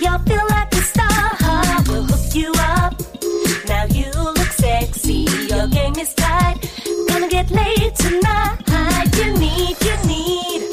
You'll 0.00 0.18
feel 0.20 0.46
like 0.50 0.72
a 0.72 0.76
star. 0.82 1.82
We'll 1.88 2.04
hook 2.04 2.34
you 2.34 2.52
up. 2.56 2.94
Your 5.62 5.70
game 5.70 5.94
is 5.94 6.12
tight. 6.14 6.58
Gonna 7.06 7.28
get 7.28 7.48
laid 7.52 7.94
tonight. 7.94 8.58
You 9.16 9.38
need, 9.38 9.76
you 9.84 9.96
need. 10.08 10.71